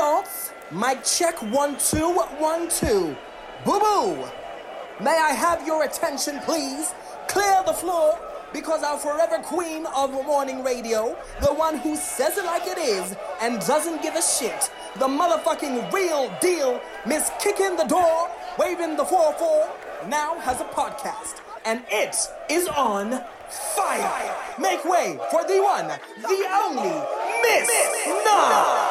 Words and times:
Ambiance. 0.00 0.52
Mic 0.72 1.04
check 1.04 1.36
one 1.52 1.76
two 1.78 2.08
one 2.38 2.68
two. 2.68 3.16
Boo 3.64 3.78
boo. 3.80 4.24
May 5.02 5.18
I 5.18 5.32
have 5.32 5.66
your 5.66 5.84
attention, 5.84 6.38
please? 6.40 6.92
Clear 7.28 7.62
the 7.66 7.72
floor 7.72 8.18
because 8.52 8.82
our 8.82 8.98
forever 8.98 9.38
queen 9.42 9.86
of 9.94 10.12
morning 10.12 10.64
radio, 10.64 11.16
the 11.40 11.52
one 11.54 11.78
who 11.78 11.96
says 11.96 12.36
it 12.36 12.44
like 12.44 12.66
it 12.66 12.78
is 12.78 13.16
and 13.40 13.60
doesn't 13.60 14.02
give 14.02 14.14
a 14.14 14.22
shit, 14.22 14.70
the 14.98 15.06
motherfucking 15.06 15.92
real 15.92 16.32
deal, 16.40 16.80
Miss 17.06 17.30
Kicking 17.40 17.76
the 17.76 17.84
Door, 17.84 18.28
waving 18.58 18.96
the 18.96 19.04
4-4, 19.04 20.08
now 20.08 20.38
has 20.40 20.60
a 20.60 20.64
podcast. 20.64 21.40
And 21.64 21.84
it 21.90 22.16
is 22.50 22.66
on 22.68 23.22
fire. 23.76 24.34
Make 24.58 24.84
way 24.84 25.18
for 25.30 25.44
the 25.44 25.62
one, 25.62 25.86
the 25.86 26.46
only, 26.64 26.90
Miss 27.42 27.70
Nah. 28.24 28.89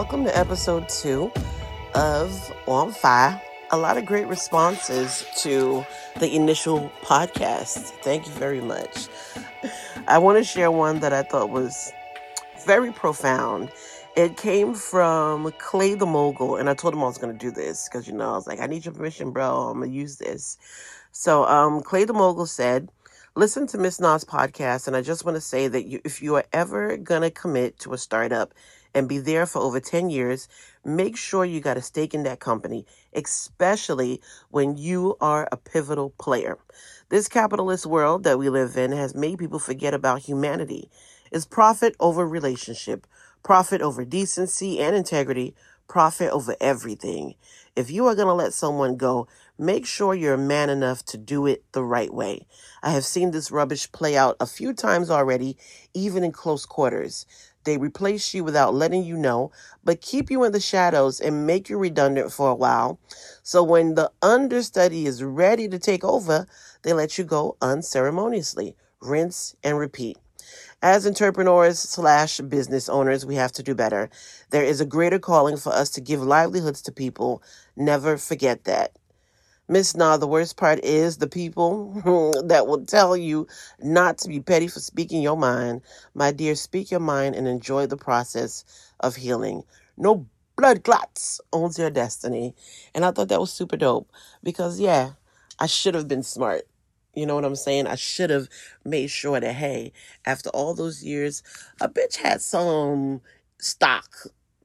Welcome 0.00 0.24
to 0.24 0.34
episode 0.34 0.88
two 0.88 1.30
of 1.94 2.52
On 2.66 2.90
Fire. 2.90 3.38
A 3.70 3.76
lot 3.76 3.98
of 3.98 4.06
great 4.06 4.26
responses 4.28 5.26
to 5.42 5.84
the 6.18 6.34
initial 6.34 6.90
podcast. 7.02 7.90
Thank 8.02 8.26
you 8.26 8.32
very 8.32 8.62
much. 8.62 9.08
I 10.08 10.16
want 10.16 10.38
to 10.38 10.42
share 10.42 10.70
one 10.70 11.00
that 11.00 11.12
I 11.12 11.22
thought 11.22 11.50
was 11.50 11.92
very 12.64 12.92
profound. 12.92 13.70
It 14.16 14.38
came 14.38 14.72
from 14.72 15.52
Clay 15.58 15.92
the 15.92 16.06
Mogul, 16.06 16.56
and 16.56 16.70
I 16.70 16.74
told 16.74 16.94
him 16.94 17.00
I 17.00 17.06
was 17.06 17.18
going 17.18 17.36
to 17.36 17.38
do 17.38 17.50
this 17.50 17.86
because, 17.86 18.08
you 18.08 18.14
know, 18.14 18.30
I 18.30 18.36
was 18.36 18.46
like, 18.46 18.60
I 18.60 18.66
need 18.66 18.86
your 18.86 18.94
permission, 18.94 19.32
bro. 19.32 19.68
I'm 19.68 19.80
going 19.80 19.90
to 19.90 19.94
use 19.94 20.16
this. 20.16 20.56
So, 21.12 21.44
um, 21.44 21.82
Clay 21.82 22.04
the 22.04 22.14
Mogul 22.14 22.46
said, 22.46 22.88
Listen 23.36 23.66
to 23.68 23.78
Miss 23.78 24.00
Nas 24.00 24.24
podcast, 24.24 24.86
and 24.86 24.96
I 24.96 25.02
just 25.02 25.26
want 25.26 25.36
to 25.36 25.40
say 25.42 25.68
that 25.68 25.86
you, 25.86 26.00
if 26.04 26.20
you 26.20 26.36
are 26.36 26.44
ever 26.54 26.96
going 26.96 27.22
to 27.22 27.30
commit 27.30 27.78
to 27.80 27.92
a 27.92 27.98
startup, 27.98 28.54
and 28.94 29.08
be 29.08 29.18
there 29.18 29.46
for 29.46 29.60
over 29.60 29.80
10 29.80 30.10
years, 30.10 30.48
make 30.84 31.16
sure 31.16 31.44
you 31.44 31.60
got 31.60 31.76
a 31.76 31.82
stake 31.82 32.14
in 32.14 32.22
that 32.24 32.40
company, 32.40 32.86
especially 33.12 34.20
when 34.50 34.76
you 34.76 35.16
are 35.20 35.48
a 35.52 35.56
pivotal 35.56 36.10
player. 36.18 36.58
This 37.08 37.28
capitalist 37.28 37.86
world 37.86 38.24
that 38.24 38.38
we 38.38 38.48
live 38.48 38.76
in 38.76 38.92
has 38.92 39.14
made 39.14 39.38
people 39.38 39.58
forget 39.58 39.94
about 39.94 40.20
humanity. 40.20 40.90
It's 41.32 41.44
profit 41.46 41.94
over 42.00 42.26
relationship, 42.26 43.06
profit 43.42 43.82
over 43.82 44.04
decency 44.04 44.80
and 44.80 44.96
integrity, 44.96 45.54
profit 45.88 46.30
over 46.30 46.56
everything. 46.60 47.34
If 47.74 47.90
you 47.90 48.06
are 48.06 48.14
going 48.14 48.28
to 48.28 48.34
let 48.34 48.52
someone 48.54 48.96
go, 48.96 49.26
make 49.58 49.86
sure 49.86 50.14
you're 50.14 50.36
man 50.36 50.70
enough 50.70 51.04
to 51.06 51.18
do 51.18 51.46
it 51.46 51.64
the 51.72 51.82
right 51.84 52.12
way. 52.14 52.46
I 52.82 52.90
have 52.90 53.04
seen 53.04 53.30
this 53.32 53.50
rubbish 53.50 53.90
play 53.90 54.16
out 54.16 54.36
a 54.40 54.46
few 54.46 54.72
times 54.72 55.10
already, 55.10 55.56
even 55.92 56.22
in 56.22 56.32
close 56.32 56.64
quarters. 56.64 57.26
They 57.70 57.78
replace 57.78 58.34
you 58.34 58.42
without 58.42 58.74
letting 58.74 59.04
you 59.04 59.16
know, 59.16 59.52
but 59.84 60.00
keep 60.00 60.28
you 60.28 60.42
in 60.42 60.50
the 60.50 60.58
shadows 60.58 61.20
and 61.20 61.46
make 61.46 61.68
you 61.70 61.78
redundant 61.78 62.32
for 62.32 62.50
a 62.50 62.54
while. 62.56 62.98
So 63.44 63.62
when 63.62 63.94
the 63.94 64.10
understudy 64.20 65.06
is 65.06 65.22
ready 65.22 65.68
to 65.68 65.78
take 65.78 66.02
over, 66.02 66.48
they 66.82 66.92
let 66.92 67.16
you 67.16 67.22
go 67.22 67.56
unceremoniously. 67.62 68.74
Rinse 69.00 69.54
and 69.62 69.78
repeat. 69.78 70.18
As 70.82 71.06
entrepreneurs 71.06 71.78
slash 71.78 72.38
business 72.40 72.88
owners, 72.88 73.24
we 73.24 73.36
have 73.36 73.52
to 73.52 73.62
do 73.62 73.76
better. 73.76 74.10
There 74.50 74.64
is 74.64 74.80
a 74.80 74.84
greater 74.84 75.20
calling 75.20 75.56
for 75.56 75.72
us 75.72 75.90
to 75.90 76.00
give 76.00 76.20
livelihoods 76.20 76.82
to 76.82 76.92
people. 76.92 77.40
Never 77.76 78.16
forget 78.16 78.64
that. 78.64 78.98
Miss 79.70 79.96
Na, 79.96 80.18
the 80.18 80.28
worst 80.28 80.58
part 80.58 80.80
is 80.84 81.18
the 81.18 81.28
people 81.28 81.92
that 82.48 82.66
will 82.66 82.84
tell 82.86 83.16
you 83.16 83.46
not 83.80 84.18
to 84.20 84.28
be 84.28 84.40
petty 84.40 84.68
for 84.68 84.80
speaking 84.80 85.22
your 85.22 85.38
mind. 85.38 85.82
My 86.14 86.32
dear, 86.32 86.56
speak 86.56 86.90
your 86.90 87.00
mind 87.00 87.36
and 87.36 87.48
enjoy 87.48 87.86
the 87.86 87.96
process 87.96 88.64
of 89.00 89.16
healing. 89.16 89.64
No 89.96 90.26
blood 90.56 90.84
clots 90.84 91.40
owns 91.52 91.78
your 91.78 91.90
destiny. 91.90 92.56
And 92.96 93.06
I 93.06 93.12
thought 93.12 93.30
that 93.30 93.40
was 93.40 93.52
super 93.54 93.78
dope 93.78 94.10
because, 94.42 94.80
yeah, 94.80 95.12
I 95.60 95.66
should 95.66 95.94
have 95.94 96.08
been 96.08 96.24
smart. 96.24 96.64
You 97.14 97.26
know 97.26 97.36
what 97.36 97.46
I'm 97.46 97.56
saying? 97.56 97.88
I 97.88 97.96
should 97.96 98.30
have 98.30 98.48
made 98.84 99.10
sure 99.10 99.40
that, 99.40 99.54
hey, 99.54 99.94
after 100.26 100.50
all 100.50 100.74
those 100.74 101.04
years, 101.04 101.44
a 101.80 101.88
bitch 101.90 102.18
had 102.18 102.42
some 102.42 103.22
stock 103.58 104.10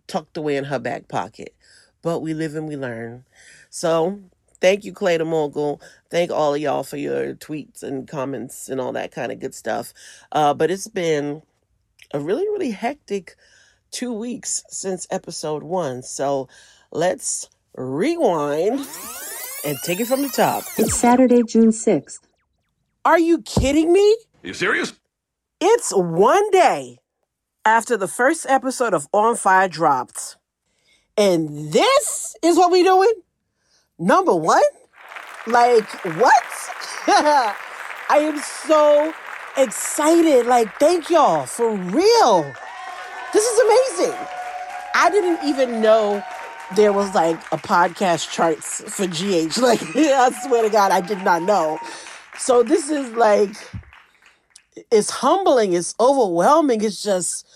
tucked 0.08 0.38
away 0.38 0.58
in 0.58 0.66
her 0.66 0.80
back 0.80 1.10
pocket. 1.10 1.56
But 2.04 2.22
we 2.22 2.36
live 2.36 2.56
and 2.56 2.68
we 2.70 2.78
learn. 2.78 3.26
So 3.72 4.22
Thank 4.62 4.84
you, 4.84 4.94
Clay 4.94 5.18
the 5.18 5.26
Mogul. 5.26 5.82
Thank 6.10 6.32
all 6.32 6.54
of 6.56 6.62
y'all 6.62 6.84
for 6.84 6.98
your 6.98 7.36
tweets 7.36 7.84
and 7.84 8.08
comments 8.08 8.70
and 8.70 8.80
all 8.80 8.94
that 8.94 9.12
kind 9.12 9.32
of 9.32 9.40
good 9.40 9.56
stuff. 9.56 9.94
Uh, 10.32 10.54
but 10.54 10.72
it's 10.72 10.88
been 10.88 11.42
a 12.14 12.20
really, 12.20 12.48
really 12.50 12.72
hectic 12.72 13.36
two 13.92 14.14
weeks 14.14 14.64
since 14.70 15.08
episode 15.12 15.64
one. 15.64 16.04
So 16.04 16.48
let's 16.92 17.50
rewind 17.76 18.86
and 19.66 19.78
take 19.84 20.00
it 20.00 20.08
from 20.08 20.22
the 20.22 20.30
top. 20.30 20.64
It's 20.78 20.96
Saturday, 20.96 21.44
June 21.44 21.70
6th. 21.70 22.20
Are 23.04 23.20
you 23.20 23.42
kidding 23.42 23.92
me? 23.94 24.18
Are 24.44 24.48
you 24.48 24.54
serious? 24.54 24.94
It's 25.62 25.92
one 25.92 26.50
day 26.52 27.00
after 27.64 27.98
the 27.98 28.08
first 28.08 28.46
episode 28.48 28.94
of 28.94 29.08
On 29.14 29.36
Fire 29.36 29.68
dropped. 29.68 30.38
And 31.18 31.72
this 31.72 32.36
is 32.44 32.58
what 32.58 32.72
we 32.72 32.84
doing? 32.84 33.12
Number 34.00 34.36
one? 34.36 34.64
Like, 35.48 35.88
what? 36.18 36.44
I 37.08 37.56
am 38.20 38.40
so 38.40 39.14
excited. 39.58 40.46
Like, 40.46 40.74
thank 40.80 41.10
y'all 41.10 41.46
for 41.46 41.76
real. 41.76 42.54
This 43.34 43.46
is 43.46 43.60
amazing. 43.60 44.18
I 44.96 45.10
didn't 45.12 45.48
even 45.48 45.82
know 45.82 46.24
there 46.76 46.94
was 46.94 47.14
like 47.14 47.38
a 47.52 47.58
podcast 47.58 48.32
charts 48.32 48.82
for 48.82 49.08
GH. 49.08 49.58
Like, 49.62 49.82
I 49.96 50.32
swear 50.46 50.64
to 50.64 50.70
God, 50.70 50.92
I 50.92 51.02
did 51.02 51.24
not 51.24 51.44
know. 51.44 51.80
So 52.38 52.64
this 52.64 52.90
is 52.90 53.12
like, 53.12 53.56
it's 54.92 55.10
humbling. 55.10 55.74
It's 55.74 55.96
overwhelming. 56.00 56.84
It's 56.84 57.04
just, 57.04 57.48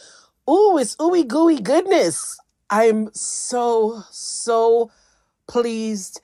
ooh, 0.50 0.78
it's 0.78 0.96
ooey 0.98 1.28
gooey 1.28 1.60
goodness. 1.60 2.38
I'm 2.70 3.12
so, 3.14 4.04
so 4.12 4.92
pleased 5.48 6.22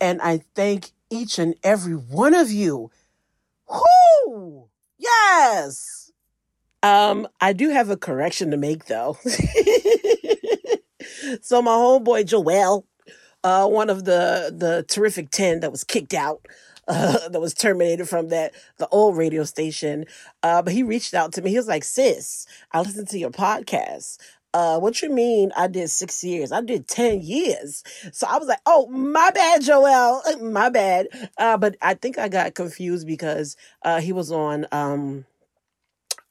and 0.00 0.20
I 0.22 0.42
thank 0.54 0.92
each 1.10 1.38
and 1.38 1.54
every 1.62 1.94
one 1.94 2.34
of 2.34 2.50
you. 2.50 2.90
Whoo! 3.70 4.68
Yes! 4.98 6.10
Um, 6.82 7.26
I 7.40 7.52
do 7.54 7.70
have 7.70 7.88
a 7.90 7.96
correction 7.96 8.50
to 8.50 8.56
make 8.56 8.86
though. 8.86 9.16
so 11.40 11.62
my 11.62 11.70
homeboy 11.70 12.26
Joel, 12.26 12.86
uh, 13.42 13.66
one 13.66 13.88
of 13.88 14.04
the 14.04 14.54
the 14.54 14.84
terrific 14.88 15.30
ten 15.30 15.60
that 15.60 15.70
was 15.70 15.82
kicked 15.82 16.12
out, 16.12 16.46
uh, 16.88 17.28
that 17.30 17.40
was 17.40 17.54
terminated 17.54 18.06
from 18.06 18.28
that 18.28 18.52
the 18.76 18.86
old 18.88 19.16
radio 19.16 19.44
station. 19.44 20.04
Uh, 20.42 20.60
but 20.60 20.74
he 20.74 20.82
reached 20.82 21.14
out 21.14 21.32
to 21.32 21.40
me. 21.40 21.50
He 21.50 21.56
was 21.56 21.68
like, 21.68 21.84
"Sis, 21.84 22.46
I 22.72 22.82
listened 22.82 23.08
to 23.08 23.18
your 23.18 23.30
podcast 23.30 24.18
uh, 24.54 24.80
what 24.80 25.02
you 25.02 25.10
mean 25.10 25.52
I 25.56 25.68
did 25.68 25.90
six 25.90 26.24
years? 26.24 26.52
I 26.52 26.62
did 26.62 26.88
10 26.88 27.22
years. 27.22 27.84
So 28.12 28.28
I 28.30 28.38
was 28.38 28.48
like, 28.48 28.60
oh, 28.66 28.88
my 28.88 29.32
bad, 29.32 29.62
Joel. 29.62 30.22
My 30.42 30.70
bad. 30.70 31.08
Uh, 31.38 31.58
but 31.58 31.76
I 31.82 31.94
think 31.94 32.18
I 32.18 32.28
got 32.28 32.54
confused 32.54 33.06
because 33.08 33.56
uh, 33.84 34.00
he 34.00 34.12
was 34.14 34.32
on 34.32 34.66
um, 34.72 35.26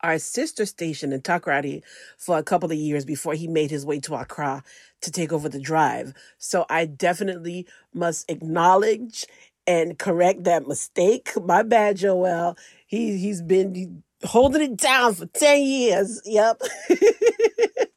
our 0.01 0.19
sister 0.19 0.65
station 0.65 1.13
in 1.13 1.21
Takoradi 1.21 1.83
for 2.17 2.37
a 2.39 2.43
couple 2.43 2.71
of 2.71 2.77
years 2.77 3.05
before 3.05 3.35
he 3.35 3.47
made 3.47 3.71
his 3.71 3.85
way 3.85 3.99
to 4.01 4.15
Accra 4.15 4.63
to 5.01 5.11
take 5.11 5.33
over 5.33 5.49
the 5.49 5.61
drive. 5.61 6.13
So 6.39 6.65
I 6.69 6.85
definitely 6.87 7.67
must 7.93 8.29
acknowledge 8.31 9.25
and 9.67 9.99
correct 9.99 10.45
that 10.45 10.67
mistake. 10.67 11.31
My 11.43 11.63
bad, 11.63 11.97
Joel. 11.97 12.57
He, 12.87 13.17
he's 13.17 13.41
been 13.41 14.03
holding 14.25 14.61
it 14.63 14.77
down 14.77 15.15
for 15.15 15.27
10 15.27 15.63
years. 15.63 16.21
Yep. 16.25 16.61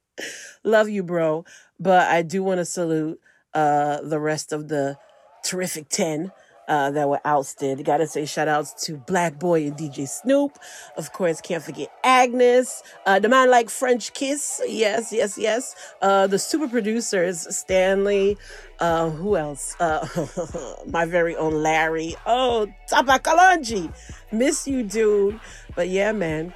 Love 0.64 0.88
you, 0.88 1.02
bro. 1.02 1.44
But 1.78 2.08
I 2.08 2.22
do 2.22 2.42
want 2.42 2.58
to 2.58 2.64
salute 2.64 3.20
uh, 3.54 4.00
the 4.02 4.18
rest 4.18 4.52
of 4.52 4.68
the 4.68 4.98
terrific 5.42 5.88
10 5.88 6.32
uh, 6.68 6.90
that 6.90 7.08
were 7.08 7.20
ousted. 7.24 7.84
Gotta 7.84 8.06
say 8.06 8.26
shout 8.26 8.48
outs 8.48 8.84
to 8.86 8.96
Black 8.96 9.38
Boy 9.38 9.66
and 9.66 9.76
DJ 9.76 10.08
Snoop. 10.08 10.58
Of 10.96 11.12
course, 11.12 11.40
can't 11.40 11.62
forget 11.62 11.90
Agnes, 12.02 12.82
uh, 13.06 13.18
the 13.18 13.28
man 13.28 13.50
like 13.50 13.70
French 13.70 14.12
Kiss. 14.14 14.60
Yes, 14.66 15.12
yes, 15.12 15.38
yes. 15.38 15.74
Uh, 16.02 16.26
the 16.26 16.38
super 16.38 16.68
producers, 16.68 17.46
Stanley. 17.54 18.36
Uh, 18.78 19.10
who 19.10 19.36
else? 19.36 19.76
Uh, 19.80 20.06
my 20.86 21.06
very 21.06 21.36
own 21.36 21.62
Larry. 21.62 22.16
Oh, 22.26 22.66
Tapa 22.88 23.20
Kalonji. 23.20 23.92
Miss 24.32 24.66
you, 24.66 24.82
dude. 24.82 25.40
But 25.74 25.88
yeah, 25.88 26.12
man 26.12 26.52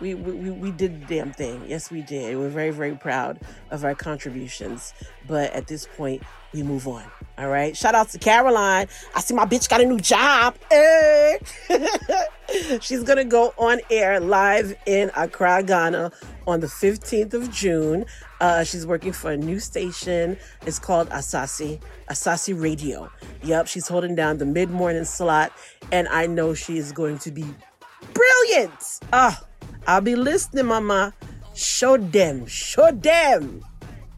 we, 0.00 0.14
we, 0.14 0.50
we 0.50 0.70
did 0.70 1.02
the 1.02 1.16
damn 1.16 1.32
thing. 1.32 1.64
Yes, 1.66 1.90
we 1.90 2.02
did. 2.02 2.36
We're 2.36 2.48
very, 2.48 2.70
very 2.70 2.94
proud 2.94 3.40
of 3.70 3.84
our 3.84 3.94
contributions. 3.94 4.94
But 5.26 5.52
at 5.52 5.66
this 5.66 5.86
point, 5.96 6.22
we 6.52 6.62
move 6.62 6.86
on. 6.86 7.04
All 7.36 7.48
right. 7.48 7.76
Shout 7.76 7.94
out 7.94 8.08
to 8.10 8.18
Caroline. 8.18 8.88
I 9.14 9.20
see 9.20 9.34
my 9.34 9.44
bitch 9.44 9.68
got 9.68 9.80
a 9.80 9.86
new 9.86 9.98
job. 9.98 10.56
Hey. 10.70 11.38
She's 12.80 13.02
going 13.02 13.18
to 13.18 13.24
go 13.24 13.52
on 13.58 13.80
air 13.90 14.20
live 14.20 14.74
in 14.86 15.10
Accra, 15.14 15.62
Ghana 15.62 16.10
on 16.46 16.60
the 16.60 16.66
15th 16.66 17.34
of 17.34 17.50
June. 17.52 18.06
Uh, 18.40 18.64
she's 18.64 18.86
working 18.86 19.12
for 19.12 19.32
a 19.32 19.36
new 19.36 19.60
station. 19.60 20.38
It's 20.64 20.78
called 20.78 21.10
Asaase, 21.10 21.80
Asaase 22.08 22.60
Radio. 22.60 23.10
Yep, 23.42 23.66
she's 23.66 23.86
holding 23.86 24.14
down 24.14 24.38
the 24.38 24.46
mid 24.46 24.70
morning 24.70 25.04
slot, 25.04 25.52
and 25.92 26.08
I 26.08 26.26
know 26.26 26.54
she 26.54 26.78
is 26.78 26.90
going 26.90 27.18
to 27.18 27.30
be 27.30 27.44
brilliant. 28.14 29.00
Ah, 29.12 29.42
I'll 29.86 30.00
be 30.00 30.16
listening, 30.16 30.66
mama. 30.66 31.14
Show 31.54 31.96
them, 31.96 32.46
show 32.46 32.90
them. 32.90 33.64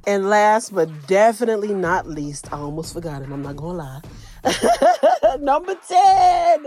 And 0.06 0.28
last 0.28 0.75
but 0.75 0.88
definitely 1.06 1.75
not 1.75 2.06
least, 2.06 2.52
I 2.52 2.56
almost 2.56 2.94
forgot 2.94 3.22
it. 3.22 3.31
I'm 3.31 3.42
not 3.42 3.56
gonna 3.56 3.78
lie. 3.78 5.37
Number 5.40 5.75
10 5.75 6.66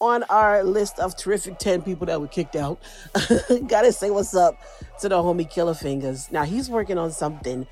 on 0.00 0.22
our 0.24 0.62
list 0.62 0.98
of 1.00 1.16
terrific 1.16 1.58
10 1.58 1.82
people 1.82 2.06
that 2.06 2.20
were 2.20 2.28
kicked 2.28 2.56
out. 2.56 2.80
Gotta 3.68 3.92
say 3.92 4.10
what's 4.10 4.34
up 4.34 4.56
to 5.00 5.08
the 5.08 5.16
homie 5.16 5.48
Killer 5.48 5.74
Fingers. 5.74 6.30
Now 6.30 6.44
he's 6.44 6.70
working 6.70 6.98
on 6.98 7.10
something 7.10 7.66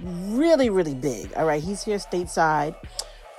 really, 0.00 0.70
really 0.70 0.94
big. 0.94 1.32
All 1.34 1.44
right, 1.44 1.62
he's 1.62 1.84
here 1.84 1.98
stateside. 1.98 2.74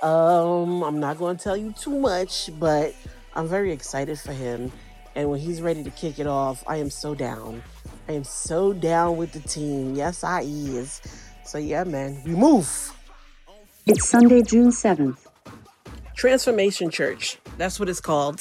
Um, 0.02 0.82
I'm 0.82 1.00
not 1.00 1.18
gonna 1.18 1.38
tell 1.38 1.56
you 1.56 1.72
too 1.72 1.98
much, 1.98 2.50
but 2.58 2.94
I'm 3.34 3.46
very 3.46 3.72
excited 3.72 4.18
for 4.18 4.32
him. 4.32 4.72
And 5.14 5.30
when 5.30 5.40
he's 5.40 5.60
ready 5.60 5.84
to 5.84 5.90
kick 5.90 6.18
it 6.18 6.26
off, 6.26 6.64
I 6.66 6.76
am 6.76 6.90
so 6.90 7.14
down. 7.14 7.62
I 8.08 8.12
am 8.12 8.24
so 8.24 8.72
down 8.72 9.16
with 9.16 9.32
the 9.32 9.40
team. 9.40 9.94
Yes, 9.94 10.24
I 10.24 10.42
is. 10.42 11.00
So 11.44 11.58
yeah, 11.58 11.84
man, 11.84 12.22
we 12.24 12.32
move. 12.32 12.92
It's 13.86 14.08
Sunday, 14.08 14.42
June 14.42 14.70
7th. 14.70 15.18
Transformation 16.14 16.90
Church. 16.90 17.38
That's 17.58 17.80
what 17.80 17.88
it's 17.88 18.00
called. 18.00 18.40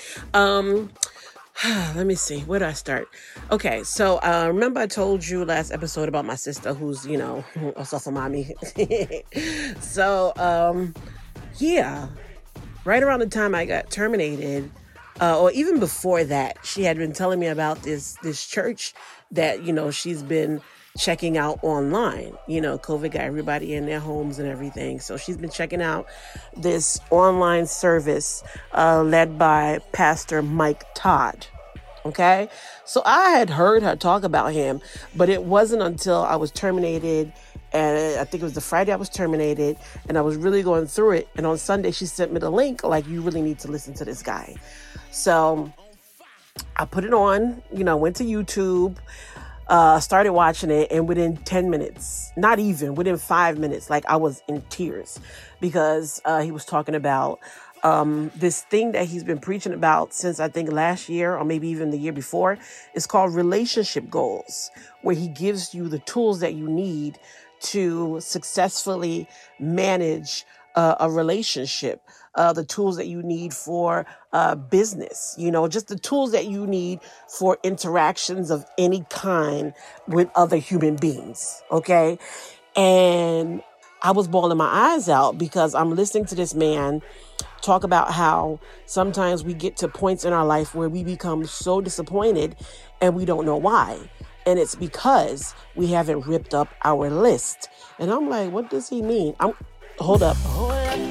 um 0.34 0.90
let 1.94 2.06
me 2.06 2.14
see 2.14 2.40
where 2.40 2.58
do 2.58 2.64
i 2.64 2.72
start 2.72 3.08
okay 3.50 3.82
so 3.84 4.16
uh 4.18 4.44
remember 4.48 4.80
i 4.80 4.86
told 4.86 5.26
you 5.26 5.44
last 5.44 5.70
episode 5.70 6.08
about 6.08 6.24
my 6.24 6.34
sister 6.34 6.72
who's 6.72 7.06
you 7.06 7.16
know 7.16 7.44
a 7.76 7.84
sofa 7.84 8.10
mommy 8.10 8.54
so 9.80 10.32
um 10.36 10.94
yeah 11.58 12.08
right 12.84 13.02
around 13.02 13.20
the 13.20 13.26
time 13.26 13.54
i 13.54 13.64
got 13.64 13.90
terminated 13.90 14.70
uh, 15.22 15.40
or 15.40 15.52
even 15.52 15.78
before 15.78 16.24
that, 16.24 16.58
she 16.64 16.82
had 16.82 16.98
been 16.98 17.12
telling 17.12 17.38
me 17.38 17.46
about 17.46 17.82
this 17.84 18.16
this 18.24 18.44
church 18.44 18.92
that 19.30 19.62
you 19.62 19.72
know 19.72 19.92
she's 19.92 20.20
been 20.20 20.60
checking 20.98 21.38
out 21.38 21.60
online. 21.62 22.36
You 22.48 22.60
know, 22.60 22.76
COVID 22.76 23.12
got 23.12 23.22
everybody 23.22 23.72
in 23.74 23.86
their 23.86 24.00
homes 24.00 24.40
and 24.40 24.48
everything, 24.48 24.98
so 24.98 25.16
she's 25.16 25.36
been 25.36 25.48
checking 25.50 25.80
out 25.80 26.06
this 26.56 26.98
online 27.10 27.66
service 27.66 28.42
uh, 28.74 29.04
led 29.04 29.38
by 29.38 29.78
Pastor 29.92 30.42
Mike 30.42 30.84
Todd. 30.96 31.46
Okay, 32.04 32.48
so 32.84 33.00
I 33.06 33.30
had 33.30 33.48
heard 33.48 33.84
her 33.84 33.94
talk 33.94 34.24
about 34.24 34.52
him, 34.52 34.80
but 35.14 35.28
it 35.28 35.44
wasn't 35.44 35.82
until 35.82 36.24
I 36.24 36.34
was 36.34 36.50
terminated 36.50 37.32
and 37.72 38.18
I 38.18 38.24
think 38.24 38.42
it 38.42 38.44
was 38.44 38.54
the 38.54 38.60
Friday 38.60 38.92
I 38.92 38.96
was 38.96 39.08
terminated, 39.08 39.78
and 40.08 40.18
I 40.18 40.20
was 40.20 40.36
really 40.36 40.62
going 40.62 40.86
through 40.86 41.12
it. 41.12 41.28
And 41.36 41.46
on 41.46 41.56
Sunday, 41.56 41.90
she 41.90 42.04
sent 42.06 42.32
me 42.32 42.38
the 42.38 42.50
link, 42.50 42.84
like, 42.84 43.06
you 43.06 43.22
really 43.22 43.40
need 43.40 43.58
to 43.60 43.68
listen 43.70 43.94
to 43.94 44.04
this 44.04 44.22
guy. 44.22 44.56
So 45.12 45.70
I 46.76 46.86
put 46.86 47.04
it 47.04 47.12
on, 47.12 47.62
you 47.72 47.84
know, 47.84 47.98
went 47.98 48.16
to 48.16 48.24
YouTube, 48.24 48.96
uh, 49.68 50.00
started 50.00 50.32
watching 50.32 50.70
it, 50.70 50.90
and 50.90 51.06
within 51.06 51.36
10 51.36 51.68
minutes, 51.68 52.32
not 52.36 52.58
even 52.58 52.94
within 52.94 53.18
five 53.18 53.58
minutes, 53.58 53.90
like 53.90 54.06
I 54.06 54.16
was 54.16 54.42
in 54.48 54.62
tears 54.70 55.20
because 55.60 56.22
uh, 56.24 56.40
he 56.40 56.50
was 56.50 56.64
talking 56.64 56.94
about 56.94 57.40
um, 57.82 58.30
this 58.36 58.62
thing 58.62 58.92
that 58.92 59.06
he's 59.06 59.22
been 59.22 59.38
preaching 59.38 59.74
about 59.74 60.14
since 60.14 60.40
I 60.40 60.48
think 60.48 60.72
last 60.72 61.10
year 61.10 61.36
or 61.36 61.44
maybe 61.44 61.68
even 61.68 61.90
the 61.90 61.98
year 61.98 62.12
before. 62.12 62.58
It's 62.94 63.06
called 63.06 63.34
relationship 63.34 64.08
goals, 64.08 64.70
where 65.02 65.14
he 65.14 65.28
gives 65.28 65.74
you 65.74 65.88
the 65.88 65.98
tools 66.00 66.40
that 66.40 66.54
you 66.54 66.68
need 66.68 67.18
to 67.60 68.18
successfully 68.20 69.28
manage 69.58 70.46
uh, 70.74 70.96
a 71.00 71.10
relationship 71.10 72.02
uh, 72.34 72.52
the 72.52 72.64
tools 72.64 72.96
that 72.96 73.06
you 73.06 73.22
need 73.22 73.52
for 73.52 74.06
uh, 74.32 74.54
business, 74.54 75.34
you 75.38 75.50
know, 75.50 75.68
just 75.68 75.88
the 75.88 75.98
tools 75.98 76.32
that 76.32 76.46
you 76.46 76.66
need 76.66 77.00
for 77.28 77.58
interactions 77.62 78.50
of 78.50 78.64
any 78.78 79.04
kind 79.10 79.74
with 80.08 80.30
other 80.34 80.56
human 80.56 80.96
beings. 80.96 81.62
Okay. 81.70 82.18
And 82.74 83.62
I 84.02 84.12
was 84.12 84.28
bawling 84.28 84.58
my 84.58 84.94
eyes 84.94 85.08
out 85.08 85.38
because 85.38 85.74
I'm 85.74 85.94
listening 85.94 86.24
to 86.26 86.34
this 86.34 86.54
man 86.54 87.02
talk 87.60 87.84
about 87.84 88.12
how 88.12 88.58
sometimes 88.86 89.44
we 89.44 89.54
get 89.54 89.76
to 89.76 89.88
points 89.88 90.24
in 90.24 90.32
our 90.32 90.44
life 90.44 90.74
where 90.74 90.88
we 90.88 91.04
become 91.04 91.44
so 91.44 91.80
disappointed 91.80 92.56
and 93.00 93.14
we 93.14 93.24
don't 93.24 93.46
know 93.46 93.56
why. 93.56 93.98
And 94.44 94.58
it's 94.58 94.74
because 94.74 95.54
we 95.76 95.88
haven't 95.88 96.26
ripped 96.26 96.52
up 96.52 96.68
our 96.82 97.08
list. 97.10 97.68
And 98.00 98.10
I'm 98.10 98.28
like, 98.28 98.50
what 98.50 98.70
does 98.70 98.88
he 98.88 99.00
mean? 99.00 99.36
I'm 99.38 99.54
hold 100.02 100.22
up. 100.22 100.36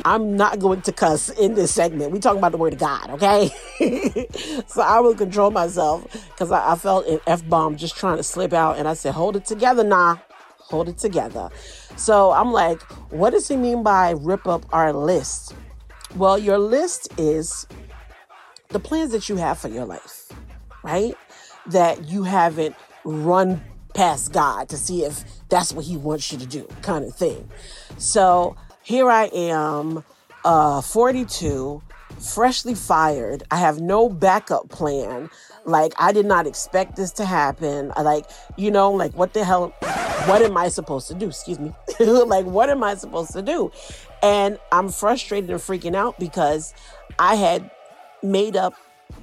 I'm 0.06 0.36
not 0.36 0.60
going 0.60 0.82
to 0.82 0.92
cuss 0.92 1.30
in 1.30 1.56
this 1.56 1.74
segment. 1.74 2.12
We 2.12 2.20
talking 2.20 2.40
about 2.40 2.52
the 2.52 2.58
word 2.58 2.74
of 2.74 2.80
God, 2.80 3.10
okay? 3.12 3.50
so 4.68 4.82
I 4.82 5.00
will 5.00 5.16
control 5.16 5.52
myself 5.52 6.12
because 6.32 6.52
I, 6.52 6.72
I, 6.72 6.76
felt 6.76 7.08
an 7.08 7.20
F 7.28 7.48
bomb 7.48 7.78
just 7.78 7.96
trying 7.96 8.18
to 8.18 8.24
slip 8.24 8.54
out. 8.54 8.78
And 8.78 8.88
I 8.88 8.94
said, 8.94 9.14
hold 9.14 9.36
it 9.36 9.46
together, 9.46 9.84
nah. 9.84 10.18
Hold 10.58 10.90
it 10.90 10.98
together. 10.98 11.50
So 11.98 12.32
I'm 12.32 12.52
like, 12.52 12.82
what 13.12 13.32
does 13.32 13.48
he 13.48 13.58
mean 13.58 13.84
by 13.84 14.12
rip 14.12 14.48
up 14.48 14.66
our 14.72 14.94
list? 14.94 15.54
Well, 16.16 16.38
your 16.38 16.58
list 16.58 17.10
is 17.18 17.68
the 18.70 18.80
plans 18.80 19.12
that 19.12 19.30
you 19.30 19.36
have 19.38 19.60
for 19.60 19.68
your 19.68 19.86
life, 19.86 20.32
right? 20.84 21.16
That 21.68 22.06
you 22.06 22.24
haven't 22.24 22.76
run 23.04 23.62
past 23.94 24.32
God 24.32 24.70
to 24.70 24.78
see 24.78 25.04
if 25.04 25.24
that's 25.50 25.74
what 25.74 25.86
he 25.86 25.98
wants 25.98 26.32
you 26.32 26.38
to 26.40 26.46
do, 26.46 26.68
kind 26.82 27.06
of 27.06 27.16
thing. 27.16 27.50
So 27.98 28.56
here 28.84 29.10
I 29.10 29.26
am, 29.26 30.04
uh, 30.44 30.82
42, 30.82 31.82
freshly 32.20 32.76
fired. 32.76 33.44
I 33.52 33.58
have 33.58 33.80
no 33.80 34.10
backup 34.10 34.70
plan. 34.70 35.30
Like, 35.66 35.94
I 36.00 36.12
did 36.12 36.26
not 36.26 36.48
expect 36.48 36.96
this 36.96 37.12
to 37.14 37.26
happen. 37.26 37.92
Like, 37.96 38.26
you 38.58 38.72
know, 38.72 38.92
like, 38.92 39.14
what 39.14 39.34
the 39.34 39.44
hell? 39.44 39.70
What 40.26 40.42
am 40.42 40.58
I 40.58 40.70
supposed 40.70 41.08
to 41.10 41.14
do? 41.14 41.28
Excuse 41.28 41.60
me. 41.60 41.74
like, 42.00 42.46
what 42.46 42.70
am 42.70 42.84
I 42.84 42.96
supposed 42.96 43.34
to 43.34 43.42
do? 43.42 43.72
And 44.24 44.60
I'm 44.72 44.90
frustrated 44.90 45.50
and 45.50 45.60
freaking 45.60 45.96
out 45.96 46.20
because 46.20 46.74
I 47.20 47.36
had 47.36 47.70
made 48.24 48.56
up 48.56 48.74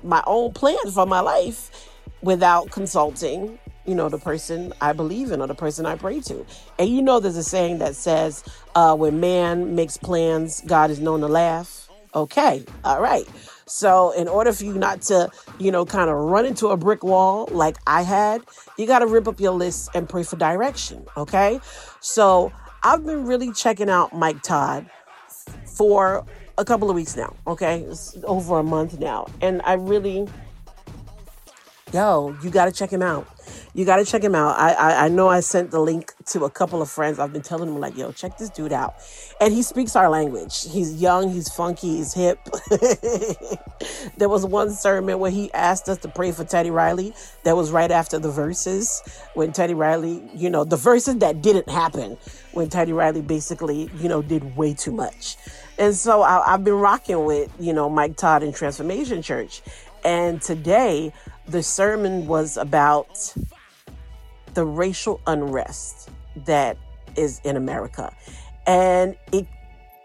my 0.03 0.23
own 0.27 0.53
plan 0.53 0.91
for 0.93 1.07
my 1.07 1.21
life 1.21 1.88
without 2.23 2.71
consulting 2.71 3.59
you 3.88 3.95
know, 3.95 4.11
the 4.11 4.18
person 4.18 4.75
I 4.83 4.92
believe 4.92 5.33
in 5.33 5.40
or 5.40 5.47
the 5.47 5.54
person 5.54 5.87
I 5.87 5.97
pray 5.97 6.21
to. 6.21 6.45
And 6.78 6.90
you 6.90 7.00
know, 7.00 7.21
there's 7.21 7.38
a 7.38 7.42
saying 7.42 7.78
that 7.78 7.95
says, 7.97 8.45
uh, 8.75 8.95
when 8.95 9.18
man 9.18 9.75
makes 9.75 9.97
plans, 9.97 10.62
God 10.66 10.90
is 10.90 11.00
known 11.00 11.21
to 11.21 11.26
laugh. 11.26 11.88
Okay, 12.14 12.64
all 12.85 13.00
right. 13.00 13.26
So, 13.66 14.12
in 14.12 14.28
order 14.28 14.52
for 14.52 14.64
you 14.64 14.75
not 14.75 15.02
to, 15.02 15.30
you 15.59 15.71
know, 15.71 15.85
kind 15.85 16.09
of 16.11 16.16
run 16.16 16.47
into 16.47 16.68
a 16.68 16.76
brick 16.76 17.02
wall 17.02 17.49
like 17.50 17.76
I 17.87 18.02
had, 18.02 18.42
you 18.76 18.87
got 18.87 19.00
to 19.00 19.07
rip 19.07 19.28
up 19.28 19.40
your 19.40 19.52
list 19.52 19.90
and 19.95 20.09
pray 20.09 20.23
for 20.23 20.37
direction. 20.37 21.04
Okay. 21.16 21.61
So, 22.00 22.52
I've 22.83 23.04
been 23.04 23.26
really 23.26 23.52
checking 23.52 23.90
out 23.90 24.14
Mike 24.14 24.42
Todd 24.42 24.88
for 25.66 26.25
a 26.57 26.64
couple 26.64 26.88
of 26.88 26.97
weeks 26.97 27.14
now. 27.14 27.35
Okay. 27.47 27.80
It's 27.83 28.16
over 28.25 28.59
a 28.59 28.62
month 28.62 28.99
now. 28.99 29.28
And 29.42 29.61
I 29.64 29.75
really 29.75 30.26
yo, 31.92 32.37
you 32.42 32.50
got 32.50 32.66
to 32.66 32.73
check 32.73 32.90
him 32.90 33.02
out. 33.02 33.26
You 33.75 33.85
got 33.85 33.97
to 33.97 34.04
check 34.04 34.23
him 34.23 34.35
out. 34.35 34.59
I, 34.59 34.73
I 34.73 35.04
I 35.04 35.09
know 35.09 35.28
I 35.28 35.40
sent 35.40 35.71
the 35.71 35.80
link 35.80 36.12
to 36.26 36.45
a 36.45 36.50
couple 36.50 36.83
of 36.83 36.90
friends. 36.90 37.18
I've 37.18 37.33
been 37.33 37.42
telling 37.42 37.68
them 37.68 37.80
like, 37.80 37.97
yo, 37.97 38.12
check 38.12 38.37
this 38.37 38.50
dude 38.50 38.73
out. 38.73 38.95
And 39.40 39.54
he 39.54 39.62
speaks 39.62 39.97
our 39.97 40.11
language. 40.11 40.71
He's 40.71 41.00
young, 41.00 41.30
he's 41.30 41.49
funky, 41.49 41.97
he's 41.97 42.12
hip. 42.12 42.40
there 44.16 44.28
was 44.28 44.45
one 44.45 44.71
sermon 44.71 45.18
where 45.18 45.30
he 45.30 45.52
asked 45.54 45.88
us 45.88 45.99
to 45.99 46.09
pray 46.09 46.33
for 46.33 46.45
Teddy 46.45 46.71
Riley. 46.71 47.14
That 47.45 47.57
was 47.57 47.71
right 47.71 47.90
after 47.90 48.18
the 48.18 48.30
verses 48.30 49.02
when 49.35 49.52
Teddy 49.52 49.75
Riley, 49.75 50.23
you 50.35 50.50
know, 50.50 50.64
the 50.64 50.76
verses 50.76 51.16
that 51.18 51.40
didn't 51.40 51.68
happen 51.68 52.18
when 52.52 52.68
Teddy 52.68 52.92
Riley 52.92 53.23
basically, 53.23 53.90
you 53.99 54.09
know, 54.09 54.23
did 54.23 54.57
way 54.57 54.75
too 54.75 54.92
much. 54.92 55.37
And 55.78 55.95
so 55.95 56.23
I, 56.23 56.54
I've 56.54 56.64
been 56.64 56.75
rocking 56.75 57.25
with, 57.25 57.50
you 57.61 57.73
know, 57.73 57.88
Mike 57.88 58.16
Todd 58.16 58.42
in 58.42 58.52
Transformation 58.52 59.23
Church. 59.23 59.62
And 60.04 60.40
today, 60.40 61.12
the 61.49 61.62
sermon 61.62 62.26
was 62.26 62.57
about 62.57 63.35
the 64.55 64.64
racial 64.64 65.21
unrest 65.26 66.11
that 66.45 66.76
is 67.17 67.40
in 67.45 67.57
America. 67.57 68.12
And 68.67 69.17
it, 69.33 69.47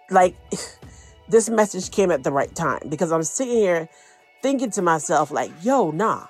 like, 0.10 0.36
this 1.30 1.50
message 1.50 1.92
came 1.92 2.12
at 2.12 2.24
the 2.24 2.32
right 2.32 2.54
time 2.56 2.82
because 2.90 3.12
I'm 3.12 3.24
sitting 3.24 3.56
here 3.56 3.90
thinking 4.42 4.72
to 4.72 4.82
myself, 4.82 5.32
like, 5.32 5.52
yo, 5.62 5.92
nah, 5.92 6.28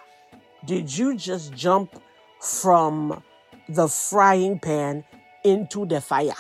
did 0.65 0.96
you 0.96 1.15
just 1.15 1.53
jump 1.53 2.01
from 2.39 3.24
the 3.70 3.88
frying 3.88 4.60
pan 4.60 5.03
into 5.43 5.86
the 5.86 6.01
fire? 6.01 6.34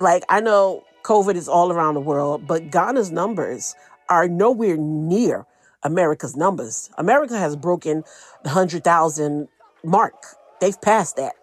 Like, 0.00 0.24
I 0.28 0.40
know 0.40 0.84
COVID 1.02 1.34
is 1.34 1.48
all 1.48 1.70
around 1.70 1.94
the 1.94 2.00
world, 2.00 2.46
but 2.46 2.70
Ghana's 2.70 3.10
numbers 3.10 3.74
are 4.08 4.28
nowhere 4.28 4.76
near 4.76 5.44
America's 5.88 6.36
numbers. 6.36 6.90
America 6.98 7.36
has 7.38 7.56
broken 7.56 8.04
the 8.42 8.50
100,000 8.50 9.48
mark. 9.82 10.14
They've 10.60 10.80
passed 10.80 11.16
that. 11.16 11.34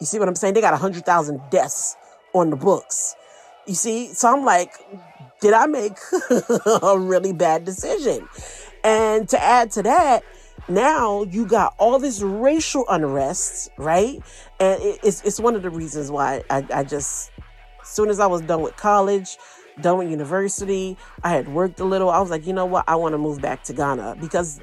You 0.00 0.06
see 0.06 0.18
what 0.18 0.28
I'm 0.28 0.34
saying? 0.34 0.54
They 0.54 0.60
got 0.60 0.72
100,000 0.72 1.40
deaths 1.50 1.96
on 2.34 2.50
the 2.50 2.56
books. 2.56 3.14
You 3.66 3.74
see? 3.74 4.12
So 4.12 4.32
I'm 4.32 4.44
like, 4.44 4.72
did 5.40 5.54
I 5.54 5.66
make 5.66 5.96
a 6.82 6.98
really 6.98 7.32
bad 7.32 7.64
decision? 7.64 8.28
And 8.82 9.28
to 9.28 9.40
add 9.40 9.70
to 9.72 9.82
that, 9.84 10.24
now 10.68 11.22
you 11.22 11.46
got 11.46 11.74
all 11.78 11.98
this 11.98 12.20
racial 12.20 12.84
unrest, 12.88 13.70
right? 13.78 14.20
And 14.58 14.78
it's, 14.82 15.22
it's 15.22 15.38
one 15.38 15.54
of 15.54 15.62
the 15.62 15.70
reasons 15.70 16.10
why 16.10 16.42
I, 16.50 16.66
I 16.74 16.82
just, 16.82 17.30
as 17.80 17.88
soon 17.88 18.08
as 18.08 18.18
I 18.18 18.26
was 18.26 18.40
done 18.42 18.62
with 18.62 18.76
college, 18.76 19.36
done 19.80 19.98
with 19.98 20.10
university, 20.10 20.96
I 21.22 21.30
had 21.30 21.48
worked 21.48 21.80
a 21.80 21.84
little, 21.84 22.10
I 22.10 22.20
was 22.20 22.30
like, 22.30 22.46
you 22.46 22.52
know 22.52 22.66
what? 22.66 22.84
I 22.86 22.96
want 22.96 23.12
to 23.12 23.18
move 23.18 23.40
back 23.40 23.64
to 23.64 23.72
Ghana 23.72 24.16
because 24.20 24.60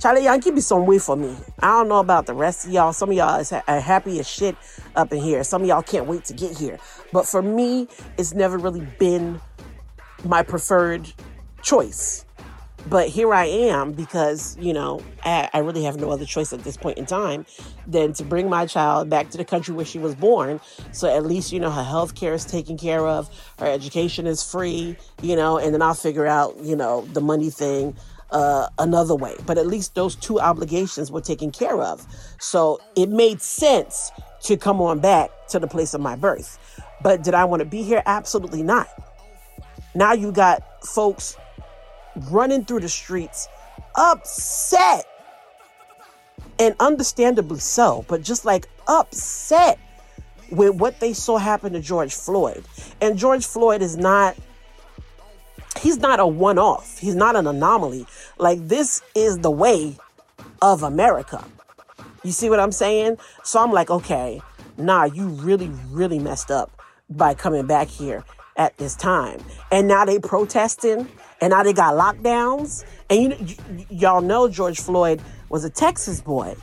Charlie 0.00 0.22
y'all 0.22 0.32
Yankee 0.32 0.50
be 0.50 0.60
some 0.60 0.86
way 0.86 0.98
for 0.98 1.16
me. 1.16 1.36
I 1.60 1.68
don't 1.68 1.88
know 1.88 2.00
about 2.00 2.26
the 2.26 2.34
rest 2.34 2.66
of 2.66 2.72
y'all. 2.72 2.92
Some 2.92 3.10
of 3.10 3.16
y'all 3.16 3.38
is 3.38 3.50
ha- 3.50 3.62
are 3.68 3.80
happy 3.80 4.18
as 4.18 4.28
shit 4.28 4.56
up 4.96 5.12
in 5.12 5.20
here. 5.20 5.44
Some 5.44 5.62
of 5.62 5.68
y'all 5.68 5.82
can't 5.82 6.06
wait 6.06 6.24
to 6.24 6.34
get 6.34 6.58
here. 6.58 6.78
But 7.12 7.26
for 7.26 7.42
me, 7.42 7.86
it's 8.18 8.34
never 8.34 8.58
really 8.58 8.86
been 8.98 9.40
my 10.24 10.42
preferred 10.42 11.12
choice. 11.62 12.24
But 12.86 13.08
here 13.08 13.32
I 13.32 13.46
am 13.46 13.92
because, 13.92 14.56
you 14.58 14.72
know, 14.72 15.00
I, 15.24 15.48
I 15.54 15.58
really 15.58 15.84
have 15.84 15.98
no 15.98 16.10
other 16.10 16.26
choice 16.26 16.52
at 16.52 16.64
this 16.64 16.76
point 16.76 16.98
in 16.98 17.06
time 17.06 17.46
than 17.86 18.12
to 18.14 18.24
bring 18.24 18.50
my 18.50 18.66
child 18.66 19.08
back 19.08 19.30
to 19.30 19.38
the 19.38 19.44
country 19.44 19.74
where 19.74 19.86
she 19.86 19.98
was 19.98 20.14
born. 20.14 20.60
So 20.92 21.08
at 21.08 21.24
least, 21.24 21.50
you 21.50 21.60
know, 21.60 21.70
her 21.70 21.82
health 21.82 22.14
care 22.14 22.34
is 22.34 22.44
taken 22.44 22.76
care 22.76 23.06
of, 23.06 23.30
her 23.58 23.66
education 23.66 24.26
is 24.26 24.42
free, 24.42 24.96
you 25.22 25.34
know, 25.34 25.56
and 25.56 25.72
then 25.72 25.80
I'll 25.80 25.94
figure 25.94 26.26
out, 26.26 26.56
you 26.62 26.76
know, 26.76 27.06
the 27.12 27.22
money 27.22 27.48
thing 27.48 27.96
uh, 28.30 28.68
another 28.78 29.14
way. 29.14 29.36
But 29.46 29.56
at 29.56 29.66
least 29.66 29.94
those 29.94 30.14
two 30.16 30.38
obligations 30.38 31.10
were 31.10 31.22
taken 31.22 31.50
care 31.50 31.80
of. 31.80 32.06
So 32.38 32.80
it 32.96 33.08
made 33.08 33.40
sense 33.40 34.10
to 34.42 34.58
come 34.58 34.80
on 34.82 35.00
back 35.00 35.30
to 35.48 35.58
the 35.58 35.66
place 35.66 35.94
of 35.94 36.02
my 36.02 36.16
birth. 36.16 36.58
But 37.02 37.22
did 37.22 37.32
I 37.32 37.44
want 37.46 37.60
to 37.60 37.66
be 37.66 37.82
here? 37.82 38.02
Absolutely 38.04 38.62
not. 38.62 38.88
Now 39.94 40.12
you 40.12 40.32
got 40.32 40.62
folks 40.84 41.36
running 42.30 42.64
through 42.64 42.80
the 42.80 42.88
streets 42.88 43.48
upset 43.96 45.06
and 46.58 46.74
understandably 46.80 47.58
so, 47.58 48.04
but 48.08 48.22
just 48.22 48.44
like 48.44 48.68
upset 48.86 49.78
with 50.50 50.74
what 50.76 51.00
they 51.00 51.12
saw 51.12 51.38
happen 51.38 51.72
to 51.72 51.80
George 51.80 52.14
Floyd. 52.14 52.64
And 53.00 53.18
George 53.18 53.46
Floyd 53.46 53.82
is 53.82 53.96
not 53.96 54.36
he's 55.80 55.98
not 55.98 56.20
a 56.20 56.26
one 56.26 56.58
off. 56.58 56.98
He's 56.98 57.14
not 57.14 57.36
an 57.36 57.46
anomaly. 57.46 58.06
Like 58.38 58.66
this 58.68 59.02
is 59.14 59.38
the 59.38 59.50
way 59.50 59.96
of 60.62 60.82
America. 60.82 61.44
You 62.22 62.32
see 62.32 62.48
what 62.48 62.60
I'm 62.60 62.72
saying? 62.72 63.18
So 63.42 63.62
I'm 63.62 63.72
like, 63.72 63.90
okay, 63.90 64.40
nah, 64.78 65.04
you 65.04 65.28
really, 65.28 65.70
really 65.90 66.18
messed 66.18 66.50
up 66.50 66.70
by 67.10 67.34
coming 67.34 67.66
back 67.66 67.88
here 67.88 68.24
at 68.56 68.76
this 68.78 68.94
time. 68.96 69.40
And 69.70 69.88
now 69.88 70.04
they 70.04 70.18
protesting 70.18 71.08
and 71.44 71.50
now 71.50 71.62
they 71.62 71.74
got 71.74 71.92
lockdowns. 71.92 72.86
And 73.10 73.50
you, 73.50 73.56
y- 73.68 73.86
y'all 73.90 74.22
know 74.22 74.48
George 74.48 74.80
Floyd 74.80 75.20
was 75.50 75.62
a 75.62 75.68
Texas 75.68 76.22
boy. 76.22 76.56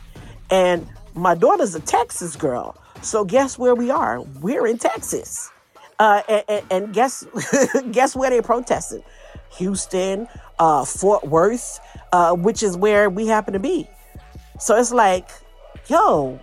And 0.50 0.88
my 1.14 1.36
daughter's 1.36 1.76
a 1.76 1.80
Texas 1.80 2.36
girl. 2.36 2.76
So 3.04 3.24
guess 3.24 3.60
where 3.60 3.76
we 3.76 3.92
are? 3.92 4.22
We're 4.42 4.66
in 4.66 4.80
Texas. 4.80 5.52
Uh, 6.00 6.24
and, 6.28 6.44
and, 6.50 6.66
and 6.72 6.94
guess 6.96 7.24
guess 7.92 8.16
where 8.16 8.32
they're 8.32 8.42
protesting? 8.42 9.04
Houston, 9.52 10.28
uh, 10.58 10.84
Fort 10.84 11.28
Worth, 11.28 11.80
uh, 12.12 12.34
which 12.34 12.64
is 12.64 12.76
where 12.76 13.08
we 13.08 13.28
happen 13.28 13.54
to 13.54 13.60
be. 13.60 13.88
So 14.60 14.76
it's 14.76 14.92
like, 14.92 15.30
yo, 15.90 16.40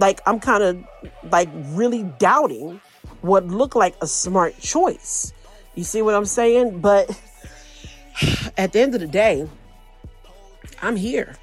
like 0.00 0.20
I'm 0.26 0.40
kind 0.40 0.64
of 0.64 0.84
like 1.30 1.48
really 1.68 2.02
doubting 2.18 2.80
what 3.20 3.46
looked 3.46 3.76
like 3.76 3.94
a 4.02 4.08
smart 4.08 4.58
choice. 4.58 5.32
You 5.74 5.84
see 5.84 6.02
what 6.02 6.14
I'm 6.14 6.26
saying? 6.26 6.80
But 6.80 7.08
at 8.56 8.72
the 8.72 8.80
end 8.80 8.94
of 8.94 9.00
the 9.00 9.06
day, 9.06 9.48
I'm 10.82 10.96
here. 10.96 11.36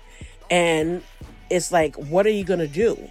And 0.50 1.04
it's 1.50 1.72
like, 1.72 1.96
what 1.96 2.26
are 2.26 2.32
you 2.32 2.44
going 2.44 2.60
to 2.60 2.68
do? 2.68 3.10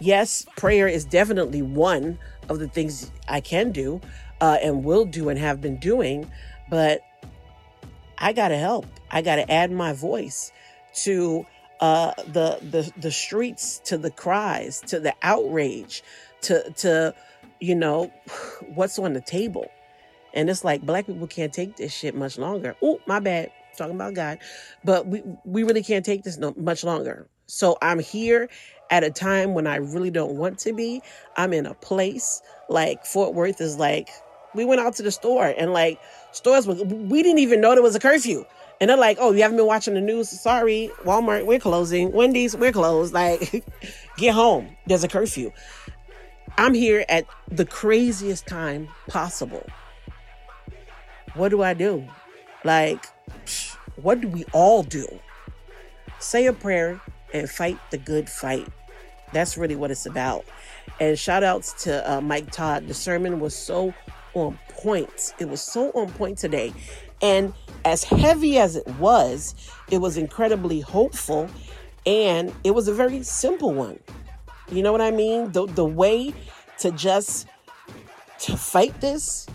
Yes, 0.00 0.46
prayer 0.56 0.86
is 0.86 1.04
definitely 1.04 1.62
one 1.62 2.18
of 2.48 2.58
the 2.58 2.68
things 2.68 3.10
I 3.28 3.40
can 3.40 3.72
do 3.72 4.00
uh, 4.40 4.58
and 4.62 4.84
will 4.84 5.04
do 5.04 5.28
and 5.28 5.38
have 5.38 5.60
been 5.60 5.78
doing, 5.78 6.30
but 6.70 7.00
I 8.16 8.32
got 8.32 8.48
to 8.48 8.56
help. 8.56 8.86
I 9.10 9.22
got 9.22 9.36
to 9.36 9.50
add 9.50 9.70
my 9.70 9.92
voice 9.92 10.52
to 11.02 11.46
uh, 11.80 12.12
the 12.26 12.58
the 12.62 12.92
the 12.96 13.10
streets, 13.10 13.80
to 13.84 13.98
the 13.98 14.10
cries, 14.10 14.80
to 14.82 15.00
the 15.00 15.14
outrage, 15.22 16.02
to 16.42 16.70
to 16.78 17.14
you 17.60 17.74
know 17.74 18.12
what's 18.74 18.98
on 18.98 19.12
the 19.12 19.20
table. 19.20 19.70
And 20.34 20.48
it's 20.50 20.64
like 20.64 20.82
black 20.82 21.06
people 21.06 21.26
can't 21.26 21.52
take 21.52 21.76
this 21.76 21.92
shit 21.92 22.14
much 22.14 22.38
longer. 22.38 22.76
Oh, 22.82 23.00
my 23.06 23.20
bad. 23.20 23.50
Talking 23.76 23.94
about 23.94 24.14
God, 24.14 24.38
but 24.82 25.06
we 25.06 25.22
we 25.44 25.62
really 25.62 25.84
can't 25.84 26.04
take 26.04 26.24
this 26.24 26.36
no, 26.36 26.52
much 26.56 26.82
longer. 26.82 27.28
So 27.46 27.78
I'm 27.80 28.00
here 28.00 28.48
at 28.90 29.04
a 29.04 29.10
time 29.10 29.54
when 29.54 29.68
I 29.68 29.76
really 29.76 30.10
don't 30.10 30.34
want 30.34 30.58
to 30.60 30.72
be. 30.72 31.00
I'm 31.36 31.52
in 31.52 31.64
a 31.64 31.74
place 31.74 32.42
like 32.68 33.06
Fort 33.06 33.34
Worth 33.34 33.60
is 33.60 33.78
like 33.78 34.08
we 34.52 34.64
went 34.64 34.80
out 34.80 34.96
to 34.96 35.04
the 35.04 35.12
store 35.12 35.54
and 35.56 35.72
like 35.72 36.00
stores 36.32 36.66
were, 36.66 36.74
we 36.74 37.22
didn't 37.22 37.38
even 37.38 37.60
know 37.60 37.74
there 37.74 37.82
was 37.82 37.94
a 37.94 38.00
curfew. 38.00 38.44
And 38.80 38.90
they're 38.90 38.96
like, 38.96 39.18
"Oh, 39.20 39.32
you 39.32 39.42
haven't 39.42 39.56
been 39.56 39.66
watching 39.66 39.94
the 39.94 40.00
news? 40.00 40.28
Sorry, 40.28 40.90
Walmart, 41.04 41.46
we're 41.46 41.58
closing. 41.58 42.12
Wendy's, 42.12 42.56
we're 42.56 42.72
closed. 42.72 43.12
Like, 43.12 43.64
get 44.16 44.34
home. 44.34 44.76
There's 44.86 45.04
a 45.04 45.08
curfew." 45.08 45.52
I'm 46.56 46.74
here 46.74 47.04
at 47.08 47.24
the 47.48 47.64
craziest 47.64 48.46
time 48.46 48.88
possible. 49.08 49.64
What 51.34 51.50
do 51.50 51.62
I 51.62 51.74
do? 51.74 52.06
Like, 52.64 53.06
what 53.96 54.20
do 54.20 54.28
we 54.28 54.44
all 54.52 54.82
do? 54.82 55.06
Say 56.18 56.46
a 56.46 56.52
prayer 56.52 57.00
and 57.32 57.48
fight 57.48 57.78
the 57.90 57.98
good 57.98 58.28
fight. 58.28 58.66
That's 59.32 59.56
really 59.56 59.76
what 59.76 59.90
it's 59.90 60.06
about. 60.06 60.44
And 61.00 61.18
shout 61.18 61.44
outs 61.44 61.84
to 61.84 62.10
uh, 62.10 62.20
Mike 62.20 62.50
Todd. 62.50 62.88
The 62.88 62.94
sermon 62.94 63.40
was 63.40 63.54
so 63.54 63.94
on 64.34 64.58
point. 64.70 65.34
It 65.38 65.48
was 65.48 65.60
so 65.60 65.90
on 65.90 66.10
point 66.10 66.38
today. 66.38 66.72
And 67.20 67.52
as 67.84 68.04
heavy 68.04 68.58
as 68.58 68.76
it 68.76 68.86
was, 68.98 69.54
it 69.90 69.98
was 69.98 70.16
incredibly 70.16 70.80
hopeful 70.80 71.48
and 72.06 72.52
it 72.64 72.70
was 72.70 72.88
a 72.88 72.94
very 72.94 73.22
simple 73.22 73.74
one. 73.74 73.98
You 74.70 74.82
know 74.82 74.92
what 74.92 75.00
I 75.00 75.10
mean? 75.10 75.52
The 75.52 75.66
the 75.66 75.84
way 75.84 76.34
to 76.78 76.90
just 76.92 77.46
to 78.40 78.56
fight 78.56 79.00
this 79.00 79.46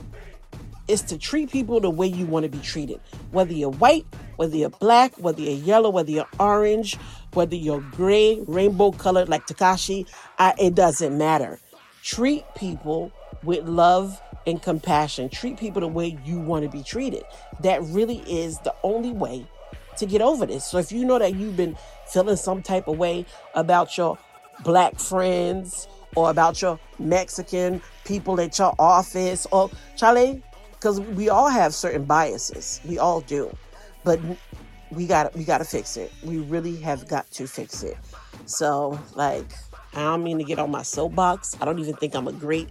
is 0.88 1.02
to 1.04 1.18
treat 1.18 1.52
people 1.52 1.80
the 1.80 1.90
way 1.90 2.08
you 2.08 2.25
want 2.25 2.44
to 2.44 2.50
be 2.50 2.60
treated. 2.60 3.00
Whether 3.32 3.54
you're 3.54 3.72
white, 3.72 4.06
whether 4.36 4.56
you're 4.56 4.70
black, 4.70 5.13
whether 5.18 5.42
you're 5.42 5.54
yellow, 5.54 5.90
whether 5.90 6.12
you're 6.12 6.28
orange, 6.40 6.98
whether 7.34 7.56
you're 7.56 7.82
gray, 7.92 8.40
rainbow 8.48 8.92
colored 8.92 9.30
like 9.30 9.48
Tekashi, 9.48 10.08
it 10.40 10.75
doesn't 10.75 11.18
matter. 11.18 11.60
Treat 12.04 12.44
people 12.56 13.12
with 13.44 13.68
love 13.68 14.22
and 14.46 14.62
compassion. 14.62 15.30
Treat 15.30 15.58
people 15.58 15.80
the 15.80 15.88
way 15.88 16.18
you 16.25 16.40
want 16.40 16.63
to 16.66 16.70
be 16.70 16.84
treated. 16.84 17.24
That 17.62 17.82
really 17.84 18.18
is 18.28 18.60
the 18.60 18.75
only 18.84 19.12
way 19.12 19.48
to 19.98 20.06
get 20.06 20.22
over 20.22 20.46
this. 20.46 20.66
So 20.66 20.80
if 20.80 20.92
you 20.92 21.06
know 21.06 21.18
that 21.20 21.36
you've 21.36 21.56
been 21.56 21.78
feeling 22.08 22.36
some 22.36 22.62
type 22.62 22.88
of 22.88 22.98
way 22.98 23.25
about 23.56 23.98
your 23.98 24.18
black 24.63 25.00
friends 25.00 25.88
or 26.16 26.30
about 26.30 26.62
your 26.62 26.80
Mexican 27.00 27.82
people 28.04 28.40
at 28.42 28.60
your 28.60 28.75
office 28.78 29.48
or 29.52 29.72
Charlie, 29.96 30.44
because 30.84 31.00
we 31.00 31.30
all 31.30 31.48
have 31.48 31.74
certain 31.74 32.04
biases. 32.04 32.82
We 32.84 33.00
all 33.00 33.22
do. 33.22 33.56
But 34.04 34.20
we 34.92 35.08
got 35.08 35.34
we 35.34 35.46
got 35.46 35.60
to 35.60 35.63
fix 35.63 35.96
it. 35.96 36.12
We 36.25 36.40
really 36.40 36.75
have 36.82 37.08
got 37.08 37.32
to 37.32 37.48
fix 37.48 37.84
it. 37.84 37.98
So, 38.46 39.00
like, 39.16 39.50
I 39.94 40.02
don't 40.02 40.24
mean 40.24 40.40
to 40.40 40.44
get 40.44 40.60
on 40.60 40.72
my 40.72 40.82
soapbox. 40.82 41.56
I 41.62 41.66
don't 41.66 41.80
even 41.80 41.96
think 41.96 42.16
I'm 42.16 42.28
a 42.28 42.34
great 42.34 42.68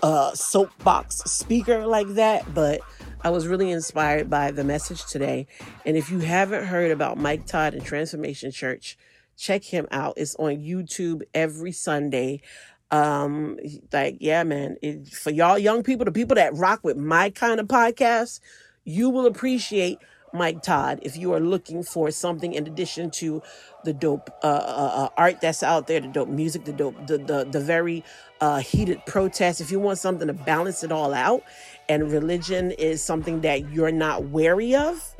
uh, 0.00 0.32
soapbox 0.32 1.16
speaker 1.24 1.88
like 1.88 2.06
that, 2.10 2.54
but 2.54 2.82
I 3.22 3.30
was 3.30 3.48
really 3.48 3.72
inspired 3.72 4.30
by 4.30 4.52
the 4.52 4.62
message 4.62 5.04
today. 5.06 5.48
And 5.84 5.96
if 5.96 6.08
you 6.08 6.20
haven't 6.20 6.66
heard 6.66 6.92
about 6.92 7.18
Mike 7.18 7.46
Todd 7.46 7.74
and 7.74 7.84
Transformation 7.84 8.52
Church, 8.52 8.96
check 9.36 9.64
him 9.64 9.88
out. 9.90 10.14
It's 10.16 10.36
on 10.36 10.58
YouTube 10.58 11.22
every 11.34 11.72
Sunday. 11.72 12.42
Um, 12.90 13.58
like, 13.92 14.16
yeah, 14.20 14.42
man, 14.42 14.76
it, 14.82 15.08
for 15.08 15.30
y'all 15.30 15.58
young 15.58 15.82
people, 15.82 16.04
the 16.04 16.12
people 16.12 16.34
that 16.34 16.54
rock 16.54 16.80
with 16.82 16.96
my 16.96 17.30
kind 17.30 17.60
of 17.60 17.66
podcast, 17.66 18.40
you 18.84 19.10
will 19.10 19.26
appreciate 19.26 19.98
Mike 20.32 20.62
Todd 20.62 21.00
if 21.02 21.16
you 21.16 21.32
are 21.32 21.40
looking 21.40 21.82
for 21.82 22.10
something 22.10 22.54
in 22.54 22.66
addition 22.66 23.10
to 23.10 23.42
the 23.84 23.92
dope 23.92 24.30
uh, 24.42 24.46
uh, 24.46 24.92
uh, 24.94 25.08
art 25.16 25.40
that's 25.40 25.62
out 25.62 25.86
there, 25.86 26.00
the 26.00 26.08
dope 26.08 26.28
music, 26.28 26.64
the 26.64 26.72
dope, 26.72 27.06
the 27.06 27.18
the, 27.18 27.44
the 27.44 27.60
very 27.60 28.04
uh, 28.40 28.58
heated 28.58 29.04
protest. 29.06 29.60
If 29.60 29.70
you 29.70 29.80
want 29.80 29.98
something 29.98 30.26
to 30.26 30.32
balance 30.32 30.84
it 30.84 30.92
all 30.92 31.14
out, 31.14 31.42
and 31.88 32.10
religion 32.10 32.70
is 32.72 33.02
something 33.02 33.40
that 33.40 33.72
you're 33.72 33.92
not 33.92 34.24
wary 34.24 34.74
of, 34.74 35.16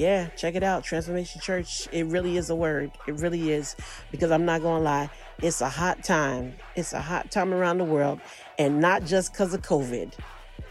yeah, 0.00 0.28
check 0.28 0.54
it 0.54 0.62
out. 0.62 0.82
Transformation 0.82 1.40
Church. 1.40 1.86
It 1.92 2.06
really 2.06 2.36
is 2.36 2.50
a 2.50 2.56
word. 2.56 2.90
It 3.06 3.16
really 3.16 3.52
is 3.52 3.76
because 4.10 4.30
I'm 4.30 4.46
not 4.46 4.62
gonna 4.62 4.82
lie. 4.82 5.10
It's 5.42 5.60
a 5.60 5.68
hot 5.68 6.04
time. 6.04 6.54
It's 6.76 6.92
a 6.92 7.00
hot 7.00 7.30
time 7.30 7.54
around 7.54 7.78
the 7.78 7.84
world, 7.84 8.20
and 8.58 8.80
not 8.80 9.04
just 9.04 9.32
because 9.32 9.54
of 9.54 9.62
COVID. 9.62 10.12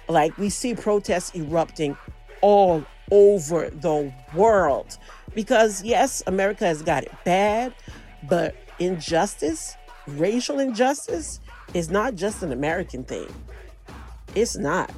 Like 0.07 0.37
we 0.37 0.49
see 0.49 0.75
protests 0.75 1.35
erupting 1.35 1.97
all 2.41 2.83
over 3.11 3.69
the 3.69 4.13
world. 4.33 4.97
Because, 5.33 5.83
yes, 5.83 6.23
America 6.27 6.65
has 6.65 6.81
got 6.81 7.03
it 7.03 7.11
bad, 7.23 7.73
but 8.27 8.55
injustice, 8.79 9.75
racial 10.07 10.59
injustice, 10.59 11.39
is 11.73 11.89
not 11.89 12.15
just 12.15 12.41
an 12.41 12.51
American 12.51 13.03
thing. 13.03 13.27
It's 14.35 14.57
not. 14.57 14.91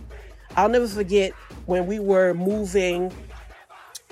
I'll 0.56 0.70
never 0.70 0.88
forget 0.88 1.32
when 1.66 1.86
we 1.86 2.00
were 2.00 2.34
moving 2.34 3.12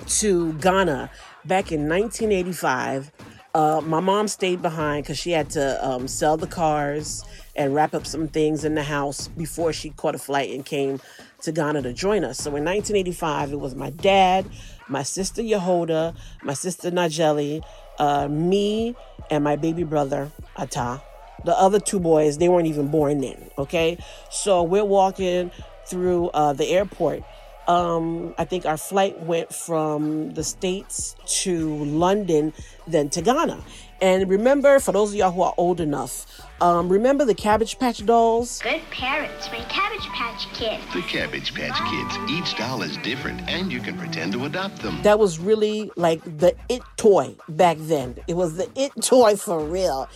to 0.06 0.52
Ghana 0.54 1.10
back 1.44 1.72
in 1.72 1.88
1985. 1.88 3.12
Uh, 3.52 3.80
my 3.84 3.98
mom 3.98 4.28
stayed 4.28 4.62
behind 4.62 5.02
because 5.02 5.18
she 5.18 5.32
had 5.32 5.50
to 5.50 5.84
um, 5.86 6.06
sell 6.06 6.36
the 6.36 6.46
cars 6.46 7.24
and 7.56 7.74
wrap 7.74 7.94
up 7.94 8.06
some 8.06 8.28
things 8.28 8.64
in 8.64 8.74
the 8.74 8.82
house 8.82 9.26
before 9.28 9.72
she 9.72 9.90
caught 9.90 10.14
a 10.14 10.18
flight 10.18 10.50
and 10.54 10.64
came 10.64 11.00
to 11.42 11.50
Ghana 11.50 11.82
to 11.82 11.92
join 11.92 12.22
us. 12.22 12.38
So 12.38 12.50
in 12.50 12.64
1985, 12.64 13.52
it 13.52 13.58
was 13.58 13.74
my 13.74 13.90
dad, 13.90 14.46
my 14.88 15.02
sister 15.02 15.42
Yehoda, 15.42 16.14
my 16.44 16.54
sister 16.54 16.92
Najeli, 16.92 17.62
uh, 17.98 18.28
me, 18.28 18.94
and 19.30 19.42
my 19.42 19.56
baby 19.56 19.82
brother 19.82 20.30
Ata. 20.56 21.02
The 21.44 21.58
other 21.58 21.80
two 21.80 21.98
boys, 21.98 22.38
they 22.38 22.48
weren't 22.48 22.68
even 22.68 22.88
born 22.88 23.20
then. 23.20 23.50
Okay, 23.58 23.98
so 24.30 24.62
we're 24.62 24.84
walking 24.84 25.50
through 25.86 26.28
uh, 26.28 26.52
the 26.52 26.66
airport. 26.66 27.24
Um, 27.70 28.34
I 28.36 28.44
think 28.44 28.66
our 28.66 28.76
flight 28.76 29.20
went 29.20 29.54
from 29.54 30.34
the 30.34 30.42
States 30.42 31.14
to 31.42 31.84
London, 31.84 32.52
then 32.88 33.10
to 33.10 33.22
Ghana. 33.22 33.62
And 34.02 34.28
remember, 34.28 34.80
for 34.80 34.90
those 34.90 35.10
of 35.10 35.14
y'all 35.14 35.30
who 35.30 35.42
are 35.42 35.54
old 35.56 35.80
enough, 35.80 36.26
um, 36.60 36.88
remember 36.88 37.24
the 37.24 37.34
Cabbage 37.34 37.78
Patch 37.78 38.04
dolls? 38.04 38.60
Good 38.60 38.82
parents 38.90 39.48
make 39.52 39.68
Cabbage 39.68 40.08
Patch 40.08 40.52
Kids. 40.52 40.82
The 40.92 41.02
Cabbage 41.02 41.54
Patch 41.54 41.78
Kids. 41.88 42.32
Each 42.32 42.56
doll 42.58 42.82
is 42.82 42.96
different, 43.04 43.48
and 43.48 43.70
you 43.70 43.80
can 43.80 43.96
pretend 43.96 44.32
to 44.32 44.46
adopt 44.46 44.82
them. 44.82 45.00
That 45.02 45.20
was 45.20 45.38
really 45.38 45.92
like 45.94 46.24
the 46.24 46.56
it 46.68 46.82
toy 46.96 47.36
back 47.48 47.76
then. 47.78 48.16
It 48.26 48.34
was 48.34 48.56
the 48.56 48.68
it 48.74 48.90
toy 49.00 49.36
for 49.36 49.64
real. 49.64 50.08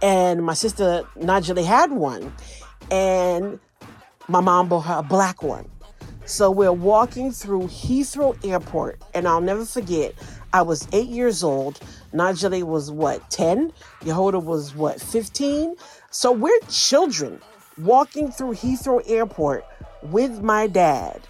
And 0.00 0.42
my 0.46 0.54
sister 0.54 1.04
Najee 1.18 1.62
had 1.62 1.90
one, 1.90 2.32
and 2.90 3.60
my 4.28 4.40
mom 4.40 4.70
bought 4.70 4.86
her 4.86 4.94
a 5.00 5.02
black 5.02 5.42
one. 5.42 5.68
So 6.32 6.50
we're 6.50 6.72
walking 6.72 7.30
through 7.30 7.64
Heathrow 7.64 8.42
Airport, 8.42 9.02
and 9.12 9.28
I'll 9.28 9.42
never 9.42 9.66
forget. 9.66 10.14
I 10.54 10.62
was 10.62 10.88
eight 10.90 11.08
years 11.08 11.44
old. 11.44 11.78
Najee 12.14 12.62
was 12.62 12.90
what, 12.90 13.28
10? 13.28 13.70
Yehoda 14.00 14.42
was 14.42 14.74
what, 14.74 14.98
15? 14.98 15.76
So 16.10 16.32
we're 16.32 16.58
children 16.70 17.38
walking 17.76 18.32
through 18.32 18.54
Heathrow 18.54 19.02
Airport 19.06 19.66
with 20.04 20.42
my 20.42 20.68
dad, 20.68 21.20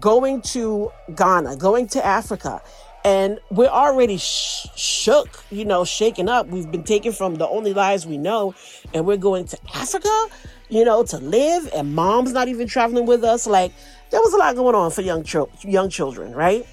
going 0.00 0.40
to 0.42 0.90
Ghana, 1.14 1.56
going 1.56 1.86
to 1.88 2.04
Africa. 2.04 2.62
And 3.04 3.38
we're 3.50 3.68
already 3.68 4.16
sh- 4.16 4.66
shook, 4.76 5.44
you 5.50 5.66
know, 5.66 5.84
shaken 5.84 6.30
up. 6.30 6.46
We've 6.46 6.70
been 6.70 6.84
taken 6.84 7.12
from 7.12 7.34
the 7.34 7.46
only 7.46 7.74
lives 7.74 8.06
we 8.06 8.16
know, 8.16 8.54
and 8.94 9.06
we're 9.06 9.18
going 9.18 9.44
to 9.48 9.58
Africa, 9.74 10.26
you 10.70 10.86
know, 10.86 11.04
to 11.04 11.18
live. 11.18 11.68
And 11.74 11.94
mom's 11.94 12.32
not 12.32 12.48
even 12.48 12.66
traveling 12.66 13.04
with 13.04 13.22
us. 13.22 13.46
Like, 13.46 13.72
there 14.10 14.20
was 14.20 14.32
a 14.32 14.36
lot 14.36 14.54
going 14.54 14.74
on 14.74 14.90
for 14.90 15.02
young, 15.02 15.24
young 15.62 15.90
children, 15.90 16.32
right? 16.32 16.66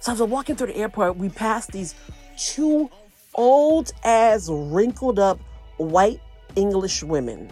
So 0.00 0.12
as 0.12 0.20
we're 0.20 0.26
walking 0.26 0.56
through 0.56 0.68
the 0.68 0.76
airport, 0.76 1.16
we 1.16 1.28
passed 1.28 1.72
these 1.72 1.94
two 2.36 2.90
old 3.34 3.92
as 4.02 4.48
wrinkled 4.50 5.18
up 5.18 5.38
white 5.76 6.20
English 6.56 7.02
women 7.02 7.50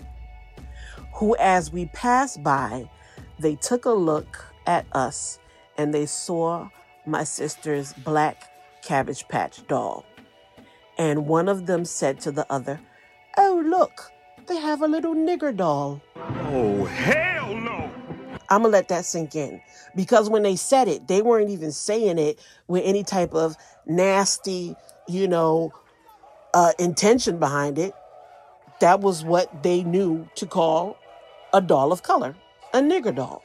who, 1.14 1.36
as 1.36 1.72
we 1.72 1.86
passed 1.86 2.42
by, 2.42 2.88
they 3.38 3.54
took 3.56 3.84
a 3.84 3.90
look 3.90 4.44
at 4.66 4.86
us 4.92 5.38
and 5.76 5.92
they 5.92 6.06
saw 6.06 6.68
my 7.06 7.24
sister's 7.24 7.92
black 7.92 8.50
Cabbage 8.82 9.26
Patch 9.28 9.66
doll. 9.66 10.04
And 10.96 11.26
one 11.26 11.48
of 11.48 11.66
them 11.66 11.84
said 11.84 12.20
to 12.20 12.32
the 12.32 12.50
other, 12.50 12.80
Oh, 13.36 13.62
look, 13.64 14.10
they 14.46 14.56
have 14.56 14.82
a 14.82 14.88
little 14.88 15.14
nigger 15.14 15.56
doll. 15.56 16.02
Oh, 16.16 16.88
no! 17.06 17.37
I'm 18.50 18.62
gonna 18.62 18.72
let 18.72 18.88
that 18.88 19.04
sink 19.04 19.34
in 19.34 19.60
because 19.94 20.30
when 20.30 20.42
they 20.42 20.56
said 20.56 20.88
it, 20.88 21.06
they 21.08 21.22
weren't 21.22 21.50
even 21.50 21.72
saying 21.72 22.18
it 22.18 22.38
with 22.66 22.82
any 22.84 23.02
type 23.02 23.34
of 23.34 23.56
nasty, 23.86 24.74
you 25.06 25.28
know, 25.28 25.72
uh, 26.54 26.72
intention 26.78 27.38
behind 27.38 27.78
it. 27.78 27.94
That 28.80 29.00
was 29.00 29.24
what 29.24 29.62
they 29.62 29.82
knew 29.82 30.28
to 30.36 30.46
call 30.46 30.96
a 31.52 31.60
doll 31.60 31.92
of 31.92 32.02
color, 32.02 32.34
a 32.72 32.78
nigger 32.78 33.14
doll. 33.14 33.42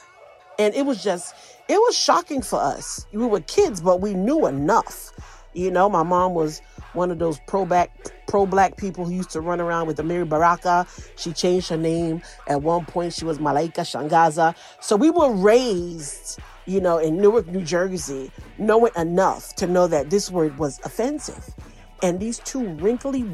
And 0.58 0.74
it 0.74 0.86
was 0.86 1.02
just, 1.02 1.34
it 1.68 1.76
was 1.76 1.98
shocking 1.98 2.40
for 2.40 2.60
us. 2.60 3.06
We 3.12 3.26
were 3.26 3.40
kids, 3.40 3.80
but 3.80 4.00
we 4.00 4.14
knew 4.14 4.46
enough. 4.46 5.12
You 5.52 5.70
know, 5.70 5.88
my 5.88 6.02
mom 6.02 6.34
was 6.34 6.62
one 6.92 7.10
of 7.10 7.18
those 7.18 7.40
pro 7.46 7.64
black 7.64 7.90
pro 8.34 8.46
black 8.46 8.76
people 8.76 9.04
who 9.04 9.12
used 9.12 9.30
to 9.30 9.40
run 9.40 9.60
around 9.60 9.86
with 9.86 9.96
Amiri 9.98 10.28
Baraka. 10.28 10.88
She 11.14 11.32
changed 11.32 11.68
her 11.68 11.76
name. 11.76 12.20
At 12.48 12.62
one 12.62 12.84
point, 12.84 13.12
she 13.12 13.24
was 13.24 13.38
Malaika 13.38 13.82
Shangaza. 13.86 14.56
So 14.80 14.96
we 14.96 15.08
were 15.08 15.30
raised, 15.30 16.40
you 16.66 16.80
know, 16.80 16.98
in 16.98 17.16
Newark, 17.18 17.46
New 17.46 17.62
Jersey, 17.62 18.32
knowing 18.58 18.90
enough 18.96 19.54
to 19.54 19.68
know 19.68 19.86
that 19.86 20.10
this 20.10 20.32
word 20.32 20.58
was 20.58 20.80
offensive. 20.82 21.54
And 22.02 22.18
these 22.18 22.40
two 22.40 22.66
wrinkly 22.70 23.24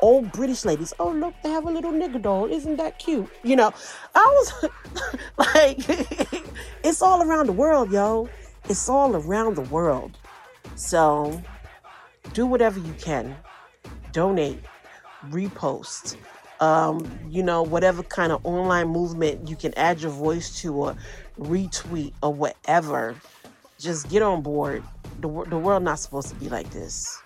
old 0.00 0.30
British 0.30 0.66
ladies, 0.66 0.92
oh 1.00 1.10
look, 1.10 1.32
they 1.42 1.48
have 1.48 1.64
a 1.64 1.70
little 1.70 1.92
nigger 1.92 2.20
doll. 2.20 2.44
Isn't 2.44 2.76
that 2.76 2.98
cute? 2.98 3.30
You 3.42 3.56
know, 3.56 3.72
I 4.14 4.20
was 4.20 4.70
like, 5.38 5.78
it's 6.84 7.00
all 7.00 7.22
around 7.22 7.46
the 7.46 7.54
world, 7.54 7.90
yo. 7.90 8.28
It's 8.68 8.90
all 8.90 9.16
around 9.16 9.56
the 9.56 9.62
world. 9.62 10.18
So 10.74 11.42
do 12.34 12.44
whatever 12.44 12.78
you 12.78 12.92
can. 13.00 13.34
Donate, 14.12 14.60
repost, 15.28 16.16
um, 16.60 17.10
you 17.28 17.42
know, 17.42 17.62
whatever 17.62 18.02
kind 18.02 18.32
of 18.32 18.44
online 18.44 18.88
movement 18.88 19.48
you 19.48 19.56
can 19.56 19.72
add 19.76 20.00
your 20.00 20.10
voice 20.10 20.60
to 20.60 20.74
or 20.74 20.96
retweet 21.38 22.12
or 22.22 22.32
whatever. 22.32 23.16
Just 23.78 24.08
get 24.08 24.22
on 24.22 24.42
board. 24.42 24.82
The, 25.20 25.28
the 25.48 25.58
world 25.58 25.82
not 25.82 25.98
supposed 25.98 26.28
to 26.28 26.34
be 26.34 26.48
like 26.48 26.70
this. 26.70 27.20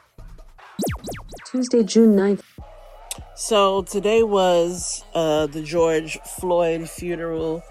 Tuesday, 1.51 1.83
June 1.83 2.16
9th. 2.16 2.42
So 3.37 3.83
today 3.83 4.23
was 4.23 5.05
uh, 5.14 5.47
the 5.47 5.62
George 5.62 6.18
Floyd 6.38 6.88
funeral 6.88 7.62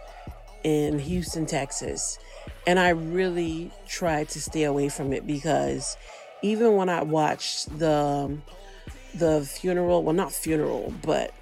in 0.64 1.00
Houston, 1.00 1.46
Texas. 1.46 2.20
And 2.66 2.80
I 2.80 2.90
really 2.90 3.72
tried 3.88 4.30
to 4.30 4.42
stay 4.42 4.64
away 4.64 4.90
from 4.90 5.14
it 5.14 5.28
because 5.28 5.98
even 6.42 6.76
when 6.76 6.90
I 6.90 7.04
watched 7.04 7.78
the 7.78 8.38
the 9.16 9.46
funeral, 9.46 10.04
well 10.04 10.14
not 10.14 10.32
funeral, 10.32 10.94
but 11.02 11.34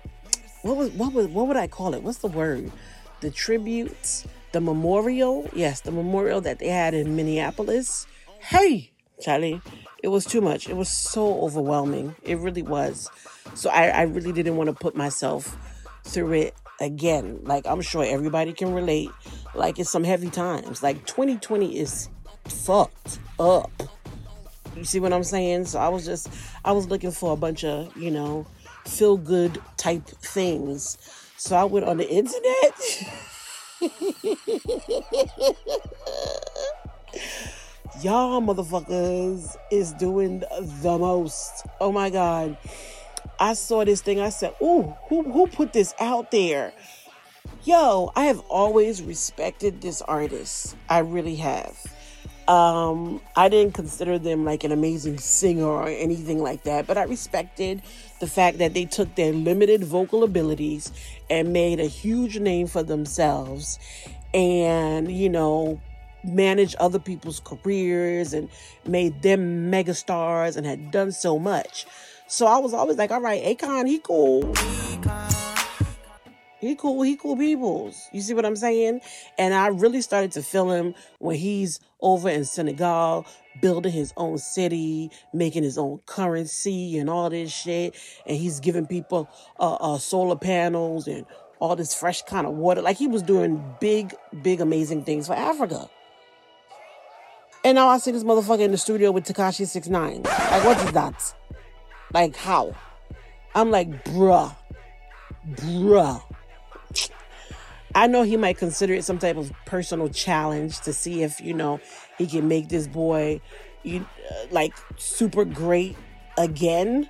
what 0.62 0.78
was 0.78 0.92
what 0.92 1.14
was 1.14 1.28
what 1.28 1.48
would 1.48 1.58
I 1.58 1.68
call 1.68 1.94
it? 1.94 2.04
What's 2.04 2.20
the 2.20 2.28
word? 2.28 2.72
The 3.22 3.32
tributes, 3.32 4.26
the 4.52 4.62
memorial. 4.62 5.50
Yes, 5.54 5.82
the 5.82 5.92
memorial 5.92 6.42
that 6.42 6.60
they 6.60 6.68
had 6.68 6.94
in 6.94 7.16
Minneapolis. 7.16 8.08
Hey, 8.40 8.92
Charlie, 9.22 9.62
it 10.04 10.08
was 10.08 10.26
too 10.26 10.42
much. 10.42 10.68
It 10.68 10.76
was 10.76 10.90
so 10.90 11.42
overwhelming. 11.42 12.16
It 12.24 12.38
really 12.40 12.64
was. 12.64 13.10
So 13.56 13.70
I, 13.70 13.88
I 13.88 14.02
really 14.04 14.32
didn't 14.32 14.58
want 14.58 14.70
to 14.70 14.76
put 14.76 14.96
myself 14.96 15.58
through 16.04 16.34
it 16.34 16.56
again. 16.80 17.40
Like 17.44 17.66
I'm 17.68 17.82
sure 17.82 18.04
everybody 18.04 18.54
can 18.54 18.74
relate. 18.74 19.12
Like 19.54 19.80
it's 19.80 19.90
some 19.90 20.04
heavy 20.04 20.30
times. 20.30 20.82
Like 20.82 21.06
2020 21.06 21.78
is 21.78 22.10
fucked 22.46 23.20
up. 23.40 23.72
You 24.76 24.84
see 24.86 25.00
what 25.00 25.14
I'm 25.14 25.24
saying? 25.24 25.66
So 25.66 25.80
I 25.80 25.90
was 25.90 26.06
just 26.06 26.30
I 26.64 26.72
was 26.72 26.88
looking 26.88 27.12
for 27.12 27.34
a 27.34 27.36
bunch 27.36 27.64
of, 27.64 27.96
you 27.98 28.12
know, 28.12 28.46
feel 28.86 29.18
good 29.18 29.62
type 29.78 30.08
things. 30.08 30.98
So 31.38 31.56
I 31.56 31.64
went 31.64 31.86
on 31.86 31.98
the 31.98 32.10
internet. 32.10 32.80
Y'all 38.02 38.42
motherfuckers 38.42 39.56
is 39.70 39.92
doing 39.94 40.40
the 40.40 40.98
most. 40.98 41.66
Oh 41.80 41.92
my 41.92 42.10
god. 42.10 42.58
I 43.40 43.54
saw 43.54 43.84
this 43.84 44.02
thing. 44.02 44.20
I 44.20 44.30
said, 44.30 44.54
"Ooh, 44.62 44.96
who 45.10 45.24
who 45.32 45.48
put 45.48 45.74
this 45.74 45.94
out 46.00 46.32
there?" 46.32 46.74
Yo, 47.64 48.12
I 48.16 48.26
have 48.26 48.40
always 48.50 49.04
respected 49.04 49.82
this 49.82 50.02
artist. 50.02 50.76
I 50.90 51.00
really 51.00 51.36
have. 51.36 51.78
Um, 52.52 53.22
I 53.38 53.48
didn't 53.48 53.76
consider 53.76 54.20
them 54.20 54.44
like 54.44 54.66
an 54.66 54.74
amazing 54.74 55.20
singer 55.20 55.66
or 55.66 55.88
anything 55.88 56.44
like 56.44 56.64
that, 56.64 56.86
but 56.86 56.98
I 56.98 57.04
respected 57.04 57.82
the 58.20 58.28
fact 58.28 58.58
that 58.58 58.74
they 58.74 58.84
took 58.84 59.16
their 59.16 59.32
limited 59.32 59.86
vocal 59.86 60.22
abilities 60.26 60.92
and 61.30 61.54
made 61.54 61.80
a 61.80 61.86
huge 61.86 62.40
name 62.40 62.68
for 62.68 62.84
themselves 62.84 63.80
and, 64.34 65.10
you 65.10 65.30
know, 65.30 65.80
managed 66.26 66.76
other 66.76 67.00
people's 67.00 67.40
careers 67.40 68.34
and 68.34 68.50
made 68.86 69.22
them 69.22 69.72
megastars 69.72 70.58
and 70.58 70.66
had 70.66 70.92
done 70.92 71.14
so 71.14 71.40
much. 71.40 71.86
So 72.28 72.48
I 72.48 72.58
was 72.58 72.74
always 72.74 72.98
like, 72.98 73.12
all 73.12 73.22
right, 73.22 73.42
Akon, 73.46 73.88
he 73.88 74.00
cool. 74.00 74.54
He 76.62 76.76
cool, 76.76 77.02
he 77.02 77.16
cool 77.16 77.36
peoples. 77.36 78.08
You 78.14 78.22
see 78.22 78.36
what 78.36 78.46
I'm 78.46 78.56
saying? 78.56 79.02
And 79.40 79.54
I 79.56 79.68
really 79.68 80.02
started 80.02 80.32
to 80.34 80.44
feel 80.44 80.72
him 80.72 80.94
when 81.18 81.36
he's 81.36 81.80
over 82.02 82.30
in 82.30 82.46
Senegal, 82.46 83.26
building 83.62 83.92
his 83.92 84.14
own 84.16 84.38
city, 84.38 85.10
making 85.34 85.64
his 85.64 85.80
own 85.80 86.02
currency 86.06 87.00
and 87.00 87.10
all 87.10 87.32
this 87.32 87.52
shit. 87.52 87.96
And 88.28 88.38
he's 88.38 88.60
giving 88.60 88.86
people 88.86 89.28
uh, 89.60 89.74
uh, 89.74 89.98
solar 89.98 90.36
panels 90.36 91.08
and 91.08 91.26
all 91.60 91.76
this 91.76 91.96
fresh 91.96 92.22
kind 92.22 92.46
of 92.46 92.54
water. 92.54 92.84
Like 92.84 92.98
he 92.98 93.08
was 93.08 93.24
doing 93.24 93.64
big, 93.80 94.14
big, 94.44 94.62
amazing 94.62 95.04
things 95.04 95.26
for 95.26 95.34
Africa. 95.34 95.90
And 97.64 97.76
now 97.76 97.88
I 97.88 97.98
see 97.98 98.12
this 98.12 98.24
motherfucker 98.24 98.62
in 98.62 98.72
the 98.72 98.78
studio 98.78 99.10
with 99.10 99.26
Tekashi 99.26 99.68
Six 99.68 99.88
Nine. 99.88 100.22
Like, 100.24 100.64
what 100.64 100.78
is 100.84 100.92
that? 100.92 101.36
Like, 102.14 102.36
how? 102.36 102.76
I'm 103.56 103.72
like, 103.72 104.06
bruh, 104.06 104.56
bruh. 105.56 106.22
I 107.96 108.08
know 108.08 108.24
he 108.24 108.38
might 108.38 108.58
consider 108.58 108.94
it 108.94 109.04
some 109.04 109.18
type 109.18 109.38
of 109.38 109.52
personal 109.66 110.10
challenge 110.10 110.80
to 110.82 110.94
see 110.94 111.24
if 111.24 111.42
you 111.42 111.54
know 111.54 111.80
he 112.18 112.28
can 112.28 112.48
make 112.48 112.70
this 112.70 112.88
boy, 112.88 113.42
you 113.84 114.06
uh, 114.32 114.46
like 114.52 114.74
super 114.98 115.46
great 115.46 115.96
again. 116.38 117.08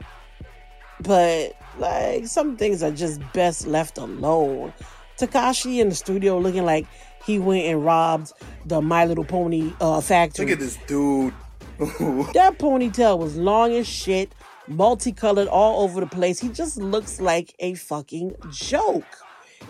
But 1.01 1.53
like 1.77 2.27
some 2.27 2.57
things 2.57 2.83
are 2.83 2.91
just 2.91 3.21
best 3.33 3.67
left 3.67 3.97
alone. 3.97 4.73
Tekashi 5.17 5.79
in 5.79 5.89
the 5.89 5.95
studio 5.95 6.39
looking 6.39 6.65
like 6.65 6.87
he 7.25 7.37
went 7.39 7.65
and 7.65 7.83
robbed 7.83 8.33
the 8.65 8.81
My 8.81 9.05
Little 9.05 9.25
Pony 9.25 9.73
uh, 9.79 10.01
factory. 10.01 10.45
Look 10.45 10.53
at 10.53 10.59
this 10.59 10.77
dude. 10.87 11.33
that 11.79 12.57
ponytail 12.59 13.17
was 13.17 13.35
long 13.35 13.73
as 13.73 13.87
shit, 13.87 14.33
multicolored 14.67 15.47
all 15.47 15.83
over 15.83 15.99
the 15.99 16.07
place. 16.07 16.39
He 16.39 16.49
just 16.49 16.77
looks 16.77 17.19
like 17.19 17.55
a 17.59 17.73
fucking 17.75 18.35
joke. 18.51 19.05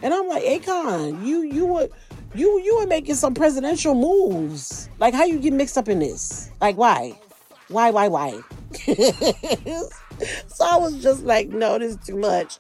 And 0.02 0.14
I'm 0.14 0.28
like, 0.28 0.44
Akon, 0.44 1.26
you 1.26 1.42
you 1.42 1.66
were 1.66 1.90
you 2.34 2.60
you 2.62 2.78
were 2.78 2.88
making 2.88 3.16
some 3.16 3.34
presidential 3.34 3.96
moves. 3.96 4.90
Like 5.00 5.14
how 5.14 5.26
you 5.26 5.40
get 5.40 5.54
mixed 5.54 5.78
up 5.78 5.88
in 5.88 6.00
this? 6.00 6.50
Like 6.60 6.78
why? 6.78 7.20
Why, 7.68 7.92
why, 7.92 8.10
why? 8.10 8.42
so 10.48 10.66
I 10.66 10.78
was 10.78 11.02
just 11.02 11.24
like, 11.24 11.50
no, 11.50 11.80
this 11.80 11.92
is 11.96 12.06
too 12.06 12.18
much. 12.18 12.60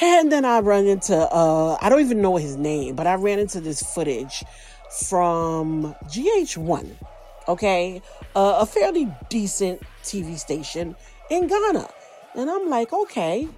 And 0.00 0.32
then 0.32 0.44
I 0.44 0.58
run 0.60 0.86
into 0.86 1.16
uh 1.16 1.78
I 1.80 1.88
don't 1.88 2.00
even 2.00 2.20
know 2.22 2.36
his 2.36 2.56
name, 2.56 2.96
but 2.96 3.06
I 3.06 3.14
ran 3.14 3.38
into 3.38 3.60
this 3.60 3.82
footage 3.82 4.44
from 5.08 5.94
GH1. 6.06 6.90
Okay? 7.48 8.02
Uh, 8.36 8.58
a 8.60 8.66
fairly 8.66 9.12
decent 9.28 9.82
TV 10.02 10.38
station 10.38 10.96
in 11.30 11.46
Ghana. 11.46 11.88
And 12.34 12.50
I'm 12.50 12.68
like, 12.68 12.92
okay, 12.92 13.48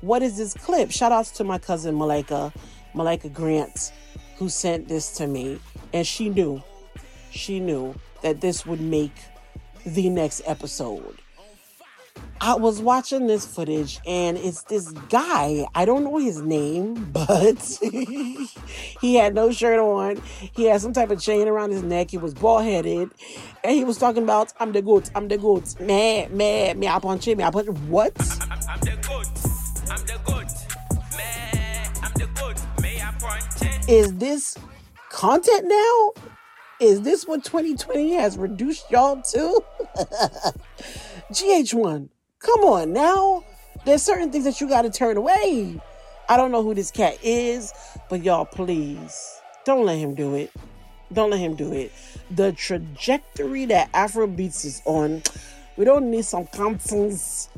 what 0.00 0.22
is 0.22 0.36
this 0.36 0.54
clip? 0.54 0.90
Shout 0.90 1.12
outs 1.12 1.30
to 1.32 1.44
my 1.44 1.58
cousin 1.58 1.96
Malika, 1.96 2.52
Malika 2.94 3.28
Grant, 3.28 3.92
who 4.36 4.48
sent 4.48 4.88
this 4.88 5.12
to 5.16 5.26
me. 5.26 5.58
And 5.92 6.06
she 6.06 6.28
knew, 6.28 6.62
she 7.30 7.60
knew 7.60 7.94
that 8.22 8.40
this 8.40 8.66
would 8.66 8.80
make 8.80 9.14
the 9.84 10.08
next 10.10 10.42
episode. 10.46 11.20
I 12.40 12.54
was 12.54 12.82
watching 12.82 13.26
this 13.26 13.46
footage 13.46 13.98
and 14.06 14.36
it's 14.36 14.62
this 14.64 14.90
guy. 15.08 15.66
I 15.74 15.84
don't 15.84 16.04
know 16.04 16.18
his 16.18 16.40
name, 16.40 16.94
but 17.12 17.78
he 19.00 19.14
had 19.14 19.34
no 19.34 19.50
shirt 19.50 19.78
on. 19.78 20.20
He 20.52 20.64
had 20.64 20.80
some 20.80 20.92
type 20.92 21.10
of 21.10 21.20
chain 21.20 21.48
around 21.48 21.70
his 21.70 21.82
neck. 21.82 22.10
He 22.10 22.18
was 22.18 22.34
bald 22.34 22.64
headed. 22.64 23.10
And 23.64 23.74
he 23.74 23.84
was 23.84 23.96
talking 23.98 24.22
about, 24.22 24.52
I'm 24.60 24.72
the 24.72 24.82
goat, 24.82 25.10
I'm 25.14 25.28
the 25.28 25.38
goat. 25.38 25.80
Man, 25.80 26.36
man, 26.36 26.78
me, 26.78 26.88
I 26.88 26.98
punch 26.98 27.26
him, 27.26 27.40
I 27.40 27.50
punch 27.50 27.68
What? 27.88 28.12
I'm 28.50 28.80
the 28.80 28.98
goat. 29.06 29.35
I'm 29.88 30.04
the 30.04 30.18
I'm 32.02 32.12
the. 32.14 32.62
May 32.82 33.00
I 33.00 33.12
this 34.14 34.56
content 35.10 35.66
now? 35.66 36.12
Is 36.80 37.02
this 37.02 37.26
what 37.26 37.44
2020 37.44 38.14
has 38.14 38.36
reduced 38.36 38.90
y'all 38.90 39.22
to? 39.22 39.64
GH1, 41.32 42.08
come 42.40 42.60
on 42.60 42.92
now. 42.92 43.44
There's 43.84 44.02
certain 44.02 44.30
things 44.30 44.44
that 44.44 44.60
you 44.60 44.68
got 44.68 44.82
to 44.82 44.90
turn 44.90 45.16
away. 45.16 45.80
I 46.28 46.36
don't 46.36 46.50
know 46.50 46.62
who 46.62 46.74
this 46.74 46.90
cat 46.90 47.18
is, 47.22 47.72
but 48.10 48.24
y'all, 48.24 48.44
please 48.44 49.40
don't 49.64 49.86
let 49.86 49.98
him 49.98 50.14
do 50.14 50.34
it. 50.34 50.52
Don't 51.12 51.30
let 51.30 51.38
him 51.38 51.54
do 51.54 51.72
it. 51.72 51.92
The 52.32 52.52
trajectory 52.52 53.66
that 53.66 53.92
Afrobeats 53.92 54.64
is 54.64 54.82
on, 54.84 55.22
we 55.76 55.84
don't 55.84 56.10
need 56.10 56.24
some 56.24 56.46
consoles 56.48 57.48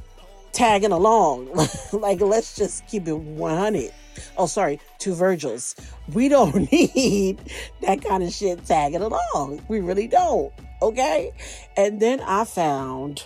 tagging 0.52 0.92
along. 0.92 1.50
like, 1.92 2.20
let's 2.20 2.56
just 2.56 2.87
keep 2.87 3.06
it 3.08 3.16
100. 3.16 3.92
Oh, 4.37 4.46
sorry, 4.46 4.80
two 4.98 5.14
Virgils. 5.14 5.76
We 6.12 6.28
don't 6.28 6.70
need 6.72 7.40
that 7.82 8.02
kind 8.02 8.22
of 8.22 8.32
shit 8.32 8.64
tagging 8.64 9.02
along. 9.02 9.64
We 9.68 9.80
really 9.80 10.08
don't. 10.08 10.52
Okay? 10.82 11.32
And 11.76 12.00
then 12.00 12.20
I 12.20 12.44
found 12.44 13.24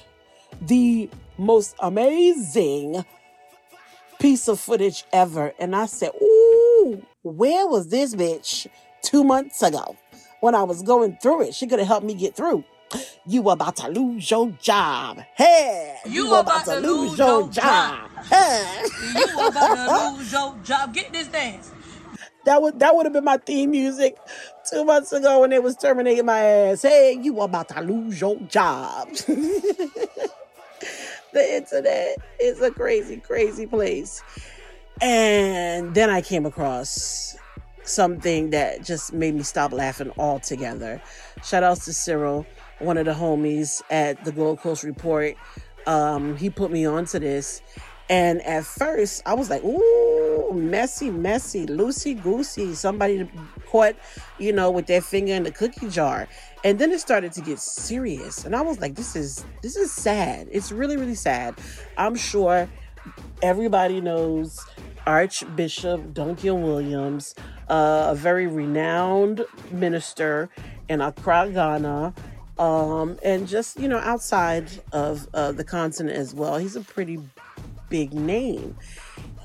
the 0.61 1.08
most 1.38 1.74
amazing 1.80 3.04
piece 4.20 4.48
of 4.48 4.61
footage 4.61 5.04
ever. 5.12 5.52
And 5.58 5.74
I 5.74 5.87
said, 5.87 6.12
Ooh, 6.22 7.04
where 7.22 7.66
was 7.66 7.88
this 7.88 8.14
bitch 8.14 8.66
two 9.02 9.24
months 9.24 9.62
ago 9.62 9.96
when 10.40 10.54
I 10.54 10.62
was 10.62 10.82
going 10.82 11.18
through 11.20 11.42
it? 11.42 11.54
She 11.54 11.66
could 11.66 11.78
have 11.78 11.88
helped 11.88 12.06
me 12.06 12.14
get 12.14 12.37
through. 12.37 12.64
You 13.26 13.48
about 13.50 13.76
to 13.76 13.88
lose 13.88 14.31
your 14.31 14.50
job. 14.61 15.20
Hey, 15.35 15.96
You 16.07 16.35
about 16.35 16.64
to 16.64 16.81
lose 16.81 17.18
your 17.18 17.48
job. 17.48 18.11
Hey. 18.31 18.85
You 19.14 19.48
about 19.48 19.76
to 19.76 20.16
lose 20.18 20.33
your 20.33 20.57
job. 20.64 20.94
Get 20.94 21.12
this 21.12 21.28
dance. 21.28 21.70
That 22.44 22.61
would 22.61 22.81
that 22.81 22.96
would 22.96 23.07
have 23.07 23.12
been 23.12 23.24
my 23.24 23.37
theme 23.37 23.70
music 23.70 24.16
two 24.68 24.85
months 24.85 25.12
ago 25.12 25.40
when 25.40 25.50
they 25.50 25.61
was 25.61 25.76
terminating 25.76 26.26
my 26.26 26.40
ass. 26.40 26.83
Hey, 26.83 27.16
you 27.20 27.40
about 27.40 27.68
to 27.68 27.81
lose 27.81 28.20
your 28.20 28.37
job. 28.40 29.09
the 31.33 31.55
internet 31.57 32.16
is 32.40 32.61
a 32.61 32.70
crazy, 32.72 33.18
crazy 33.18 33.66
place. 33.66 34.22
And 35.00 35.94
then 35.94 36.11
I 36.11 36.20
came 36.20 36.44
across 36.46 37.37
something 37.85 38.50
that 38.50 38.85
just 38.85 39.12
made 39.12 39.35
me 39.35 39.42
stop 39.42 39.72
laughing 39.72 40.11
altogether. 40.18 41.00
Shout 41.44 41.62
outs 41.62 41.85
to 41.87 41.92
Cyril, 41.92 42.46
one 42.83 42.97
of 42.99 43.07
the 43.07 43.12
homies 43.12 43.83
at 43.90 44.25
the 44.25 44.33
Gold 44.33 44.61
Coast 44.61 44.83
Report. 44.85 45.35
Um, 45.87 46.37
he 46.37 46.51
put 46.51 46.71
me 46.71 46.85
onto 46.87 47.18
this. 47.18 47.62
And 48.11 48.42
at 48.42 48.64
first, 48.64 49.23
I 49.25 49.35
was 49.35 49.49
like, 49.49 49.64
ooh, 49.64 50.53
messy, 50.53 51.11
messy, 51.11 51.66
loosey 51.66 52.21
goosey. 52.21 52.75
Somebody 52.75 53.29
caught, 53.66 53.95
you 54.38 54.53
know, 54.53 54.71
with 54.71 54.87
their 54.87 55.01
finger 55.01 55.33
in 55.33 55.45
the 55.45 55.51
cookie 55.51 55.88
jar. 55.88 56.29
And 56.64 56.79
then 56.79 56.92
it 56.92 57.01
started 57.01 57.33
to 57.33 57.40
get 57.40 57.59
serious. 57.59 58.45
And 58.45 58.55
I 58.55 58.61
was 58.61 58.81
like, 58.81 58.97
this 58.97 59.16
is 59.16 59.45
this 59.62 59.77
is 59.77 59.92
sad. 59.92 60.49
It's 60.51 60.71
really, 60.71 60.97
really 60.97 61.14
sad. 61.14 61.55
I'm 61.97 62.14
sure 62.14 62.68
everybody 63.42 64.01
knows 64.01 64.61
Archbishop 65.07 66.12
Duncan 66.12 66.62
Williams, 66.62 67.35
uh, 67.68 68.09
a 68.11 68.14
very 68.14 68.47
renowned 68.47 69.45
minister 69.71 70.49
in 70.88 71.01
Accra, 71.01 71.51
Ghana. 71.53 72.14
Um, 72.62 73.18
and 73.25 73.48
just 73.48 73.79
you 73.81 73.88
know 73.88 73.98
outside 73.98 74.70
of 74.92 75.29
uh, 75.35 75.51
the 75.51 75.64
continent 75.64 76.16
as 76.16 76.33
well. 76.33 76.59
He's 76.59 76.77
a 76.77 76.81
pretty 76.81 77.18
big 77.88 78.14
name, 78.14 78.77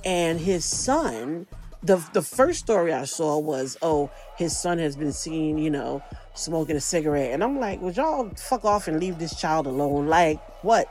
and 0.05 0.39
his 0.39 0.63
son. 0.63 1.47
The, 1.83 2.03
the 2.11 2.23
first 2.23 2.59
story 2.59 2.91
I 2.91 3.05
saw 3.05 3.37
was, 3.37 3.77
oh, 3.83 4.09
his 4.35 4.59
son 4.59 4.79
has 4.79 4.97
been 4.97 5.13
seen, 5.13 5.59
you 5.59 5.69
know, 5.69 6.03
smoking 6.33 6.75
a 6.75 6.81
cigarette. 6.81 7.31
And 7.31 7.43
I'm 7.43 7.59
like, 7.59 7.79
would 7.81 7.95
y'all 7.95 8.29
fuck 8.35 8.65
off 8.65 8.87
and 8.87 8.99
leave 8.99 9.19
this 9.19 9.39
child 9.39 9.67
alone? 9.67 10.07
Like, 10.07 10.41
what? 10.63 10.87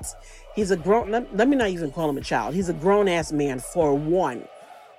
He's 0.55 0.71
a 0.71 0.77
grown, 0.77 1.11
let, 1.11 1.37
let 1.37 1.49
me 1.49 1.57
not 1.57 1.69
even 1.69 1.91
call 1.91 2.09
him 2.09 2.17
a 2.17 2.23
child. 2.23 2.55
He's 2.55 2.69
a 2.69 2.73
grown 2.73 3.09
ass 3.09 3.33
man 3.33 3.59
for 3.59 3.95
one. 3.95 4.47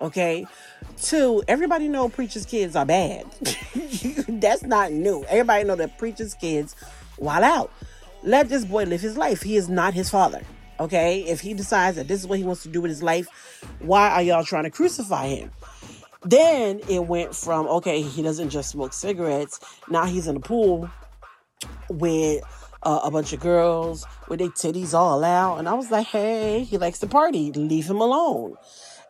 Okay. 0.02 0.46
Two, 1.02 1.42
everybody 1.48 1.88
know 1.88 2.10
preachers' 2.10 2.46
kids 2.46 2.76
are 2.76 2.86
bad. 2.86 3.26
That's 4.28 4.64
not 4.64 4.92
new. 4.92 5.24
Everybody 5.30 5.64
know 5.64 5.78
that 5.78 5.98
preachers' 5.98 6.34
kids 6.36 6.76
wild 7.18 7.44
out. 7.44 7.72
Let 8.24 8.50
this 8.50 8.66
boy 8.66 8.84
live 8.84 9.02
his 9.02 9.18
life. 9.18 9.42
He 9.42 9.56
is 9.56 9.70
not 9.70 9.94
his 9.94 10.10
father. 10.10 10.42
Okay. 10.80 11.22
If 11.22 11.42
he 11.42 11.54
decides 11.54 11.98
that 11.98 12.08
this 12.08 12.22
is 12.22 12.28
what 12.28 12.40
he 12.40 12.44
wants 12.44 12.64
to 12.64 12.70
do 12.70 12.82
with 12.82 12.90
his 12.90 13.04
life, 13.04 13.28
why 13.80 14.10
are 14.10 14.22
y'all 14.22 14.44
trying 14.44 14.64
to 14.64 14.72
crucify 14.72 15.28
him? 15.28 15.52
Then 16.24 16.82
it 16.90 17.06
went 17.06 17.36
from 17.36 17.68
okay, 17.68 18.02
he 18.02 18.22
doesn't 18.22 18.50
just 18.50 18.70
smoke 18.70 18.94
cigarettes. 18.94 19.60
Now 19.90 20.06
he's 20.06 20.28
in 20.28 20.36
the 20.36 20.42
pool 20.42 20.90
with 21.90 22.44
uh, 22.84 23.02
a 23.04 23.12
bunch 23.12 23.34
of 23.34 23.40
girls 23.40 24.06
with 24.28 24.40
their 24.40 24.50
titties 24.50 24.94
all 24.94 25.24
out, 25.24 25.58
and 25.58 25.70
I 25.70 25.74
was 25.74 25.92
like, 25.92 26.08
hey, 26.08 26.64
he 26.64 26.78
likes 26.78 27.00
to 27.00 27.08
party. 27.08 27.52
Leave 27.52 27.90
him 27.90 28.02
alone. 28.02 28.56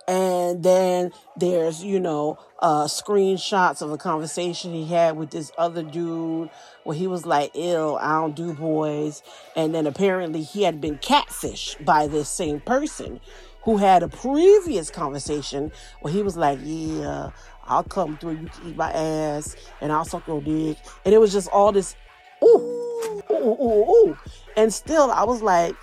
And 0.08 0.64
then 0.64 1.12
there's 1.36 1.84
you 1.84 2.00
know 2.00 2.40
uh, 2.60 2.86
screenshots 2.86 3.82
of 3.82 3.92
a 3.92 3.98
conversation 3.98 4.74
he 4.74 4.86
had 4.86 5.18
with 5.18 5.32
this 5.32 5.52
other 5.58 5.84
dude 5.84 6.50
where 6.84 6.96
he 6.96 7.08
was 7.08 7.26
like, 7.26 7.52
"Ill, 7.54 7.98
I 8.02 8.14
don't 8.14 8.36
do 8.36 8.54
boys." 8.54 9.22
And 9.56 9.76
then 9.76 9.86
apparently 9.86 10.44
he 10.44 10.64
had 10.64 10.80
been 10.80 10.98
catfished 10.98 11.84
by 11.84 12.08
this 12.08 12.30
same 12.30 12.62
person 12.62 13.20
who 13.68 13.76
had 13.76 14.02
a 14.02 14.08
previous 14.08 14.90
conversation 14.90 15.74
where 16.00 16.14
he 16.14 16.22
was 16.24 16.38
like, 16.38 16.58
Yeah, 16.64 17.32
I'll 17.66 17.84
come 17.84 18.18
through, 18.18 18.38
you 18.38 18.48
can 18.48 18.68
eat 18.70 18.78
my 18.78 18.90
ass, 18.94 19.58
and 19.82 19.92
I'll 19.92 20.06
suck 20.06 20.26
your 20.26 20.42
dick. 20.42 20.78
And 21.04 21.14
it 21.14 21.18
was 21.18 21.34
just 21.34 21.50
all 21.50 21.74
this 21.74 21.94
ooh, 22.42 22.48
ooh, 22.48 23.24
ooh, 23.30 23.58
ooh, 23.62 23.92
ooh. 23.92 24.18
And 24.56 24.74
still 24.74 25.12
I 25.12 25.26
was 25.26 25.42
like, 25.42 25.76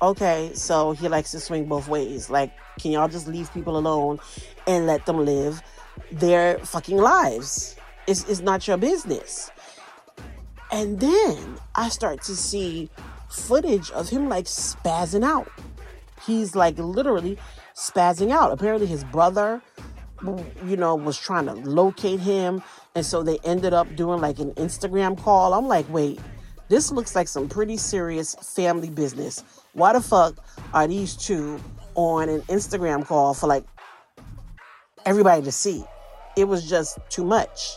okay, 0.00 0.50
so 0.54 0.92
he 0.92 1.08
likes 1.08 1.30
to 1.32 1.40
swing 1.40 1.66
both 1.66 1.88
ways. 1.88 2.30
Like, 2.30 2.52
can 2.78 2.92
y'all 2.92 3.08
just 3.08 3.28
leave 3.28 3.52
people 3.52 3.76
alone 3.76 4.20
and 4.66 4.86
let 4.86 5.06
them 5.06 5.24
live 5.24 5.62
their 6.12 6.58
fucking 6.60 6.96
lives? 6.96 7.76
It's, 8.06 8.28
it's 8.28 8.40
not 8.40 8.66
your 8.66 8.76
business. 8.76 9.50
And 10.70 11.00
then 11.00 11.58
I 11.74 11.88
start 11.88 12.22
to 12.22 12.36
see 12.36 12.90
footage 13.28 13.90
of 13.90 14.08
him 14.08 14.28
like 14.28 14.46
spazzing 14.46 15.24
out 15.24 15.50
he's 16.28 16.54
like 16.54 16.78
literally 16.78 17.38
spazzing 17.74 18.30
out. 18.30 18.52
Apparently, 18.52 18.86
his 18.86 19.02
brother, 19.04 19.60
you 20.64 20.76
know, 20.76 20.94
was 20.94 21.18
trying 21.18 21.46
to 21.46 21.54
locate 21.54 22.20
him. 22.20 22.62
And 22.94 23.04
so 23.04 23.22
they 23.22 23.38
ended 23.44 23.72
up 23.72 23.94
doing 23.96 24.20
like 24.20 24.38
an 24.38 24.52
Instagram 24.52 25.20
call. 25.20 25.54
I'm 25.54 25.66
like, 25.66 25.88
wait, 25.88 26.20
this 26.68 26.92
looks 26.92 27.14
like 27.14 27.28
some 27.28 27.48
pretty 27.48 27.76
serious 27.76 28.34
family 28.56 28.90
business. 28.90 29.42
Why 29.78 29.92
the 29.92 30.00
fuck 30.00 30.34
are 30.74 30.88
these 30.88 31.14
two 31.14 31.60
on 31.94 32.28
an 32.28 32.40
Instagram 32.42 33.06
call 33.06 33.32
for 33.32 33.46
like 33.46 33.62
everybody 35.06 35.40
to 35.42 35.52
see? 35.52 35.84
It 36.36 36.48
was 36.48 36.68
just 36.68 36.98
too 37.10 37.24
much. 37.24 37.76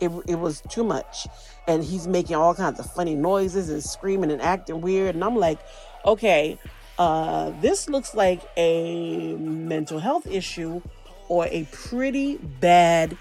It, 0.00 0.10
it 0.26 0.40
was 0.40 0.60
too 0.68 0.82
much. 0.82 1.28
And 1.68 1.84
he's 1.84 2.08
making 2.08 2.34
all 2.34 2.52
kinds 2.52 2.80
of 2.80 2.92
funny 2.92 3.14
noises 3.14 3.70
and 3.70 3.80
screaming 3.80 4.32
and 4.32 4.42
acting 4.42 4.80
weird. 4.80 5.14
And 5.14 5.22
I'm 5.22 5.36
like, 5.36 5.60
okay, 6.04 6.58
uh, 6.98 7.52
this 7.60 7.88
looks 7.88 8.12
like 8.12 8.42
a 8.56 9.36
mental 9.36 10.00
health 10.00 10.26
issue 10.26 10.82
or 11.28 11.46
a 11.46 11.62
pretty 11.70 12.38
bad 12.38 13.16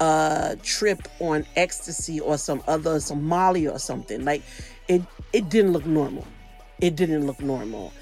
uh, 0.00 0.56
trip 0.62 1.08
on 1.18 1.46
ecstasy 1.56 2.20
or 2.20 2.36
some 2.36 2.62
other 2.68 3.00
Molly 3.14 3.66
or 3.66 3.78
something. 3.78 4.22
Like 4.22 4.42
it, 4.86 5.00
it 5.32 5.48
didn't 5.48 5.72
look 5.72 5.86
normal. 5.86 6.26
It 6.80 6.96
didn't 6.96 7.26
look 7.26 7.40
normal. 7.40 7.92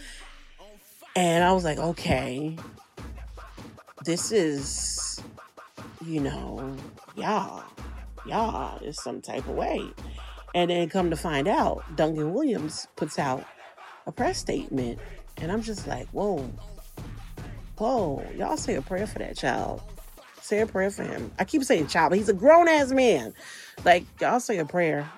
And 1.16 1.42
I 1.42 1.52
was 1.52 1.64
like, 1.64 1.78
okay, 1.78 2.56
this 4.04 4.30
is, 4.30 5.20
you 6.04 6.20
know, 6.20 6.76
yeah, 7.16 7.62
yeah, 8.24 8.78
it's 8.82 9.02
some 9.02 9.20
type 9.20 9.48
of 9.48 9.56
way. 9.56 9.84
And 10.54 10.70
then 10.70 10.88
come 10.88 11.10
to 11.10 11.16
find 11.16 11.48
out, 11.48 11.82
Duncan 11.96 12.32
Williams 12.32 12.86
puts 12.94 13.18
out 13.18 13.44
a 14.06 14.12
press 14.12 14.38
statement 14.38 14.98
and 15.38 15.52
I'm 15.52 15.62
just 15.62 15.86
like, 15.86 16.08
whoa, 16.08 16.48
whoa, 17.76 18.24
y'all 18.36 18.56
say 18.56 18.76
a 18.76 18.82
prayer 18.82 19.06
for 19.06 19.18
that 19.18 19.36
child. 19.36 19.82
Say 20.40 20.60
a 20.60 20.66
prayer 20.66 20.90
for 20.90 21.02
him. 21.02 21.30
I 21.38 21.44
keep 21.44 21.62
saying 21.64 21.88
child, 21.88 22.10
but 22.10 22.18
he's 22.18 22.28
a 22.28 22.34
grown 22.34 22.68
ass 22.68 22.90
man. 22.90 23.34
Like, 23.84 24.04
y'all 24.20 24.40
say 24.40 24.58
a 24.58 24.64
prayer 24.64 25.10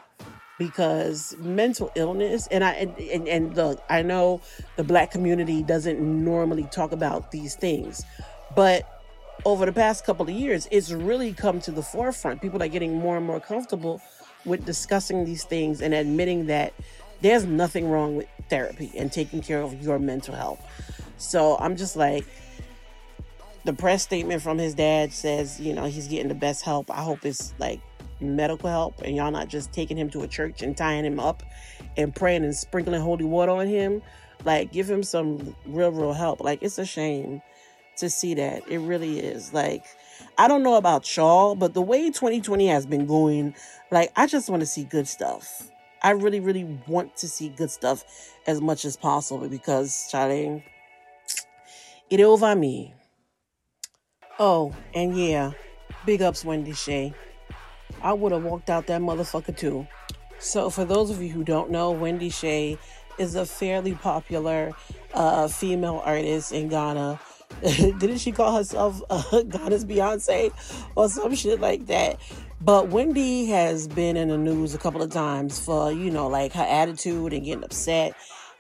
because 0.61 1.35
mental 1.39 1.91
illness 1.95 2.47
and 2.49 2.63
I 2.63 2.73
and, 2.73 2.99
and, 2.99 3.27
and 3.27 3.57
look, 3.57 3.83
I 3.89 4.03
know 4.03 4.43
the 4.77 4.85
black 4.85 5.11
community 5.11 5.63
doesn't 5.63 5.99
normally 5.99 6.69
talk 6.71 6.93
about 6.93 7.31
these 7.31 7.55
things, 7.57 8.05
but 8.55 8.87
over 9.47 9.65
the 9.65 9.73
past 9.73 10.05
couple 10.05 10.29
of 10.29 10.35
years, 10.35 10.69
it's 10.71 10.93
really 10.93 11.33
come 11.33 11.61
to 11.63 11.71
the 11.71 11.83
forefront. 11.83 12.43
People 12.43 12.63
are 12.63 12.69
getting 12.69 12.95
more 12.95 13.17
and 13.17 13.25
more 13.25 13.41
comfortable 13.41 14.03
with 14.45 14.67
discussing 14.67 15.25
these 15.25 15.45
things 15.45 15.81
and 15.81 15.95
admitting 15.95 16.45
that 16.47 16.75
there's 17.23 17.47
nothing 17.47 17.89
wrong 17.89 18.17
with 18.17 18.27
therapy 18.51 18.93
and 18.99 19.11
taking 19.11 19.41
care 19.41 19.63
of 19.63 19.83
your 19.83 19.99
mental 19.99 20.35
health. 20.35 20.63
So 21.17 21.57
I'm 21.57 21.77
just 21.77 21.97
like, 21.97 22.27
the 23.65 23.73
press 23.73 24.03
statement 24.03 24.43
from 24.43 24.59
his 24.59 24.75
dad 24.75 25.15
says, 25.15 25.59
you 25.59 25.73
know, 25.73 25.87
he's 25.87 26.07
getting 26.07 26.29
the 26.29 26.35
best 26.35 26.63
help. 26.63 26.91
I 26.91 27.03
hope 27.03 27.25
it's 27.25 27.55
like 27.59 27.81
medical 28.21 28.69
help 28.69 29.01
and 29.03 29.17
y'all 29.17 29.31
not 29.31 29.49
just 29.49 29.73
taking 29.73 29.97
him 29.97 30.11
to 30.11 30.23
a 30.23 30.29
church 30.29 30.63
and 30.63 30.77
tying 30.77 31.05
him 31.05 31.21
up 31.21 31.43
and 31.97 32.15
praying 32.15 32.45
and 32.45 32.55
sprinkling 32.55 33.01
holy 33.01 33.25
water 33.25 33.53
on 33.53 33.67
him. 33.67 34.03
Like, 34.45 34.73
give 34.73 34.89
him 34.89 35.03
some 35.03 35.55
real, 35.67 35.93
real 35.93 36.13
help. 36.13 36.41
Like, 36.41 36.63
it's 36.63 36.79
a 36.79 36.87
shame 36.87 37.43
to 37.99 38.09
see 38.09 38.35
that. 38.35 38.67
It 38.69 38.79
really 38.79 39.21
is. 39.21 39.53
Like, 39.53 39.85
I 40.39 40.49
don't 40.49 40.63
know 40.63 40.77
about 40.77 41.17
y'all, 41.17 41.55
but 41.55 41.75
the 41.75 41.83
way 41.83 42.07
2020 42.07 42.67
has 42.69 42.87
been 42.87 43.07
going, 43.07 43.55
like, 43.91 44.11
I 44.17 44.27
just 44.27 44.49
want 44.49 44.61
to 44.61 44.67
see 44.67 44.85
good 44.85 45.07
stuff. 45.07 45.71
I 46.03 46.13
really, 46.13 46.41
really 46.41 46.65
want 46.87 47.17
to 47.17 47.29
see 47.29 47.51
good 47.51 47.71
stuff 47.71 48.05
as 48.47 48.61
much 48.61 48.87
as 48.87 48.97
possible 48.97 49.49
because, 49.49 50.09
Charlie, 50.11 50.65
it 52.09 52.21
over 52.21 52.57
me. 52.57 52.95
Oh, 54.39 54.75
and 54.95 55.15
yeah, 55.17 55.53
big 56.07 56.23
ups, 56.23 56.45
Wendy 56.45 56.73
Shay. 56.73 57.13
I 58.03 58.13
would 58.13 58.33
have 58.33 58.45
walked 58.45 58.71
out 58.71 58.87
that 58.87 59.01
motherfucker 59.01 59.57
too. 59.57 59.87
So, 60.39 60.71
for 60.71 60.85
those 60.85 61.11
of 61.11 61.21
you 61.21 61.29
who 61.29 61.45
don't 61.45 61.71
know, 61.71 61.91
Wendy 61.91 62.31
Shay 62.31 62.79
is 63.19 63.35
a 63.35 63.45
fairly 63.45 63.95
popular 63.95 64.73
uh, 65.13 65.49
female 65.49 66.03
artist 66.05 66.53
in 66.53 66.69
Ghana. 66.69 67.21
Didn't 67.63 68.19
she 68.19 68.33
call 68.33 68.57
herself 68.57 69.03
uh, 69.11 69.43
Ghana's 69.49 69.85
Beyonce 69.85 70.53
or 70.95 71.09
some 71.09 71.35
shit 71.35 71.61
like 71.61 71.87
that? 71.87 72.19
But 72.63 72.89
Wendy 72.89 73.47
has 73.47 73.89
been 73.89 74.17
in 74.17 74.29
the 74.29 74.39
news 74.39 74.75
a 74.75 74.79
couple 74.79 75.03
of 75.03 75.11
times 75.11 75.59
for, 75.59 75.93
you 75.93 76.11
know, 76.11 76.29
like 76.29 76.53
her 76.53 76.67
attitude 76.67 77.33
and 77.33 77.45
getting 77.45 77.65
upset 77.65 78.15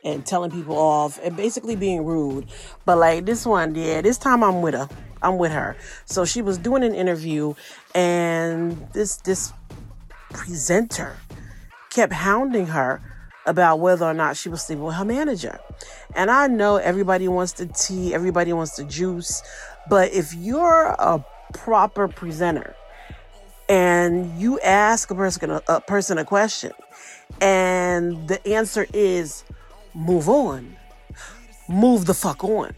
and 0.05 0.25
telling 0.25 0.51
people 0.51 0.77
off 0.77 1.19
and 1.23 1.37
basically 1.37 1.77
being 1.77 2.05
rude. 2.05 2.47
But 2.85 2.99
like 2.99 3.27
this 3.27 3.47
one, 3.47 3.75
yeah, 3.75 4.01
this 4.01 4.19
time 4.19 4.43
I'm 4.43 4.63
with 4.63 4.75
her. 4.75 4.89
I'm 5.23 5.39
with 5.39 5.53
her. 5.53 5.77
So 6.07 6.25
she 6.25 6.43
was 6.43 6.59
doing 6.59 6.83
an 6.83 6.95
interview 6.95 7.55
and 7.95 8.89
this 8.93 9.17
this 9.17 9.53
presenter 10.31 11.17
kept 11.91 12.13
hounding 12.13 12.67
her 12.67 13.01
about 13.47 13.81
whether 13.81 14.07
or 14.07 14.15
not 14.15 14.37
she 14.37 14.49
was 14.49 14.63
sleeping 14.63 14.85
with 14.85 14.95
her 14.95 15.05
manager. 15.05 15.59
And 16.15 16.31
I 16.31 16.47
know 16.47 16.77
everybody 16.77 17.29
wants 17.29 17.53
the 17.53 17.67
tea, 17.67 18.15
everybody 18.15 18.53
wants 18.53 18.77
the 18.77 18.85
juice, 18.85 19.43
but 19.89 20.13
if 20.13 20.35
you're 20.35 20.87
a 20.87 21.25
proper 21.53 22.07
presenter 22.07 22.75
and 23.69 24.39
you 24.39 24.61
ask 24.61 25.11
a 25.11 25.15
person 25.15 25.51
a, 25.51 25.63
a 25.69 25.81
person 25.81 26.19
a 26.19 26.25
question 26.25 26.73
and 27.41 28.29
the 28.29 28.47
answer 28.47 28.87
is 28.93 29.45
move 29.94 30.29
on. 30.29 30.76
Move 31.68 32.07
the 32.07 32.14
fuck 32.14 32.42
on. 32.44 32.74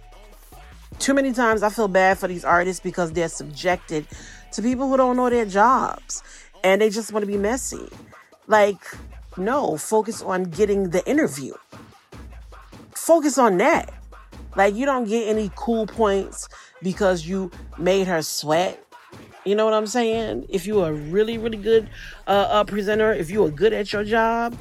Too 0.98 1.14
many 1.14 1.33
times 1.33 1.62
i 1.62 1.68
feel 1.68 1.88
bad 1.88 2.18
for 2.18 2.29
these 2.29 2.44
artists 2.44 2.81
because 2.81 3.12
they're 3.12 3.29
subjected 3.29 4.07
to 4.53 4.62
people 4.62 4.88
who 4.88 4.96
don't 4.96 5.16
know 5.16 5.31
their 5.31 5.46
jobs 5.46 6.22
and 6.62 6.81
they 6.81 6.90
just 6.90 7.12
want 7.12 7.22
to 7.22 7.27
be 7.27 7.38
messy. 7.38 7.88
Like 8.46 8.83
no 9.37 9.77
focus 9.77 10.22
on 10.22 10.44
getting 10.44 10.90
the 10.90 11.07
interview. 11.09 11.55
Focus 12.94 13.38
on 13.38 13.57
that. 13.59 13.92
Like 14.55 14.75
you 14.75 14.85
don't 14.85 15.09
get 15.09 15.29
any 15.29 15.51
cool 15.57 15.87
points 15.87 16.48
because 16.83 17.27
you 17.27 17.51
made 17.79 18.07
her 18.07 18.22
sweat. 18.22 18.79
You 19.44 19.57
know 19.57 19.64
what 19.64 19.75
I'm 19.75 19.87
saying? 19.87 20.46
If 20.48 20.66
you're 20.66 20.88
a 20.88 20.92
really, 20.92 21.37
really 21.37 21.57
good 21.57 21.88
uh, 22.29 22.31
uh, 22.31 22.64
presenter, 22.64 23.12
if 23.12 23.31
you 23.31 23.44
are 23.44 23.51
good 23.51 23.72
at 23.72 23.92
your 23.92 24.05
job, 24.05 24.57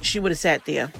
she 0.00 0.20
would 0.20 0.30
have 0.30 0.38
sat 0.38 0.64
there. 0.64 0.90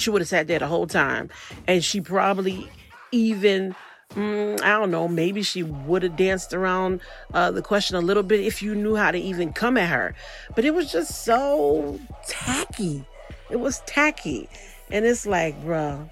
She 0.00 0.10
would 0.10 0.22
have 0.22 0.28
sat 0.28 0.46
there 0.46 0.58
the 0.58 0.66
whole 0.66 0.86
time. 0.86 1.30
And 1.66 1.84
she 1.84 2.00
probably 2.00 2.68
even, 3.12 3.74
mm, 4.14 4.60
I 4.62 4.78
don't 4.78 4.90
know, 4.90 5.06
maybe 5.08 5.42
she 5.42 5.62
would 5.62 6.02
have 6.02 6.16
danced 6.16 6.54
around 6.54 7.00
uh, 7.34 7.50
the 7.50 7.62
question 7.62 7.96
a 7.96 8.00
little 8.00 8.22
bit 8.22 8.40
if 8.40 8.62
you 8.62 8.74
knew 8.74 8.96
how 8.96 9.10
to 9.10 9.18
even 9.18 9.52
come 9.52 9.76
at 9.76 9.88
her. 9.88 10.14
But 10.54 10.64
it 10.64 10.74
was 10.74 10.90
just 10.90 11.24
so 11.24 12.00
tacky. 12.26 13.04
It 13.50 13.60
was 13.60 13.80
tacky. 13.86 14.48
And 14.90 15.04
it's 15.04 15.26
like, 15.26 15.62
bruh, 15.64 16.08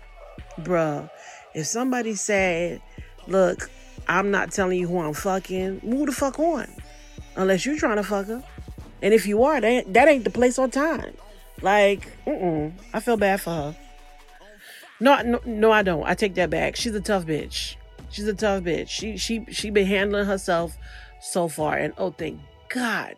bruh, 0.60 1.10
if 1.54 1.66
somebody 1.66 2.14
said, 2.14 2.82
look, 3.26 3.70
I'm 4.06 4.30
not 4.30 4.52
telling 4.52 4.78
you 4.78 4.86
who 4.86 5.00
I'm 5.00 5.14
fucking, 5.14 5.80
move 5.82 6.06
the 6.06 6.12
fuck 6.12 6.38
on. 6.38 6.68
Unless 7.36 7.66
you're 7.66 7.76
trying 7.76 7.96
to 7.96 8.02
fuck 8.02 8.26
her. 8.26 8.42
And 9.02 9.14
if 9.14 9.26
you 9.26 9.42
are, 9.44 9.60
that, 9.60 9.92
that 9.94 10.08
ain't 10.08 10.24
the 10.24 10.30
place 10.30 10.58
or 10.58 10.68
time. 10.68 11.14
Like, 11.62 12.08
mm-mm. 12.26 12.72
I 12.92 13.00
feel 13.00 13.16
bad 13.16 13.40
for 13.40 13.50
her. 13.50 13.76
No, 15.00 15.20
no, 15.22 15.40
no, 15.44 15.72
I 15.72 15.82
don't. 15.82 16.04
I 16.04 16.14
take 16.14 16.34
that 16.34 16.50
back. 16.50 16.76
She's 16.76 16.94
a 16.94 17.00
tough 17.00 17.24
bitch. 17.26 17.76
She's 18.10 18.26
a 18.26 18.34
tough 18.34 18.64
bitch. 18.64 18.88
She 18.88 19.16
she 19.16 19.44
she 19.50 19.70
been 19.70 19.86
handling 19.86 20.26
herself 20.26 20.76
so 21.20 21.48
far, 21.48 21.76
and 21.76 21.92
oh, 21.98 22.10
thank 22.10 22.40
God, 22.68 23.14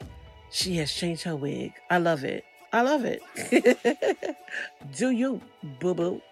she 0.51 0.77
has 0.77 0.93
changed 0.93 1.23
her 1.25 1.37
wig. 1.37 1.73
I 1.91 1.99
love 1.99 2.25
it. 2.25 2.45
I 2.73 2.83
love 2.83 3.05
it. 3.05 3.23
Do 4.97 5.11
you, 5.11 5.41
boo 5.81 5.95
boo? 5.95 6.23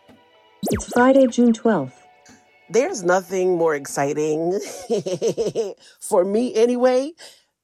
It's 0.70 0.92
Friday, 0.92 1.26
June 1.26 1.52
12th. 1.52 1.92
There's 2.70 3.02
nothing 3.02 3.56
more 3.56 3.74
exciting 3.74 4.60
for 6.00 6.24
me 6.24 6.54
anyway 6.54 7.12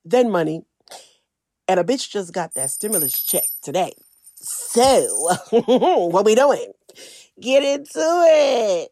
than 0.04 0.30
money. 0.30 0.64
And 1.68 1.78
a 1.78 1.84
bitch 1.84 2.10
just 2.10 2.32
got 2.32 2.54
that 2.54 2.70
stimulus 2.70 3.22
check 3.22 3.44
today. 3.62 3.92
So, 4.46 5.30
what 5.50 6.26
we 6.26 6.34
doing? 6.34 6.70
Get 7.40 7.62
into 7.62 7.90
it. 7.96 8.90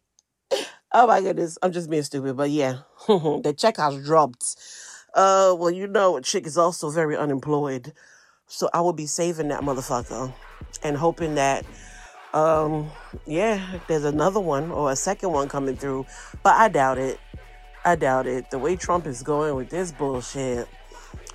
Oh 0.95 1.07
my 1.07 1.21
goodness, 1.21 1.59
I'm 1.63 1.73
just 1.73 1.91
being 1.91 2.03
stupid, 2.03 2.39
but 2.39 2.51
yeah, 2.51 2.79
the 3.07 3.55
check 3.57 3.77
has 3.77 4.03
dropped. 4.03 4.57
Uh, 5.15 5.55
well, 5.59 5.71
you 5.71 5.87
know, 5.87 6.17
a 6.17 6.23
chick 6.23 6.47
is 6.47 6.57
also 6.57 6.89
very 6.89 7.19
unemployed, 7.19 7.93
so 8.47 8.71
I 8.73 8.81
will 8.81 8.95
be 8.95 9.05
saving 9.05 9.49
that 9.49 9.61
motherfucker 9.61 10.33
and 10.83 10.97
hoping 10.97 11.35
that, 11.35 11.67
um, 12.33 12.91
yeah, 13.27 13.79
there's 13.89 14.05
another 14.05 14.41
one 14.41 14.71
or 14.71 14.91
a 14.91 14.97
second 14.97 15.33
one 15.33 15.51
coming 15.51 15.77
through, 15.77 16.07
but 16.43 16.55
I 16.55 16.69
doubt 16.69 16.97
it. 16.97 17.21
I 17.85 17.97
doubt 17.97 18.27
it. 18.27 18.51
The 18.51 18.59
way 18.59 18.77
Trump 18.77 19.07
is 19.07 19.23
going 19.23 19.55
with 19.55 19.69
this 19.69 19.93
bullshit, 19.93 20.67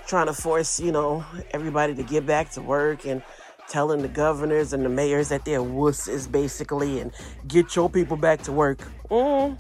trying 0.07 0.25
to 0.25 0.33
force, 0.33 0.79
you 0.79 0.91
know, 0.91 1.23
everybody 1.51 1.93
to 1.93 2.03
get 2.03 2.25
back 2.25 2.49
to 2.51 2.61
work 2.61 3.05
and 3.05 3.21
telling 3.67 4.01
the 4.01 4.07
governors 4.07 4.73
and 4.73 4.83
the 4.85 4.89
mayors 4.89 5.29
that 5.29 5.45
they're 5.45 5.59
wusses 5.59 6.31
basically 6.31 6.99
and 6.99 7.11
get 7.47 7.75
your 7.75 7.89
people 7.89 8.17
back 8.17 8.41
to 8.43 8.51
work. 8.51 8.79
Mm, 9.09 9.57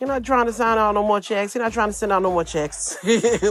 you're 0.00 0.08
not 0.08 0.24
trying 0.24 0.46
to 0.46 0.52
sign 0.52 0.78
out 0.78 0.94
no 0.94 1.02
more 1.02 1.20
checks. 1.20 1.54
You're 1.54 1.64
not 1.64 1.72
trying 1.72 1.88
to 1.88 1.92
send 1.92 2.12
out 2.12 2.22
no 2.22 2.30
more 2.30 2.44
checks. 2.44 2.96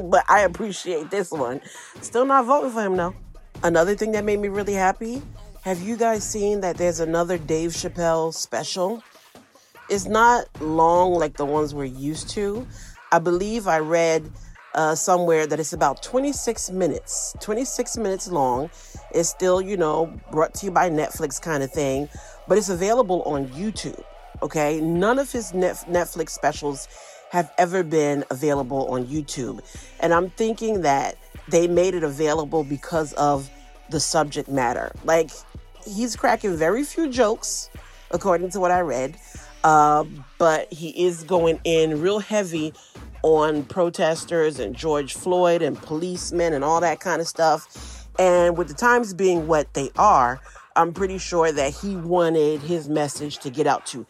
but 0.03 0.23
I 0.29 0.41
appreciate 0.41 1.09
this 1.09 1.31
one. 1.31 1.61
Still 2.01 2.25
not 2.25 2.45
voting 2.45 2.71
for 2.71 2.81
him 2.81 2.97
though. 2.97 3.15
Another 3.63 3.95
thing 3.95 4.11
that 4.11 4.25
made 4.25 4.39
me 4.39 4.49
really 4.49 4.73
happy. 4.73 5.21
Have 5.63 5.81
you 5.81 5.95
guys 5.95 6.23
seen 6.29 6.59
that 6.61 6.77
there's 6.77 6.99
another 6.99 7.37
Dave 7.37 7.71
Chappelle 7.71 8.33
special? 8.33 9.01
It's 9.89 10.05
not 10.05 10.45
long 10.61 11.13
like 11.13 11.37
the 11.37 11.45
ones 11.45 11.73
we're 11.73 11.85
used 11.85 12.29
to. 12.31 12.67
I 13.11 13.19
believe 13.19 13.67
I 13.67 13.79
read 13.79 14.29
uh, 14.75 14.95
somewhere 14.95 15.45
that 15.47 15.59
it's 15.59 15.73
about 15.73 16.01
26 16.03 16.71
minutes, 16.71 17.35
26 17.39 17.97
minutes 17.97 18.27
long. 18.29 18.69
It's 19.11 19.29
still, 19.29 19.61
you 19.61 19.77
know, 19.77 20.11
brought 20.31 20.53
to 20.55 20.65
you 20.65 20.71
by 20.71 20.89
Netflix 20.89 21.41
kind 21.41 21.63
of 21.63 21.71
thing, 21.71 22.09
but 22.47 22.57
it's 22.57 22.69
available 22.69 23.21
on 23.23 23.47
YouTube. 23.49 24.01
Okay. 24.41 24.81
None 24.81 25.19
of 25.19 25.31
his 25.31 25.53
Net- 25.53 25.85
Netflix 25.87 26.29
specials 26.31 26.87
have 27.31 27.51
ever 27.57 27.83
been 27.83 28.23
available 28.29 28.87
on 28.89 29.05
YouTube. 29.05 29.59
And 29.99 30.13
I'm 30.13 30.29
thinking 30.31 30.81
that 30.81 31.17
they 31.47 31.67
made 31.67 31.95
it 31.95 32.03
available 32.03 32.63
because 32.63 33.13
of 33.13 33.49
the 33.89 33.99
subject 33.99 34.49
matter. 34.49 34.91
Like, 35.03 35.31
he's 35.85 36.15
cracking 36.15 36.55
very 36.55 36.83
few 36.83 37.09
jokes, 37.09 37.69
according 38.11 38.51
to 38.51 38.59
what 38.59 38.71
I 38.71 38.81
read. 38.81 39.17
Uh, 39.63 40.03
but 40.37 40.71
he 40.71 40.89
is 41.05 41.23
going 41.23 41.59
in 41.63 42.01
real 42.01 42.19
heavy 42.19 42.73
on 43.23 43.63
protesters 43.63 44.59
and 44.59 44.75
George 44.75 45.13
Floyd 45.13 45.61
and 45.61 45.81
policemen 45.81 46.53
and 46.53 46.63
all 46.63 46.81
that 46.81 46.99
kind 46.99 47.21
of 47.21 47.27
stuff. 47.27 48.05
And 48.19 48.57
with 48.57 48.67
the 48.67 48.73
times 48.73 49.13
being 49.13 49.47
what 49.47 49.73
they 49.73 49.89
are, 49.97 50.39
I'm 50.75 50.93
pretty 50.93 51.17
sure 51.17 51.51
that 51.51 51.73
he 51.73 51.95
wanted 51.95 52.61
his 52.61 52.89
message 52.89 53.39
to 53.39 53.49
get 53.49 53.65
out 53.65 53.85
to 53.87 54.05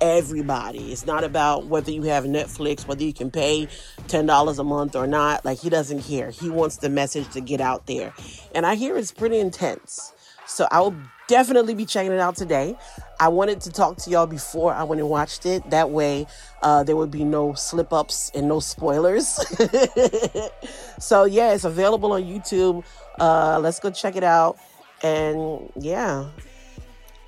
everybody. 0.00 0.92
It's 0.92 1.06
not 1.06 1.24
about 1.24 1.66
whether 1.66 1.90
you 1.90 2.02
have 2.02 2.24
Netflix, 2.24 2.86
whether 2.86 3.02
you 3.02 3.12
can 3.12 3.30
pay 3.30 3.66
$10 4.08 4.58
a 4.58 4.64
month 4.64 4.96
or 4.96 5.06
not. 5.06 5.44
Like, 5.44 5.58
he 5.58 5.70
doesn't 5.70 6.02
care. 6.02 6.30
He 6.30 6.50
wants 6.50 6.78
the 6.78 6.90
message 6.90 7.30
to 7.30 7.40
get 7.40 7.60
out 7.60 7.86
there. 7.86 8.12
And 8.54 8.66
I 8.66 8.74
hear 8.74 8.96
it's 8.96 9.12
pretty 9.12 9.38
intense. 9.38 10.12
So 10.46 10.68
I 10.70 10.80
will 10.80 10.96
definitely 11.28 11.74
be 11.74 11.84
checking 11.84 12.12
it 12.12 12.20
out 12.20 12.36
today. 12.36 12.76
I 13.18 13.28
wanted 13.28 13.60
to 13.62 13.72
talk 13.72 13.96
to 13.98 14.10
y'all 14.10 14.26
before 14.26 14.72
I 14.72 14.82
went 14.82 15.00
and 15.00 15.08
watched 15.08 15.46
it. 15.46 15.68
That 15.70 15.90
way, 15.90 16.26
uh, 16.62 16.84
there 16.84 16.96
would 16.96 17.10
be 17.10 17.24
no 17.24 17.54
slip 17.54 17.92
ups 17.92 18.30
and 18.34 18.48
no 18.48 18.60
spoilers. 18.60 19.26
so, 20.98 21.24
yeah, 21.24 21.54
it's 21.54 21.64
available 21.64 22.12
on 22.12 22.22
YouTube. 22.24 22.84
Uh, 23.18 23.58
let's 23.60 23.80
go 23.80 23.90
check 23.90 24.16
it 24.16 24.24
out. 24.24 24.58
And 25.02 25.70
yeah, 25.76 26.28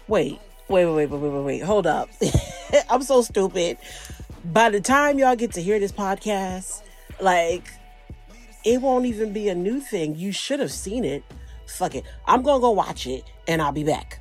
wait, 0.07 0.39
wait, 0.69 0.87
wait, 0.87 1.07
wait, 1.07 1.11
wait, 1.11 1.31
wait, 1.31 1.45
wait. 1.45 1.63
Hold 1.63 1.87
up. 1.87 2.09
I'm 2.91 3.03
so 3.03 3.23
stupid. 3.23 3.79
By 4.45 4.71
the 4.71 4.81
time 4.81 5.19
y'all 5.19 5.37
get 5.37 5.53
to 5.53 5.63
hear 5.63 5.79
this 5.79 5.93
podcast, 5.93 6.83
like, 7.21 7.69
it 8.65 8.81
won't 8.81 9.07
even 9.07 9.33
be 9.33 9.49
a 9.49 9.55
new 9.55 9.81
thing. 9.81 10.17
You 10.17 10.33
should 10.33 10.61
have 10.61 10.73
seen 10.73 11.05
it. 11.05 11.23
Fuck 11.69 11.95
it. 11.95 12.05
I'm 12.27 12.43
gonna 12.43 12.61
go 12.61 12.71
watch 12.71 13.07
it 13.07 13.25
and 13.47 13.63
I'll 13.63 13.73
be 13.73 13.85
back. 13.85 14.21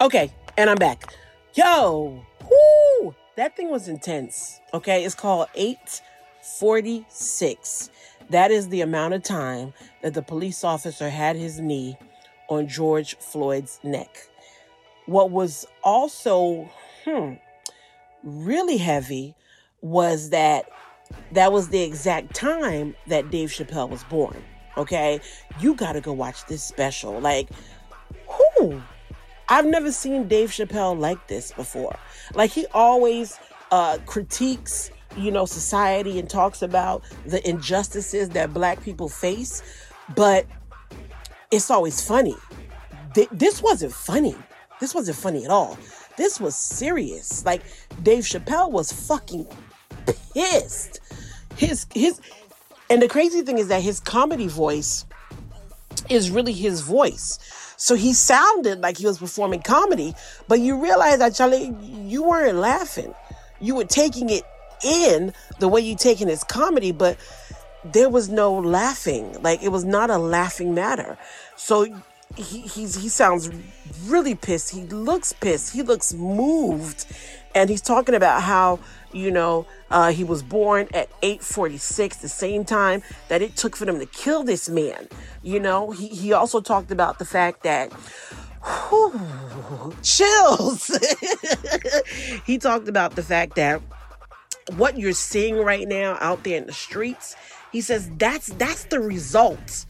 Okay, 0.00 0.30
and 0.56 0.70
I'm 0.70 0.76
back. 0.76 1.12
Yo, 1.54 2.24
whoo, 2.48 3.14
that 3.36 3.56
thing 3.56 3.70
was 3.70 3.88
intense. 3.88 4.60
Okay, 4.72 5.04
it's 5.04 5.16
called 5.16 5.48
846. 5.56 7.90
That 8.30 8.50
is 8.50 8.68
the 8.68 8.82
amount 8.82 9.14
of 9.14 9.22
time 9.24 9.72
that 10.02 10.14
the 10.14 10.22
police 10.22 10.62
officer 10.62 11.10
had 11.10 11.34
his 11.34 11.58
knee 11.58 11.98
on 12.48 12.68
George 12.68 13.16
Floyd's 13.16 13.80
neck. 13.82 14.28
What 15.06 15.30
was 15.30 15.66
also 15.82 16.70
hmm, 17.04 17.34
really 18.22 18.76
heavy 18.76 19.34
was 19.80 20.30
that 20.30 20.68
that 21.32 21.52
was 21.52 21.70
the 21.70 21.82
exact 21.82 22.34
time 22.34 22.94
that 23.06 23.30
Dave 23.30 23.50
Chappelle 23.50 23.88
was 23.88 24.04
born. 24.04 24.36
Okay, 24.78 25.20
you 25.60 25.74
got 25.74 25.92
to 25.92 26.00
go 26.00 26.12
watch 26.12 26.46
this 26.46 26.62
special. 26.62 27.20
Like, 27.20 27.48
whoo, 28.58 28.82
I've 29.48 29.66
never 29.66 29.90
seen 29.92 30.28
Dave 30.28 30.50
Chappelle 30.50 30.98
like 30.98 31.26
this 31.26 31.52
before. 31.52 31.98
Like, 32.34 32.50
he 32.50 32.64
always 32.72 33.38
uh, 33.72 33.98
critiques, 34.06 34.90
you 35.16 35.30
know, 35.30 35.46
society 35.46 36.18
and 36.18 36.30
talks 36.30 36.62
about 36.62 37.02
the 37.26 37.46
injustices 37.48 38.30
that 38.30 38.54
black 38.54 38.82
people 38.82 39.08
face, 39.08 39.62
but 40.14 40.46
it's 41.50 41.70
always 41.70 42.00
funny. 42.00 42.36
Th- 43.14 43.28
this 43.32 43.60
wasn't 43.60 43.92
funny. 43.92 44.36
This 44.80 44.94
wasn't 44.94 45.16
funny 45.16 45.44
at 45.44 45.50
all. 45.50 45.76
This 46.16 46.40
was 46.40 46.54
serious. 46.54 47.44
Like 47.44 47.62
Dave 48.02 48.24
Chappelle 48.24 48.70
was 48.70 48.92
fucking 48.92 49.46
pissed. 50.34 51.00
His 51.56 51.86
his 51.94 52.20
and 52.90 53.02
the 53.02 53.08
crazy 53.08 53.42
thing 53.42 53.58
is 53.58 53.68
that 53.68 53.82
his 53.82 54.00
comedy 54.00 54.48
voice 54.48 55.04
is 56.08 56.30
really 56.30 56.52
his 56.52 56.80
voice. 56.80 57.38
So 57.76 57.94
he 57.94 58.12
sounded 58.12 58.80
like 58.80 58.98
he 58.98 59.06
was 59.06 59.18
performing 59.18 59.62
comedy, 59.62 60.14
but 60.48 60.60
you 60.60 60.82
realize 60.82 61.18
that 61.18 61.34
Charlie, 61.34 61.74
you 61.80 62.24
weren't 62.24 62.58
laughing. 62.58 63.14
You 63.60 63.76
were 63.76 63.84
taking 63.84 64.30
it 64.30 64.42
in 64.84 65.32
the 65.60 65.68
way 65.68 65.80
you 65.80 65.96
taking 65.96 66.28
his 66.28 66.42
comedy, 66.44 66.92
but 66.92 67.16
there 67.84 68.08
was 68.08 68.28
no 68.28 68.54
laughing. 68.54 69.40
Like 69.42 69.62
it 69.62 69.68
was 69.68 69.84
not 69.84 70.10
a 70.10 70.18
laughing 70.18 70.74
matter. 70.74 71.18
So 71.56 71.86
he 72.36 72.60
he 72.62 73.08
sounds 73.08 73.50
really 74.06 74.34
pissed. 74.34 74.70
He 74.70 74.82
looks 74.82 75.32
pissed. 75.32 75.72
He 75.72 75.82
looks 75.82 76.12
moved, 76.12 77.06
and 77.54 77.70
he's 77.70 77.80
talking 77.82 78.14
about 78.14 78.42
how 78.42 78.78
you 79.12 79.30
know 79.30 79.66
uh, 79.90 80.12
he 80.12 80.24
was 80.24 80.42
born 80.42 80.88
at 80.92 81.08
846, 81.22 82.18
the 82.18 82.28
same 82.28 82.64
time 82.64 83.02
that 83.28 83.42
it 83.42 83.56
took 83.56 83.76
for 83.76 83.84
them 83.84 83.98
to 83.98 84.06
kill 84.06 84.44
this 84.44 84.68
man. 84.68 85.08
You 85.42 85.60
know, 85.60 85.90
he, 85.90 86.08
he 86.08 86.32
also 86.32 86.60
talked 86.60 86.90
about 86.90 87.18
the 87.18 87.24
fact 87.24 87.62
that 87.62 87.92
whew, 88.62 89.94
chills. 90.02 90.90
he 92.46 92.58
talked 92.58 92.88
about 92.88 93.16
the 93.16 93.22
fact 93.22 93.56
that 93.56 93.80
what 94.76 94.98
you're 94.98 95.12
seeing 95.12 95.56
right 95.56 95.88
now 95.88 96.18
out 96.20 96.44
there 96.44 96.58
in 96.58 96.66
the 96.66 96.72
streets, 96.72 97.36
he 97.72 97.80
says 97.80 98.10
that's 98.18 98.48
that's 98.54 98.84
the 98.84 99.00
result 99.00 99.86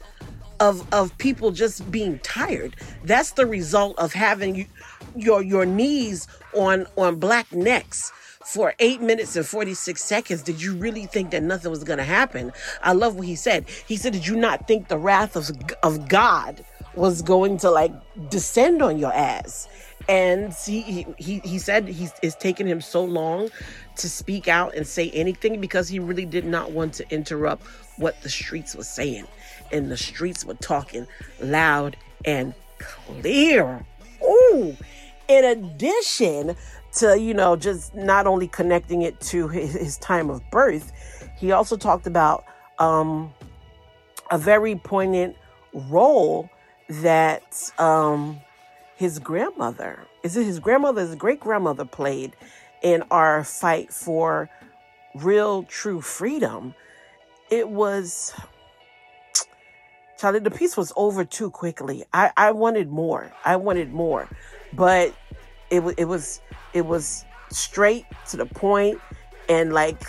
of 0.60 0.86
of 0.92 1.16
people 1.18 1.50
just 1.50 1.90
being 1.90 2.18
tired. 2.20 2.76
That's 3.04 3.32
the 3.32 3.46
result 3.46 3.98
of 3.98 4.12
having 4.12 4.54
you, 4.54 4.66
your 5.16 5.42
your 5.42 5.66
knees 5.66 6.28
on 6.54 6.86
on 6.96 7.16
black 7.16 7.52
necks 7.52 8.12
for 8.48 8.74
eight 8.78 9.02
minutes 9.02 9.36
and 9.36 9.44
46 9.44 10.02
seconds. 10.02 10.42
Did 10.42 10.62
you 10.62 10.74
really 10.74 11.04
think 11.04 11.32
that 11.32 11.42
nothing 11.42 11.70
was 11.70 11.84
going 11.84 11.98
to 11.98 12.04
happen? 12.04 12.52
I 12.82 12.92
love 12.94 13.16
what 13.16 13.26
he 13.26 13.34
said. 13.34 13.68
He 13.68 13.96
said, 13.96 14.14
Did 14.14 14.26
you 14.26 14.36
not 14.36 14.66
think 14.66 14.88
the 14.88 14.98
wrath 14.98 15.36
of, 15.36 15.50
of 15.82 16.08
God 16.08 16.64
was 16.94 17.20
going 17.20 17.58
to 17.58 17.70
like 17.70 17.92
descend 18.30 18.82
on 18.82 18.98
your 18.98 19.12
ass? 19.12 19.68
And 20.08 20.54
he, 20.64 21.06
he, 21.18 21.40
he 21.40 21.58
said 21.58 21.86
he's, 21.86 22.12
it's 22.22 22.36
taken 22.36 22.66
him 22.66 22.80
so 22.80 23.04
long 23.04 23.50
to 23.96 24.08
speak 24.08 24.48
out 24.48 24.74
and 24.74 24.86
say 24.86 25.10
anything 25.10 25.60
because 25.60 25.88
he 25.88 25.98
really 25.98 26.24
did 26.24 26.46
not 26.46 26.70
want 26.70 26.94
to 26.94 27.10
interrupt 27.10 27.66
what 27.98 28.20
the 28.22 28.30
streets 28.30 28.74
were 28.74 28.84
saying. 28.84 29.26
And 29.70 29.90
the 29.90 29.98
streets 29.98 30.46
were 30.46 30.54
talking 30.54 31.06
loud 31.42 31.98
and 32.24 32.54
clear. 32.78 33.84
Ooh. 34.22 34.74
In 35.28 35.44
addition 35.44 36.56
to, 36.96 37.18
you 37.20 37.34
know, 37.34 37.54
just 37.54 37.94
not 37.94 38.26
only 38.26 38.48
connecting 38.48 39.02
it 39.02 39.20
to 39.20 39.48
his, 39.48 39.74
his 39.74 39.98
time 39.98 40.30
of 40.30 40.42
birth, 40.50 40.92
he 41.36 41.52
also 41.52 41.76
talked 41.76 42.06
about 42.06 42.44
um, 42.78 43.32
a 44.30 44.38
very 44.38 44.74
poignant 44.74 45.36
role 45.72 46.48
that 46.88 47.70
um, 47.78 48.40
his 48.96 49.18
grandmother, 49.18 50.00
is 50.22 50.36
it 50.36 50.44
his 50.44 50.58
grandmother, 50.58 51.02
his 51.02 51.14
great 51.14 51.40
grandmother 51.40 51.84
played 51.84 52.34
in 52.82 53.02
our 53.10 53.44
fight 53.44 53.92
for 53.92 54.48
real, 55.14 55.62
true 55.64 56.00
freedom. 56.00 56.74
It 57.50 57.68
was, 57.68 58.32
Charlie, 60.18 60.40
the 60.40 60.50
piece 60.50 60.76
was 60.76 60.92
over 60.96 61.24
too 61.24 61.50
quickly. 61.50 62.04
I, 62.12 62.30
I 62.36 62.52
wanted 62.52 62.88
more. 62.88 63.32
I 63.44 63.56
wanted 63.56 63.92
more, 63.92 64.28
but 64.72 65.14
it, 65.70 65.82
it 65.96 66.04
was, 66.06 66.40
it 66.72 66.86
was 66.86 67.24
straight 67.50 68.04
to 68.28 68.36
the 68.36 68.46
point 68.46 69.00
and 69.48 69.72
like 69.72 70.02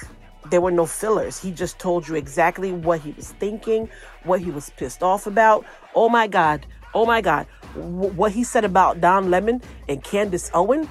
there 0.50 0.62
were 0.62 0.72
no 0.72 0.86
fillers. 0.86 1.40
He 1.40 1.52
just 1.52 1.80
told 1.80 2.08
you 2.08 2.16
exactly 2.16 2.72
what 2.72 3.02
he 3.02 3.12
was 3.12 3.32
thinking, 3.34 3.90
what 4.24 4.42
he 4.42 4.52
was 4.52 4.70
pissed 4.72 5.04
off 5.04 5.28
about. 5.28 5.66
Oh 5.96 6.10
my 6.10 6.28
God. 6.28 6.66
Oh 6.94 7.06
my 7.06 7.22
God. 7.22 7.46
W- 7.76 8.12
what 8.14 8.32
he 8.32 8.44
said 8.44 8.66
about 8.66 9.02
Don 9.02 9.30
Lemon 9.30 9.62
and 9.88 10.04
Candace 10.04 10.50
Owen. 10.54 10.90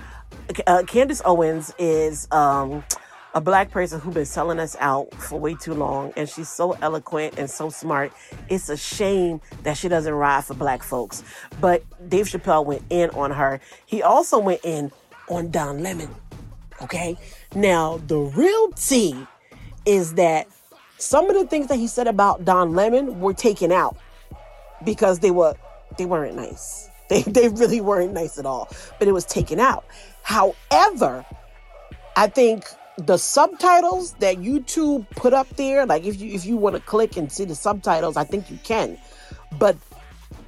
Uh, 0.66 0.82
Candace 0.86 1.22
Owens 1.24 1.74
is 1.78 2.28
um, 2.30 2.84
a 3.38 3.40
black 3.40 3.70
person 3.70 4.00
who's 4.00 4.14
been 4.14 4.26
selling 4.26 4.58
us 4.58 4.74
out 4.80 5.14
for 5.14 5.38
way 5.38 5.54
too 5.54 5.72
long, 5.72 6.12
and 6.16 6.28
she's 6.28 6.48
so 6.48 6.72
eloquent 6.82 7.38
and 7.38 7.48
so 7.48 7.70
smart. 7.70 8.12
It's 8.48 8.68
a 8.68 8.76
shame 8.76 9.40
that 9.62 9.76
she 9.76 9.86
doesn't 9.86 10.12
ride 10.12 10.44
for 10.44 10.54
black 10.54 10.82
folks. 10.82 11.22
But 11.60 11.84
Dave 12.08 12.26
Chappelle 12.26 12.66
went 12.66 12.82
in 12.90 13.10
on 13.10 13.30
her. 13.30 13.60
He 13.86 14.02
also 14.02 14.40
went 14.40 14.62
in 14.64 14.90
on 15.28 15.52
Don 15.52 15.84
Lemon. 15.84 16.12
Okay. 16.82 17.16
Now, 17.54 17.98
the 18.08 18.18
real 18.18 18.72
tea 18.72 19.24
is 19.86 20.14
that 20.14 20.48
some 20.96 21.30
of 21.30 21.36
the 21.36 21.46
things 21.46 21.68
that 21.68 21.76
he 21.76 21.86
said 21.86 22.08
about 22.08 22.44
Don 22.44 22.74
Lemon 22.74 23.20
were 23.20 23.34
taken 23.34 23.70
out 23.70 23.96
because 24.84 25.20
they 25.20 25.30
were 25.30 25.54
they 25.96 26.06
weren't 26.06 26.34
nice. 26.34 26.88
They 27.08 27.22
they 27.22 27.48
really 27.48 27.80
weren't 27.80 28.12
nice 28.12 28.36
at 28.36 28.46
all. 28.46 28.68
But 28.98 29.06
it 29.06 29.12
was 29.12 29.24
taken 29.24 29.60
out. 29.60 29.84
However, 30.24 31.24
I 32.16 32.26
think 32.26 32.64
the 32.98 33.16
subtitles 33.16 34.12
that 34.14 34.36
YouTube 34.36 35.08
put 35.10 35.32
up 35.32 35.48
there, 35.56 35.86
like 35.86 36.04
if 36.04 36.20
you 36.20 36.34
if 36.34 36.44
you 36.44 36.56
want 36.56 36.74
to 36.74 36.82
click 36.82 37.16
and 37.16 37.30
see 37.30 37.44
the 37.44 37.54
subtitles, 37.54 38.16
I 38.16 38.24
think 38.24 38.50
you 38.50 38.58
can. 38.64 38.98
But 39.58 39.76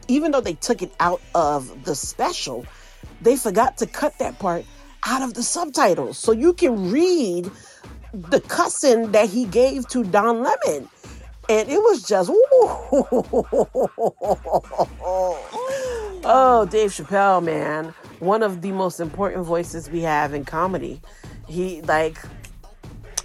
even 0.09 0.33
though 0.33 0.41
they 0.41 0.55
took 0.55 0.83
it 0.83 0.93
out 0.99 1.23
of 1.35 1.85
the 1.85 1.95
special, 1.95 2.67
they 3.23 3.37
forgot 3.37 3.79
to 3.79 3.87
cut 3.87 4.19
that 4.19 4.39
part 4.41 4.65
out 5.07 5.23
of 5.23 5.35
the 5.35 5.43
subtitles. 5.43 6.19
So 6.19 6.33
you 6.33 6.53
can 6.53 6.91
read 6.91 7.51
the 8.13 8.41
cussing 8.41 9.13
that 9.13 9.31
he 9.31 9.45
gave 9.45 9.87
to 9.89 10.03
Don 10.03 10.43
Lemon. 10.43 10.89
And 11.49 11.69
it 11.69 11.79
was 11.79 12.03
just, 12.03 12.31
oh, 16.25 16.69
Dave 16.71 16.91
Chappelle, 16.91 17.43
man. 17.43 17.95
One 18.21 18.43
of 18.43 18.63
the 18.63 18.73
most 18.73 19.01
important 19.01 19.47
voices 19.47 19.91
we 19.91 20.03
have 20.03 20.35
in 20.35 20.45
comedy. 20.45 21.01
He, 21.49 21.83
like, 21.83 22.19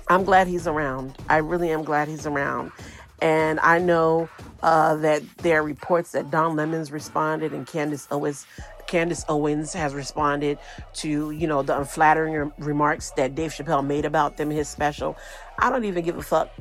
I'm 0.08 0.24
glad 0.24 0.48
he's 0.48 0.68
around. 0.68 1.18
I 1.30 1.38
really 1.38 1.72
am 1.72 1.84
glad 1.84 2.08
he's 2.08 2.28
around. 2.28 2.72
And 3.22 3.60
I 3.62 3.80
know 3.80 4.30
uh, 4.62 4.96
that 4.98 5.24
there 5.38 5.62
are 5.62 5.64
reports 5.64 6.12
that 6.12 6.30
Don 6.30 6.56
Lemons 6.56 6.92
responded 6.92 7.54
and 7.54 7.66
Candace 7.66 8.08
Owens 8.12 8.46
Candace 8.88 9.26
Owens 9.28 9.74
has 9.74 9.94
responded 9.96 10.60
to, 10.94 11.32
you 11.32 11.48
know, 11.48 11.64
the 11.64 11.78
unflattering 11.78 12.52
remarks 12.60 13.12
that 13.12 13.34
Dave 13.34 13.52
Chappelle 13.52 13.86
made 13.86 14.06
about 14.06 14.38
them 14.38 14.52
in 14.52 14.58
his 14.58 14.70
special. 14.70 15.18
I 15.58 15.70
don't 15.70 15.86
even 15.86 16.06
give 16.06 16.18
a 16.18 16.22
fuck. 16.22 16.52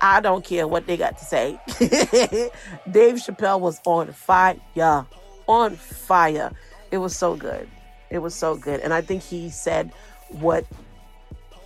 I 0.00 0.20
don't 0.20 0.44
care 0.44 0.66
what 0.66 0.86
they 0.86 0.96
got 0.96 1.18
to 1.18 1.24
say. 1.24 1.60
Dave 2.90 3.16
Chappelle 3.16 3.60
was 3.60 3.80
on 3.84 4.12
fire. 4.12 4.56
Yeah. 4.74 5.04
On 5.46 5.74
fire. 5.76 6.52
It 6.90 6.98
was 6.98 7.16
so 7.16 7.36
good. 7.36 7.68
It 8.10 8.18
was 8.18 8.34
so 8.34 8.56
good. 8.56 8.80
And 8.80 8.92
I 8.92 9.00
think 9.00 9.22
he 9.22 9.50
said 9.50 9.92
what 10.30 10.64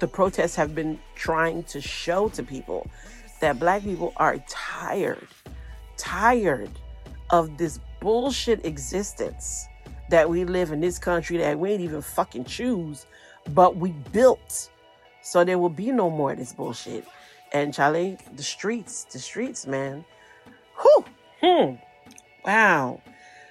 the 0.02 0.08
protests 0.08 0.56
have 0.56 0.74
been 0.74 0.98
trying 1.14 1.62
to 1.62 1.80
show 1.80 2.28
to 2.28 2.42
people 2.42 2.90
that 3.40 3.60
black 3.60 3.84
people 3.84 4.12
are 4.16 4.36
tired, 4.48 5.28
tired 5.96 6.68
of 7.30 7.56
this 7.56 7.78
bullshit 8.00 8.66
existence 8.66 9.68
that 10.10 10.28
we 10.28 10.44
live 10.44 10.72
in 10.72 10.80
this 10.80 10.98
country 10.98 11.36
that 11.36 11.56
we 11.56 11.70
ain't 11.70 11.82
even 11.82 12.02
fucking 12.02 12.44
choose, 12.44 13.06
but 13.50 13.76
we 13.76 13.92
built. 14.10 14.70
So 15.22 15.44
there 15.44 15.60
will 15.60 15.68
be 15.68 15.92
no 15.92 16.10
more 16.10 16.32
of 16.32 16.38
this 16.38 16.52
bullshit. 16.52 17.06
And 17.52 17.72
Charlie, 17.72 18.18
the 18.34 18.42
streets, 18.42 19.04
the 19.04 19.20
streets, 19.20 19.68
man. 19.68 20.04
Whew. 20.80 21.04
Hmm. 21.44 21.74
Wow. 22.44 23.00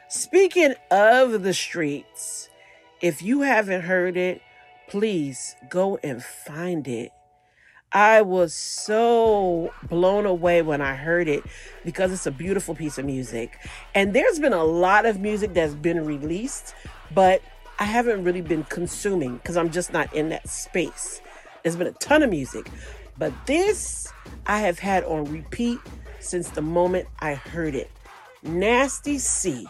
Speaking 0.09 0.73
of 0.91 1.43
the 1.43 1.53
streets, 1.53 2.49
if 2.99 3.21
you 3.21 3.39
haven't 3.39 3.83
heard 3.83 4.17
it, 4.17 4.41
please 4.91 5.55
go 5.69 5.97
and 6.03 6.21
find 6.21 6.85
it. 6.85 7.13
I 7.93 8.21
was 8.23 8.53
so 8.53 9.73
blown 9.87 10.25
away 10.25 10.61
when 10.61 10.81
I 10.81 10.95
heard 10.95 11.29
it 11.29 11.45
because 11.85 12.11
it's 12.11 12.25
a 12.25 12.31
beautiful 12.31 12.75
piece 12.75 12.97
of 12.97 13.05
music. 13.05 13.57
And 13.95 14.13
there's 14.13 14.37
been 14.37 14.51
a 14.51 14.65
lot 14.65 15.05
of 15.05 15.17
music 15.17 15.53
that's 15.53 15.75
been 15.75 16.05
released, 16.05 16.75
but 17.15 17.41
I 17.79 17.85
haven't 17.85 18.25
really 18.25 18.41
been 18.41 18.65
consuming 18.65 19.37
because 19.37 19.55
I'm 19.55 19.71
just 19.71 19.93
not 19.93 20.13
in 20.13 20.27
that 20.29 20.49
space. 20.49 21.21
There's 21.63 21.77
been 21.77 21.87
a 21.87 21.93
ton 21.93 22.21
of 22.21 22.29
music, 22.29 22.69
but 23.17 23.31
this 23.45 24.11
I 24.45 24.59
have 24.59 24.79
had 24.79 25.05
on 25.05 25.23
repeat 25.31 25.79
since 26.19 26.49
the 26.49 26.61
moment 26.61 27.07
I 27.19 27.35
heard 27.35 27.75
it. 27.75 27.89
Nasty 28.43 29.19
C 29.19 29.67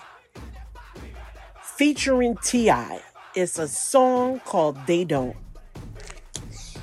featuring 1.61 2.37
T.I. 2.43 3.01
It's 3.33 3.57
a 3.57 3.67
song 3.67 4.41
called 4.41 4.77
They 4.87 5.05
Don't. 5.05 5.37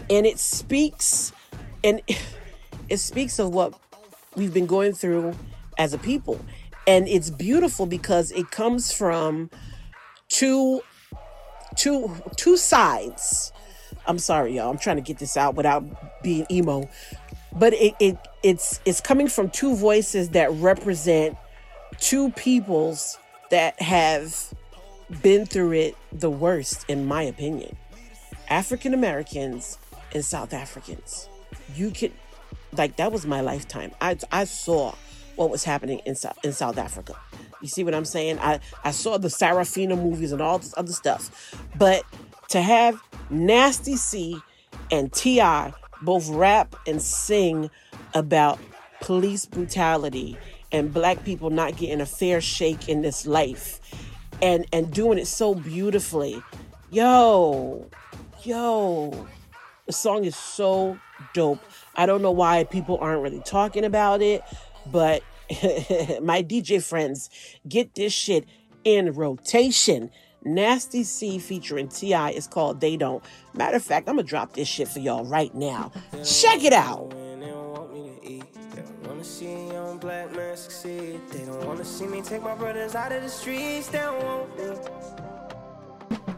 And 0.09 0.27
it 0.27 0.39
speaks 0.39 1.33
and 1.85 2.01
it 2.89 2.99
speaks 2.99 3.39
of 3.39 3.53
what 3.53 3.79
we've 4.35 4.55
been 4.55 4.67
going 4.67 4.95
through 4.95 5.35
as 5.77 5.93
a 5.93 5.99
people. 5.99 6.41
And 6.87 7.07
it's 7.07 7.29
beautiful 7.29 7.85
because 7.85 8.31
it 8.33 8.51
comes 8.51 8.93
from 8.93 9.51
two 10.29 10.81
two 11.77 12.15
two 12.37 12.57
sides. 12.57 13.53
I'm 14.07 14.19
sorry 14.19 14.57
y'all. 14.57 14.71
I'm 14.71 14.79
trying 14.79 14.97
to 14.97 15.03
get 15.03 15.19
this 15.19 15.37
out 15.37 15.55
without 15.55 15.85
being 16.23 16.47
emo. 16.51 16.89
But 17.53 17.75
it, 17.75 17.95
it 18.01 18.17
it's 18.43 18.81
it's 18.87 19.03
coming 19.03 19.29
from 19.29 19.51
two 19.51 19.77
voices 19.77 20.31
that 20.31 20.51
represent 20.53 21.37
two 21.99 22.31
peoples 22.31 23.19
that 23.51 23.81
have 23.83 24.55
been 25.23 25.47
through 25.47 25.73
it 25.73 25.97
the 26.13 26.31
worst 26.31 26.85
in 26.89 27.07
my 27.07 27.23
opinion 27.23 27.77
african 28.49 28.93
americans 28.93 29.79
and 30.13 30.25
South 30.25 30.53
Africans. 30.53 31.29
You 31.75 31.91
could, 31.91 32.13
like, 32.73 32.97
that 32.97 33.13
was 33.13 33.27
my 33.27 33.41
lifetime. 33.41 33.93
I, 34.01 34.17
I 34.33 34.45
saw 34.45 34.95
what 35.37 35.51
was 35.51 35.65
happening 35.65 36.01
in 36.05 36.15
South, 36.15 36.39
in 36.45 36.53
South 36.53 36.79
Africa. 36.79 37.15
You 37.61 37.69
see 37.69 37.85
what 37.85 37.95
I'm 37.95 38.05
saying? 38.05 38.39
I, 38.39 38.61
I 38.85 38.91
saw 38.91 39.19
the 39.19 39.29
Sarafina 39.29 40.01
movies 40.01 40.33
and 40.33 40.41
all 40.41 40.59
this 40.59 40.75
other 40.77 40.93
stuff. 40.93 41.55
But 41.77 42.05
to 42.49 42.63
have 42.63 43.01
Nasty 43.31 43.97
C 43.97 44.41
and 44.91 45.13
T.I. 45.13 45.73
both 46.03 46.29
rap 46.31 46.75
and 46.87 47.03
sing 47.03 47.71
about 48.15 48.59
police 49.01 49.45
brutality 49.47 50.37
and 50.73 50.93
black 50.93 51.25
people 51.25 51.51
not 51.51 51.77
getting 51.77 52.01
a 52.01 52.07
fair 52.07 52.41
shake 52.41 52.89
in 52.89 53.03
this 53.03 53.27
life 53.27 53.81
and 54.43 54.67
and 54.73 54.93
doing 54.93 55.19
it 55.19 55.27
so 55.27 55.55
beautifully. 55.55 56.43
Yo, 56.91 57.89
yo, 58.43 59.27
the 59.87 59.93
song 59.93 60.25
is 60.25 60.37
so 60.37 60.99
dope. 61.35 61.61
I 61.97 62.07
don't 62.07 62.23
know 62.23 62.31
why 62.31 62.65
people 62.65 62.99
aren't 63.01 63.23
really 63.23 63.43
talking 63.45 63.85
about 63.85 64.23
it, 64.23 64.43
but 64.87 65.23
my 66.23 66.43
DJ 66.43 66.83
friends, 66.83 67.31
get 67.69 67.95
this 67.95 68.13
shit 68.13 68.47
in 68.85 69.13
rotation. 69.13 70.11
Nasty 70.45 71.03
C 71.03 71.39
featuring 71.39 71.89
T.I. 71.89 72.31
is 72.31 72.47
called 72.47 72.81
They 72.81 72.97
Don't. 72.97 73.23
Matter 73.55 73.77
of 73.77 73.83
fact, 73.83 74.09
I'm 74.09 74.17
gonna 74.17 74.27
drop 74.27 74.55
this 74.55 74.69
shit 74.69 74.89
for 74.89 75.01
y'all 75.01 75.25
right 75.25 75.55
now. 75.55 75.91
Check 76.25 76.65
it 76.65 76.73
out. 76.73 77.13
They 80.01 80.07
don't 80.07 80.27
want 80.27 80.33
me 80.33 80.49
to 80.49 80.55
eat. 80.55 80.59
They 80.59 80.59
don't 80.59 80.59
wanna 80.59 80.65
see 80.65 80.95
a 80.95 80.97
young 80.97 81.19
black 81.19 81.19
man 81.19 81.19
succeed. 81.19 81.21
They 81.31 81.45
don't 81.45 81.67
wanna 81.67 81.85
see 81.85 82.07
me 82.07 82.23
take 82.23 82.43
my 82.43 82.55
brothers 82.55 82.95
out 82.95 83.13
of 83.13 83.23
the 83.23 83.29
streets. 83.29 83.89
They 83.89 83.99
don't 83.99 84.25
want 84.25 84.59
me. 84.59 84.65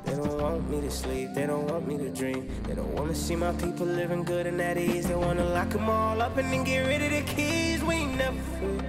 They 0.05 0.17
don't 0.17 0.43
want 0.43 0.71
me 0.71 0.81
to 0.81 0.91
sleep. 0.91 1.35
They 1.35 1.47
don't 1.47 1.67
want 1.67 1.87
me 1.87 1.99
to 1.99 2.11
dream. 2.11 2.49
They 2.65 2.75
don't 2.75 2.95
wanna 2.95 3.15
see 3.15 3.37
my 3.37 3.53
people 3.53 3.87
living 3.87 4.25
good 4.25 4.47
and 4.47 4.61
at 4.61 4.79
ease. 4.79 5.07
They 5.09 5.15
wanna 5.15 5.45
lock 5.45 5.71
them 5.71 5.89
all 5.89 6.21
up 6.21 6.37
and 6.37 6.53
then 6.53 6.65
get 6.65 6.87
rid 6.87 7.03
of 7.03 7.11
the 7.11 7.23
keys. 7.35 7.83
We 7.85 7.95
ain't 7.95 8.17
never 8.17 8.41
free. 8.59 8.81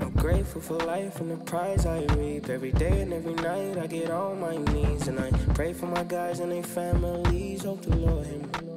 I'm 0.00 0.10
grateful 0.10 0.60
for 0.60 0.78
life 0.78 1.20
and 1.20 1.30
the 1.30 1.36
prize 1.44 1.86
I 1.86 2.04
reap. 2.16 2.48
Every 2.48 2.72
day 2.72 3.02
and 3.02 3.12
every 3.12 3.34
night 3.34 3.78
I 3.78 3.86
get 3.86 4.10
on 4.10 4.40
my 4.40 4.56
knees 4.72 5.08
and 5.08 5.18
I 5.20 5.30
pray 5.54 5.72
for 5.72 5.86
my 5.86 6.04
guys 6.04 6.40
and 6.40 6.52
their 6.52 6.62
families. 6.62 7.64
Hope 7.64 7.82
the 7.82 7.96
Lord 7.96 8.26
hear 8.26 8.38
me. 8.38 8.75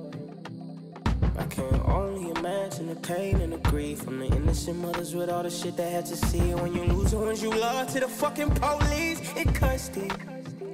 I 1.40 1.46
can 1.46 1.82
only 1.86 2.32
imagine 2.32 2.88
the 2.88 2.96
pain 2.96 3.40
and 3.40 3.54
the 3.54 3.58
grief 3.70 4.00
from 4.00 4.20
the 4.20 4.26
innocent 4.26 4.78
mothers 4.78 5.16
with 5.16 5.30
all 5.30 5.44
the 5.44 5.50
shit 5.50 5.78
they 5.78 5.90
had 5.90 6.06
to 6.08 6.18
see. 6.18 6.54
When 6.54 6.74
you 6.74 6.84
lose 6.84 7.12
the 7.12 7.18
ones 7.18 7.42
you 7.42 7.50
love 7.50 7.88
to 7.94 8.02
the 8.02 8.10
fucking 8.10 8.52
police, 8.56 9.22
it 9.38 9.48
deep. 9.94 10.12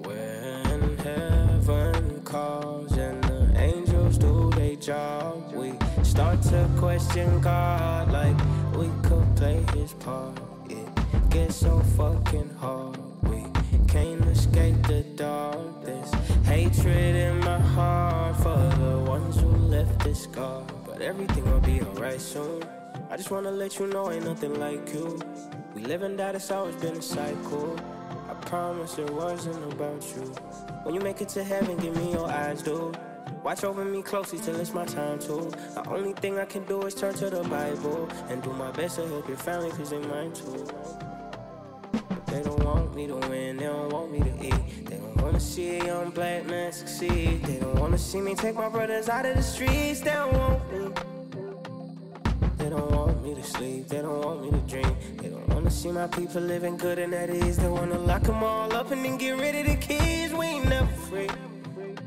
When 0.07 0.97
heaven 0.97 2.21
calls 2.23 2.97
and 2.97 3.23
the 3.25 3.61
angels 3.61 4.17
do 4.17 4.49
their 4.55 4.75
job, 4.75 5.53
we 5.53 5.73
start 6.03 6.41
to 6.43 6.67
question 6.79 7.39
God 7.41 8.11
like 8.11 8.35
we 8.75 8.89
could 9.07 9.35
play 9.35 9.63
his 9.75 9.93
part. 9.93 10.39
It 10.67 11.29
gets 11.29 11.57
so 11.57 11.79
fucking 11.95 12.49
hard. 12.59 12.97
We 13.21 13.43
can't 13.87 14.25
escape 14.25 14.81
the 14.87 15.03
dark. 15.15 15.85
There's 15.85 16.11
hatred 16.45 17.15
in 17.15 17.44
heart 17.75 18.37
for 18.37 18.57
the 18.79 18.99
ones 18.99 19.37
who 19.37 19.49
left 19.49 19.99
this 19.99 20.23
scar. 20.23 20.63
But 20.85 21.01
everything 21.01 21.43
will 21.43 21.59
be 21.59 21.81
alright 21.81 22.21
soon. 22.21 22.63
I 23.09 23.17
just 23.17 23.31
wanna 23.31 23.51
let 23.51 23.77
you 23.77 23.87
know 23.87 24.09
ain't 24.11 24.23
nothing 24.23 24.57
like 24.61 24.93
you. 24.93 25.19
We 25.73 25.81
live 25.83 26.03
and 26.03 26.17
die, 26.17 26.29
it's 26.29 26.51
always 26.51 26.75
been 26.77 26.95
a 26.95 27.01
cycle. 27.01 27.77
I 28.29 28.33
promise 28.45 28.97
it 28.97 29.09
wasn't 29.09 29.73
about 29.73 30.01
you. 30.15 30.23
When 30.83 30.95
you 30.95 31.01
make 31.01 31.19
it 31.19 31.27
to 31.29 31.43
heaven, 31.43 31.75
give 31.75 31.97
me 31.97 32.13
your 32.13 32.29
eyes, 32.29 32.61
dude. 32.61 32.97
Watch 33.43 33.65
over 33.65 33.83
me 33.83 34.01
closely 34.01 34.39
till 34.39 34.55
it's 34.55 34.73
my 34.73 34.85
time 34.85 35.19
to. 35.19 35.51
The 35.73 35.83
only 35.89 36.13
thing 36.13 36.39
I 36.39 36.45
can 36.45 36.63
do 36.63 36.81
is 36.83 36.95
turn 36.95 37.13
to 37.15 37.29
the 37.29 37.43
Bible 37.43 38.07
and 38.29 38.41
do 38.41 38.53
my 38.53 38.71
best 38.71 38.95
to 38.95 39.07
help 39.07 39.27
your 39.27 39.37
family, 39.37 39.71
cause 39.71 39.89
they 39.89 39.99
mine 39.99 40.31
too. 40.31 40.65
But 41.91 42.25
they 42.27 42.41
don't 42.41 42.63
want 42.63 42.95
me 42.95 43.07
to 43.07 43.15
win, 43.15 43.57
they 43.57 43.65
don't 43.65 43.91
want 43.91 44.13
me 44.13 44.19
to 44.19 44.47
eat. 44.47 44.85
They 44.85 44.97
wanna 45.25 45.39
see 45.39 45.79
a 45.79 45.85
young 45.85 46.11
black 46.11 46.45
man 46.45 46.71
succeed. 46.71 47.43
They 47.43 47.57
don't 47.57 47.79
wanna 47.79 47.97
see 47.97 48.21
me 48.21 48.35
take 48.35 48.55
my 48.55 48.69
brothers 48.69 49.09
out 49.09 49.25
of 49.25 49.35
the 49.35 49.41
streets, 49.41 50.01
they 50.01 50.11
don't 50.11 50.33
want 50.33 50.71
me. 50.71 50.79
They 52.57 52.69
don't 52.69 52.91
want 52.91 53.23
me 53.23 53.33
to 53.33 53.43
sleep, 53.43 53.87
they 53.87 54.01
don't 54.03 54.23
want 54.23 54.43
me 54.43 54.51
to 54.51 54.63
dream. 54.67 54.95
They 55.17 55.29
don't 55.29 55.47
wanna 55.49 55.71
see 55.71 55.91
my 55.91 56.07
people 56.07 56.41
living 56.41 56.77
good 56.77 56.99
and 56.99 57.13
at 57.15 57.31
ease. 57.31 57.57
They 57.57 57.67
wanna 57.67 57.97
lock 57.97 58.21
them 58.21 58.43
all 58.43 58.71
up 58.75 58.91
and 58.91 59.03
then 59.03 59.17
get 59.17 59.39
rid 59.39 59.55
of 59.55 59.65
the 59.65 59.77
keys. 59.77 60.31
We 60.31 60.45
ain't 60.45 60.69
never 60.69 60.93
free. 61.09 61.29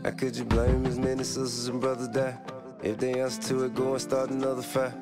How 0.05 0.13
could 0.13 0.37
you 0.37 0.45
blame 0.45 0.87
as 0.87 0.97
many 0.97 1.25
sisters 1.25 1.67
and 1.67 1.81
brothers 1.81 2.09
die? 2.09 2.39
If 2.85 2.99
they 2.99 3.21
answer 3.21 3.43
to 3.49 3.65
it, 3.65 3.75
go 3.75 3.95
and 3.95 4.01
start 4.01 4.31
another 4.31 4.63
fight. 4.63 4.93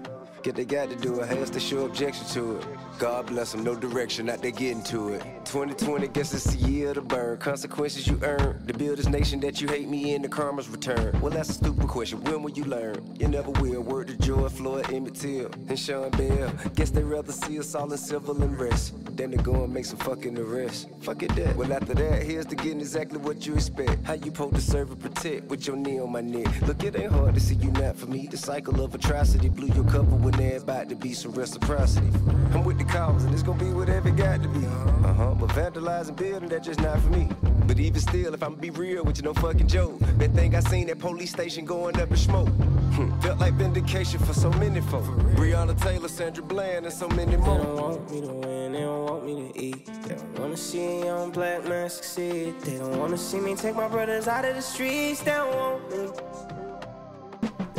Get 0.43 0.55
they 0.55 0.65
got 0.65 0.89
to 0.89 0.97
do 0.97 1.21
it, 1.21 1.29
has 1.29 1.51
to 1.51 1.61
show 1.61 1.85
objection 1.85 2.27
to 2.29 2.57
it. 2.57 2.65
God 2.99 3.27
bless 3.27 3.53
them, 3.53 3.63
no 3.63 3.75
direction, 3.75 4.27
not 4.27 4.41
they 4.41 4.53
getting 4.53 4.83
to 4.85 5.11
it. 5.11 5.23
2020, 5.45 6.09
guess 6.09 6.33
it's 6.33 6.55
the 6.55 6.69
year 6.69 6.95
to 6.95 7.03
burn. 7.03 7.37
Consequences 7.39 8.07
you 8.07 8.19
earn. 8.23 8.67
To 8.67 8.73
build 8.73 8.97
this 8.97 9.07
nation 9.07 9.39
that 9.41 9.61
you 9.61 9.69
hate 9.69 9.87
me 9.87 10.15
in, 10.15 10.23
the 10.23 10.29
karma's 10.29 10.69
return. 10.69 11.19
Well, 11.21 11.31
that's 11.31 11.51
a 11.51 11.53
stupid 11.53 11.89
question. 11.89 12.25
When 12.25 12.43
will 12.43 12.53
you 12.53 12.65
learn? 12.65 13.15
You 13.19 13.29
never 13.29 13.51
will. 13.51 13.83
Word 13.83 14.09
to 14.09 14.17
Joy, 14.17 14.49
Floyd, 14.49 14.91
Emmett 14.93 15.15
Till, 15.15 15.51
and 15.69 15.79
Sean 15.79 16.11
Bell. 16.11 16.51
Guess 16.75 16.91
they 16.91 17.03
rather 17.03 17.33
see 17.33 17.59
us 17.59 17.75
all 17.75 17.91
in 17.93 17.99
civil 17.99 18.43
unrest 18.43 18.95
than 19.15 19.31
to 19.31 19.37
go 19.37 19.65
and 19.65 19.73
make 19.73 19.85
some 19.85 19.99
fucking 19.99 20.39
arrests. 20.39 20.87
Fuck 21.01 21.23
it 21.23 21.35
that. 21.37 21.55
Well, 21.55 21.73
after 21.73 21.95
that, 21.95 22.23
here's 22.23 22.47
to 22.47 22.57
getting 22.57 22.81
exactly 22.81 23.19
what 23.19 23.47
you 23.47 23.55
expect. 23.55 24.05
How 24.05 24.15
you 24.15 24.27
supposed 24.27 24.55
to 24.55 24.61
serve 24.63 24.91
and 24.91 25.01
protect 25.01 25.49
with 25.49 25.67
your 25.67 25.77
knee 25.77 26.01
on 26.01 26.13
my 26.13 26.23
neck. 26.23 26.63
Look, 26.63 26.83
it 26.83 26.97
ain't 26.99 27.13
hard 27.13 27.35
to 27.35 27.41
see 27.41 27.57
you 27.57 27.71
not 27.73 27.97
for 27.97 28.07
me. 28.07 28.27
The 28.27 28.39
cycle 28.39 28.83
of 28.83 28.95
atrocity 28.95 29.51
blew 29.51 29.69
your 29.75 29.85
cover 29.85 30.17
when 30.17 30.33
there 30.33 30.57
about 30.57 30.89
to 30.89 30.95
be 30.97 31.13
some 31.13 31.33
reciprocity. 31.33 32.09
I'm 32.53 32.65
with 32.65 32.79
the 32.79 32.86
cause, 32.89 33.25
and 33.25 33.33
it's 33.33 33.43
gonna 33.43 33.63
be 33.63 33.71
whatever 33.71 34.09
it 34.09 34.17
got 34.17 34.43
to 34.43 34.49
be. 34.49 34.65
Uh 34.67 35.13
huh. 35.13 35.35
But 35.39 35.51
vandalizing 35.51 36.17
building, 36.17 36.49
that's 36.49 36.67
just 36.67 36.81
not 36.81 36.99
for 37.01 37.11
me. 37.11 37.29
But 37.67 37.79
even 37.81 38.01
still, 38.01 38.35
if 38.35 38.43
I'm 38.43 38.55
be 38.55 38.71
real 38.71 39.05
with 39.05 39.19
you, 39.19 39.25
no 39.25 39.35
fucking 39.35 39.69
joke. 39.69 39.99
That 40.19 40.33
thing 40.33 40.55
I 40.55 40.61
seen 40.61 40.87
that 40.89 40.99
police 40.99 41.31
station 41.31 41.65
going 41.65 42.01
up 42.01 42.11
in 42.11 42.17
smoke. 42.17 42.49
Hmm. 42.49 43.19
Felt 43.21 43.39
like 43.39 43.55
vindication 43.55 44.21
for 44.21 44.33
so 44.33 44.51
many 44.51 44.81
folk. 44.81 45.05
Breonna 45.37 45.79
Taylor, 45.81 46.09
Sandra 46.09 46.45
Bland, 46.45 46.87
and 46.87 46.95
so 46.95 47.09
many 47.09 47.37
more. 47.37 47.59
They 47.59 47.65
don't 47.65 47.77
want 47.77 48.11
me 48.11 48.21
to 48.21 48.33
win, 48.33 48.73
they 48.73 48.81
don't 48.81 49.05
want 49.05 49.27
me 49.27 49.53
to 49.53 49.61
eat. 49.61 49.87
They 50.05 50.15
don't 50.15 50.39
wanna 50.39 50.57
see 50.57 50.85
a 50.85 51.05
young 51.07 51.31
black 51.31 51.69
man 51.69 51.91
succeed. 51.91 52.61
They 52.61 52.79
don't 52.79 52.99
wanna 52.99 53.19
see 53.19 53.41
me 53.41 53.55
take 53.55 53.77
my 53.77 53.89
brothers 53.89 54.29
out 54.29 54.45
of 54.45 54.55
the 54.55 54.63
streets. 54.63 55.21
They 55.23 55.33
don't 55.33 55.55
want 55.55 55.91
me. 55.91 56.66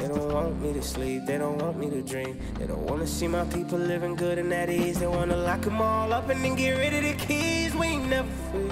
They 0.08 0.14
don't 0.14 0.34
want 0.34 0.62
me 0.62 0.72
to 0.72 0.82
sleep, 0.82 1.26
they 1.26 1.38
don't 1.38 1.58
want 1.58 1.78
me 1.78 1.90
to 1.90 2.02
dream. 2.02 2.40
They 2.58 2.66
don't 2.66 2.84
wanna 2.84 3.06
see 3.06 3.28
my 3.28 3.44
people 3.44 3.78
living 3.78 4.16
good 4.16 4.38
and 4.38 4.54
at 4.54 4.70
ease. 4.70 5.00
They 5.00 5.08
wanna 5.08 5.36
lock 5.36 5.60
them 5.60 5.82
all 5.82 6.14
up 6.14 6.30
and 6.30 6.42
then 6.42 6.56
get 6.56 6.78
rid 6.78 6.94
of 6.94 7.04
the 7.04 7.26
keys. 7.26 7.76
We 7.76 7.88
ain't 7.88 8.08
never 8.10 8.30
free. 8.50 8.72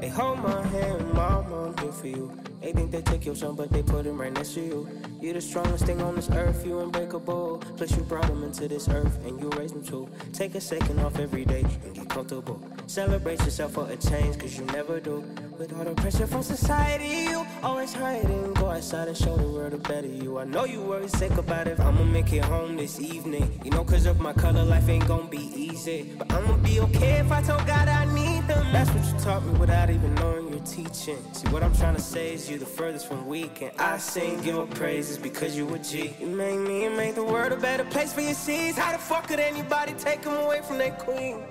They 0.00 0.08
hold 0.08 0.40
my 0.40 0.62
hand, 0.66 1.14
mama, 1.14 1.68
I'm 1.68 1.78
here 1.78 1.92
for 1.92 2.08
you. 2.08 2.38
They 2.60 2.72
think 2.72 2.90
they 2.90 3.00
take 3.00 3.24
your 3.24 3.36
son, 3.36 3.54
but 3.54 3.70
they 3.70 3.82
put 3.82 4.04
him 4.04 4.20
right 4.20 4.32
next 4.32 4.52
to 4.52 4.60
you. 4.60 4.88
You're 5.22 5.32
the 5.32 5.40
strongest 5.40 5.86
thing 5.86 6.02
on 6.02 6.14
this 6.14 6.28
earth, 6.28 6.66
you 6.66 6.80
unbreakable. 6.80 7.62
Plus, 7.78 7.96
you 7.96 8.02
brought 8.02 8.28
him 8.28 8.44
into 8.44 8.68
this 8.68 8.86
earth 8.90 9.18
and 9.24 9.40
you 9.40 9.48
raised 9.56 9.74
him 9.74 9.82
too. 9.82 10.10
Take 10.34 10.56
a 10.56 10.60
second 10.60 11.00
off 11.00 11.18
every 11.18 11.46
day 11.46 11.64
and 11.84 11.94
get 11.94 12.10
comfortable. 12.10 12.60
Celebrate 12.90 13.38
yourself 13.44 13.74
for 13.74 13.88
a 13.88 13.96
change, 13.96 14.36
cause 14.36 14.58
you 14.58 14.64
never 14.64 14.98
do. 14.98 15.20
With 15.56 15.72
all 15.78 15.84
the 15.84 15.94
pressure 15.94 16.26
from 16.26 16.42
society, 16.42 17.30
you 17.30 17.46
always 17.62 17.92
hiding. 17.92 18.52
Go 18.54 18.66
outside 18.68 19.06
and 19.06 19.16
show 19.16 19.36
the 19.36 19.46
world 19.46 19.74
a 19.74 19.78
better 19.78 20.08
you. 20.08 20.40
I 20.40 20.44
know 20.44 20.64
you 20.64 20.80
worry 20.80 21.06
sick 21.06 21.30
about 21.38 21.68
it. 21.68 21.78
I'ma 21.78 22.02
make 22.02 22.32
it 22.32 22.44
home 22.44 22.76
this 22.76 22.98
evening. 22.98 23.60
You 23.64 23.70
know, 23.70 23.84
cause 23.84 24.06
of 24.06 24.18
my 24.18 24.32
color, 24.32 24.64
life 24.64 24.88
ain't 24.88 25.06
gonna 25.06 25.28
be 25.28 25.52
easy. 25.54 26.10
But 26.18 26.32
I'ma 26.32 26.56
be 26.56 26.80
okay 26.80 27.20
if 27.20 27.30
I 27.30 27.42
told 27.42 27.64
God 27.64 27.86
I 27.86 28.12
need 28.12 28.42
him. 28.52 28.72
That's 28.72 28.90
what 28.90 29.04
you 29.04 29.20
taught 29.20 29.46
me 29.46 29.56
without 29.60 29.88
even 29.88 30.12
knowing 30.16 30.48
you're 30.48 30.66
teaching. 30.66 31.18
See, 31.32 31.46
what 31.50 31.62
I'm 31.62 31.76
trying 31.76 31.94
to 31.94 32.02
say 32.02 32.34
is 32.34 32.50
you 32.50 32.58
the 32.58 32.66
furthest 32.66 33.06
from 33.06 33.24
weak. 33.24 33.62
And 33.62 33.70
I 33.78 33.98
sing 33.98 34.42
your 34.42 34.66
praises 34.66 35.16
because 35.16 35.56
you 35.56 35.72
a 35.72 35.78
G. 35.78 36.16
You 36.18 36.26
make 36.26 36.58
me 36.58 36.86
and 36.86 36.96
make 36.96 37.14
the 37.14 37.22
world 37.22 37.52
a 37.52 37.56
better 37.56 37.84
place 37.84 38.12
for 38.12 38.22
your 38.22 38.34
seeds. 38.34 38.76
How 38.76 38.90
the 38.90 38.98
fuck 38.98 39.28
could 39.28 39.38
anybody 39.38 39.92
take 39.92 40.22
them 40.22 40.34
away 40.34 40.60
from 40.62 40.78
their 40.78 40.90
queen? 40.90 41.44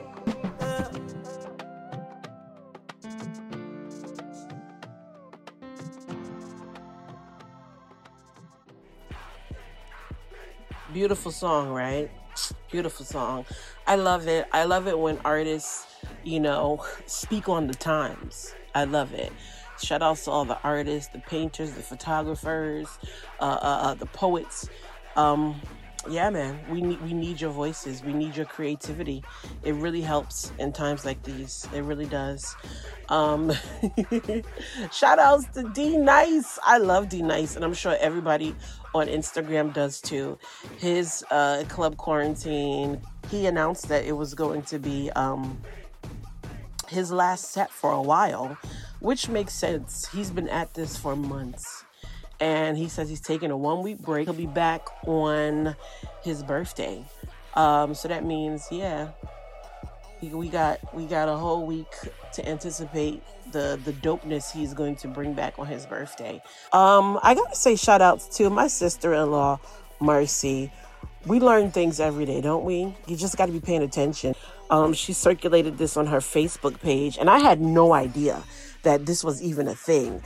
Uh. 0.59 1.08
Beautiful 10.93 11.31
song, 11.31 11.69
right? 11.69 12.09
Beautiful 12.71 13.05
song. 13.05 13.45
I 13.85 13.95
love 13.95 14.27
it. 14.27 14.47
I 14.51 14.63
love 14.63 14.87
it 14.87 14.97
when 14.97 15.19
artists, 15.23 15.85
you 16.23 16.39
know, 16.39 16.83
speak 17.05 17.47
on 17.47 17.67
the 17.67 17.75
times. 17.75 18.55
I 18.73 18.85
love 18.85 19.13
it. 19.13 19.31
Shout 19.79 20.01
outs 20.01 20.25
to 20.25 20.31
all 20.31 20.45
the 20.45 20.59
artists, 20.63 21.13
the 21.13 21.19
painters, 21.19 21.73
the 21.73 21.83
photographers, 21.83 22.87
uh, 23.39 23.43
uh, 23.43 23.79
uh, 23.83 23.93
the 23.93 24.07
poets. 24.07 24.67
Um, 25.15 25.61
yeah, 26.09 26.29
man, 26.29 26.59
we 26.69 26.81
need 26.81 27.01
we 27.01 27.13
need 27.13 27.41
your 27.41 27.51
voices. 27.51 28.03
We 28.03 28.13
need 28.13 28.35
your 28.35 28.45
creativity. 28.45 29.23
It 29.63 29.75
really 29.75 30.01
helps 30.01 30.51
in 30.57 30.71
times 30.71 31.05
like 31.05 31.21
these. 31.23 31.67
It 31.73 31.81
really 31.81 32.05
does. 32.05 32.55
Um, 33.09 33.51
shout 34.91 35.19
outs 35.19 35.45
to 35.55 35.69
D 35.73 35.97
Nice. 35.97 36.57
I 36.65 36.77
love 36.77 37.09
D 37.09 37.21
Nice, 37.21 37.55
and 37.55 37.65
I'm 37.65 37.73
sure 37.73 37.97
everybody 37.99 38.55
on 38.93 39.07
Instagram 39.07 39.73
does 39.73 40.01
too. 40.01 40.37
His 40.77 41.23
uh, 41.31 41.63
club 41.69 41.97
quarantine. 41.97 43.01
He 43.29 43.45
announced 43.45 43.89
that 43.89 44.05
it 44.05 44.13
was 44.13 44.33
going 44.33 44.63
to 44.63 44.79
be 44.79 45.11
um, 45.11 45.61
his 46.87 47.11
last 47.11 47.51
set 47.51 47.71
for 47.71 47.91
a 47.91 48.01
while, 48.01 48.57
which 48.99 49.29
makes 49.29 49.53
sense. 49.53 50.07
He's 50.11 50.31
been 50.31 50.49
at 50.49 50.73
this 50.73 50.97
for 50.97 51.15
months 51.15 51.83
and 52.39 52.77
he 52.77 52.87
says 52.87 53.09
he's 53.09 53.21
taking 53.21 53.51
a 53.51 53.57
one 53.57 53.83
week 53.83 53.99
break. 53.99 54.27
He'll 54.27 54.33
be 54.33 54.45
back 54.45 54.87
on 55.05 55.75
his 56.23 56.43
birthday. 56.43 57.03
Um, 57.55 57.93
so 57.93 58.07
that 58.07 58.23
means, 58.23 58.67
yeah, 58.71 59.09
we 60.21 60.49
got 60.49 60.79
we 60.93 61.05
got 61.05 61.27
a 61.29 61.35
whole 61.35 61.65
week 61.65 61.91
to 62.33 62.47
anticipate 62.47 63.23
the 63.51 63.79
the 63.83 63.93
dopeness 63.93 64.51
he's 64.51 64.73
going 64.73 64.95
to 64.97 65.07
bring 65.07 65.33
back 65.33 65.57
on 65.59 65.67
his 65.67 65.85
birthday. 65.85 66.41
Um, 66.73 67.19
I 67.23 67.35
gotta 67.35 67.55
say 67.55 67.75
shout 67.75 68.01
outs 68.01 68.27
to 68.37 68.49
my 68.49 68.67
sister 68.67 69.13
in 69.13 69.31
law, 69.31 69.59
Marcy. 69.99 70.71
we 71.25 71.39
learn 71.39 71.71
things 71.71 71.99
every 71.99 72.25
day, 72.25 72.41
don't 72.41 72.63
we? 72.63 72.95
You 73.07 73.15
just 73.15 73.37
got 73.37 73.47
to 73.47 73.51
be 73.51 73.59
paying 73.59 73.83
attention. 73.83 74.35
Um, 74.69 74.93
she 74.93 75.13
circulated 75.13 75.77
this 75.77 75.97
on 75.97 76.07
her 76.07 76.19
Facebook 76.19 76.79
page, 76.79 77.17
and 77.17 77.29
I 77.29 77.39
had 77.39 77.59
no 77.59 77.93
idea 77.93 78.43
that 78.83 79.05
this 79.05 79.23
was 79.23 79.41
even 79.41 79.67
a 79.67 79.75
thing. 79.75 80.21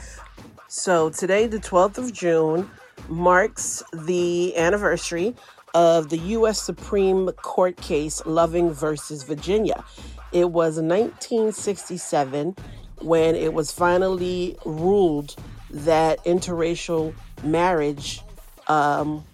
So 0.68 1.10
today, 1.10 1.48
the 1.48 1.60
12th 1.60 1.98
of 1.98 2.14
June, 2.14 2.70
marks 3.10 3.84
the 3.94 4.56
anniversary 4.58 5.36
of 5.74 6.10
the 6.10 6.18
U.S. 6.18 6.62
Supreme 6.62 7.32
Court 7.32 7.78
case 7.78 8.22
Loving 8.26 8.72
versus 8.72 9.24
Virginia. 9.24 9.84
It 10.32 10.52
was 10.52 10.80
1967 10.80 12.56
when 13.04 13.36
it 13.36 13.54
was 13.54 13.72
finally 13.72 14.58
ruled 14.66 15.36
that 15.70 16.24
interracial 16.26 17.14
marriage 17.44 18.22
um, 18.68 19.26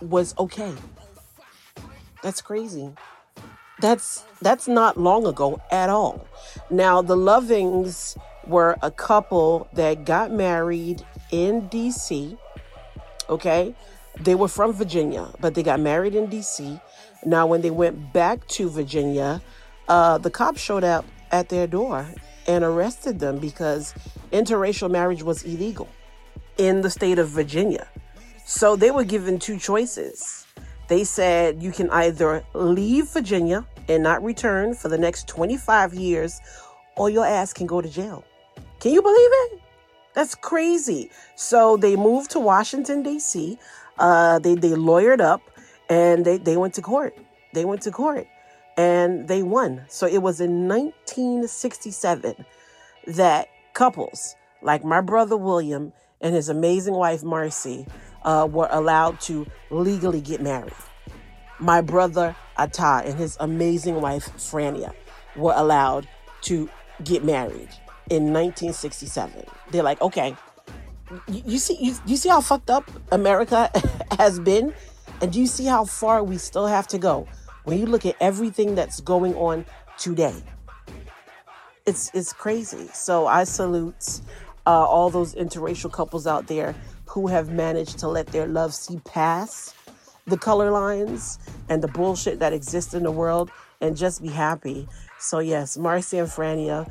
was 0.00 0.34
okay. 0.38 0.72
That's 2.22 2.40
crazy. 2.40 2.90
That's 3.80 4.24
that's 4.40 4.68
not 4.68 4.96
long 4.96 5.26
ago 5.26 5.60
at 5.72 5.90
all. 5.90 6.26
Now 6.70 7.02
the 7.02 7.16
Lovings 7.16 8.16
were 8.46 8.76
a 8.82 8.90
couple 8.90 9.68
that 9.74 10.04
got 10.04 10.30
married 10.30 11.04
in 11.30 11.68
DC. 11.68 12.38
Okay? 13.28 13.74
They 14.20 14.34
were 14.34 14.48
from 14.48 14.72
Virginia, 14.72 15.30
but 15.40 15.54
they 15.54 15.62
got 15.62 15.80
married 15.80 16.14
in 16.14 16.28
DC. 16.28 16.80
Now 17.24 17.46
when 17.46 17.62
they 17.62 17.70
went 17.70 18.12
back 18.12 18.46
to 18.48 18.68
Virginia, 18.68 19.40
uh, 19.88 20.18
the 20.18 20.30
cops 20.30 20.60
showed 20.60 20.84
up 20.84 21.04
at 21.30 21.48
their 21.48 21.66
door 21.66 22.06
and 22.46 22.64
arrested 22.64 23.18
them 23.18 23.38
because 23.38 23.94
interracial 24.32 24.90
marriage 24.90 25.22
was 25.22 25.42
illegal 25.44 25.88
in 26.58 26.80
the 26.80 26.90
state 26.90 27.18
of 27.18 27.28
Virginia. 27.28 27.86
So 28.44 28.76
they 28.76 28.90
were 28.90 29.04
given 29.04 29.38
two 29.38 29.58
choices. 29.58 30.46
They 30.88 31.04
said 31.04 31.62
you 31.62 31.72
can 31.72 31.90
either 31.90 32.44
leave 32.54 33.08
Virginia 33.08 33.66
and 33.88 34.02
not 34.02 34.22
return 34.22 34.74
for 34.74 34.88
the 34.88 34.98
next 34.98 35.28
25 35.28 35.94
years, 35.94 36.40
or 36.96 37.08
your 37.08 37.24
ass 37.24 37.52
can 37.52 37.66
go 37.66 37.80
to 37.80 37.88
jail. 37.88 38.24
Can 38.80 38.92
you 38.92 39.02
believe 39.02 39.30
it? 39.30 39.60
That's 40.14 40.34
crazy. 40.34 41.10
So 41.36 41.76
they 41.76 41.96
moved 41.96 42.30
to 42.32 42.40
Washington, 42.40 43.02
D.C. 43.02 43.58
Uh, 43.98 44.38
they, 44.40 44.54
they 44.54 44.70
lawyered 44.70 45.20
up 45.20 45.40
and 45.88 46.24
they, 46.24 46.36
they 46.36 46.56
went 46.56 46.74
to 46.74 46.82
court. 46.82 47.16
They 47.54 47.64
went 47.64 47.82
to 47.82 47.90
court 47.90 48.26
and 48.76 49.28
they 49.28 49.42
won. 49.42 49.84
So 49.88 50.06
it 50.06 50.18
was 50.18 50.40
in 50.40 50.68
1967 50.68 52.44
that 53.08 53.48
couples 53.74 54.34
like 54.62 54.84
my 54.84 55.00
brother 55.00 55.36
William 55.36 55.92
and 56.20 56.34
his 56.34 56.48
amazing 56.48 56.94
wife 56.94 57.22
Marcy 57.22 57.86
uh, 58.24 58.48
were 58.50 58.68
allowed 58.70 59.20
to 59.22 59.46
legally 59.70 60.20
get 60.20 60.40
married. 60.40 60.72
My 61.58 61.80
brother 61.80 62.34
Atta 62.56 63.02
and 63.04 63.18
his 63.18 63.36
amazing 63.40 64.00
wife 64.00 64.32
Frania 64.36 64.94
were 65.36 65.54
allowed 65.56 66.08
to 66.42 66.68
get 67.04 67.24
married 67.24 67.68
in 68.10 68.32
1967. 68.32 69.44
They're 69.70 69.82
like, 69.82 70.00
okay, 70.00 70.36
you, 71.28 71.42
you 71.46 71.58
see, 71.58 71.76
you, 71.80 71.94
you 72.06 72.16
see 72.16 72.28
how 72.28 72.40
fucked 72.40 72.70
up 72.70 72.90
America 73.10 73.70
has 74.18 74.38
been, 74.38 74.74
and 75.20 75.32
do 75.32 75.40
you 75.40 75.46
see 75.46 75.64
how 75.64 75.84
far 75.84 76.22
we 76.22 76.38
still 76.38 76.66
have 76.66 76.86
to 76.88 76.98
go? 76.98 77.26
When 77.64 77.78
you 77.78 77.86
look 77.86 78.04
at 78.06 78.16
everything 78.20 78.74
that's 78.74 79.00
going 79.00 79.34
on 79.34 79.64
today, 79.98 80.34
it's 81.86 82.10
it's 82.14 82.32
crazy. 82.32 82.88
So 82.92 83.26
I 83.26 83.44
salute 83.44 84.20
uh, 84.66 84.70
all 84.70 85.10
those 85.10 85.34
interracial 85.34 85.92
couples 85.92 86.26
out 86.26 86.46
there 86.46 86.74
who 87.06 87.26
have 87.26 87.50
managed 87.50 87.98
to 87.98 88.08
let 88.08 88.26
their 88.28 88.46
love 88.46 88.74
see 88.74 89.00
past 89.04 89.74
the 90.26 90.38
color 90.38 90.70
lines 90.70 91.38
and 91.68 91.82
the 91.82 91.88
bullshit 91.88 92.38
that 92.38 92.52
exists 92.52 92.94
in 92.94 93.02
the 93.02 93.10
world 93.10 93.50
and 93.80 93.96
just 93.96 94.22
be 94.22 94.28
happy. 94.28 94.88
So 95.18 95.40
yes, 95.40 95.76
Marcy 95.76 96.18
and 96.18 96.28
Frania, 96.28 96.90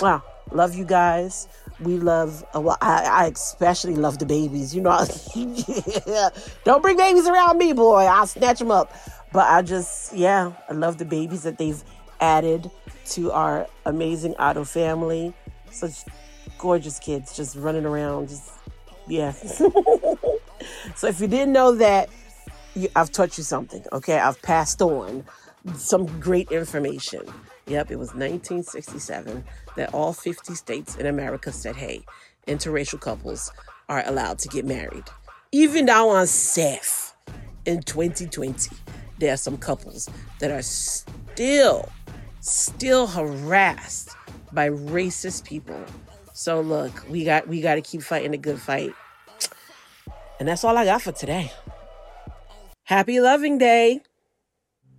wow, 0.00 0.22
love 0.50 0.74
you 0.74 0.84
guys. 0.84 1.48
We 1.80 1.98
love, 1.98 2.44
uh, 2.54 2.60
well, 2.60 2.76
I, 2.80 3.04
I 3.04 3.26
especially 3.28 3.94
love 3.94 4.18
the 4.18 4.26
babies. 4.26 4.74
You 4.74 4.82
know, 4.82 5.06
yeah. 6.06 6.30
don't 6.64 6.82
bring 6.82 6.96
babies 6.96 7.26
around 7.26 7.58
me, 7.58 7.72
boy. 7.72 8.02
I'll 8.04 8.26
snatch 8.26 8.58
them 8.58 8.70
up. 8.70 8.92
But 9.32 9.48
I 9.48 9.62
just, 9.62 10.12
yeah, 10.14 10.52
I 10.68 10.72
love 10.72 10.98
the 10.98 11.04
babies 11.04 11.42
that 11.44 11.58
they've 11.58 11.82
added 12.20 12.70
to 13.06 13.32
our 13.32 13.66
amazing 13.86 14.34
Otto 14.38 14.64
family. 14.64 15.34
Such 15.70 16.04
gorgeous 16.58 16.98
kids 16.98 17.34
just 17.36 17.56
running 17.56 17.86
around, 17.86 18.28
just 18.28 18.50
yeah. 19.08 19.32
so 20.94 21.08
if 21.08 21.20
you 21.20 21.26
didn't 21.26 21.52
know 21.52 21.74
that, 21.76 22.08
you, 22.74 22.88
I've 22.94 23.10
taught 23.10 23.36
you 23.36 23.44
something. 23.44 23.84
Okay, 23.92 24.18
I've 24.18 24.40
passed 24.42 24.80
on 24.80 25.24
some 25.76 26.06
great 26.20 26.50
information. 26.50 27.22
Yep, 27.66 27.90
it 27.90 27.96
was 27.96 28.08
1967 28.08 29.44
that 29.76 29.94
all 29.94 30.12
50 30.12 30.54
states 30.54 30.96
in 30.96 31.06
America 31.06 31.52
said, 31.52 31.76
"Hey, 31.76 32.04
interracial 32.46 33.00
couples 33.00 33.52
are 33.88 34.02
allowed 34.06 34.38
to 34.40 34.48
get 34.48 34.64
married." 34.64 35.04
Even 35.52 35.84
now 35.84 36.08
on 36.08 36.26
SAF 36.26 37.12
in 37.64 37.82
2020, 37.82 38.74
there 39.22 39.32
are 39.32 39.36
some 39.38 39.56
couples 39.56 40.10
that 40.40 40.50
are 40.50 40.62
still, 40.62 41.88
still 42.40 43.06
harassed 43.06 44.16
by 44.52 44.68
racist 44.68 45.44
people. 45.44 45.80
So 46.32 46.60
look, 46.60 47.08
we 47.08 47.24
got 47.24 47.46
we 47.46 47.60
got 47.60 47.76
to 47.76 47.82
keep 47.82 48.02
fighting 48.02 48.34
a 48.34 48.36
good 48.36 48.60
fight. 48.60 48.92
And 50.40 50.48
that's 50.48 50.64
all 50.64 50.76
I 50.76 50.84
got 50.84 51.02
for 51.02 51.12
today. 51.12 51.52
Happy 52.82 53.20
Loving 53.20 53.58
Day. 53.58 54.00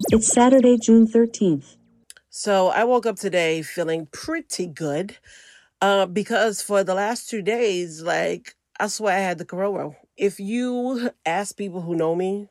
It's 0.09 0.32
Saturday, 0.32 0.78
June 0.82 1.05
13th. 1.05 1.76
So 2.30 2.69
I 2.69 2.86
woke 2.86 3.05
up 3.05 3.17
today 3.17 3.61
feeling 3.61 4.07
pretty 4.13 4.67
good 4.67 5.17
uh, 5.82 6.05
because 6.05 6.61
for 6.61 6.82
the 6.86 6.93
last 6.95 7.30
two 7.30 7.41
days, 7.41 8.01
like, 8.01 8.55
I 8.80 8.88
swear 8.88 9.17
I 9.17 9.21
had 9.21 9.38
the 9.38 9.45
corona. 9.45 9.97
If 10.15 10.39
you 10.39 11.11
ask 11.26 11.57
people 11.57 11.82
who 11.82 11.95
know 11.95 12.15
me, 12.15 12.47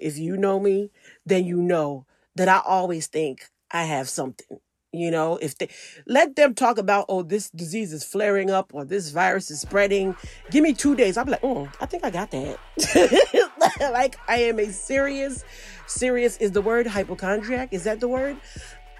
if 0.00 0.18
you 0.18 0.36
know 0.36 0.60
me, 0.60 0.90
then 1.26 1.44
you 1.44 1.60
know 1.60 2.06
that 2.36 2.48
I 2.48 2.60
always 2.64 3.06
think 3.06 3.50
I 3.70 3.84
have 3.84 4.08
something. 4.08 4.60
You 4.94 5.10
know, 5.10 5.38
if 5.38 5.56
they 5.56 5.68
let 6.06 6.36
them 6.36 6.54
talk 6.54 6.76
about, 6.76 7.06
oh, 7.08 7.22
this 7.22 7.48
disease 7.48 7.94
is 7.94 8.04
flaring 8.04 8.50
up 8.50 8.74
or 8.74 8.84
this 8.84 9.10
virus 9.10 9.50
is 9.50 9.58
spreading, 9.58 10.14
give 10.50 10.62
me 10.62 10.74
two 10.74 10.94
days. 10.94 11.16
I'll 11.16 11.24
be 11.24 11.30
like, 11.30 11.42
oh, 11.42 11.70
I 11.80 11.86
think 11.86 12.04
I 12.04 12.10
got 12.10 12.30
that. 12.32 12.58
like, 13.80 14.16
I 14.28 14.42
am 14.42 14.58
a 14.58 14.70
serious, 14.70 15.44
serious 15.86 16.36
is 16.36 16.52
the 16.52 16.60
word 16.60 16.86
hypochondriac? 16.86 17.72
Is 17.72 17.84
that 17.84 18.00
the 18.00 18.08
word? 18.08 18.36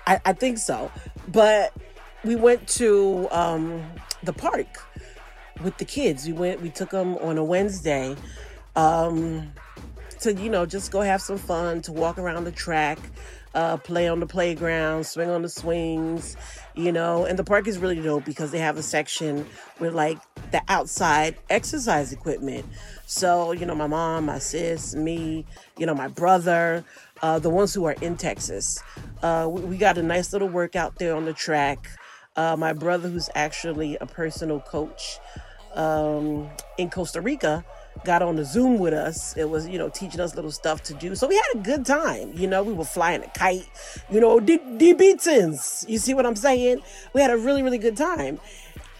I, 0.07 0.18
I 0.24 0.32
think 0.32 0.57
so. 0.57 0.90
But 1.28 1.74
we 2.24 2.36
went 2.36 2.66
to 2.68 3.28
um, 3.30 3.84
the 4.22 4.32
park 4.32 4.66
with 5.62 5.76
the 5.76 5.84
kids. 5.84 6.26
We 6.26 6.32
went, 6.32 6.62
we 6.62 6.70
took 6.70 6.88
them 6.88 7.16
on 7.18 7.36
a 7.36 7.45
Wednesday 7.45 8.16
um, 8.76 9.53
to, 10.22 10.34
you 10.34 10.50
know, 10.50 10.66
just 10.66 10.90
go 10.90 11.00
have 11.00 11.20
some 11.22 11.38
fun, 11.38 11.82
to 11.82 11.92
walk 11.92 12.18
around 12.18 12.44
the 12.44 12.52
track 12.52 12.98
uh, 13.54 13.76
play 13.76 14.08
on 14.08 14.20
the 14.20 14.26
playground, 14.26 15.06
swing 15.06 15.28
on 15.28 15.42
the 15.42 15.48
swings, 15.48 16.36
you 16.74 16.92
know. 16.92 17.24
And 17.24 17.38
the 17.38 17.44
park 17.44 17.66
is 17.66 17.78
really 17.78 18.00
dope 18.00 18.24
because 18.24 18.50
they 18.50 18.58
have 18.58 18.78
a 18.78 18.82
section 18.82 19.46
with 19.78 19.94
like 19.94 20.18
the 20.50 20.62
outside 20.68 21.36
exercise 21.50 22.12
equipment. 22.12 22.64
So, 23.06 23.52
you 23.52 23.66
know, 23.66 23.74
my 23.74 23.86
mom, 23.86 24.26
my 24.26 24.38
sis, 24.38 24.94
me, 24.94 25.44
you 25.76 25.86
know, 25.86 25.94
my 25.94 26.08
brother, 26.08 26.84
uh, 27.20 27.38
the 27.38 27.50
ones 27.50 27.74
who 27.74 27.84
are 27.84 27.96
in 28.00 28.16
Texas, 28.16 28.82
uh, 29.22 29.46
we, 29.50 29.60
we 29.62 29.76
got 29.76 29.98
a 29.98 30.02
nice 30.02 30.32
little 30.32 30.48
workout 30.48 30.98
there 30.98 31.14
on 31.14 31.24
the 31.24 31.34
track. 31.34 31.88
Uh, 32.34 32.56
my 32.56 32.72
brother, 32.72 33.10
who's 33.10 33.28
actually 33.34 33.96
a 34.00 34.06
personal 34.06 34.60
coach 34.60 35.18
um, 35.74 36.48
in 36.78 36.88
Costa 36.88 37.20
Rica, 37.20 37.62
got 38.05 38.22
on 38.22 38.36
the 38.36 38.45
Zoom 38.45 38.78
with 38.78 38.95
us. 38.95 39.36
It 39.36 39.49
was, 39.49 39.68
you 39.68 39.78
know, 39.78 39.88
teaching 39.88 40.20
us 40.20 40.34
little 40.34 40.51
stuff 40.51 40.82
to 40.84 40.95
do. 40.95 41.14
So 41.14 41.26
we 41.26 41.36
had 41.36 41.47
a 41.55 41.59
good 41.59 41.86
time. 41.86 42.32
You 42.34 42.47
know, 42.47 42.62
we 42.62 42.72
were 42.72 42.84
flying 42.84 43.22
a 43.22 43.28
kite, 43.28 43.68
you 44.11 44.20
know, 44.20 44.40
D, 44.40 44.59
beatings. 44.59 45.84
You 45.88 45.99
see 45.99 46.14
what 46.14 46.26
I'm 46.26 46.36
saying? 46.36 46.82
We 47.14 47.20
had 47.20 47.30
a 47.30 47.36
really, 47.36 47.62
really 47.62 47.78
good 47.78 47.97
time. 47.97 48.40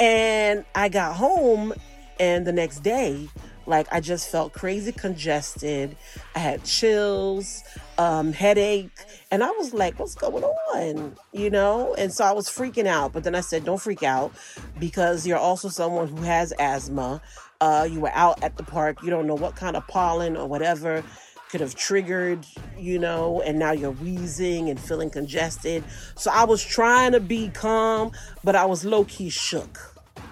And 0.01 0.65
I 0.75 0.89
got 0.89 1.17
home 1.17 1.75
and 2.19 2.47
the 2.47 2.53
next 2.53 2.81
day, 2.81 3.29
like 3.67 3.87
I 3.93 4.01
just 4.01 4.31
felt 4.31 4.53
crazy 4.53 4.93
congested. 4.93 5.97
I 6.35 6.41
had 6.41 6.65
chills, 6.65 7.63
um, 7.99 8.33
headache, 8.33 8.91
and 9.31 9.43
I 9.43 9.51
was 9.51 9.73
like, 9.73 9.99
what's 9.99 10.15
going 10.15 10.45
on? 10.45 11.17
You 11.33 11.51
know? 11.51 11.95
And 11.95 12.13
so 12.13 12.25
I 12.25 12.33
was 12.33 12.49
freaking 12.49 12.87
out. 12.87 13.13
But 13.13 13.25
then 13.25 13.35
I 13.35 13.41
said, 13.41 13.65
don't 13.65 13.81
freak 13.81 14.03
out 14.03 14.33
because 14.79 15.27
you're 15.27 15.39
also 15.39 15.69
someone 15.69 16.09
who 16.09 16.23
has 16.23 16.53
asthma 16.59 17.21
uh, 17.63 17.85
you 17.85 18.01
were 18.01 18.11
out 18.13 18.43
at 18.43 18.57
the 18.57 18.65
park, 18.65 19.01
you 19.05 19.11
don't 19.11 19.25
know 19.25 19.37
what 19.37 19.55
kind 19.55 19.77
of 19.77 19.87
pollen 19.87 20.37
or 20.37 20.49
whatever 20.49 21.05
could 21.49 21.61
have 21.61 21.77
triggered, 21.77 22.45
you 22.77 22.99
know, 22.99 23.41
and 23.43 23.57
now 23.57 23.71
you're 23.71 23.93
wheezing 23.93 24.69
and 24.69 24.81
feeling 24.81 25.11
congested. 25.11 25.85
So 26.17 26.33
I 26.33 26.43
was 26.43 26.65
trying 26.65 27.13
to 27.13 27.21
be 27.21 27.51
calm, 27.51 28.11
but 28.43 28.57
I 28.57 28.65
was 28.65 28.85
low 28.85 29.05
key 29.05 29.29
shook. 29.29 29.79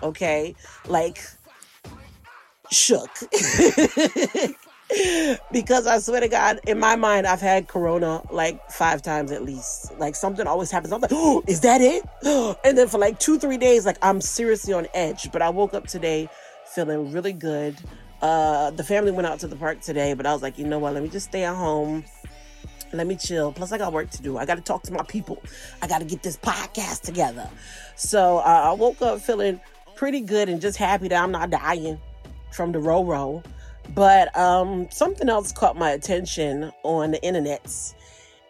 Okay? 0.03 0.57
Like, 0.89 1.23
shook. 2.73 3.11
because 5.53 5.87
I 5.87 6.01
swear 6.01 6.21
to 6.21 6.29
God, 6.29 6.59
in 6.67 6.81
my 6.81 6.97
mind, 6.97 7.29
I've 7.29 7.41
had 7.41 7.69
corona 7.69 8.23
like 8.33 8.69
five 8.73 9.03
times 9.03 9.31
at 9.31 9.45
least. 9.45 9.97
Like 9.99 10.17
something 10.17 10.49
always 10.49 10.73
happens. 10.73 10.93
I'm 10.93 11.01
like, 11.01 11.13
oh, 11.15 11.45
is 11.47 11.61
that 11.61 11.81
it? 11.81 12.03
And 12.65 12.77
then 12.77 12.89
for 12.89 12.99
like 12.99 13.21
two, 13.21 13.39
three 13.39 13.57
days, 13.57 13.87
like 13.87 13.99
I'm 14.03 14.21
seriously 14.21 14.73
on 14.73 14.89
edge. 14.95 15.31
But 15.31 15.43
I 15.43 15.51
woke 15.51 15.75
up 15.75 15.87
today 15.87 16.29
feeling 16.75 17.13
really 17.13 17.33
good. 17.33 17.77
Uh, 18.23 18.71
the 18.71 18.85
family 18.85 19.11
went 19.11 19.27
out 19.27 19.41
to 19.41 19.47
the 19.47 19.57
park 19.57 19.81
today, 19.81 20.15
but 20.15 20.27
I 20.27 20.33
was 20.33 20.43
like, 20.43 20.59
you 20.59 20.67
know 20.67 20.79
what? 20.79 20.95
Let 20.95 21.03
me 21.03 21.09
just 21.09 21.29
stay 21.29 21.45
at 21.45 21.55
home. 21.55 22.05
Let 22.93 23.07
me 23.07 23.17
chill. 23.17 23.53
Plus, 23.53 23.73
I 23.73 23.79
got 23.79 23.93
work 23.93 24.11
to 24.11 24.23
do. 24.23 24.37
I 24.37 24.45
got 24.45 24.57
to 24.57 24.61
talk 24.61 24.83
to 24.85 24.93
my 24.93 25.03
people. 25.05 25.43
I 25.81 25.87
got 25.87 26.01
to 26.01 26.05
get 26.05 26.23
this 26.23 26.37
podcast 26.37 27.03
together. 27.03 27.49
So 27.97 28.39
uh, 28.39 28.71
I 28.71 28.73
woke 28.73 29.01
up 29.01 29.21
feeling 29.21 29.61
pretty 29.95 30.21
good 30.21 30.49
and 30.49 30.61
just 30.61 30.77
happy 30.77 31.09
that 31.09 31.23
I'm 31.23 31.33
not 31.33 31.51
dying 31.51 32.01
from 32.53 32.73
the 32.73 32.79
Roro. 32.79 33.45
But 33.95 34.37
um, 34.37 34.89
something 34.91 35.29
else 35.29 35.53
caught 35.53 35.77
my 35.77 35.91
attention 35.91 36.73
on 36.83 37.13
the 37.13 37.19
internets. 37.21 37.95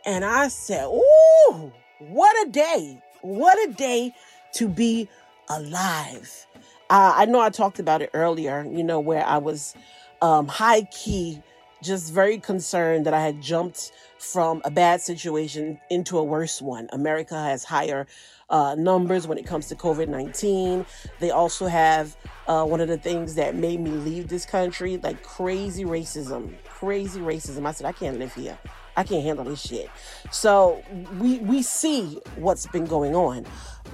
And 0.07 0.25
I 0.25 0.49
said, 0.49 0.87
Ooh, 0.87 1.73
what 1.99 2.47
a 2.47 2.51
day. 2.51 3.03
What 3.23 3.59
a 3.69 3.73
day 3.73 4.15
to 4.55 4.69
be 4.69 5.09
alive. 5.49 6.47
Uh, 6.91 7.13
I 7.15 7.25
know 7.27 7.41
I 7.41 7.51
talked 7.51 7.79
about 7.79 8.03
it 8.03 8.11
earlier, 8.15 8.67
you 8.69 8.83
know, 8.83 8.99
where 8.99 9.25
I 9.25 9.39
was 9.39 9.77
um, 10.23 10.49
high 10.49 10.83
key, 10.91 11.41
just 11.85 12.13
very 12.13 12.37
concerned 12.37 13.07
that 13.07 13.15
I 13.15 13.21
had 13.21 13.41
jumped 13.41 13.93
from 14.19 14.61
a 14.65 14.73
bad 14.73 15.01
situation 15.01 15.81
into 15.89 16.19
a 16.19 16.25
worse 16.25 16.61
one. 16.61 16.89
America 16.93 17.41
has 17.41 17.63
higher 17.63 18.09
uh, 18.51 18.75
numbers 18.75 19.29
when 19.29 19.39
it 19.39 19.47
comes 19.47 19.69
to 19.69 19.77
COVID 19.77 20.09
19. 20.09 20.85
They 21.21 21.31
also 21.31 21.69
have 21.69 22.17
uh, 22.49 22.65
one 22.65 22.81
of 22.81 22.89
the 22.89 22.99
things 22.99 23.37
that 23.37 23.55
made 23.55 23.79
me 23.79 23.91
leave 23.91 24.27
this 24.27 24.45
country 24.45 24.97
like 24.97 25.23
crazy 25.23 25.85
racism. 25.85 26.53
Crazy 26.65 27.21
racism. 27.21 27.67
I 27.67 27.71
said, 27.71 27.87
I 27.87 27.93
can't 27.93 28.19
live 28.19 28.35
here. 28.35 28.59
I 28.97 29.05
can't 29.05 29.23
handle 29.23 29.45
this 29.45 29.61
shit. 29.61 29.89
So 30.33 30.83
we 31.21 31.39
we 31.39 31.63
see 31.63 32.21
what's 32.35 32.67
been 32.67 32.87
going 32.87 33.15
on. 33.15 33.47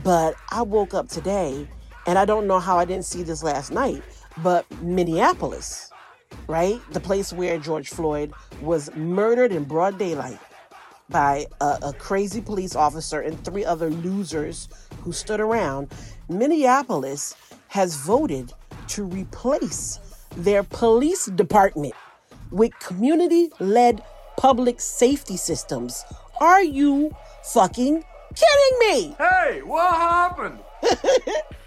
But 0.03 0.35
I 0.51 0.63
woke 0.63 0.95
up 0.95 1.09
today 1.09 1.69
and 2.07 2.19
I 2.19 2.25
don't 2.25 2.47
know 2.47 2.59
how 2.59 2.79
I 2.79 2.85
didn't 2.85 3.05
see 3.05 3.23
this 3.23 3.43
last 3.43 3.71
night, 3.73 4.03
but 4.43 4.65
Minneapolis, 4.83 5.91
right? 6.47 6.81
The 6.93 7.01
place 7.01 7.33
where 7.33 7.59
George 7.59 7.89
Floyd 7.89 8.33
was 8.61 8.95
murdered 8.95 9.53
in 9.53 9.65
broad 9.65 9.99
daylight 9.99 10.39
by 11.09 11.47
a, 11.61 11.79
a, 11.83 11.93
crazy 11.93 12.41
police 12.41 12.75
officer 12.75 13.21
and 13.21 13.43
three 13.45 13.65
other 13.65 13.91
losers 13.91 14.69
who 15.03 15.13
stood 15.13 15.41
around, 15.41 15.93
Minneapolis 16.29 17.37
has 17.69 17.97
voted 17.97 18.53
to 18.89 19.05
replace 19.05 20.01
their 20.37 20.65
police 20.65 21.27
department 21.27 21.95
with 22.51 22.77
community 22.81 23.51
led 23.61 24.03
public 24.37 24.81
safety 24.81 25.37
systems. 25.37 26.05
Are 26.41 26.63
you 26.63 27.15
fucking 27.53 28.05
kidding 28.35 28.79
me? 28.81 29.17
Hey, 29.19 29.63
what 29.63 29.95
happened? 29.95 30.59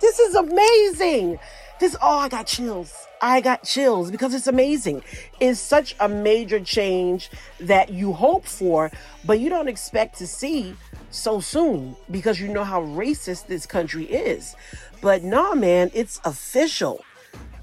this 0.00 0.18
is 0.18 0.34
amazing. 0.34 1.38
This, 1.80 1.96
oh, 2.02 2.18
I 2.18 2.28
got 2.28 2.46
chills. 2.46 2.92
I 3.20 3.40
got 3.40 3.64
chills 3.64 4.10
because 4.10 4.34
it's 4.34 4.46
amazing. 4.46 5.02
It's 5.40 5.60
such 5.60 5.94
a 6.00 6.08
major 6.08 6.60
change 6.60 7.30
that 7.60 7.90
you 7.90 8.12
hope 8.12 8.46
for, 8.46 8.90
but 9.24 9.40
you 9.40 9.48
don't 9.48 9.68
expect 9.68 10.18
to 10.18 10.26
see 10.26 10.74
so 11.10 11.40
soon 11.40 11.96
because 12.10 12.40
you 12.40 12.48
know 12.48 12.64
how 12.64 12.82
racist 12.82 13.46
this 13.46 13.66
country 13.66 14.04
is. 14.04 14.56
But 15.00 15.22
no, 15.22 15.54
man, 15.54 15.90
it's 15.94 16.20
official. 16.24 17.04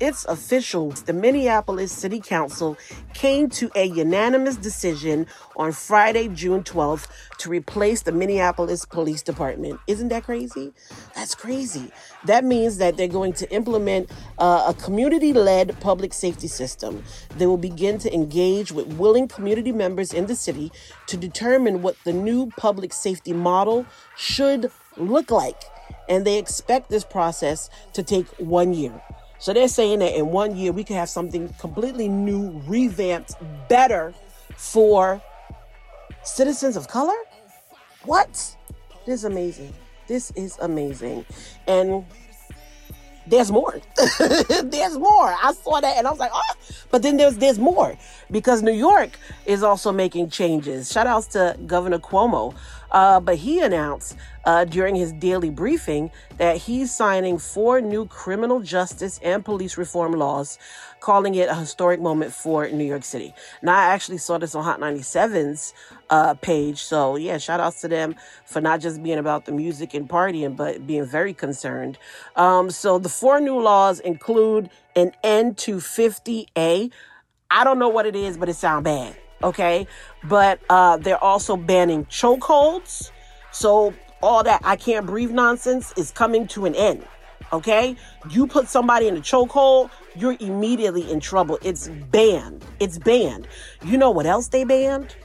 It's 0.02 0.26
official. 0.26 0.92
The 0.92 1.14
Minneapolis 1.14 1.90
City 1.90 2.20
Council 2.20 2.78
came 3.14 3.50
to 3.52 3.72
a 3.76 3.86
unanimous 3.86 4.58
decision 4.58 5.26
on 5.56 5.72
Friday, 5.72 6.28
June 6.28 6.64
12th, 6.64 7.08
to 7.38 7.50
replace 7.50 8.02
the 8.02 8.12
Minneapolis 8.12 8.84
Police 8.84 9.22
Department. 9.22 9.80
Isn't 9.88 10.10
that 10.10 10.26
crazy? 10.26 10.74
That's 11.16 11.34
crazy. 11.34 11.94
That 12.26 12.44
means 12.44 12.78
that 12.80 12.98
they're 12.98 13.08
going 13.08 13.34
to 13.34 13.50
implement 13.54 14.12
uh, 14.38 14.66
a 14.68 14.74
community 14.74 15.32
led 15.32 15.80
public 15.80 16.14
safety 16.14 16.50
system. 16.50 17.02
They 17.38 17.46
will 17.46 17.56
begin 17.56 17.98
to 18.00 18.14
engage 18.14 18.74
with 18.74 18.88
willing 18.98 19.30
community 19.30 19.72
members 19.72 20.14
in 20.14 20.26
the 20.26 20.36
city 20.36 20.74
to 21.08 21.16
determine 21.16 21.82
what 21.82 21.96
the 22.04 22.12
new 22.12 22.52
public 22.58 22.92
safety 22.92 23.32
model 23.32 23.86
should 24.18 24.70
look 24.98 25.32
like. 25.32 25.62
And 26.10 26.26
they 26.26 26.38
expect 26.38 26.90
this 26.90 27.06
process 27.06 27.70
to 27.94 28.04
take 28.04 28.28
one 28.38 28.74
year. 28.74 29.02
So 29.40 29.54
they're 29.54 29.68
saying 29.68 30.00
that 30.00 30.18
in 30.18 30.28
one 30.28 30.56
year 30.56 30.72
we 30.72 30.84
could 30.84 30.96
have 30.96 31.10
something 31.10 31.50
completely 31.60 32.08
new, 32.08 32.62
revamped, 32.66 33.36
better 33.68 34.14
for 34.56 35.22
citizens 36.24 36.76
of 36.76 36.88
color? 36.88 37.16
What? 38.04 38.56
This 39.06 39.20
is 39.20 39.24
amazing. 39.24 39.74
This 40.08 40.32
is 40.32 40.58
amazing. 40.62 41.26
And 41.68 42.06
there's 43.28 43.52
more. 43.52 43.80
there's 44.64 44.98
more. 44.98 45.36
I 45.42 45.54
saw 45.54 45.80
that 45.80 45.98
and 45.98 46.08
I 46.08 46.12
was 46.12 46.20
like, 46.20 46.32
oh, 46.34 46.54
but 46.92 47.02
then 47.02 47.18
there's 47.18 47.38
there's 47.38 47.58
more 47.58 47.98
because 48.30 48.62
New 48.62 48.72
York 48.72 49.18
is 49.46 49.64
also 49.64 49.92
making 49.92 50.30
changes. 50.30 50.92
Shout 50.92 51.08
outs 51.08 51.28
to 51.28 51.58
Governor 51.66 52.00
Cuomo. 52.00 52.54
Uh, 52.92 53.20
but 53.20 53.38
he 53.38 53.60
announced 53.60 54.16
uh, 54.46 54.64
during 54.66 54.96
his 54.96 55.12
daily 55.14 55.50
briefing 55.50 56.12
that 56.38 56.58
he's 56.58 56.94
signing 56.94 57.38
four 57.38 57.82
new 57.82 58.06
criminal 58.06 58.60
justice 58.60 59.20
and 59.24 59.44
police 59.44 59.78
reform 59.78 60.14
laws, 60.14 60.58
calling 61.00 61.36
it 61.36 61.50
a 61.50 61.56
historic 61.56 62.00
moment 62.00 62.34
for 62.34 62.68
New 62.70 62.86
York 62.86 63.04
City. 63.04 63.34
Now, 63.62 63.76
I 63.76 63.86
actually 63.86 64.20
saw 64.20 64.38
this 64.38 64.56
on 64.56 64.64
Hot 64.64 64.80
97's 64.80 65.74
uh, 66.10 66.36
page. 66.36 66.84
So, 66.84 67.16
yeah, 67.16 67.38
shout 67.38 67.60
outs 67.60 67.82
to 67.82 67.88
them 67.88 68.16
for 68.46 68.62
not 68.62 68.82
just 68.82 69.02
being 69.02 69.18
about 69.18 69.46
the 69.46 69.52
music 69.52 69.94
and 69.94 70.08
partying, 70.08 70.56
but 70.56 70.86
being 70.86 71.06
very 71.06 71.34
concerned. 71.34 71.98
Um, 72.36 72.70
so, 72.70 73.00
the 73.00 73.10
four 73.10 73.40
new 73.40 73.60
laws 73.60 74.00
include 74.00 74.70
an 74.96 75.12
end 75.24 75.58
to 75.60 75.78
50A. 75.78 76.92
I 77.52 77.64
don't 77.64 77.80
know 77.80 77.90
what 77.90 78.06
it 78.06 78.16
is, 78.16 78.38
but 78.38 78.50
it 78.50 78.56
sounds 78.56 78.84
bad. 78.84 79.16
Okay. 79.44 79.88
But 80.24 80.60
uh, 80.70 80.98
they're 80.98 81.24
also 81.24 81.56
banning 81.58 82.06
chokeholds. 82.06 83.12
So, 83.52 83.94
all 84.22 84.44
that 84.44 84.62
I 84.64 84.76
can't 84.76 85.06
breathe 85.06 85.32
nonsense 85.32 85.94
is 85.98 86.12
coming 86.12 86.48
to 86.48 86.66
an 86.66 86.74
end. 86.76 87.06
Okay? 87.54 87.96
You 88.30 88.48
put 88.48 88.68
somebody 88.68 89.08
in 89.08 89.16
a 89.16 89.22
chokehold, 89.22 89.92
you're 90.16 90.36
immediately 90.40 91.10
in 91.10 91.20
trouble. 91.20 91.60
It's 91.62 91.88
banned. 91.88 92.66
It's 92.80 92.98
banned. 92.98 93.48
You 93.84 93.98
know 93.98 94.10
what 94.12 94.26
else 94.26 94.48
they 94.48 94.64
banned? 94.64 95.16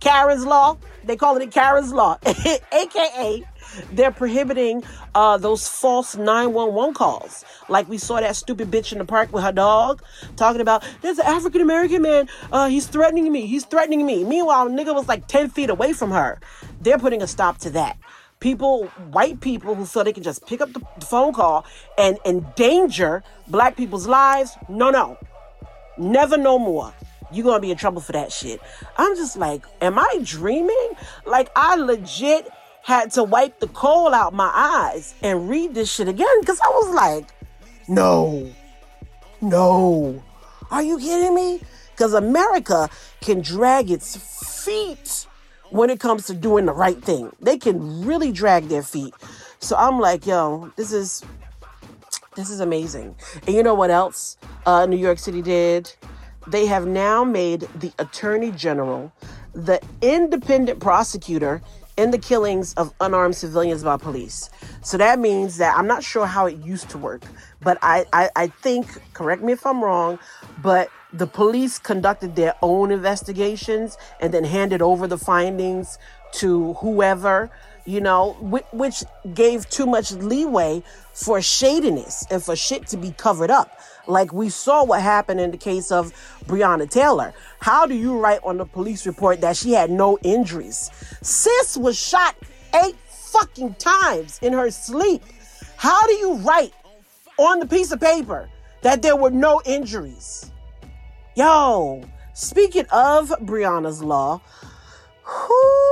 Karen's 0.00 0.44
Law. 0.46 0.76
They 1.04 1.16
call 1.16 1.36
it 1.36 1.50
Karen's 1.50 1.92
Law, 1.92 2.18
aka 2.72 3.44
they're 3.92 4.10
prohibiting 4.10 4.82
uh, 5.14 5.36
those 5.38 5.68
false 5.68 6.16
911 6.16 6.94
calls. 6.94 7.44
Like 7.68 7.88
we 7.88 7.98
saw 7.98 8.20
that 8.20 8.36
stupid 8.36 8.70
bitch 8.70 8.92
in 8.92 8.98
the 8.98 9.04
park 9.04 9.32
with 9.32 9.42
her 9.44 9.52
dog 9.52 10.02
talking 10.36 10.60
about, 10.60 10.84
there's 11.02 11.18
an 11.18 11.26
African 11.26 11.60
American 11.60 12.02
man, 12.02 12.28
uh, 12.52 12.68
he's 12.68 12.86
threatening 12.86 13.30
me, 13.30 13.46
he's 13.46 13.64
threatening 13.64 14.04
me. 14.04 14.24
Meanwhile, 14.24 14.68
nigga 14.68 14.94
was 14.94 15.08
like 15.08 15.26
10 15.26 15.50
feet 15.50 15.70
away 15.70 15.92
from 15.92 16.10
her. 16.10 16.40
They're 16.80 16.98
putting 16.98 17.22
a 17.22 17.26
stop 17.26 17.58
to 17.58 17.70
that. 17.70 17.98
People, 18.38 18.86
white 19.10 19.40
people 19.40 19.74
who 19.74 19.86
feel 19.86 20.04
they 20.04 20.12
can 20.12 20.22
just 20.22 20.46
pick 20.46 20.60
up 20.60 20.72
the 20.72 21.06
phone 21.06 21.32
call 21.32 21.64
and 21.96 22.18
endanger 22.26 23.22
black 23.48 23.76
people's 23.76 24.06
lives, 24.06 24.56
no, 24.68 24.90
no. 24.90 25.16
Never 25.98 26.36
no 26.36 26.58
more 26.58 26.92
you're 27.32 27.44
gonna 27.44 27.60
be 27.60 27.70
in 27.70 27.76
trouble 27.76 28.00
for 28.00 28.12
that 28.12 28.32
shit. 28.32 28.60
I'm 28.96 29.14
just 29.16 29.36
like, 29.36 29.64
am 29.80 29.98
I 29.98 30.20
dreaming? 30.22 30.92
Like, 31.24 31.50
I 31.56 31.76
legit 31.76 32.48
had 32.86 33.10
to 33.10 33.24
wipe 33.24 33.58
the 33.58 33.66
coal 33.66 34.14
out 34.14 34.32
my 34.32 34.48
eyes 34.54 35.12
and 35.20 35.48
read 35.50 35.74
this 35.74 35.92
shit 35.92 36.06
again 36.06 36.40
because 36.40 36.60
I 36.60 36.68
was 36.68 36.94
like, 36.94 37.28
no, 37.88 38.48
no. 39.40 40.22
Are 40.70 40.84
you 40.84 40.96
kidding 40.96 41.34
me? 41.34 41.62
Because 41.90 42.14
America 42.14 42.88
can 43.20 43.40
drag 43.40 43.90
its 43.90 44.16
feet 44.64 45.26
when 45.70 45.90
it 45.90 45.98
comes 45.98 46.26
to 46.26 46.34
doing 46.34 46.64
the 46.66 46.72
right 46.72 47.02
thing. 47.02 47.34
They 47.40 47.58
can 47.58 48.06
really 48.06 48.30
drag 48.30 48.68
their 48.68 48.84
feet. 48.84 49.14
So 49.58 49.74
I'm 49.74 49.98
like, 49.98 50.24
yo, 50.24 50.72
this 50.76 50.92
is 50.92 51.24
this 52.36 52.50
is 52.50 52.60
amazing. 52.60 53.16
And 53.48 53.56
you 53.56 53.64
know 53.64 53.74
what 53.74 53.90
else 53.90 54.36
uh, 54.64 54.86
New 54.86 54.96
York 54.96 55.18
City 55.18 55.42
did? 55.42 55.92
they 56.46 56.66
have 56.66 56.86
now 56.86 57.24
made 57.24 57.62
the 57.80 57.92
attorney 57.98 58.52
general 58.52 59.12
the 59.52 59.80
independent 60.02 60.80
prosecutor 60.80 61.62
in 61.96 62.10
the 62.10 62.18
killings 62.18 62.74
of 62.74 62.92
unarmed 63.00 63.34
civilians 63.34 63.82
by 63.82 63.96
police. 63.96 64.50
So 64.82 64.96
that 64.98 65.18
means 65.18 65.58
that 65.58 65.76
I'm 65.76 65.86
not 65.86 66.04
sure 66.04 66.26
how 66.26 66.46
it 66.46 66.56
used 66.58 66.90
to 66.90 66.98
work, 66.98 67.22
but 67.62 67.78
I, 67.82 68.04
I, 68.12 68.30
I 68.36 68.46
think, 68.48 68.86
correct 69.14 69.42
me 69.42 69.52
if 69.52 69.64
I'm 69.66 69.82
wrong, 69.82 70.18
but 70.62 70.90
the 71.12 71.26
police 71.26 71.78
conducted 71.78 72.36
their 72.36 72.54
own 72.62 72.90
investigations 72.90 73.96
and 74.20 74.34
then 74.34 74.44
handed 74.44 74.82
over 74.82 75.06
the 75.06 75.18
findings 75.18 75.98
to 76.32 76.74
whoever 76.74 77.50
you 77.86 78.00
know, 78.00 78.32
which 78.72 79.04
gave 79.32 79.68
too 79.70 79.86
much 79.86 80.10
leeway 80.12 80.82
for 81.12 81.40
shadiness 81.40 82.26
and 82.30 82.42
for 82.42 82.56
shit 82.56 82.86
to 82.88 82.96
be 82.96 83.12
covered 83.12 83.50
up. 83.50 83.80
Like 84.06 84.32
we 84.32 84.48
saw 84.48 84.84
what 84.84 85.02
happened 85.02 85.40
in 85.40 85.50
the 85.50 85.56
case 85.56 85.90
of 85.90 86.12
Breonna 86.46 86.88
Taylor. 86.88 87.34
How 87.60 87.86
do 87.86 87.94
you 87.94 88.18
write 88.18 88.40
on 88.44 88.56
the 88.56 88.64
police 88.64 89.06
report 89.06 89.40
that 89.40 89.56
she 89.56 89.72
had 89.72 89.90
no 89.90 90.18
injuries? 90.22 90.90
Sis 91.22 91.76
was 91.76 91.98
shot 91.98 92.36
eight 92.84 92.96
fucking 93.08 93.74
times 93.74 94.38
in 94.42 94.52
her 94.52 94.70
sleep. 94.70 95.22
How 95.76 96.06
do 96.06 96.12
you 96.12 96.34
write 96.36 96.72
on 97.38 97.58
the 97.58 97.66
piece 97.66 97.90
of 97.92 98.00
paper 98.00 98.48
that 98.82 99.02
there 99.02 99.16
were 99.16 99.30
no 99.30 99.60
injuries? 99.64 100.50
Yo, 101.34 102.02
speaking 102.32 102.86
of 102.92 103.28
Breonna's 103.40 104.02
law, 104.02 104.40
whoo 105.26 105.86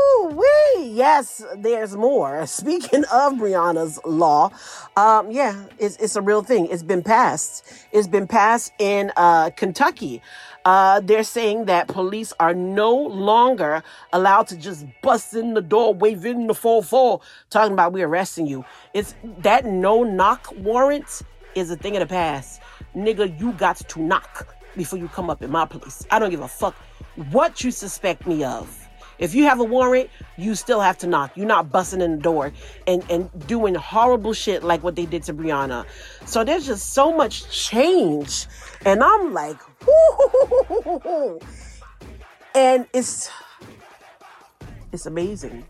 yes, 0.95 1.45
there's 1.57 1.97
more. 1.97 2.47
Speaking 2.61 3.05
of 3.13 3.35
Breonna's 3.35 3.99
law, 4.05 4.51
um, 4.97 5.31
yeah, 5.31 5.65
it's, 5.79 5.97
it's 5.97 6.17
a 6.17 6.23
real 6.23 6.43
thing. 6.43 6.67
It's 6.67 6.83
been 6.83 7.03
passed. 7.03 7.87
It's 7.93 8.09
been 8.09 8.27
passed 8.27 8.73
in 8.79 9.13
uh, 9.17 9.51
Kentucky. 9.51 10.23
Uh, 10.65 11.01
they're 11.01 11.25
saying 11.25 11.67
that 11.67 11.89
police 11.89 12.33
are 12.41 12.55
no 12.55 12.95
longer 12.95 13.83
allowed 14.13 14.47
to 14.49 14.57
just 14.57 14.87
bust 15.03 15.35
in 15.35 15.53
the 15.53 15.61
door, 15.61 15.93
wave 15.93 16.25
in 16.25 16.47
the 16.47 16.55
4-4, 16.55 17.21
talking 17.51 17.75
about 17.75 17.93
we're 17.93 18.07
arresting 18.09 18.47
you. 18.47 18.65
It's 18.95 19.15
that 19.39 19.67
no 19.67 20.03
knock 20.03 20.53
warrant 20.57 21.23
is 21.55 21.71
a 21.71 21.77
thing 21.77 21.97
of 21.97 22.01
the 22.01 22.07
past. 22.07 22.63
Nigga, 22.97 23.39
you 23.39 23.53
got 23.53 23.77
to 23.77 24.01
knock 24.01 24.57
before 24.75 24.99
you 24.99 25.09
come 25.09 25.29
up 25.29 25.43
in 25.43 25.51
my 25.51 25.67
place. 25.67 26.07
I 26.11 26.19
don't 26.19 26.31
give 26.31 26.41
a 26.41 26.49
fuck 26.49 26.75
what 27.31 27.63
you 27.63 27.71
suspect 27.71 28.27
me 28.27 28.43
of. 28.43 28.84
If 29.19 29.35
you 29.35 29.45
have 29.45 29.61
a 29.61 29.65
warrant, 29.65 30.11
you 30.37 30.55
still 30.55 30.81
have 30.81 30.99
to 30.99 31.07
knock. 31.07 31.37
You're 31.37 31.47
not 31.47 31.71
busting 31.71 32.01
in 32.01 32.17
the 32.17 32.23
door 32.23 32.53
and, 32.87 33.05
and 33.11 33.47
doing 33.47 33.75
horrible 33.75 34.33
shit 34.33 34.63
like 34.63 34.83
what 34.83 34.97
they 34.97 35.07
did 35.07 35.23
to 35.25 35.35
Breonna. 35.35 35.87
So 36.27 36.45
there's 36.45 36.67
just 36.67 36.93
so 36.93 37.15
much 37.15 37.51
change. 37.51 38.47
And 38.85 39.03
I'm 39.03 39.33
like, 39.33 39.59
and 42.55 42.87
it's 42.93 43.31
it's 44.93 45.07
amazing. 45.07 45.65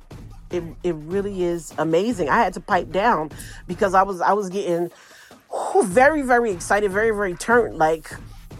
It 0.50 0.62
it 0.82 0.94
really 0.94 1.42
is 1.42 1.72
amazing. 1.78 2.28
I 2.28 2.36
had 2.36 2.52
to 2.54 2.60
pipe 2.60 2.90
down 2.92 3.30
because 3.66 3.94
I 3.94 4.02
was 4.02 4.20
I 4.20 4.32
was 4.32 4.50
getting 4.50 4.90
very 5.82 6.22
very 6.22 6.50
excited, 6.50 6.90
very 6.90 7.10
very 7.10 7.34
turned 7.34 7.76
like 7.78 8.10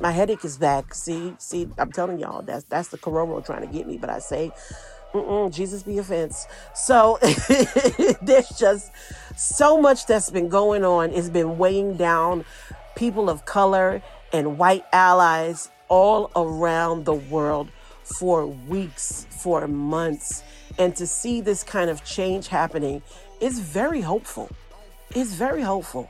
my 0.01 0.11
headache 0.11 0.45
is 0.45 0.59
back. 0.59 0.95
See, 0.95 1.35
see, 1.39 1.69
I'm 1.79 1.93
telling 1.93 2.19
y'all, 2.19 2.43
that's 2.43 2.65
that's 2.65 2.89
the 2.89 2.99
corona 2.99 3.41
trying 3.43 3.67
to 3.67 3.73
get 3.73 3.87
me. 3.87 3.97
But 3.97 4.11
I 4.11 4.19
say, 4.19 4.53
Jesus 5.51 5.83
be 5.83 5.99
offense. 5.99 6.47
So 6.75 7.19
there's 8.23 8.49
just 8.51 8.91
so 9.37 9.81
much 9.81 10.07
that's 10.07 10.31
been 10.31 10.49
going 10.49 10.85
on. 10.85 11.11
It's 11.11 11.31
been 11.31 11.59
weighing 11.59 11.97
down 11.97 12.45
people 12.97 13.31
of 13.31 13.45
color 13.45 14.03
and 14.33 14.59
white 14.59 14.85
allies 14.93 15.71
all 15.89 16.31
around 16.35 17.05
the 17.05 17.15
world 17.15 17.71
for 18.03 18.47
weeks, 18.47 19.27
for 19.31 19.69
months. 19.69 20.43
And 20.79 20.95
to 20.97 21.07
see 21.07 21.41
this 21.41 21.63
kind 21.63 21.89
of 21.89 22.05
change 22.05 22.49
happening 22.49 23.03
is 23.41 23.61
very 23.61 24.01
hopeful. 24.01 24.51
It's 25.15 25.35
very 25.35 25.63
hopeful. 25.63 26.09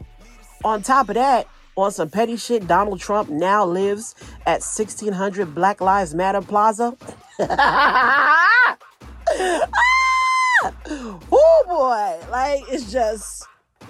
On 0.64 0.82
top 0.82 1.11
of 1.11 1.16
that, 1.16 1.47
on 1.77 1.91
some 1.91 2.09
petty 2.09 2.37
shit, 2.37 2.66
Donald 2.66 3.01
Trump 3.01 3.29
now 3.29 3.64
lives 3.64 4.14
at 4.47 4.62
1600 4.62 5.55
Black 5.55 5.81
Lives 5.81 6.14
Matter 6.14 6.41
Plaza. 6.41 6.97
oh 11.31 11.64
boy, 11.66 12.31
like 12.31 12.62
it's 12.68 12.93
just 12.93 13.47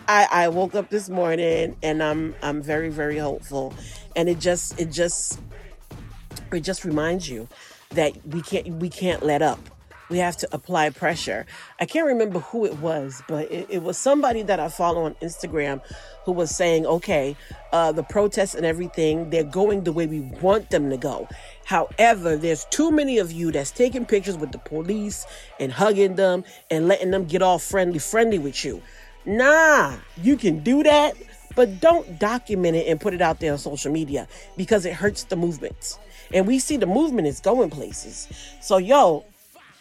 I, 0.09 0.27
I 0.31 0.49
woke 0.49 0.75
up 0.75 0.91
this 0.91 1.09
morning 1.09 1.77
and 1.83 2.03
I'm 2.03 2.35
I'm 2.43 2.63
very 2.63 2.89
very 2.89 3.19
hopeful. 3.19 3.75
And 4.17 4.29
it 4.29 4.39
just 4.39 4.81
it 4.81 4.91
just 4.91 5.41
it 6.53 6.61
just 6.61 6.85
reminds 6.85 7.29
you 7.29 7.49
that 7.91 8.15
we 8.27 8.43
can't 8.43 8.67
we 8.69 8.89
can't 8.89 9.23
let 9.23 9.43
up 9.43 9.59
we 10.15 10.21
have 10.21 10.37
to 10.37 10.49
apply 10.53 10.91
pressure. 10.91 11.45
I 11.81 11.87
can't 11.87 12.07
remember 12.07 12.39
who 12.39 12.65
it 12.67 12.79
was, 12.79 13.21
but 13.27 13.51
it, 13.51 13.67
it 13.69 13.83
was 13.83 13.99
somebody 13.99 14.43
that 14.43 14.61
I 14.61 14.69
follow 14.69 15.03
on 15.07 15.15
Instagram 15.15 15.81
who 16.25 16.31
was 16.31 16.55
saying, 16.55 16.87
okay, 16.87 17.35
uh, 17.73 17.91
the 17.91 18.05
protests 18.05 18.55
and 18.55 18.65
everything, 18.65 19.31
they're 19.31 19.43
going 19.43 19.83
the 19.83 19.91
way 19.91 20.07
we 20.07 20.21
want 20.21 20.71
them 20.71 20.89
to 20.91 20.97
go. 20.97 21.27
However, 21.65 22.37
there's 22.37 22.65
too 22.67 22.93
many 22.93 23.19
of 23.19 23.33
you 23.33 23.51
that's 23.51 23.73
taking 23.73 24.07
pictures 24.07 24.37
with 24.37 24.53
the 24.53 24.59
police 24.59 25.27
and 25.59 25.73
hugging 25.73 26.15
them 26.15 26.45
and 26.71 26.87
letting 26.87 27.11
them 27.11 27.25
get 27.25 27.43
all 27.43 27.59
friendly, 27.59 27.99
friendly 27.99 28.39
with 28.39 28.65
you. 28.65 28.81
Nah, 29.27 29.97
you 30.23 30.37
can 30.37 30.61
do 30.61 30.85
that, 30.85 31.15
but 31.57 31.81
don't 31.81 32.21
document 32.21 32.77
it 32.77 32.87
and 32.87 33.01
put 33.01 33.15
it 33.15 33.21
out 33.21 33.41
there 33.41 33.51
on 33.51 33.59
social 33.59 33.91
media 33.91 34.29
because 34.57 34.87
it 34.87 34.93
hurts 34.93 35.25
the 35.25 35.35
movement. 35.35 35.99
And 36.33 36.47
we 36.47 36.61
see 36.61 36.77
the 36.77 36.87
movement 36.87 37.27
is 37.27 37.41
going 37.41 37.71
places. 37.71 38.29
So, 38.61 38.77
yo, 38.77 39.25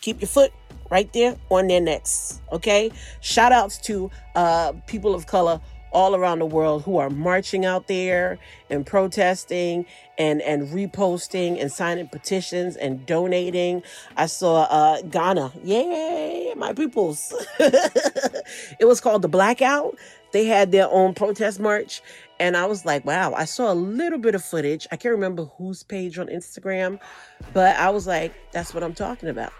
keep 0.03 0.19
your 0.19 0.27
foot 0.27 0.51
right 0.91 1.11
there 1.13 1.37
on 1.49 1.67
their 1.67 1.81
necks. 1.81 2.41
Okay. 2.51 2.91
Shout 3.21 3.51
outs 3.51 3.77
to 3.79 4.11
uh, 4.35 4.73
people 4.85 5.15
of 5.15 5.27
color 5.27 5.61
all 5.93 6.15
around 6.15 6.39
the 6.39 6.45
world 6.45 6.83
who 6.83 6.97
are 6.97 7.09
marching 7.09 7.65
out 7.65 7.87
there 7.87 8.39
and 8.69 8.85
protesting 8.85 9.85
and 10.17 10.41
and 10.41 10.67
reposting 10.69 11.61
and 11.61 11.71
signing 11.71 12.07
petitions 12.07 12.75
and 12.75 13.05
donating. 13.05 13.81
I 14.17 14.25
saw 14.25 14.63
uh, 14.63 15.01
Ghana, 15.03 15.53
yay, 15.63 16.53
my 16.57 16.73
peoples. 16.73 17.33
it 17.59 18.85
was 18.85 18.99
called 18.99 19.21
the 19.21 19.29
Blackout. 19.29 19.97
They 20.31 20.45
had 20.45 20.71
their 20.71 20.89
own 20.89 21.13
protest 21.13 21.59
march, 21.59 22.01
and 22.39 22.57
I 22.57 22.65
was 22.65 22.85
like, 22.85 23.05
wow. 23.05 23.33
I 23.33 23.45
saw 23.45 23.71
a 23.71 23.75
little 23.75 24.17
bit 24.17 24.33
of 24.33 24.43
footage. 24.43 24.87
I 24.91 24.95
can't 24.95 25.13
remember 25.13 25.45
whose 25.45 25.83
page 25.83 26.17
on 26.17 26.25
Instagram, 26.25 26.99
but 27.53 27.75
I 27.77 27.91
was 27.91 28.07
like, 28.07 28.33
that's 28.51 28.73
what 28.73 28.83
I'm 28.83 28.95
talking 28.95 29.29
about. 29.29 29.53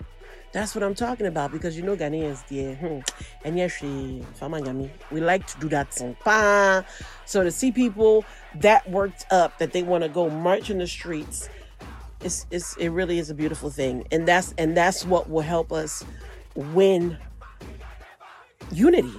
That's 0.54 0.76
what 0.76 0.84
I'm 0.84 0.94
talking 0.94 1.26
about 1.26 1.52
because 1.52 1.76
you 1.76 1.82
know 1.82 1.96
Ghanaians, 1.98 2.44
yeah. 2.50 2.76
Hmm. 2.76 3.00
And 3.44 3.58
yes, 3.58 3.82
we 3.82 5.20
like 5.20 5.48
to 5.48 5.60
do 5.60 5.68
that. 5.70 6.86
So 7.26 7.44
to 7.44 7.52
see 7.52 7.72
people 7.72 8.24
that 8.56 8.88
worked 8.90 9.26
up 9.32 9.58
that 9.58 9.74
they 9.74 9.82
want 9.82 10.04
to 10.04 10.10
go 10.10 10.30
march 10.30 10.70
in 10.70 10.78
the 10.78 10.86
streets, 10.86 11.50
it's, 12.22 12.46
it's 12.52 12.78
it 12.78 12.90
really 12.90 13.18
is 13.18 13.32
a 13.32 13.34
beautiful 13.34 13.72
thing, 13.72 14.08
and 14.12 14.28
that's 14.28 14.54
and 14.60 14.78
that's 14.78 15.04
what 15.06 15.28
will 15.28 15.42
help 15.42 15.74
us 15.74 16.06
win 16.56 17.18
unity. 18.72 19.12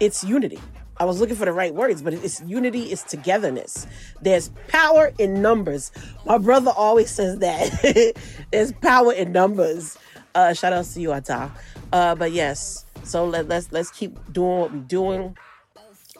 It's 0.00 0.24
unity. 0.24 0.58
I 1.00 1.04
was 1.04 1.20
looking 1.20 1.36
for 1.36 1.44
the 1.44 1.52
right 1.52 1.72
words, 1.72 2.02
but 2.02 2.12
it's 2.12 2.40
unity, 2.42 2.84
it's 2.84 3.04
togetherness. 3.04 3.86
There's 4.20 4.50
power 4.66 5.12
in 5.18 5.40
numbers. 5.40 5.92
My 6.26 6.38
brother 6.38 6.72
always 6.76 7.10
says 7.10 7.38
that. 7.38 8.16
There's 8.50 8.72
power 8.72 9.12
in 9.12 9.30
numbers. 9.30 9.96
Uh, 10.38 10.54
shout 10.54 10.72
out 10.72 10.84
to 10.84 11.00
you, 11.00 11.10
Ata. 11.12 11.50
Uh, 11.92 12.14
but 12.14 12.30
yes, 12.30 12.86
so 13.02 13.26
let, 13.26 13.48
let's 13.48 13.72
let's 13.72 13.90
keep 13.90 14.16
doing 14.32 14.60
what 14.60 14.72
we're 14.72 14.78
doing, 14.78 15.36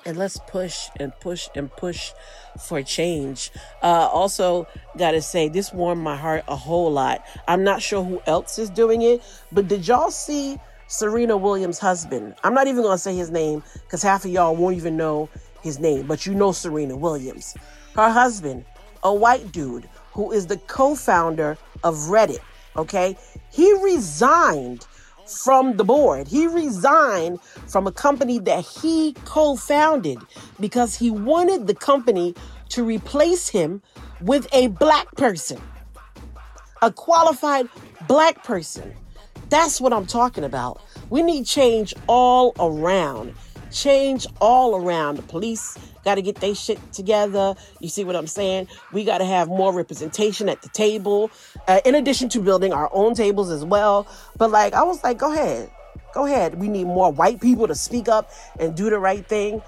and 0.04 0.16
let's 0.16 0.40
push 0.48 0.88
and 0.98 1.12
push 1.20 1.48
and 1.54 1.70
push 1.70 2.10
for 2.66 2.82
change. 2.82 3.52
Uh, 3.80 4.08
also, 4.12 4.66
gotta 4.96 5.22
say 5.22 5.48
this 5.48 5.72
warmed 5.72 6.02
my 6.02 6.16
heart 6.16 6.42
a 6.48 6.56
whole 6.56 6.90
lot. 6.90 7.24
I'm 7.46 7.62
not 7.62 7.80
sure 7.80 8.02
who 8.02 8.20
else 8.26 8.58
is 8.58 8.70
doing 8.70 9.02
it, 9.02 9.22
but 9.52 9.68
did 9.68 9.86
y'all 9.86 10.10
see 10.10 10.58
Serena 10.88 11.36
Williams' 11.36 11.78
husband? 11.78 12.34
I'm 12.42 12.54
not 12.54 12.66
even 12.66 12.82
gonna 12.82 12.98
say 12.98 13.14
his 13.14 13.30
name 13.30 13.62
because 13.84 14.02
half 14.02 14.24
of 14.24 14.32
y'all 14.32 14.56
won't 14.56 14.76
even 14.76 14.96
know 14.96 15.28
his 15.62 15.78
name, 15.78 16.08
but 16.08 16.26
you 16.26 16.34
know 16.34 16.50
Serena 16.50 16.96
Williams. 16.96 17.54
Her 17.94 18.10
husband, 18.10 18.64
a 19.04 19.14
white 19.14 19.52
dude 19.52 19.88
who 20.10 20.32
is 20.32 20.48
the 20.48 20.56
co-founder 20.56 21.56
of 21.84 21.94
Reddit. 22.10 22.40
Okay, 22.76 23.16
he 23.50 23.72
resigned 23.82 24.86
from 25.26 25.76
the 25.76 25.84
board. 25.84 26.28
He 26.28 26.46
resigned 26.46 27.40
from 27.66 27.86
a 27.86 27.92
company 27.92 28.38
that 28.40 28.64
he 28.64 29.14
co 29.24 29.56
founded 29.56 30.18
because 30.58 30.94
he 30.94 31.10
wanted 31.10 31.66
the 31.66 31.74
company 31.74 32.34
to 32.70 32.84
replace 32.84 33.48
him 33.48 33.82
with 34.20 34.48
a 34.52 34.68
black 34.68 35.10
person, 35.16 35.60
a 36.82 36.90
qualified 36.92 37.68
black 38.06 38.42
person. 38.42 38.94
That's 39.48 39.80
what 39.80 39.92
I'm 39.92 40.06
talking 40.06 40.44
about. 40.44 40.80
We 41.08 41.22
need 41.22 41.46
change 41.46 41.94
all 42.06 42.54
around. 42.58 43.34
Change 43.70 44.26
all 44.40 44.76
around. 44.76 45.16
The 45.16 45.22
police 45.22 45.76
got 46.04 46.14
to 46.14 46.22
get 46.22 46.36
their 46.36 46.54
shit 46.54 46.78
together. 46.92 47.54
You 47.80 47.88
see 47.88 48.04
what 48.04 48.16
I'm 48.16 48.26
saying? 48.26 48.68
We 48.92 49.04
got 49.04 49.18
to 49.18 49.24
have 49.24 49.48
more 49.48 49.74
representation 49.74 50.48
at 50.48 50.62
the 50.62 50.68
table, 50.70 51.30
uh, 51.66 51.80
in 51.84 51.94
addition 51.94 52.28
to 52.30 52.40
building 52.40 52.72
our 52.72 52.88
own 52.92 53.14
tables 53.14 53.50
as 53.50 53.64
well. 53.64 54.06
But 54.36 54.50
like, 54.50 54.72
I 54.74 54.82
was 54.84 55.02
like, 55.04 55.18
go 55.18 55.32
ahead, 55.32 55.70
go 56.14 56.26
ahead. 56.26 56.58
We 56.58 56.68
need 56.68 56.84
more 56.84 57.12
white 57.12 57.40
people 57.40 57.68
to 57.68 57.74
speak 57.74 58.08
up 58.08 58.30
and 58.58 58.74
do 58.74 58.88
the 58.88 58.98
right 58.98 59.26
thing. 59.26 59.62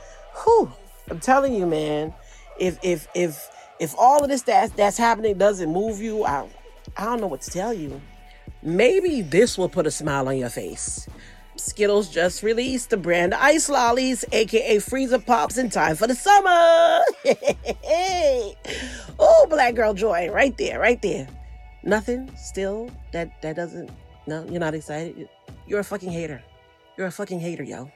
Whew, 0.45 0.73
I'm 1.11 1.21
telling 1.21 1.55
you, 1.55 1.67
man. 1.67 2.15
If 2.59 2.79
if 2.83 3.09
if 3.15 3.49
if 3.79 3.95
all 3.99 4.23
of 4.23 4.29
this 4.29 4.43
that 4.43 4.77
that's 4.77 4.99
happening 4.99 5.39
doesn't 5.39 5.73
move 5.73 6.01
you, 6.01 6.25
I 6.25 6.49
I 6.97 7.05
don't 7.05 7.21
know 7.21 7.27
what 7.27 7.43
to 7.43 7.51
tell 7.51 7.73
you. 7.73 8.01
Maybe 8.63 9.23
this 9.23 9.57
will 9.57 9.71
put 9.71 9.87
a 9.87 9.91
smile 9.91 10.29
on 10.29 10.37
your 10.37 10.51
face 10.51 11.09
Skittles 11.61 12.09
just 12.09 12.43
released 12.43 12.91
the 12.91 12.97
brand 12.97 13.35
Ice 13.35 13.69
Lollies, 13.69 14.25
aka 14.33 14.79
Freezer 14.79 15.19
Pops, 15.19 15.59
in 15.59 15.71
time 15.71 15.97
for 15.97 16.07
the 16.07 16.15
summer. 16.15 17.05
oh, 19.19 19.47
black 19.49 19.75
girl 19.75 19.95
joy, 19.95 20.31
right 20.31 20.57
there, 20.59 20.81
right 20.81 21.01
there. 21.03 21.29
Nothing 21.83 22.31
still 22.37 22.91
that 23.13 23.41
that 23.43 23.57
doesn't. 23.57 23.91
No, 24.27 24.45
you're 24.51 24.61
not 24.61 24.75
excited. 24.75 25.29
You're 25.67 25.81
a 25.81 25.85
fucking 25.85 26.11
hater. 26.11 26.43
You're 26.97 27.07
a 27.07 27.13
fucking 27.13 27.41
hater, 27.41 27.63
yo. 27.63 27.91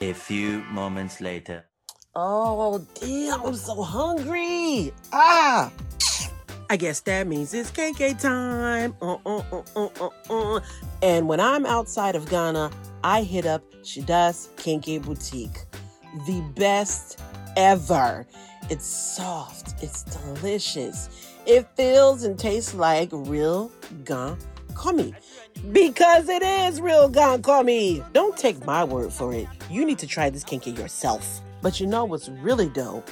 A 0.00 0.12
few 0.12 0.60
moments 0.70 1.20
later. 1.20 1.64
Oh, 2.14 2.84
damn, 3.00 3.42
I'm 3.42 3.54
so 3.54 3.82
hungry. 3.82 4.92
Ah. 5.12 5.70
I 6.70 6.76
guess 6.76 7.00
that 7.00 7.26
means 7.26 7.52
it's 7.52 7.68
KK 7.72 8.20
time. 8.20 8.94
Uh, 9.02 9.16
uh, 9.26 9.42
uh, 9.50 9.62
uh, 9.74 9.88
uh, 10.00 10.10
uh. 10.30 10.60
And 11.02 11.26
when 11.26 11.40
I'm 11.40 11.66
outside 11.66 12.14
of 12.14 12.30
Ghana, 12.30 12.70
I 13.02 13.24
hit 13.24 13.44
up 13.44 13.64
Shida's 13.82 14.50
Kenke 14.54 15.02
Boutique. 15.02 15.64
The 16.28 16.40
best 16.54 17.20
ever. 17.56 18.24
It's 18.68 18.86
soft, 18.86 19.82
it's 19.82 20.04
delicious. 20.04 21.08
It 21.44 21.66
feels 21.74 22.22
and 22.22 22.38
tastes 22.38 22.72
like 22.72 23.08
real 23.10 23.72
Gan 24.04 24.36
Komi. 24.74 25.12
Because 25.72 26.28
it 26.28 26.42
is 26.44 26.80
real 26.80 27.08
Gan 27.08 27.42
Komi. 27.42 28.04
Don't 28.12 28.36
take 28.36 28.64
my 28.64 28.84
word 28.84 29.12
for 29.12 29.34
it. 29.34 29.48
You 29.68 29.84
need 29.84 29.98
to 29.98 30.06
try 30.06 30.30
this 30.30 30.44
Kenke 30.44 30.78
yourself. 30.78 31.40
But 31.62 31.80
you 31.80 31.88
know 31.88 32.04
what's 32.04 32.28
really 32.28 32.68
dope? 32.68 33.10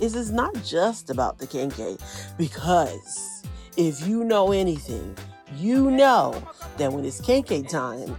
Is 0.00 0.14
it's 0.14 0.30
not 0.30 0.54
just 0.64 1.10
about 1.10 1.38
the 1.38 1.46
Kenke. 1.46 1.98
Because 2.36 3.44
if 3.76 4.06
you 4.06 4.24
know 4.24 4.52
anything, 4.52 5.16
you 5.56 5.90
know 5.90 6.42
that 6.78 6.92
when 6.92 7.04
it's 7.04 7.20
Kenke 7.20 7.68
time, 7.68 8.16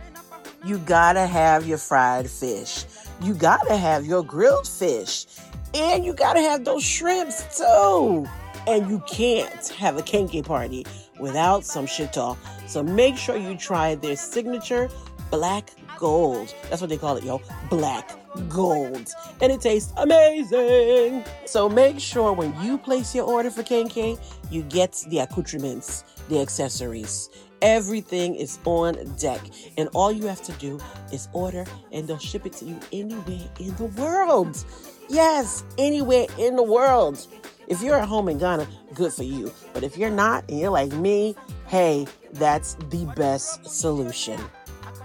you 0.66 0.78
gotta 0.80 1.26
have 1.26 1.68
your 1.68 1.78
fried 1.78 2.30
fish. 2.30 2.86
You 3.22 3.34
gotta 3.34 3.76
have 3.76 4.06
your 4.06 4.24
grilled 4.24 4.68
fish. 4.68 5.26
And 5.74 6.06
you 6.06 6.14
gotta 6.14 6.42
have 6.42 6.66
those 6.66 6.84
shrimps 6.84 7.58
too. 7.58 8.26
And 8.68 8.90
you 8.90 9.04
can't 9.10 9.68
have 9.70 9.98
a 9.98 10.02
Kenke 10.02 10.46
party 10.46 10.86
without 11.20 11.66
some 11.66 11.86
shito. 11.86 12.38
So 12.68 12.82
make 12.82 13.18
sure 13.18 13.36
you 13.36 13.58
try 13.58 13.96
their 13.96 14.16
signature 14.16 14.90
black 15.32 15.72
gold. 15.98 16.54
That's 16.70 16.82
what 16.82 16.90
they 16.90 16.98
call 16.98 17.18
it, 17.18 17.24
yo. 17.24 17.42
Black 17.70 18.23
gold. 18.50 19.14
And 19.42 19.52
it 19.52 19.62
tastes 19.62 19.94
amazing. 19.98 21.24
So 21.46 21.70
make 21.70 22.00
sure 22.00 22.34
when 22.34 22.54
you 22.62 22.78
place 22.78 23.14
your 23.14 23.26
order 23.26 23.50
for 23.50 23.64
Kenke, 23.64 24.20
you 24.50 24.64
get 24.64 25.04
the 25.10 25.20
accoutrements, 25.20 26.04
the 26.30 26.42
accessories. 26.42 27.30
Everything 27.62 28.36
is 28.36 28.60
on 28.66 28.96
deck. 29.18 29.42
And 29.78 29.90
all 29.94 30.12
you 30.12 30.28
have 30.28 30.42
to 30.44 30.52
do 30.54 30.80
is 31.12 31.28
order 31.34 31.66
and 31.92 32.08
they'll 32.08 32.18
ship 32.18 32.46
it 32.46 32.54
to 32.54 32.66
you 32.66 32.80
anywhere 32.92 33.48
in 33.60 33.76
the 33.76 33.86
world. 33.98 34.64
Yes, 35.10 35.64
anywhere 35.78 36.28
in 36.38 36.56
the 36.56 36.64
world. 36.64 37.26
If 37.68 37.82
you're 37.82 37.96
at 37.96 38.08
home 38.08 38.28
in 38.28 38.38
Ghana, 38.38 38.68
good 38.94 39.14
for 39.14 39.24
you. 39.24 39.52
But 39.74 39.84
if 39.84 39.98
you're 39.98 40.10
not 40.10 40.44
and 40.50 40.60
you're 40.60 40.70
like 40.70 40.92
me, 40.92 41.36
hey, 41.68 42.06
that's 42.34 42.76
the 42.90 43.06
best 43.16 43.66
solution. 43.66 44.40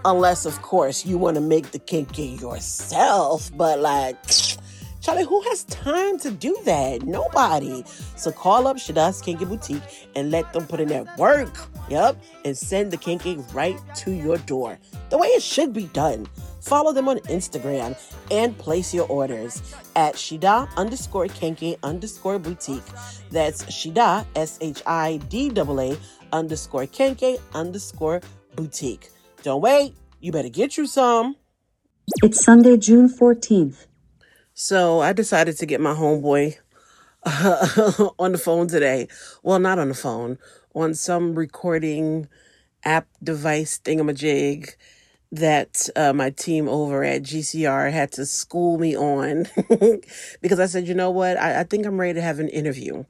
Unless, 0.04 0.46
of 0.46 0.62
course, 0.62 1.04
you 1.04 1.18
want 1.18 1.34
to 1.34 1.40
make 1.40 1.70
the 1.72 1.78
Kenke 1.78 2.40
yourself. 2.40 3.50
But 3.56 3.80
like, 3.80 4.16
Charlie, 5.00 5.24
who 5.24 5.40
has 5.42 5.64
time 5.64 6.18
to 6.20 6.30
do 6.30 6.56
that? 6.64 7.02
Nobody. 7.02 7.84
So 8.16 8.30
call 8.30 8.66
up 8.66 8.76
Shida's 8.76 9.20
Kenke 9.20 9.48
Boutique 9.48 9.82
and 10.14 10.30
let 10.30 10.52
them 10.52 10.66
put 10.66 10.80
in 10.80 10.88
that 10.88 11.18
work. 11.18 11.54
Yep. 11.90 12.22
And 12.44 12.56
send 12.56 12.90
the 12.90 12.96
Kenke 12.96 13.54
right 13.54 13.78
to 13.96 14.10
your 14.12 14.38
door. 14.38 14.78
The 15.10 15.18
way 15.18 15.28
it 15.28 15.42
should 15.42 15.72
be 15.72 15.84
done. 15.86 16.26
Follow 16.60 16.92
them 16.92 17.08
on 17.08 17.18
Instagram 17.20 17.96
and 18.30 18.56
place 18.58 18.92
your 18.92 19.06
orders 19.06 19.74
at 19.96 20.14
Shida 20.14 20.68
underscore 20.76 21.26
Kenke 21.26 21.78
underscore 21.82 22.38
boutique. 22.38 22.82
That's 23.30 23.64
Shida, 23.64 24.26
S 24.36 24.58
H 24.60 24.82
I 24.86 25.16
D 25.28 25.50
A 25.56 25.96
underscore 26.32 26.86
Kenke 26.86 27.38
underscore 27.54 28.20
boutique. 28.54 29.10
Don't 29.42 29.62
wait. 29.62 29.94
You 30.20 30.32
better 30.32 30.48
get 30.48 30.76
you 30.76 30.86
some. 30.86 31.36
It's 32.22 32.44
Sunday, 32.44 32.76
June 32.76 33.08
14th. 33.08 33.86
So 34.52 35.00
I 35.00 35.12
decided 35.12 35.56
to 35.58 35.66
get 35.66 35.80
my 35.80 35.94
homeboy 35.94 36.56
uh, 37.22 38.08
on 38.18 38.32
the 38.32 38.38
phone 38.38 38.66
today. 38.66 39.06
Well, 39.44 39.60
not 39.60 39.78
on 39.78 39.88
the 39.88 39.94
phone, 39.94 40.38
on 40.74 40.94
some 40.94 41.36
recording 41.36 42.28
app 42.84 43.06
device 43.22 43.78
thingamajig 43.78 44.74
that 45.30 45.88
uh, 45.94 46.12
my 46.12 46.30
team 46.30 46.68
over 46.68 47.04
at 47.04 47.22
GCR 47.22 47.92
had 47.92 48.10
to 48.12 48.26
school 48.26 48.78
me 48.78 48.96
on 48.96 49.46
because 50.40 50.58
I 50.58 50.66
said, 50.66 50.88
you 50.88 50.94
know 50.94 51.10
what? 51.10 51.36
I, 51.36 51.60
I 51.60 51.64
think 51.64 51.86
I'm 51.86 52.00
ready 52.00 52.14
to 52.14 52.22
have 52.22 52.40
an 52.40 52.48
interview 52.48 53.04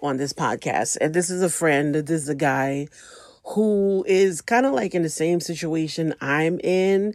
on 0.00 0.16
this 0.16 0.32
podcast. 0.32 0.96
And 1.02 1.12
this 1.12 1.28
is 1.28 1.42
a 1.42 1.50
friend, 1.50 1.94
this 1.94 2.22
is 2.22 2.28
a 2.30 2.34
guy 2.34 2.88
who 3.48 4.04
is 4.08 4.40
kind 4.40 4.66
of 4.66 4.74
like 4.74 4.94
in 4.94 5.02
the 5.02 5.08
same 5.08 5.40
situation 5.40 6.14
I'm 6.20 6.58
in. 6.60 7.14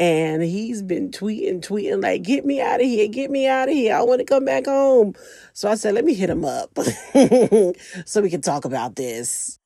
And 0.00 0.42
he's 0.42 0.82
been 0.82 1.10
tweeting, 1.10 1.60
tweeting, 1.60 2.02
like, 2.02 2.22
get 2.22 2.44
me 2.44 2.60
out 2.60 2.80
of 2.80 2.86
here, 2.86 3.08
get 3.08 3.30
me 3.30 3.46
out 3.46 3.68
of 3.68 3.74
here. 3.74 3.94
I 3.94 4.02
want 4.02 4.20
to 4.20 4.24
come 4.24 4.44
back 4.44 4.66
home. 4.66 5.14
So 5.52 5.70
I 5.70 5.76
said, 5.76 5.94
let 5.94 6.04
me 6.04 6.14
hit 6.14 6.30
him 6.30 6.44
up 6.44 6.76
so 8.04 8.20
we 8.20 8.30
can 8.30 8.40
talk 8.40 8.64
about 8.64 8.96
this. 8.96 9.58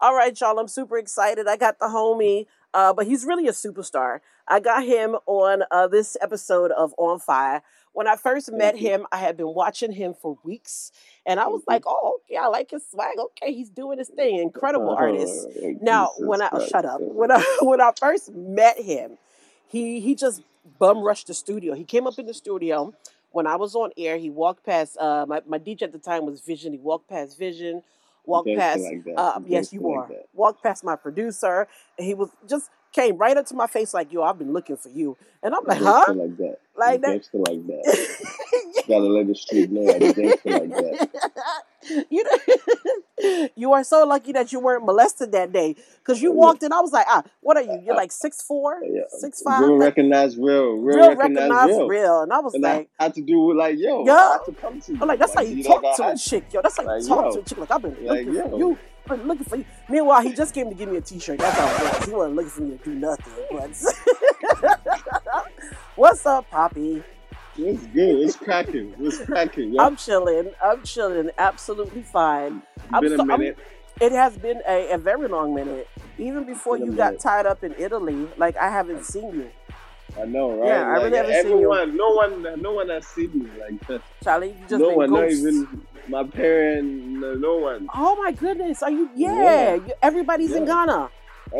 All 0.00 0.14
right, 0.14 0.38
y'all, 0.40 0.58
I'm 0.58 0.68
super 0.68 0.98
excited. 0.98 1.46
I 1.46 1.56
got 1.56 1.78
the 1.78 1.86
homie, 1.86 2.46
uh, 2.72 2.92
but 2.92 3.06
he's 3.06 3.24
really 3.24 3.46
a 3.48 3.52
superstar. 3.52 4.20
I 4.48 4.58
got 4.58 4.84
him 4.84 5.16
on 5.26 5.62
uh, 5.70 5.88
this 5.88 6.16
episode 6.20 6.70
of 6.72 6.94
On 6.96 7.20
Fire. 7.20 7.62
When 7.92 8.08
I 8.08 8.16
first 8.16 8.52
met 8.52 8.76
him, 8.76 9.06
I 9.12 9.18
had 9.18 9.36
been 9.36 9.52
watching 9.52 9.92
him 9.92 10.14
for 10.14 10.38
weeks, 10.42 10.90
and 11.26 11.38
I 11.38 11.48
was 11.48 11.62
like, 11.66 11.84
"Oh, 11.86 12.20
okay, 12.24 12.36
I 12.36 12.46
like 12.46 12.70
his 12.70 12.82
swag. 12.90 13.18
Okay, 13.18 13.52
he's 13.52 13.68
doing 13.68 13.98
his 13.98 14.08
thing. 14.08 14.38
Incredible 14.38 14.90
artist." 14.90 15.48
Now, 15.80 16.10
when 16.18 16.42
I 16.42 16.48
oh, 16.52 16.66
shut 16.66 16.84
up, 16.84 17.00
when 17.00 17.30
I 17.30 17.44
when 17.60 17.80
I 17.80 17.92
first 17.98 18.32
met 18.32 18.78
him, 18.78 19.18
he 19.66 20.00
he 20.00 20.14
just 20.14 20.42
bum 20.78 21.02
rushed 21.02 21.26
the 21.26 21.34
studio. 21.34 21.74
He 21.74 21.84
came 21.84 22.06
up 22.06 22.18
in 22.18 22.26
the 22.26 22.34
studio 22.34 22.94
when 23.32 23.46
I 23.46 23.56
was 23.56 23.74
on 23.74 23.90
air. 23.96 24.16
He 24.16 24.30
walked 24.30 24.64
past 24.64 24.96
uh, 24.98 25.26
my 25.26 25.42
my 25.46 25.58
DJ 25.58 25.82
at 25.82 25.92
the 25.92 25.98
time 25.98 26.26
was 26.26 26.40
Vision. 26.40 26.72
He 26.72 26.78
walked 26.78 27.08
past 27.08 27.38
Vision, 27.38 27.82
walked 28.24 28.48
past. 28.56 28.80
like. 28.80 29.04
Uh, 29.16 29.40
yes, 29.46 29.72
you 29.72 29.80
like 29.80 29.98
are. 29.98 30.08
that. 30.08 30.26
Walked 30.34 30.62
past 30.62 30.84
my 30.84 30.96
producer, 30.96 31.68
and 31.98 32.06
he 32.06 32.14
was 32.14 32.30
just 32.48 32.70
came 32.92 33.16
right 33.16 33.36
up 33.36 33.46
to 33.46 33.54
my 33.54 33.66
face 33.66 33.94
like, 33.94 34.12
"Yo, 34.12 34.22
I've 34.22 34.38
been 34.38 34.52
looking 34.52 34.76
for 34.76 34.88
you," 34.88 35.16
and 35.42 35.54
I'm 35.54 35.64
like, 35.64 35.78
"Huh?" 35.78 36.04
Like 36.12 36.36
that. 36.38 36.56
Like 36.76 37.00
that. 37.02 37.28
Like 37.32 37.66
that. 37.66 38.84
Gotta 38.88 39.04
let 39.04 39.26
the 39.26 39.34
street 39.34 39.70
know 39.70 39.82
like 39.82 39.98
that. 40.00 41.08
you 42.10 42.24
know, 42.24 43.48
you 43.56 43.72
are 43.72 43.84
so 43.84 44.06
lucky 44.06 44.32
that 44.32 44.52
you 44.52 44.60
weren't 44.60 44.84
molested 44.84 45.32
that 45.32 45.52
day 45.52 45.76
because 45.98 46.22
you 46.22 46.32
walked 46.32 46.62
in. 46.62 46.72
I 46.72 46.80
was 46.80 46.92
like, 46.92 47.06
ah, 47.08 47.22
what 47.40 47.56
are 47.56 47.62
you? 47.62 47.80
You're 47.84 47.96
like 47.96 48.12
six 48.12 48.42
four, 48.42 48.80
Yeah. 48.82 49.02
six 49.18 49.42
five, 49.42 49.60
Real 49.60 49.72
like, 49.78 49.88
recognize 49.88 50.36
real. 50.36 50.72
Real, 50.74 50.98
real 50.98 51.16
recognize, 51.16 51.68
real. 51.68 51.86
real. 51.88 52.22
And 52.22 52.32
I 52.32 52.40
was 52.40 52.54
And 52.54 52.62
like, 52.62 52.88
I 52.98 53.04
had 53.04 53.14
to 53.14 53.22
do 53.22 53.40
with 53.40 53.56
like, 53.56 53.76
yo, 53.78 54.04
Yeah. 54.06 54.12
I 54.14 54.32
had 54.32 54.44
to 54.46 54.52
come 54.60 54.80
to 54.80 54.92
you. 54.92 54.98
I'm 55.00 55.08
like, 55.08 55.18
that's 55.18 55.34
how 55.34 55.42
you 55.42 55.62
talk 55.62 55.82
like, 55.82 55.96
to 55.96 56.08
a 56.12 56.16
chick, 56.16 56.44
yo. 56.52 56.62
That's 56.62 56.76
how 56.76 56.82
you 56.82 56.88
Like, 56.88 57.06
talk 57.06 57.24
yo. 57.26 57.32
to 57.32 57.38
a 57.40 57.42
chick. 57.42 57.58
Like 57.58 57.70
I've 57.70 57.82
been 57.82 58.06
Like, 58.06 58.26
looking 58.26 58.50
for 58.50 58.58
you. 58.58 58.78
Been 59.10 59.26
looking 59.26 59.44
for 59.44 59.56
you. 59.56 59.64
Meanwhile, 59.88 60.22
he 60.22 60.32
just 60.32 60.54
came 60.54 60.68
to 60.68 60.74
give 60.74 60.88
me 60.88 60.96
a 60.96 61.00
T-shirt. 61.00 61.38
That's 61.38 61.58
all 61.58 61.68
it 61.68 61.98
was. 61.98 62.04
He 62.06 62.12
wasn't 62.14 62.36
looking 62.36 62.50
for 62.50 62.62
me 62.62 62.78
to 62.78 62.84
do 62.84 62.94
nothing. 62.94 63.32
But 63.50 64.80
what's 65.96 66.24
up, 66.26 66.48
Pappy? 66.50 67.02
It's 67.58 67.84
good. 67.88 68.20
It's 68.20 68.36
cracking. 68.36 68.94
It's 69.00 69.18
cracking. 69.24 69.78
I'm 69.80 69.96
chilling. 69.96 70.52
I'm 70.62 70.82
chilling. 70.84 71.30
Absolutely 71.38 72.02
fine. 72.02 72.62
I'm 72.92 73.02
Been 73.02 73.12
a 73.14 73.16
so- 73.16 73.28
I'm- 73.30 73.40
minute. 73.40 73.58
it 74.00 74.12
has 74.12 74.38
been 74.38 74.62
a, 74.68 74.92
a 74.92 74.98
very 74.98 75.26
long 75.28 75.54
minute. 75.54 75.88
Even 76.18 76.44
before 76.44 76.76
a 76.76 76.80
you 76.80 76.92
got 76.92 77.18
tied 77.18 77.46
up 77.46 77.64
in 77.64 77.74
Italy, 77.78 78.28
like 78.36 78.56
I 78.56 78.70
haven't 78.70 79.04
seen 79.04 79.34
you. 79.34 79.50
I 80.18 80.24
know, 80.24 80.52
right? 80.58 80.68
Yeah, 80.68 80.82
I 80.88 81.02
really 81.02 81.16
haven't 81.16 81.42
seen 81.42 81.58
you. 81.58 81.86
no 81.96 82.10
one, 82.14 82.62
no 82.62 82.72
one 82.72 82.88
has 82.88 83.06
seen 83.06 83.30
me 83.44 83.50
like 83.60 83.86
that. 83.88 84.02
Charlie, 84.24 84.48
you 84.50 84.54
just 84.68 84.80
no 84.80 84.88
been 84.90 84.96
one, 84.96 85.10
not 85.12 85.30
even 85.30 85.86
my 86.10 86.24
parents, 86.24 86.90
no, 86.92 87.58
one. 87.58 87.90
Oh 87.94 88.16
my 88.22 88.32
goodness, 88.32 88.82
are 88.82 88.90
you? 88.92 89.10
Yeah, 89.16 89.76
Yeah. 89.76 89.78
everybody's 90.02 90.54
in 90.54 90.64
Ghana. 90.66 91.10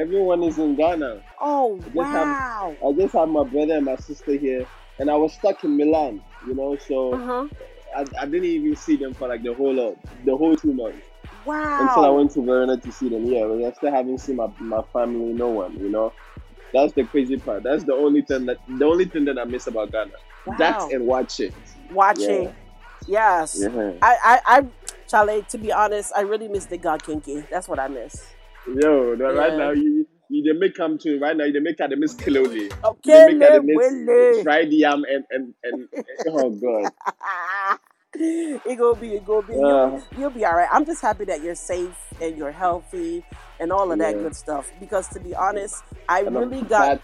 Everyone 0.01 0.42
is 0.44 0.59
in 0.59 0.76
Ghana. 0.76 1.22
Oh 1.40 1.82
just 1.94 2.14
wow. 2.14 2.76
I 2.84 2.92
just 2.98 3.14
have 3.16 3.28
my 3.28 3.44
brother 3.44 3.74
and 3.76 3.86
my 3.86 3.96
sister 3.96 4.32
here, 4.34 4.66
and 4.98 5.11
I 5.11 5.16
was 5.16 5.34
stuck 5.34 5.64
in 5.64 5.76
Milan, 5.76 6.22
you 6.46 6.55
know, 6.57 6.78
so 6.80 7.20
Uh 7.20 7.26
huh. 7.26 7.48
I, 7.96 8.07
I 8.20 8.26
didn't 8.26 8.44
even 8.46 8.76
see 8.76 8.96
them 8.96 9.14
for 9.14 9.28
like 9.28 9.42
the 9.42 9.55
whole 9.55 9.78
of, 9.92 9.98
the 10.24 10.36
whole 10.36 10.57
two 10.57 10.74
months 10.74 11.07
Wow. 11.44 11.78
until 11.78 12.05
I 12.07 12.11
went 12.11 12.32
to 12.32 12.44
Verona 12.44 12.78
to 12.80 12.92
see 12.92 13.09
them. 13.11 13.26
Yeah, 13.26 13.46
but 13.48 13.66
I 13.66 13.72
still 13.72 13.92
haven't 13.92 14.20
seen 14.20 14.36
my, 14.36 14.48
my 14.61 14.82
family, 14.92 15.32
no 15.34 15.51
one, 15.51 15.76
you 15.80 15.90
know. 15.90 16.14
That's 16.74 16.92
the 16.94 17.07
crazy 17.07 17.38
part. 17.38 17.64
That's 17.64 17.84
the 17.84 17.94
only 17.94 18.22
thing 18.22 18.46
that 18.46 18.59
the 18.68 18.86
only 18.86 19.07
thing 19.07 19.26
that 19.26 19.38
I 19.38 19.44
miss 19.44 19.66
about 19.66 19.92
Ghana. 19.92 20.12
Wow. 20.46 20.59
That 20.59 20.94
and 20.94 21.09
waakye. 21.09 21.53
Waakye. 21.92 22.55
Yes. 23.07 23.59
Yeah. 23.61 23.92
I, 24.03 24.16
I, 24.24 24.40
I, 24.59 24.66
Charlie. 25.09 25.44
To 25.48 25.59
be 25.59 25.72
honest, 25.72 26.12
I 26.16 26.22
really 26.22 26.48
miss 26.48 26.66
the 26.66 26.78
God 26.78 27.03
Kinky. 27.03 27.42
That's 27.51 27.68
what 27.68 27.78
I 27.78 27.88
miss. 27.88 28.26
Yo, 28.66 29.14
no, 29.14 29.34
right 29.34 29.57
now 29.57 29.70
you 29.70 29.82
you 29.82 30.07
you 30.28 30.53
they 30.53 30.59
make 30.59 30.74
come 30.74 30.98
to 30.98 31.18
right 31.18 31.36
now. 31.36 31.44
You 31.44 31.53
they 31.53 31.61
make 31.61 31.80
at 31.80 31.90
the 31.90 31.96
Miss 31.96 32.14
Kiloli. 32.14 32.72
Okay, 32.84 33.26
They 33.26 33.32
make 33.34 33.42
at 33.42 33.53
the 33.55 33.62
Miss 33.62 34.44
fried 34.44 34.66
um, 34.66 34.72
yam 34.72 35.03
and 35.11 35.24
and 35.30 35.55
and 35.64 35.88
oh 36.28 36.51
god. 36.51 37.78
it 38.14 38.76
gonna 38.76 39.01
be, 39.01 39.14
it 39.14 39.24
gonna 39.24 39.46
be. 39.46 39.55
Yeah. 39.55 39.61
You'll, 39.61 40.03
you'll 40.18 40.30
be 40.30 40.44
all 40.44 40.55
right. 40.55 40.68
I'm 40.70 40.84
just 40.84 41.01
happy 41.03 41.24
that 41.26 41.42
you're 41.42 41.55
safe 41.55 41.96
and 42.20 42.36
you're 42.36 42.53
healthy 42.53 43.24
and 43.59 43.72
all 43.72 43.90
of 43.90 43.98
that 43.98 44.14
Yeah. 44.16 44.22
good 44.22 44.36
stuff. 44.36 44.70
Because 44.78 45.09
to 45.09 45.20
be 45.20 45.34
honest, 45.34 45.82
I 46.09 46.20
And 46.20 46.36
I'm 46.36 46.48
really 46.51 46.62
got. 46.62 46.98
fat. 46.98 47.03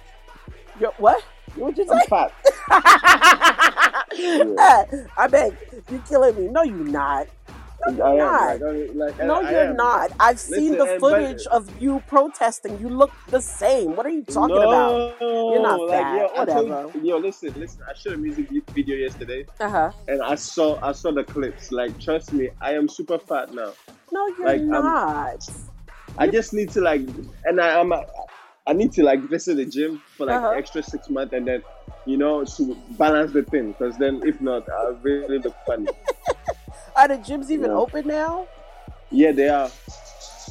Your, 0.81 0.93
what? 0.99 1.25
What 1.57 1.77
you 1.79 1.87
I'm 1.91 2.31
say? 4.13 4.55
fat. 4.57 4.89
I 5.17 5.27
beg, 5.29 5.57
you're 5.91 6.01
killing 6.01 6.37
me. 6.37 6.49
No, 6.49 6.63
you're 6.63 6.77
not. 6.77 7.27
No, 7.89 7.93
you're 8.15 8.27
am, 8.27 8.61
not. 8.61 8.61
like, 8.61 9.17
like, 9.19 9.27
no, 9.27 9.35
I 9.43 9.51
you're 9.51 9.61
am. 9.71 9.77
not. 9.77 10.11
I've 10.19 10.41
seen 10.41 10.73
Listen, 10.73 10.95
the 10.95 10.99
footage 10.99 11.47
of 11.53 11.71
you 11.81 12.03
protesting. 12.09 12.81
You 12.81 12.89
look 12.89 13.13
the 13.29 13.41
same. 13.41 13.95
What 13.95 14.07
are 14.07 14.11
you 14.11 14.25
talking 14.25 14.57
about? 14.57 15.15
You're 15.21 15.63
not 15.63 15.81
like, 15.83 15.91
fat. 16.03 16.17
Yo, 16.17 16.25
I 16.43 16.45
told- 16.47 16.69
Whatever. 16.71 16.99
yo, 17.07 17.19
listen, 17.19 17.53
listen. 17.57 17.83
I 17.89 17.95
shot 17.95 18.15
a 18.15 18.17
music 18.17 18.49
video 18.75 18.97
yesterday, 18.97 19.47
Uh 19.61 19.69
huh. 19.69 19.93
and 20.09 20.21
I 20.23 20.35
saw 20.35 20.79
I 20.83 20.93
saw 20.93 21.13
the 21.13 21.23
clips. 21.25 21.71
Like, 21.71 22.01
trust 22.01 22.33
me, 22.33 22.49
I 22.61 22.73
am 22.73 22.89
super 22.89 23.19
fat 23.19 23.55
now. 23.55 23.73
No, 24.11 24.27
you're 24.29 24.47
Like, 24.47 24.61
I'm- 24.61 24.69
not. 24.71 25.49
I 26.19 26.27
just 26.29 26.55
need 26.55 26.71
to 26.71 26.81
like, 26.81 27.03
and 27.45 27.61
I, 27.61 27.79
I'm, 27.79 27.93
I 28.67 28.73
need 28.73 28.91
to 28.95 29.03
like 29.05 29.21
visit 29.29 29.59
the 29.59 29.67
gym 29.67 30.03
for 30.17 30.27
like 30.27 30.37
Uh-huh. 30.37 30.51
extra 30.57 30.83
six 30.83 31.09
months, 31.11 31.35
and 31.35 31.47
then, 31.47 31.63
you 32.07 32.17
know, 32.17 32.45
to 32.45 32.77
balance 32.99 33.33
the 33.33 33.43
thing. 33.43 33.73
Because 33.73 33.99
then, 33.99 34.21
if 34.25 34.41
not, 34.41 34.63
I 34.69 34.95
really 35.03 35.39
look 35.39 35.57
funny. 35.67 35.87
Are 36.97 37.09
the 37.09 37.17
gyms 37.19 37.51
even 37.51 37.71
Yeah. 37.71 37.77
open 37.77 38.07
now? 38.07 38.47
Yeah, 39.11 39.33
they 39.33 39.49
are. 39.49 39.71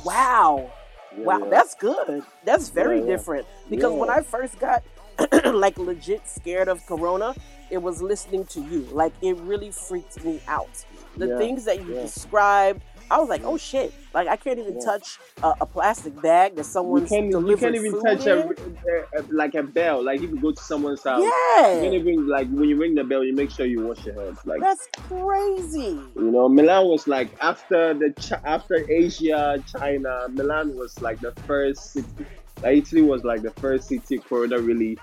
Wow. 0.05 0.71
Yeah, 1.17 1.23
wow, 1.23 1.47
that's 1.49 1.75
good. 1.75 2.23
That's 2.43 2.69
very 2.69 2.99
Yeah, 2.99 3.05
different. 3.05 3.47
Because 3.69 3.93
when 3.93 4.09
I 4.09 4.21
first 4.21 4.59
got 4.59 4.83
like 5.53 5.77
legit 5.79 6.27
scared 6.27 6.67
of 6.67 6.85
corona, 6.85 7.35
it 7.69 7.79
was 7.79 8.01
listening 8.01 8.45
to 8.47 8.61
you. 8.61 8.81
Like 8.91 9.13
it 9.21 9.37
really 9.37 9.71
freaked 9.71 10.23
me 10.23 10.41
out. 10.47 10.85
The 11.17 11.27
things 11.37 11.65
that 11.65 11.79
you 11.85 11.95
described, 12.01 12.83
I 13.11 13.19
was 13.19 13.29
like, 13.29 13.43
oh 13.43 13.57
shit! 13.57 13.93
Like 14.13 14.27
I 14.27 14.35
can't 14.35 14.57
even 14.59 14.75
Yeah. 14.75 14.85
touch 14.85 15.17
a, 15.43 15.53
a 15.61 15.65
plastic 15.65 16.19
bag 16.21 16.51
that 16.55 16.57
You 16.59 16.63
someone's 16.63 17.09
can't, 17.09 17.31
you 17.31 17.57
can't 17.57 17.75
even 17.75 18.01
touch 18.01 18.25
a, 18.25 18.47
a, 18.47 19.19
a- 19.19 19.25
like 19.31 19.53
a 19.55 19.63
bell. 19.63 20.03
Like 20.03 20.21
if 20.21 20.29
you 20.31 20.39
go 20.41 20.51
to 20.51 20.61
someone's 20.61 21.03
house, 21.03 21.21
Yeah. 21.23 21.75
you 21.75 21.81
can't 21.81 21.93
even 21.93 22.27
like 22.27 22.47
when 22.49 22.67
you 22.69 22.77
ring 22.77 22.95
the 22.95 23.03
bell, 23.03 23.23
you 23.23 23.33
make 23.33 23.51
sure 23.51 23.65
you 23.65 23.85
wash 23.87 24.05
your 24.05 24.15
hands. 24.21 24.39
Like 24.45 24.61
That's 24.61 24.87
crazy. 25.07 25.99
you 26.15 26.31
know, 26.31 26.49
Milan 26.49 26.87
was 26.87 27.07
like 27.07 27.35
after 27.41 27.93
the 27.93 28.13
after 28.45 28.83
Asia, 28.89 29.63
China, 29.79 30.27
Milan 30.31 30.75
was 30.75 30.99
like 31.01 31.19
the 31.21 31.33
first 31.45 31.91
city. 31.93 32.25
Like 32.63 32.77
Italy 32.77 33.01
was 33.01 33.23
like 33.23 33.41
the 33.41 33.51
first 33.51 33.87
city 33.89 34.17
Corona 34.19 34.59
really 34.59 34.97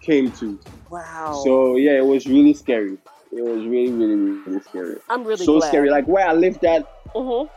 came 0.00 0.32
to. 0.32 0.58
Wow. 0.90 1.40
So 1.44 1.76
yeah, 1.76 1.92
it 1.92 2.04
was 2.04 2.26
really 2.26 2.54
scary. 2.54 2.98
It 3.32 3.42
was 3.42 3.64
really, 3.66 3.90
really, 3.90 4.14
really 4.46 4.60
scary. 4.60 4.96
I'm 5.08 5.24
really 5.24 5.44
so 5.44 5.58
glad. 5.58 5.68
scary. 5.68 5.90
Like 5.90 6.06
where 6.06 6.26
I 6.26 6.32
lived 6.32 6.64
at, 6.64 6.88
Mhm. 7.14 7.48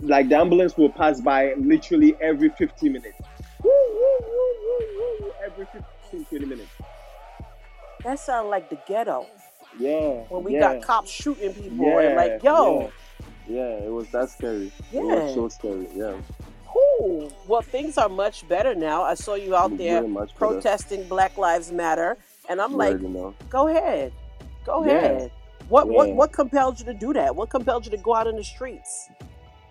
like 0.00 0.28
the 0.28 0.36
ambulance 0.36 0.76
will 0.76 0.90
pass 0.90 1.20
by 1.20 1.54
literally 1.54 2.16
every 2.20 2.48
15 2.50 2.92
minutes. 2.92 3.18
Woo, 3.62 3.70
woo, 3.70 4.18
woo, 4.20 4.54
woo, 4.66 5.20
woo, 5.22 5.32
every 5.44 5.66
15, 5.66 6.24
20 6.26 6.46
minutes. 6.46 6.70
That 8.04 8.18
sounds 8.20 8.48
like 8.48 8.70
the 8.70 8.78
ghetto 8.86 9.26
Yeah. 9.78 10.22
when 10.28 10.44
we 10.44 10.54
yeah, 10.54 10.60
got 10.74 10.82
cops 10.82 11.10
shooting 11.10 11.52
people 11.52 11.86
yeah, 11.86 12.00
and 12.00 12.16
like, 12.16 12.42
yo, 12.42 12.80
Yeah. 12.80 12.90
Yeah, 13.48 13.86
it 13.86 13.90
was 13.90 14.08
that 14.10 14.28
scary. 14.28 14.66
It 14.66 14.72
Yeah. 14.92 15.00
was 15.02 15.34
so 15.34 15.48
scary. 15.48 15.88
Yeah. 15.94 16.14
Cool. 16.66 17.32
Well, 17.46 17.62
things 17.62 17.96
are 17.96 18.08
much 18.08 18.46
better 18.46 18.74
now. 18.74 19.02
I 19.02 19.14
saw 19.14 19.34
you 19.34 19.56
out 19.56 19.76
there 19.78 20.04
protesting 20.36 21.08
Black 21.08 21.38
Lives 21.38 21.72
Matter, 21.72 22.18
and 22.48 22.60
I'm 22.60 22.72
You 22.72 22.76
like, 22.76 23.00
go 23.48 23.68
ahead, 23.68 24.12
go 24.64 24.84
ahead. 24.84 25.32
What 25.68 25.88
what 25.88 26.08
Yeah. 26.08 26.14
what 26.14 26.32
compelled 26.32 26.78
you 26.78 26.86
to 26.86 26.94
do 26.94 27.12
that? 27.14 27.34
What 27.36 27.50
compelled 27.50 27.84
you 27.84 27.90
to 27.90 27.96
go 27.98 28.14
out 28.14 28.26
in 28.26 28.36
the 28.36 28.44
streets? 28.44 29.08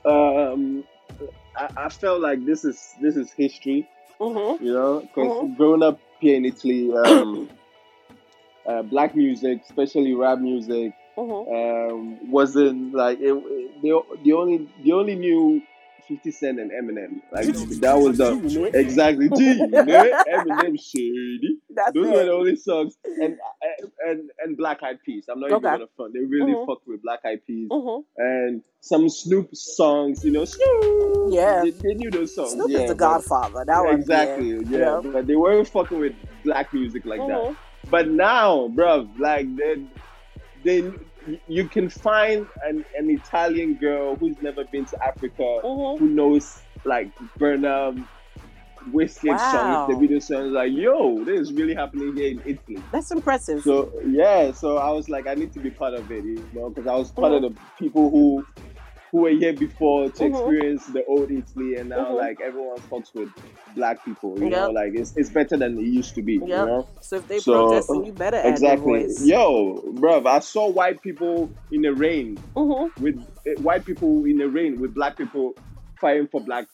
Um, 0.05 0.83
I, 1.55 1.69
I 1.85 1.89
felt 1.89 2.21
like 2.21 2.45
this 2.45 2.63
is 2.63 2.93
this 3.01 3.15
is 3.15 3.31
history. 3.31 3.89
Mm-hmm. 4.19 4.63
You 4.63 4.73
know, 4.73 4.99
because 5.01 5.31
Mhm. 5.43 5.57
growing 5.57 5.83
up 5.83 5.99
here 6.19 6.35
in 6.37 6.45
Italy, 6.45 6.91
um, 6.95 7.49
uh, 8.65 8.81
black 8.83 9.15
music, 9.15 9.61
especially 9.63 10.13
rap 10.13 10.39
music, 10.39 10.93
Mm-hmm. 11.17 11.91
um, 11.91 12.31
wasn't 12.31 12.93
like 12.93 13.19
it, 13.19 13.33
it- 13.33 13.81
the 13.81 14.01
the 14.23 14.33
only 14.33 14.67
the 14.83 14.91
only 14.93 15.15
new 15.15 15.61
Fifty 16.07 16.31
Cent 16.31 16.59
and 16.59 16.71
Eminem. 16.71 17.21
Like 17.31 17.47
that 17.81 17.97
was 17.99 18.17
the 18.17 18.71
exactly 18.73 19.29
G, 19.35 19.53
you 19.53 19.67
know? 19.67 19.83
Eminem 19.83 20.79
shady. 20.79 21.57
That's 21.69 21.91
Those 21.93 22.07
it. 22.07 22.13
were 22.13 22.23
the 22.25 22.31
only 22.31 22.55
songs, 22.55 22.95
and 23.03 23.37
and 24.05 24.29
and 24.43 24.57
Black 24.57 24.81
Eyed 24.83 24.99
Peas. 25.05 25.25
I'm 25.29 25.39
not 25.39 25.47
even 25.51 25.57
Okay. 25.65 25.75
gonna 25.77 25.87
front. 25.95 26.13
They 26.13 26.21
really 26.21 26.53
Mhm. 26.53 26.65
fucked 26.65 26.87
with 26.87 27.01
Black 27.03 27.19
Eyed 27.25 27.45
Peas 27.45 27.69
Mhm. 27.69 28.03
and 28.17 28.61
some 28.81 29.09
Snoop 29.09 29.49
songs. 29.55 30.23
You 30.23 30.31
know, 30.31 30.45
Snoop. 30.45 31.29
Yeah. 31.33 31.63
they, 31.63 31.71
they 31.71 31.93
knew 31.95 32.09
those 32.11 32.33
songs. 32.35 32.51
Snoop 32.51 32.69
yeah, 32.69 32.79
is 32.79 32.89
the 32.89 32.95
Godfather. 32.95 33.65
That 33.65 33.83
one, 33.83 33.95
exactly. 33.95 34.49
yeah. 34.69 34.77
Yeah, 34.79 35.01
but 35.03 35.27
they 35.27 35.35
weren't 35.35 35.67
fucking 35.67 35.99
with 35.99 36.13
black 36.43 36.73
music 36.73 37.05
like 37.05 37.19
Mhm. 37.19 37.27
that. 37.27 37.55
But 37.89 38.09
now, 38.09 38.67
bruv, 38.69 39.07
like 39.19 39.47
they, 39.55 39.83
they, 40.63 40.91
you 41.47 41.67
can 41.69 41.89
find 41.89 42.47
an, 42.67 42.83
an 42.97 43.09
Italian 43.09 43.75
girl 43.75 44.15
who's 44.15 44.37
never 44.41 44.63
been 44.71 44.85
to 44.85 44.97
Africa 45.05 45.59
Mhm. 45.63 45.99
who 45.99 46.07
knows 46.09 46.63
like 46.85 47.11
Burna, 47.39 47.93
Wizkid 48.93 49.37
Wow. 49.37 49.37
songs, 49.37 49.87
the 49.87 49.95
video 49.99 50.19
songs. 50.19 50.51
Like, 50.53 50.71
yo, 50.73 51.23
this 51.25 51.41
is 51.41 51.53
really 51.53 51.75
happening 51.75 52.13
here 52.15 52.31
in 52.31 52.41
Italy. 52.45 52.83
That's 52.91 53.11
impressive. 53.11 53.61
So 53.61 53.91
yeah, 54.05 54.51
so 54.51 54.77
I 54.77 54.91
was 54.91 55.09
like, 55.09 55.27
I 55.27 55.33
need 55.33 55.51
to 55.53 55.59
be 55.59 55.71
part 55.71 55.93
of 55.93 56.09
it, 56.11 56.23
you 56.23 56.47
know, 56.53 56.69
because 56.69 56.87
I 56.87 56.95
was 56.95 57.11
part 57.11 57.33
Mhm. 57.33 57.43
of 57.43 57.53
the 57.53 57.57
people 57.77 58.09
who 58.09 58.45
who 59.11 59.19
were 59.19 59.29
here 59.29 59.53
before 59.53 60.09
to 60.09 60.23
Mhm. 60.23 60.29
experience 60.29 60.85
the 60.87 61.05
old 61.05 61.31
Italy, 61.31 61.75
and 61.75 61.89
now 61.89 62.05
Mhm. 62.11 62.17
like 62.17 62.41
everyone 62.41 62.77
fucks 62.89 63.13
with 63.13 63.29
black 63.75 64.03
people, 64.03 64.37
you 64.37 64.45
Yep. 64.49 64.51
know, 64.51 64.69
like 64.71 64.93
it's 64.95 65.15
it's 65.15 65.29
better 65.29 65.55
than 65.57 65.77
it 65.77 65.83
used 65.85 66.13
to 66.15 66.21
be, 66.21 66.33
you 66.33 66.39
know. 66.47 66.85
So 67.01 67.17
if 67.17 67.27
they 67.27 67.39
So- 67.39 67.67
protesting, 67.67 68.05
you 68.05 68.11
better 68.11 68.41
Exactly, 68.43 69.07
yo, 69.21 69.81
bruv, 69.93 70.25
I 70.27 70.39
saw 70.39 70.67
white 70.69 71.01
people 71.01 71.49
in 71.71 71.81
the 71.83 71.93
rain 71.93 72.37
Mm-hmm. 72.55 73.03
with 73.03 73.17
eh, 73.45 73.55
white 73.61 73.85
people 73.85 74.25
in 74.25 74.37
the 74.37 74.49
rain 74.49 74.79
with 74.81 74.93
black 74.93 75.17
people 75.17 75.53
fighting 76.01 76.27
for 76.27 76.41
black 76.41 76.67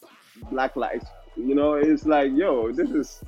black 0.51 0.75
lives. 0.75 1.05
You 1.37 1.55
know, 1.55 1.73
it's 1.75 2.05
like, 2.05 2.31
yo, 2.35 2.71
this 2.71 2.89
is 2.91 3.23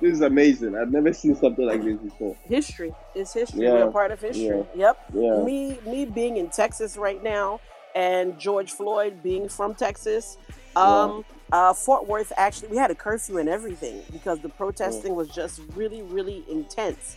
this 0.00 0.14
is 0.14 0.22
amazing. 0.22 0.74
I've 0.74 0.90
never 0.90 1.12
seen 1.12 1.34
something 1.34 1.66
like 1.66 1.84
this 1.84 1.98
before. 1.98 2.34
History 2.44 2.94
is 3.14 3.34
history. 3.34 3.64
Yeah. 3.64 3.74
We're 3.74 3.88
a 3.88 3.92
part 3.92 4.10
of 4.12 4.20
history. 4.20 4.64
Yep. 4.74 4.96
Yeah. 5.12 5.42
Me 5.44 5.78
me 5.86 6.06
being 6.06 6.38
in 6.38 6.48
Texas 6.48 6.96
right 6.96 7.22
now 7.22 7.60
and 7.94 8.38
George 8.38 8.72
Floyd 8.72 9.22
being 9.22 9.48
from 9.48 9.74
Texas. 9.74 10.38
Um 10.76 11.24
uh, 11.52 11.74
Fort 11.74 12.06
Worth 12.06 12.32
actually 12.36 12.68
we 12.68 12.76
had 12.76 12.90
a 12.90 12.94
curfew 12.94 13.38
and 13.38 13.48
everything 13.48 14.02
because 14.12 14.40
the 14.40 14.48
protesting 14.48 15.14
was 15.16 15.28
just 15.28 15.60
really 15.74 16.02
really 16.02 16.44
intense. 16.48 17.16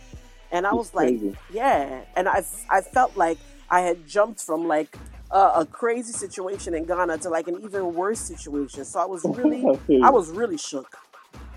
And 0.50 0.66
I 0.66 0.72
It's 0.72 0.74
was 0.74 0.94
like, 0.94 1.18
crazy. 1.18 1.36
yeah, 1.48 2.04
and 2.16 2.28
I 2.28 2.44
I 2.70 2.80
felt 2.82 3.16
like 3.16 3.38
I 3.70 3.80
had 3.80 4.06
jumped 4.06 4.40
from 4.40 4.66
like 4.66 4.96
uh, 5.30 5.52
a 5.56 5.66
crazy 5.66 6.12
situation 6.12 6.74
in 6.74 6.84
Ghana 6.84 7.18
to 7.18 7.30
like 7.30 7.48
an 7.48 7.60
even 7.62 7.94
worse 7.94 8.20
situation. 8.20 8.84
So 8.84 9.00
I 9.00 9.06
was 9.06 9.26
really 9.28 9.68
I 9.68 9.76
feel 9.76 9.98
you. 10.00 10.06
I 10.06 10.10
was 10.10 10.30
really 10.30 10.58
shook. 10.58 10.96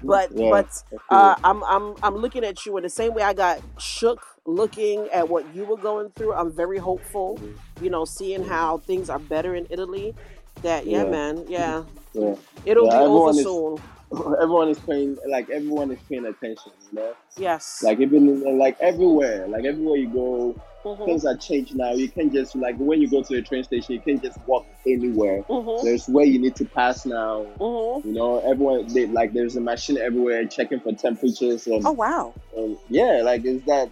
But 0.03 0.32
Yeah, 0.32 0.49
but 0.49 0.84
uh. 1.09 1.36
I'm 1.43 1.63
I'm 1.63 1.95
I'm 2.03 2.15
looking 2.15 2.43
at 2.43 2.65
you 2.65 2.78
in 2.78 2.84
the 2.84 2.89
same 2.89 3.13
way 3.13 3.24
I 3.24 3.34
got 3.34 3.61
shook 3.78 4.36
looking 4.57 5.07
at 5.13 5.27
what 5.29 5.53
you 5.53 5.65
were 5.65 5.77
going 5.77 6.09
through. 6.15 6.33
I'm 6.33 6.51
very 6.51 6.77
hopeful, 6.79 7.39
you 7.81 7.89
know, 7.91 8.05
seeing 8.05 8.43
how 8.43 8.79
things 8.79 9.09
are 9.09 9.19
better 9.19 9.53
in 9.53 9.67
Italy. 9.69 10.15
That 10.63 10.88
yeah, 10.88 11.03
Yeah. 11.03 11.09
man, 11.11 11.45
yeah, 11.47 11.84
Yeah. 12.13 12.35
it'll 12.65 12.85
Yeah, 12.88 12.99
be 12.99 13.05
over 13.05 13.30
is- 13.30 13.43
soon. 13.43 13.77
everyone 14.41 14.69
is 14.69 14.80
paying 14.80 15.17
like 15.27 15.49
everyone 15.49 15.91
is 15.91 15.99
paying 16.07 16.26
attention 16.26 16.72
you 16.89 16.97
know 16.97 17.13
Yes, 17.35 17.84
like 17.84 17.99
even 17.99 18.57
like 18.57 18.77
everywhere 18.80 19.45
like 19.49 19.65
everywhere 19.65 19.97
you 19.97 20.07
go 20.07 20.55
Mhm. 20.85 21.03
things 21.05 21.26
are 21.26 21.35
changed 21.35 21.76
now 21.76 21.91
you 21.91 22.07
can't 22.07 22.31
just 22.31 22.55
like 22.55 22.77
when 22.77 23.01
you 23.01 23.09
go 23.09 23.22
to 23.22 23.35
the 23.35 23.41
train 23.41 23.65
station 23.65 23.95
you 23.95 23.99
can't 23.99 24.23
just 24.23 24.38
walk 24.47 24.65
anywhere 24.85 25.43
Mhm. 25.49 25.84
there's 25.84 26.07
where 26.07 26.23
you 26.23 26.39
need 26.39 26.55
to 26.55 26.63
pass 26.63 27.05
now 27.05 27.45
Mhm. 27.59 28.05
you 28.05 28.13
know 28.13 28.39
everyone 28.49 28.88
they, 28.93 29.07
like 29.07 29.34
there's 29.34 29.57
a 29.57 29.61
machine 29.61 29.97
everywhere 29.97 30.45
checking 30.45 30.80
for 30.80 30.93
temperatures 30.93 31.67
and, 31.67 31.85
Oh 31.85 31.91
wow, 31.91 32.34
and 32.55 32.77
yeah 32.89 33.19
like 33.26 33.43
is 33.43 33.61
that 33.63 33.89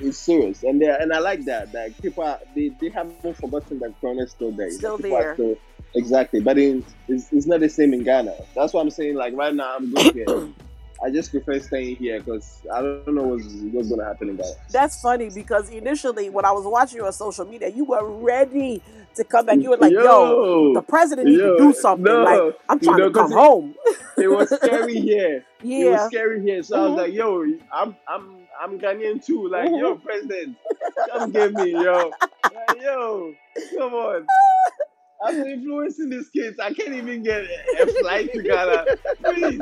it's 0.00 0.18
serious. 0.18 0.62
And 0.62 0.80
they 0.80 0.88
and 0.88 1.12
I 1.12 1.18
like 1.18 1.44
that 1.46 1.72
like 1.74 2.00
people 2.00 2.24
are, 2.24 2.38
they, 2.54 2.68
they 2.80 2.88
haven't 2.90 3.36
forgotten 3.36 3.78
that 3.80 3.94
corona 4.00 4.22
is 4.24 4.30
still 4.32 4.52
there. 4.52 4.70
Still 4.70 4.96
People 4.96 5.18
there. 5.18 5.34
still- 5.34 5.56
exactly. 5.94 6.40
But 6.40 6.58
in, 6.58 6.84
it's, 7.08 7.32
it's 7.32 7.46
not 7.46 7.60
the 7.60 7.68
same 7.68 7.92
in 7.94 8.02
Ghana. 8.04 8.34
That's 8.54 8.72
what 8.72 8.80
I'm 8.82 8.90
saying 8.90 9.14
like 9.14 9.34
right 9.34 9.54
now 9.54 9.76
I'm 9.76 9.92
good 9.92 10.14
here 10.14 10.26
I 11.02 11.10
just 11.10 11.30
prefer 11.30 11.58
staying 11.60 11.96
here 11.96 12.18
because 12.20 12.60
I 12.72 12.82
don't 12.82 13.14
know 13.14 13.22
what's, 13.28 13.46
what's 13.72 13.88
gonna 13.88 14.04
happen 14.04 14.28
in 14.28 14.36
Ghana. 14.36 14.50
That's 14.70 15.00
funny 15.00 15.30
because 15.30 15.70
initially 15.70 16.28
when 16.28 16.44
I 16.44 16.52
was 16.52 16.64
watching 16.66 16.98
you 16.98 17.06
on 17.06 17.12
social 17.12 17.46
media, 17.46 17.68
you 17.68 17.84
were 17.84 18.04
ready 18.06 18.82
to 19.14 19.24
come 19.24 19.46
back. 19.46 19.58
You 19.60 19.70
were 19.70 19.78
like, 19.78 19.92
"Yo, 19.92 20.02
Yo, 20.02 20.74
the 20.74 20.82
president 20.82 21.28
needs 21.28 21.40
yo, 21.40 21.56
to 21.56 21.58
do 21.58 21.72
something. 21.72 22.04
no, 22.04 22.22
like 22.22 22.54
I'm 22.68 22.78
you 22.80 22.84
trying 22.84 22.98
know, 22.98 23.08
to 23.08 23.14
come 23.14 23.32
it- 23.32 23.34
home." 23.34 23.74
It 24.18 24.28
was 24.28 24.50
scary 24.62 25.00
here. 25.00 25.36
It 25.62 25.88
was 25.90 26.00
yeah, 26.00 26.06
scary 26.08 26.42
here. 26.42 26.62
So 26.62 26.76
I 26.76 26.82
was 26.88 26.92
Mhm. 26.92 26.96
like, 26.98 27.12
"Yo, 27.14 27.44
I'm 27.72 27.96
I'm 28.06 28.36
I'm 28.60 28.78
Ghanaian 28.78 29.24
too. 29.24 29.48
Like, 29.48 29.70
yo, 29.70 29.96
Mhm. 29.96 30.04
president, 30.04 30.56
come 31.10 31.30
get 31.30 31.54
me, 31.54 31.70
yo, 31.70 32.10
like, 32.44 32.82
yo, 32.82 33.32
come 33.78 33.94
on." 33.94 34.26
I'm 35.22 35.36
influencing 35.44 36.08
these 36.08 36.30
kids. 36.30 36.58
I 36.58 36.72
can't 36.72 36.94
even 36.94 37.22
get 37.22 37.44
a 37.78 37.86
flight 37.86 38.32
to 38.32 38.42
Ghana. 38.42 38.86
Please. 39.22 39.60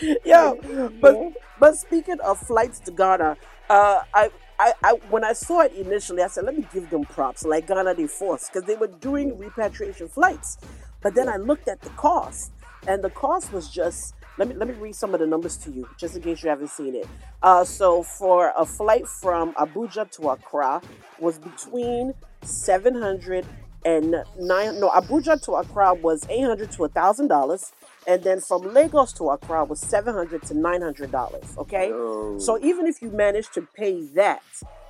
yo. 0.24 0.90
But 1.00 1.16
but 1.58 1.76
speaking 1.76 2.20
of 2.20 2.38
flights 2.38 2.80
to 2.80 2.90
Ghana, 2.90 3.36
uh, 3.70 4.00
I. 4.14 4.30
I, 4.58 4.74
I, 4.84 4.92
when 5.10 5.24
I 5.24 5.32
saw 5.32 5.62
it 5.62 5.72
initially, 5.72 6.22
I 6.22 6.28
said, 6.28 6.44
let 6.44 6.56
me 6.56 6.64
give 6.72 6.88
them 6.88 7.02
props, 7.04 7.44
like 7.44 7.66
Ghana 7.66 7.94
they 7.94 8.06
forced, 8.06 8.52
because 8.52 8.64
they 8.64 8.76
were 8.76 8.86
doing 8.86 9.36
repatriation 9.36 10.08
flights. 10.08 10.58
But 11.00 11.16
then 11.16 11.28
I 11.28 11.36
looked 11.36 11.66
at 11.66 11.80
the 11.80 11.88
cost, 11.90 12.52
and 12.86 13.02
the 13.02 13.10
cost 13.10 13.52
was 13.52 13.68
just 13.68 14.14
let 14.38 14.48
me 14.48 14.54
let 14.54 14.68
me 14.68 14.74
read 14.74 14.94
some 14.94 15.14
of 15.14 15.20
the 15.20 15.26
numbers 15.26 15.56
to 15.58 15.70
you, 15.70 15.88
just 15.98 16.16
in 16.16 16.22
case 16.22 16.42
you 16.42 16.48
haven't 16.48 16.70
seen 16.70 16.94
it. 16.94 17.06
Uh, 17.42 17.64
so 17.64 18.02
for 18.02 18.52
a 18.56 18.64
flight 18.64 19.06
from 19.06 19.52
Abuja 19.54 20.10
to 20.12 20.30
Accra 20.30 20.80
was 21.18 21.38
between 21.38 22.14
seven 22.42 22.94
hundred 22.94 23.44
and 23.84 24.16
nine. 24.38 24.80
No, 24.80 24.90
Abuja 24.90 25.42
to 25.44 25.52
Accra 25.52 25.94
was 25.94 26.26
eight 26.30 26.44
hundred 26.44 26.72
to 26.72 26.88
thousand 26.88 27.28
dollars, 27.28 27.72
and 28.06 28.22
then 28.22 28.40
from 28.40 28.72
Lagos 28.74 29.12
to 29.14 29.30
Accra 29.30 29.64
was 29.64 29.80
seven 29.80 30.14
hundred 30.14 30.42
to 30.44 30.54
nine 30.54 30.82
hundred 30.82 31.12
dollars. 31.12 31.44
Okay, 31.58 31.88
Yo. 31.88 32.38
so 32.38 32.58
even 32.62 32.86
if 32.86 33.02
you 33.02 33.10
manage 33.10 33.50
to 33.50 33.62
pay 33.62 34.02
that, 34.14 34.42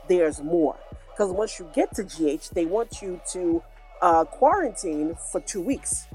there's 0.08 0.40
more 0.40 0.76
because 1.10 1.30
once 1.30 1.58
you 1.58 1.68
get 1.74 1.94
to 1.96 2.04
GH, 2.04 2.50
they 2.54 2.66
want 2.66 3.02
you 3.02 3.20
to 3.32 3.62
uh, 4.00 4.24
quarantine 4.24 5.14
for 5.30 5.40
two 5.40 5.60
weeks 5.60 6.06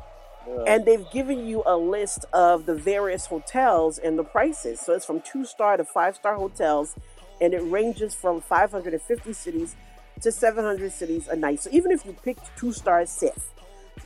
and 0.66 0.86
they've 0.86 1.10
given 1.12 1.46
you 1.46 1.64
a 1.66 1.76
list 1.76 2.26
of 2.34 2.66
the 2.66 2.76
various 2.76 3.26
hotels 3.26 3.98
and 3.98 4.18
the 4.18 4.24
prices. 4.24 4.80
So 4.80 4.94
it's 4.94 5.06
from 5.06 5.22
two 5.22 5.46
star 5.46 5.78
to 5.78 5.84
five 5.84 6.16
star 6.16 6.36
hotels, 6.36 6.96
and 7.42 7.54
it 7.54 7.62
ranges 7.62 8.14
from 8.14 8.42
550 8.42 9.32
cedis 9.32 9.76
to 10.22 10.32
700 10.32 10.92
cedis 10.92 11.28
a 11.28 11.36
night. 11.36 11.62
So 11.62 11.70
even 11.72 11.92
if 11.92 12.06
you 12.06 12.14
pick 12.24 12.38
two 12.56 12.72
stars 12.72 13.10
safe, 13.10 13.52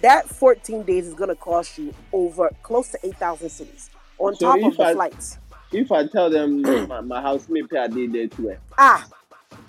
that 0.02 0.28
14 0.28 0.84
days 0.84 1.08
is 1.08 1.14
going 1.14 1.30
to 1.30 1.36
cost 1.36 1.78
you 1.78 1.94
over 2.12 2.50
close 2.64 2.90
to 2.90 3.00
8,000 3.04 3.48
cedis 3.50 3.90
on 4.18 4.36
So 4.36 4.48
top 4.48 4.64
of 4.72 4.78
the 4.78 4.84
I- 4.84 4.94
flights. 4.94 5.38
If 5.72 5.90
I 5.92 6.06
tell 6.06 6.30
them 6.30 6.62
my, 6.90 7.00
my 7.02 7.22
housemate 7.22 7.70
pay 7.70 7.78
a 7.78 7.88
day 7.88 8.06
there 8.08 8.28
too? 8.28 8.56
Ah, 8.78 9.08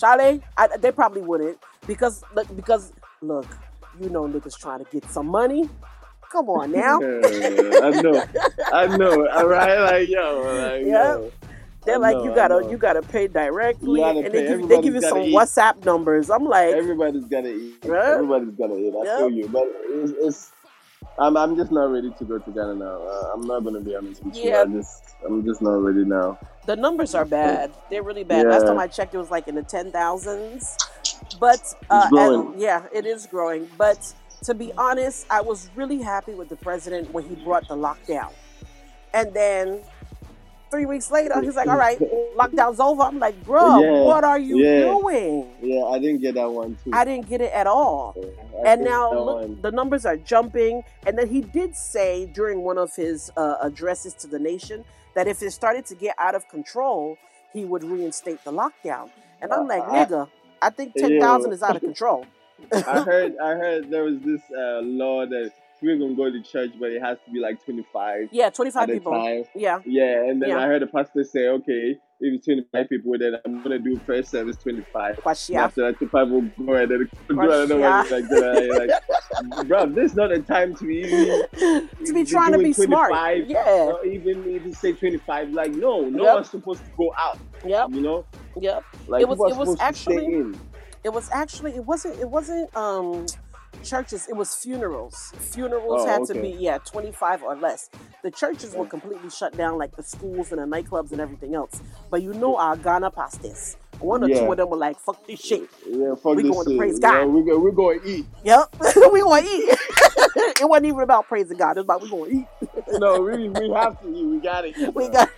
Charlie, 0.00 0.42
I, 0.56 0.68
they 0.76 0.90
probably 0.90 1.22
wouldn't 1.22 1.58
because 1.86 2.24
look, 2.34 2.54
because 2.56 2.92
look, 3.20 3.46
you 4.00 4.08
know 4.10 4.22
niggas 4.24 4.58
trying 4.58 4.84
to 4.84 4.90
get 4.90 5.08
some 5.10 5.26
money. 5.28 5.68
Come 6.30 6.48
on 6.48 6.72
now. 6.72 6.96
I 6.96 8.00
know, 8.02 8.24
I 8.72 8.96
know. 8.96 9.28
All 9.32 9.46
right, 9.46 9.78
like 9.80 10.08
yo, 10.08 10.42
like 10.42 10.86
yo. 10.86 11.30
They're 11.84 11.98
like, 11.98 12.16
know, 12.16 12.24
you 12.24 12.34
gotta 12.34 12.66
you 12.70 12.76
gotta 12.76 13.02
pay 13.02 13.26
directly, 13.26 14.00
gotta 14.00 14.20
and 14.20 14.32
pay. 14.32 14.42
they 14.42 14.48
give, 14.58 14.68
they 14.68 14.80
give 14.80 14.94
you 14.94 15.00
some 15.02 15.18
eat. 15.18 15.34
WhatsApp 15.34 15.84
numbers. 15.84 16.30
I'm 16.30 16.44
like, 16.44 16.74
Everybody's 16.74 17.24
gotta 17.24 17.52
eat. 17.52 17.84
Right? 17.84 18.08
Everybody's 18.14 18.54
gotta 18.54 18.76
eat. 18.76 18.94
I 18.94 19.04
Yep. 19.04 19.18
feel 19.18 19.30
you, 19.30 19.48
but 19.48 19.64
it's, 19.86 20.12
it's 20.20 20.52
I'm 21.18 21.36
I'm 21.36 21.56
just 21.56 21.72
not 21.72 21.90
ready 21.90 22.12
to 22.16 22.24
go 22.24 22.38
to 22.38 22.50
Ghana 22.50 22.76
now. 22.76 23.02
Uh, 23.02 23.32
I'm 23.34 23.40
not 23.42 23.64
gonna 23.64 23.80
be 23.80 23.96
honest 23.96 24.24
with 24.24 24.36
you. 24.36 24.50
Yeah. 24.50 24.62
I 24.62 24.66
just 24.66 25.16
I'm 25.26 25.44
just 25.44 25.60
not 25.60 25.82
ready 25.82 26.04
now. 26.04 26.38
the 26.66 26.76
numbers 26.76 27.14
are 27.16 27.24
bad. 27.24 27.72
They're 27.90 28.04
really 28.04 28.24
bad. 28.24 28.46
Last 28.46 28.62
time 28.66 28.78
I 28.78 28.86
checked, 28.86 29.14
it 29.14 29.18
was 29.18 29.30
like 29.32 29.48
in 29.48 29.56
the 29.56 29.64
ten 29.64 29.90
thousands. 29.90 30.76
But 31.40 31.74
uh, 31.90 32.08
and- 32.12 32.60
yeah, 32.60 32.84
it 32.94 33.06
is 33.06 33.26
growing. 33.26 33.68
But 33.76 34.14
to 34.44 34.54
be 34.54 34.72
honest, 34.78 35.26
I 35.30 35.40
was 35.40 35.68
really 35.74 36.00
happy 36.00 36.34
with 36.34 36.48
the 36.48 36.56
president 36.56 37.10
when 37.12 37.24
he 37.28 37.34
brought 37.44 37.66
the 37.66 37.74
lockdown, 37.76 38.30
and 39.12 39.34
then. 39.34 39.80
Three 40.72 40.86
weeks 40.86 41.10
later, 41.10 41.38
he's 41.42 41.54
like, 41.54 41.68
"All 41.68 41.76
right, 41.76 41.98
lockdown's 42.34 42.80
over." 42.80 43.02
I'm 43.02 43.18
like, 43.18 43.36
"Bro, 43.44 43.80
Yeah, 43.82 43.90
what 44.10 44.24
are 44.24 44.38
you 44.38 44.56
yeah. 44.58 44.84
doing?" 44.86 45.52
Yeah, 45.60 45.84
I 45.84 45.98
didn't 45.98 46.22
get 46.22 46.34
that 46.36 46.50
one 46.50 46.78
too. 46.82 46.90
I 46.94 47.04
didn't 47.04 47.28
get 47.28 47.42
it 47.42 47.52
at 47.52 47.66
all. 47.66 48.16
I 48.64 48.72
and 48.72 48.82
now 48.82 49.12
look, 49.12 49.60
the 49.60 49.70
numbers 49.70 50.06
are 50.06 50.16
jumping. 50.16 50.82
And 51.06 51.18
then 51.18 51.28
he 51.28 51.42
did 51.42 51.76
say 51.76 52.24
during 52.24 52.62
one 52.62 52.78
of 52.78 52.96
his 52.96 53.30
uh, 53.36 53.56
addresses 53.60 54.14
to 54.14 54.26
the 54.26 54.38
nation 54.38 54.82
that 55.14 55.28
if 55.28 55.42
it 55.42 55.50
started 55.50 55.84
to 55.86 55.94
get 55.94 56.14
out 56.18 56.34
of 56.34 56.48
control, 56.48 57.18
he 57.52 57.66
would 57.66 57.84
reinstate 57.84 58.42
the 58.42 58.52
lockdown. 58.52 59.10
And 59.42 59.52
I'm 59.52 59.68
like, 59.68 59.82
nigga, 59.82 60.26
I 60.62 60.70
think 60.70 60.94
ten 60.94 61.20
thousand 61.20 61.50
Yo. 61.50 61.54
is 61.54 61.62
out 61.62 61.76
of 61.76 61.82
control. 61.90 62.24
I 62.72 63.02
heard 63.02 63.34
I 63.42 63.50
heard 63.56 63.90
there 63.90 64.04
was 64.04 64.18
this 64.20 64.40
uh, 64.50 64.80
law 64.80 65.26
that 65.26 65.52
we're 65.82 65.98
gonna 65.98 66.14
go 66.14 66.30
to 66.30 66.40
church, 66.42 66.70
but 66.78 66.90
it 66.92 67.02
has 67.02 67.18
to 67.24 67.30
be 67.30 67.40
like 67.40 67.64
25 67.64 68.28
Yeah, 68.32 68.50
twenty 68.50 68.70
five 68.70 68.88
at 68.88 68.94
people. 68.94 69.12
time. 69.12 69.44
Yeah, 69.54 69.80
Yeah, 69.84 70.24
and 70.28 70.40
then 70.40 70.50
Yeah. 70.50 70.58
I 70.58 70.66
heard 70.66 70.82
the 70.82 70.86
pastor 70.86 71.24
say, 71.24 71.48
okay, 71.48 71.98
if 72.24 72.34
it's 72.34 72.46
25 72.46 72.88
people, 72.88 73.12
then 73.18 73.34
I'm 73.44 73.62
gonna 73.62 73.78
do 73.80 73.98
first 74.06 74.30
service 74.30 74.56
25. 74.58 75.16
Kwashia. 75.16 75.56
After 75.56 75.82
that, 75.82 75.98
25 75.98 76.30
will 76.30 76.42
go 76.64 76.74
and 76.74 76.90
then 76.90 77.10
go 77.28 77.40
another 77.40 77.78
one. 77.78 78.06
Kwashia. 78.06 78.78
Like, 78.78 78.90
like, 79.58 79.66
bro, 79.68 79.86
this 79.86 80.12
is 80.12 80.16
not 80.16 80.30
a 80.30 80.38
time 80.40 80.74
to 80.76 80.84
be 80.86 80.98
even 80.98 81.88
to 82.06 82.12
be 82.14 82.24
trying 82.24 82.52
to 82.52 82.58
be 82.58 82.72
smart. 82.72 83.10
25, 83.10 83.50
Yeah. 83.50 83.64
Or 83.66 84.04
even 84.06 84.44
you 84.44 84.72
say 84.74 84.92
25, 84.92 85.50
like, 85.50 85.72
no, 85.72 86.02
no 86.08 86.24
Yep. 86.24 86.34
one's 86.34 86.50
supposed 86.50 86.84
to 86.84 86.90
go 86.96 87.12
out. 87.18 87.38
Yep. 87.66 87.88
You 87.90 88.00
know, 88.02 88.24
Yep. 88.60 88.84
like 89.08 89.22
It 89.22 89.28
was- 89.28 89.52
it 89.52 89.58
was 89.58 89.80
actually-. 89.80 90.52
It 91.04 91.12
was 91.12 91.28
actually 91.32 91.72
it 91.74 91.84
wasn't 91.84 92.20
it 92.20 92.28
wasn't 92.30 92.76
um 92.76 93.26
churches 93.82 94.28
it 94.28 94.36
was 94.36 94.54
funerals. 94.54 95.32
Funerals 95.38 96.02
Oh, 96.02 96.06
had 96.06 96.24
to 96.26 96.34
be 96.34 96.50
yeah 96.50 96.78
25 96.78 97.42
or 97.42 97.56
less. 97.56 97.90
The 98.22 98.30
churches 98.30 98.74
were 98.74 98.86
completely 98.86 99.30
shut 99.30 99.56
down 99.56 99.78
like 99.78 99.96
the 99.96 100.02
schools 100.04 100.52
and 100.52 100.60
the 100.60 100.66
nightclubs 100.66 101.12
and 101.12 101.20
everything 101.20 101.54
else. 101.54 101.82
But 102.10 102.22
you 102.22 102.34
know 102.34 102.56
our 102.56 102.76
ghana 102.76 103.10
pastors. 103.12 103.76
One 104.00 104.24
or 104.24 104.30
two 104.30 104.50
of 104.50 104.56
them 104.58 104.70
were 104.70 104.76
like 104.78 104.98
fuck 105.00 105.26
this 105.26 105.40
shit. 105.40 105.70
Yeah, 105.86 106.14
fuck 106.16 106.36
We 106.36 106.42
this 106.42 106.52
going 106.52 106.66
to 106.66 106.72
shit. 106.72 106.78
praise 106.78 106.98
Yeah, 107.00 107.24
God. 107.24 107.26
we 107.26 107.42
go, 107.44 107.58
we're 107.58 107.72
going 107.72 108.00
to 108.00 108.06
eat. 108.08 108.26
yep 108.44 108.74
we're 108.80 109.22
gonna 109.24 109.46
eat. 109.46 109.78
It 110.60 110.68
wasn't 110.68 110.86
even 110.86 111.00
about 111.00 111.28
praising 111.28 111.58
god. 111.58 111.76
It 111.78 111.80
was 111.80 111.84
about 111.84 112.02
we're 112.02 112.08
gonna 112.28 112.40
eat. 112.40 112.46
No, 113.00 113.20
we, 113.22 113.48
we 113.48 113.70
have 113.70 114.00
to 114.02 114.08
eat. 114.08 114.26
We 114.26 114.40
got 114.40 114.62
to 114.62 114.68
eat. 114.68 114.94
we 114.94 115.08
got 115.08 115.30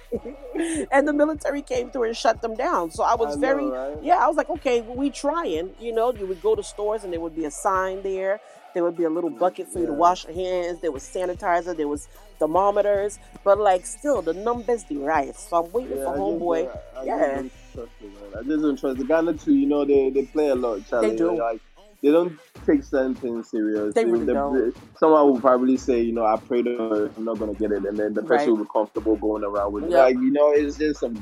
and 0.92 1.06
the 1.08 1.12
military 1.12 1.62
came 1.62 1.90
through 1.90 2.04
and 2.04 2.16
shut 2.16 2.40
them 2.42 2.54
down 2.54 2.90
so 2.90 3.02
i 3.02 3.14
was 3.14 3.32
I 3.32 3.34
know, 3.34 3.40
very 3.40 3.66
right? 3.66 3.96
yeah 4.02 4.16
i 4.24 4.26
was 4.26 4.36
like 4.36 4.50
okay 4.50 4.80
well, 4.80 4.96
we 4.96 5.10
trying 5.10 5.70
you 5.80 5.92
know 5.92 6.12
you 6.12 6.26
would 6.26 6.42
go 6.42 6.54
to 6.54 6.62
stores 6.62 7.04
and 7.04 7.12
there 7.12 7.20
would 7.20 7.36
be 7.36 7.44
a 7.44 7.50
sign 7.50 8.02
there 8.02 8.40
there 8.74 8.82
would 8.82 8.96
be 8.96 9.04
a 9.04 9.10
little 9.10 9.30
bucket 9.30 9.68
for 9.68 9.78
you 9.78 9.86
to 9.86 9.92
wash 9.92 10.24
your 10.24 10.34
hands 10.34 10.80
there 10.80 10.90
was 10.92 11.02
sanitizer 11.04 11.76
there 11.76 11.88
was 11.88 12.08
thermometers 12.38 13.18
but 13.44 13.58
like 13.58 13.86
still 13.86 14.20
the 14.22 14.32
numbers 14.34 14.84
the 14.84 14.96
rise 14.96 15.38
so 15.48 15.64
i'm 15.64 15.72
waiting 15.72 15.96
Yeah, 15.98 16.04
for 16.12 16.18
homeboy 16.18 16.64
don't- 16.64 16.76
I, 16.96 17.00
I 17.00 17.04
Yeah. 17.04 17.18
just 17.18 17.34
don't 17.34 17.50
trust 17.74 17.92
it, 18.02 18.12
man. 18.32 18.40
I 18.40 18.42
just 18.48 18.62
don't 18.62 18.78
trust 18.78 18.98
the 18.98 19.04
Ghana 19.04 19.32
too. 19.34 19.54
You 19.54 19.66
know, 19.66 19.84
they, 19.84 20.10
they 20.10 20.24
play 20.26 20.48
a 20.48 20.54
lot, 20.54 20.86
Charlie. 20.88 21.16
do. 21.16 21.36
Like 21.36 21.60
they 22.04 22.12
don't 22.12 22.38
take 22.66 22.82
certain 22.84 23.14
things 23.14 23.48
serious. 23.50 23.94
They 23.94 24.04
really 24.04 24.26
the- 24.26 24.34
don't. 24.34 24.76
Someone 24.98 25.24
will 25.30 25.40
probably 25.40 25.76
say, 25.78 26.00
you 26.02 26.12
know, 26.12 26.24
I 26.26 26.36
prayed 26.36 26.68
over, 26.68 27.10
I'm 27.16 27.24
not 27.24 27.38
gonna 27.38 27.54
get 27.54 27.72
it, 27.72 27.84
and 27.86 27.96
then 27.96 28.12
the 28.12 28.22
person 28.22 28.48
Right. 28.50 28.58
will 28.58 28.64
be 28.64 28.70
comfortable 28.70 29.16
going 29.16 29.42
around 29.42 29.72
with 29.72 29.84
it. 29.84 29.90
Yep. 29.90 29.98
Like 30.04 30.14
you 30.16 30.30
know, 30.30 30.50
it's 30.52 30.76
just 30.76 31.00
some. 31.00 31.14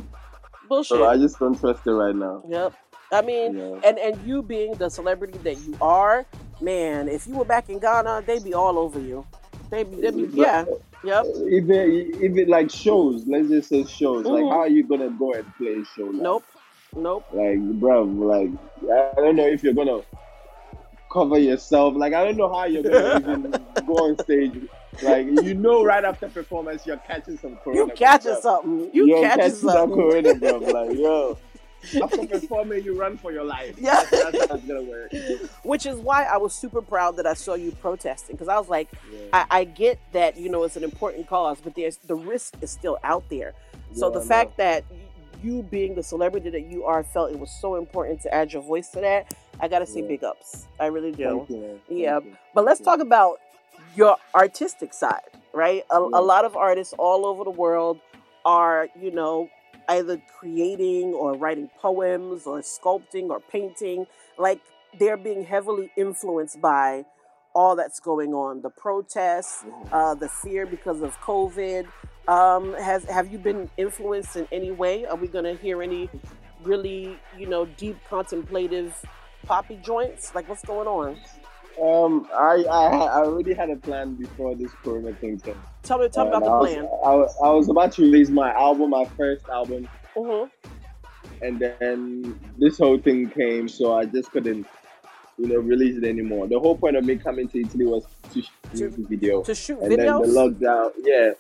bullshit 0.69 0.99
So 0.99 1.07
I 1.07 1.17
just 1.17 1.39
don't 1.39 1.59
trust 1.59 1.87
it 1.87 1.93
right 1.93 2.15
now. 2.15 2.43
yep 2.49 2.73
i 3.13 3.21
mean 3.21 3.57
Yeah. 3.59 3.81
and 3.89 3.99
and 3.99 4.15
you 4.27 4.43
being 4.43 4.73
the 4.75 4.89
celebrity 4.89 5.39
that 5.47 5.59
you 5.67 5.77
are 5.83 6.25
man 6.63 7.09
if 7.09 7.27
you 7.27 7.35
were 7.37 7.45
back 7.45 7.69
in 7.69 7.79
ghana 7.79 8.23
they'd 8.27 8.43
be 8.45 8.55
all 8.55 8.79
over 8.79 8.99
you 8.99 9.27
they'd 9.71 9.91
be, 9.91 10.01
they'd 10.01 10.17
be 10.17 10.29
yeah 10.33 10.65
yep 11.05 11.27
Even 11.59 11.85
even 12.27 12.49
like 12.49 12.71
shows, 12.71 13.27
let's 13.27 13.49
just 13.49 13.69
say 13.69 13.85
shows. 13.85 14.25
Like 14.25 14.45
Mhm. 14.45 14.51
how 14.51 14.61
are 14.61 14.69
you 14.79 14.83
gonna 14.85 15.11
go 15.11 15.33
and 15.35 15.45
play 15.59 15.75
a 15.83 15.85
show? 15.85 16.05
Like, 16.07 16.23
nope 16.29 16.45
nope 16.97 17.25
Like, 17.33 17.59
bro, 17.83 18.05
like 18.05 18.51
I 19.17 19.21
don't 19.21 19.37
know 19.37 19.47
if 19.57 19.63
you're 19.63 19.75
gonna 19.75 20.01
cover 21.13 21.39
yourself. 21.39 21.95
Like, 21.95 22.15
I 22.15 22.25
don't 22.25 22.37
know 22.37 22.53
how 22.53 22.65
you're 22.65 22.83
gonna 22.83 23.21
even 23.21 23.51
go 23.87 23.95
on 23.95 24.19
stage. 24.21 24.69
Like, 25.03 25.27
you 25.27 25.55
know, 25.55 25.85
right 25.85 26.05
after 26.05 26.29
performance, 26.29 26.87
you're 26.87 26.99
catching 26.99 27.39
some 27.39 27.57
corona. 27.57 27.81
you 27.81 27.93
catching 27.95 28.37
something 28.37 28.91
you 28.93 29.07
You're 29.07 29.23
catching 29.23 29.41
catching 29.41 29.57
some 29.57 29.71
something 29.71 29.97
corona, 29.97 30.35
bro. 30.35 30.59
Like, 30.59 30.99
yo, 30.99 31.39
after 32.03 32.27
performing, 32.27 32.85
you 32.85 32.99
run 32.99 33.17
for 33.17 33.33
your 33.33 33.45
life. 33.45 33.77
Yeah. 33.79 34.05
that's, 34.11 34.11
that's 34.11 34.55
it's 34.55 34.65
gonna 34.67 34.83
work. 34.83 35.13
which 35.63 35.87
is 35.87 35.99
why 35.99 36.25
I 36.25 36.37
was 36.37 36.55
super 36.55 36.83
proud 36.83 37.17
that 37.17 37.27
I 37.27 37.35
saw 37.35 37.55
you 37.55 37.73
protesting 37.73 38.37
because 38.37 38.49
I 38.49 38.59
was 38.59 38.69
like, 38.69 38.89
I, 39.33 39.47
I 39.51 39.65
get 39.65 39.99
that 40.13 40.37
you 40.37 40.49
know 40.49 40.63
it's 40.65 40.77
an 40.77 40.85
important 40.85 41.27
cause, 41.27 41.59
but 41.63 41.75
there's 41.75 41.97
the 41.99 42.15
risk 42.15 42.55
is 42.61 42.71
still 42.71 42.99
out 43.03 43.29
there. 43.31 43.55
So 43.95 44.09
Yeah, 44.09 44.21
the 44.21 44.25
fact 44.25 44.57
that 44.59 44.85
you 45.43 45.63
being 45.63 45.95
the 45.95 46.03
celebrity 46.03 46.51
that 46.51 46.67
you 46.71 46.85
are 46.85 47.03
felt 47.03 47.33
it 47.33 47.39
was 47.39 47.51
so 47.51 47.77
important 47.77 48.23
to 48.23 48.33
add 48.33 48.53
your 48.53 48.63
voice 48.63 48.89
to 48.91 49.01
that, 49.01 49.35
I 49.61 49.69
gotta 49.69 49.87
say 49.87 50.01
Yeah. 50.01 50.09
big 50.09 50.25
ups. 50.25 50.67
I 50.81 50.87
really 50.87 51.13
do. 51.13 51.25
Thank 51.47 51.51
you, 51.51 51.57
man. 51.59 51.81
Yeah. 51.89 52.21
But 52.55 52.65
let's 52.65 52.81
talk 52.81 53.01
about 53.01 53.39
your 53.95 54.17
artistic 54.35 54.95
side, 54.95 55.21
right? 55.53 55.85
A, 55.91 55.99
a 55.99 56.23
lot 56.23 56.45
of 56.45 56.57
artists 56.57 56.95
all 56.99 57.27
over 57.27 57.45
the 57.45 57.51
world 57.51 58.01
are, 58.45 58.89
you 58.99 59.11
know, 59.11 59.49
either 59.89 60.21
creating 60.39 61.13
or 61.15 61.35
writing 61.37 61.69
poems 61.81 62.47
or 62.47 62.61
sculpting 62.61 63.29
or 63.31 63.41
painting, 63.41 64.07
like 64.39 64.61
they're 64.99 65.17
being 65.17 65.45
heavily 65.45 65.91
influenced 65.97 66.61
by 66.61 67.05
all 67.55 67.77
that's 67.77 68.01
going 68.01 68.33
on 68.33 68.63
the 68.63 68.71
protests, 68.71 69.65
uh, 69.93 70.15
the 70.15 70.29
fear 70.29 70.65
because 70.67 71.03
of 71.03 71.19
COVID. 71.21 71.87
Um, 72.29 72.75
has 72.75 73.05
have 73.05 73.31
you 73.33 73.39
been 73.39 73.69
influenced 73.77 74.37
in 74.37 74.47
any 74.53 74.71
way? 74.71 75.05
Are 75.05 75.17
we 75.17 75.29
going 75.29 75.45
to 75.45 75.55
hear 75.55 75.83
any 75.83 76.09
really, 76.63 77.19
you 77.37 77.47
know, 77.47 77.67
deep 77.67 77.99
contemplative 78.09 78.95
Pappy 79.47 79.77
joints? 79.83 80.35
Like, 80.35 80.49
what's 80.49 80.65
going 80.65 80.87
on? 80.89 81.17
Um, 81.81 82.29
I, 82.35 82.65
I 82.71 82.87
I 82.89 83.25
already 83.25 83.55
had 83.55 83.71
a 83.71 83.77
plan 83.77 84.15
before 84.15 84.55
this 84.55 84.71
Corona 84.85 85.15
thing 85.15 85.41
came. 85.41 85.57
Tell 85.83 85.99
me, 85.99 86.09
tell 86.11 86.25
me 86.27 86.31
about 86.31 86.43
I 86.43 86.47
the 86.47 86.53
was, 86.53 86.73
plan. 86.75 86.85
I, 86.85 87.15
was- 87.15 87.37
I 87.43 87.49
was 87.51 87.69
about 87.71 87.93
to 87.93 88.03
release 88.03 88.29
my 88.29 88.53
album, 88.53 88.91
my 88.91 89.07
first 89.17 89.47
album, 89.49 89.89
Mhm. 90.15 90.51
and 91.41 91.59
then 91.59 92.39
this 92.59 92.77
whole 92.79 92.99
thing 92.99 93.31
came, 93.31 93.69
so 93.69 93.95
I 93.95 94.05
just 94.05 94.31
couldn't, 94.33 94.67
you 95.39 95.49
know, 95.49 95.57
release 95.61 95.97
it 95.97 96.05
anymore. 96.05 96.47
The 96.47 96.61
whole 96.61 96.77
point 96.77 96.97
of 96.97 97.05
me 97.07 97.17
coming 97.17 97.49
to 97.49 97.61
Italy 97.61 97.87
was 97.87 98.05
to 98.35 98.43
shoot 98.43 98.51
music 98.75 99.07
video, 99.09 99.43
To 99.43 99.55
shoot 99.55 99.79
and 99.81 99.93
videos. 99.93 99.97
then 99.97 100.35
the 100.35 100.67
lockdown, 100.67 100.91
yeah, 101.03 101.31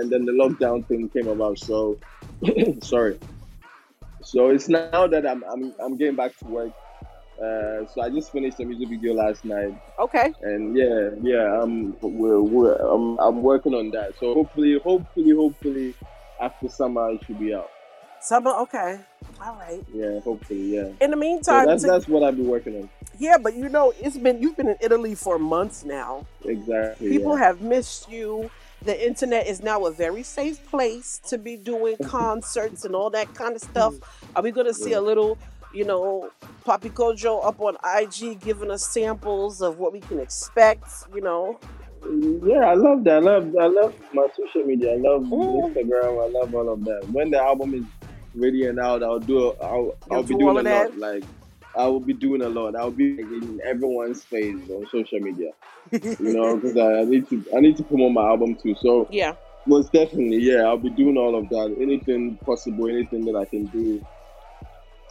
and 0.00 0.08
then 0.10 0.24
the 0.24 0.32
lockdown 0.32 0.86
thing 0.86 1.08
came 1.08 1.26
about. 1.26 1.58
So, 1.58 1.98
sorry. 2.80 3.18
So 4.22 4.50
it's 4.50 4.68
now 4.68 5.08
that 5.08 5.26
I'm 5.26 5.42
I'm 5.44 5.74
I'm 5.82 5.96
getting 5.96 6.14
back 6.14 6.36
to 6.38 6.44
work. 6.46 6.70
Uh, 7.40 7.86
so 7.86 8.02
I 8.02 8.10
just 8.10 8.30
finished 8.32 8.58
the 8.58 8.64
music 8.66 8.88
video 8.90 9.14
last 9.14 9.44
night. 9.44 9.74
Okay. 9.98 10.32
And 10.42 10.76
yeah, 10.76 11.10
yeah, 11.22 11.60
um, 11.60 11.96
we're, 12.02 12.40
we're 12.40 12.74
I'm, 12.74 13.18
I'm 13.18 13.42
working 13.42 13.74
on 13.74 13.90
that. 13.92 14.12
So 14.20 14.34
hopefully, 14.34 14.78
hopefully, 14.78 15.30
hopefully, 15.34 15.94
after 16.40 16.68
summer 16.68 17.10
it 17.12 17.24
should 17.24 17.38
be 17.38 17.54
out. 17.54 17.70
Summer. 18.20 18.50
Okay. 18.50 19.00
All 19.42 19.54
right. 19.56 19.82
Yeah, 19.94 20.20
hopefully, 20.20 20.74
yeah. 20.76 20.88
In 21.00 21.10
the 21.10 21.16
So 21.16 21.16
meantime, 21.16 21.66
that's 21.66 21.82
to- 21.82 21.88
that's 21.88 22.06
what 22.08 22.22
I've 22.22 22.36
been 22.36 22.48
working 22.48 22.76
on. 22.76 22.90
yeah, 23.18 23.38
but 23.38 23.54
you 23.54 23.70
know, 23.70 23.94
it's 23.98 24.18
been 24.18 24.42
you've 24.42 24.56
been 24.58 24.68
in 24.68 24.76
Italy 24.82 25.14
for 25.14 25.38
months 25.38 25.84
now. 25.84 26.26
Exactly. 26.44 27.08
People 27.08 27.38
yeah. 27.38 27.44
have 27.46 27.62
missed 27.62 28.10
you. 28.10 28.50
The 28.82 29.06
internet 29.06 29.46
is 29.46 29.62
now 29.62 29.86
a 29.86 29.90
very 29.90 30.22
safe 30.22 30.66
place 30.70 31.20
to 31.28 31.38
be 31.38 31.56
doing 31.56 31.96
concerts 32.04 32.84
and 32.84 32.94
all 32.94 33.08
that 33.10 33.34
kind 33.34 33.56
of 33.56 33.62
stuff. 33.62 33.94
Are 34.36 34.42
we 34.42 34.50
going 34.50 34.66
to 34.66 34.74
see 34.74 34.92
a 34.94 35.00
little, 35.00 35.36
you 35.72 35.84
know, 35.84 36.30
Pappy 36.64 36.90
Kojo 36.90 37.44
up 37.44 37.60
on 37.60 37.76
IG 37.84 38.40
giving 38.40 38.70
us 38.70 38.86
samples 38.86 39.62
of 39.62 39.78
what 39.78 39.92
we 39.92 40.00
can 40.00 40.20
expect? 40.20 40.88
You 41.14 41.20
know, 41.20 41.58
Yeah, 42.44 42.66
I 42.66 42.74
love 42.74 43.04
that. 43.04 43.16
I 43.16 43.18
love 43.18 43.54
I 43.60 43.66
love 43.66 43.94
my 44.12 44.26
social 44.36 44.66
media. 44.66 44.92
I 44.92 44.96
love 44.96 45.22
mm. 45.22 45.74
Instagram. 45.74 46.24
I 46.24 46.38
love 46.38 46.54
all 46.54 46.72
of 46.72 46.84
that. 46.84 47.08
When 47.10 47.30
the 47.30 47.38
album 47.38 47.74
is 47.74 47.84
ready 48.34 48.66
and 48.66 48.78
out, 48.80 49.02
I'll 49.02 49.20
do. 49.20 49.50
A, 49.50 49.64
I'll 49.64 49.96
I'll 50.10 50.22
be 50.22 50.34
do 50.34 50.40
doing 50.40 50.56
a 50.56 50.60
of 50.60 50.66
lot. 50.66 50.98
Like 50.98 51.24
I 51.76 51.86
will 51.86 52.00
be 52.00 52.14
doing 52.14 52.42
a 52.42 52.48
lot. 52.48 52.74
I'll 52.74 52.90
be 52.90 53.22
like, 53.22 53.42
in 53.42 53.60
everyone's 53.64 54.24
face 54.24 54.56
on 54.70 54.86
social 54.90 55.20
media. 55.20 55.52
you 55.90 56.16
know, 56.20 56.56
because 56.56 56.76
I, 56.76 57.00
I 57.00 57.04
need 57.04 57.28
to 57.30 57.44
I 57.56 57.60
need 57.60 57.76
to 57.76 57.84
promote 57.84 58.12
my 58.12 58.26
album 58.26 58.56
too. 58.56 58.74
So 58.80 59.08
yeah. 59.10 59.34
most 59.66 59.92
definitely, 59.92 60.38
yeah, 60.38 60.62
I'll 60.62 60.78
be 60.78 60.90
doing 60.90 61.16
all 61.16 61.36
of 61.36 61.48
that. 61.50 61.76
Anything 61.80 62.36
possible, 62.38 62.88
anything 62.88 63.24
that 63.26 63.36
I 63.36 63.44
can 63.44 63.66
do. 63.66 64.04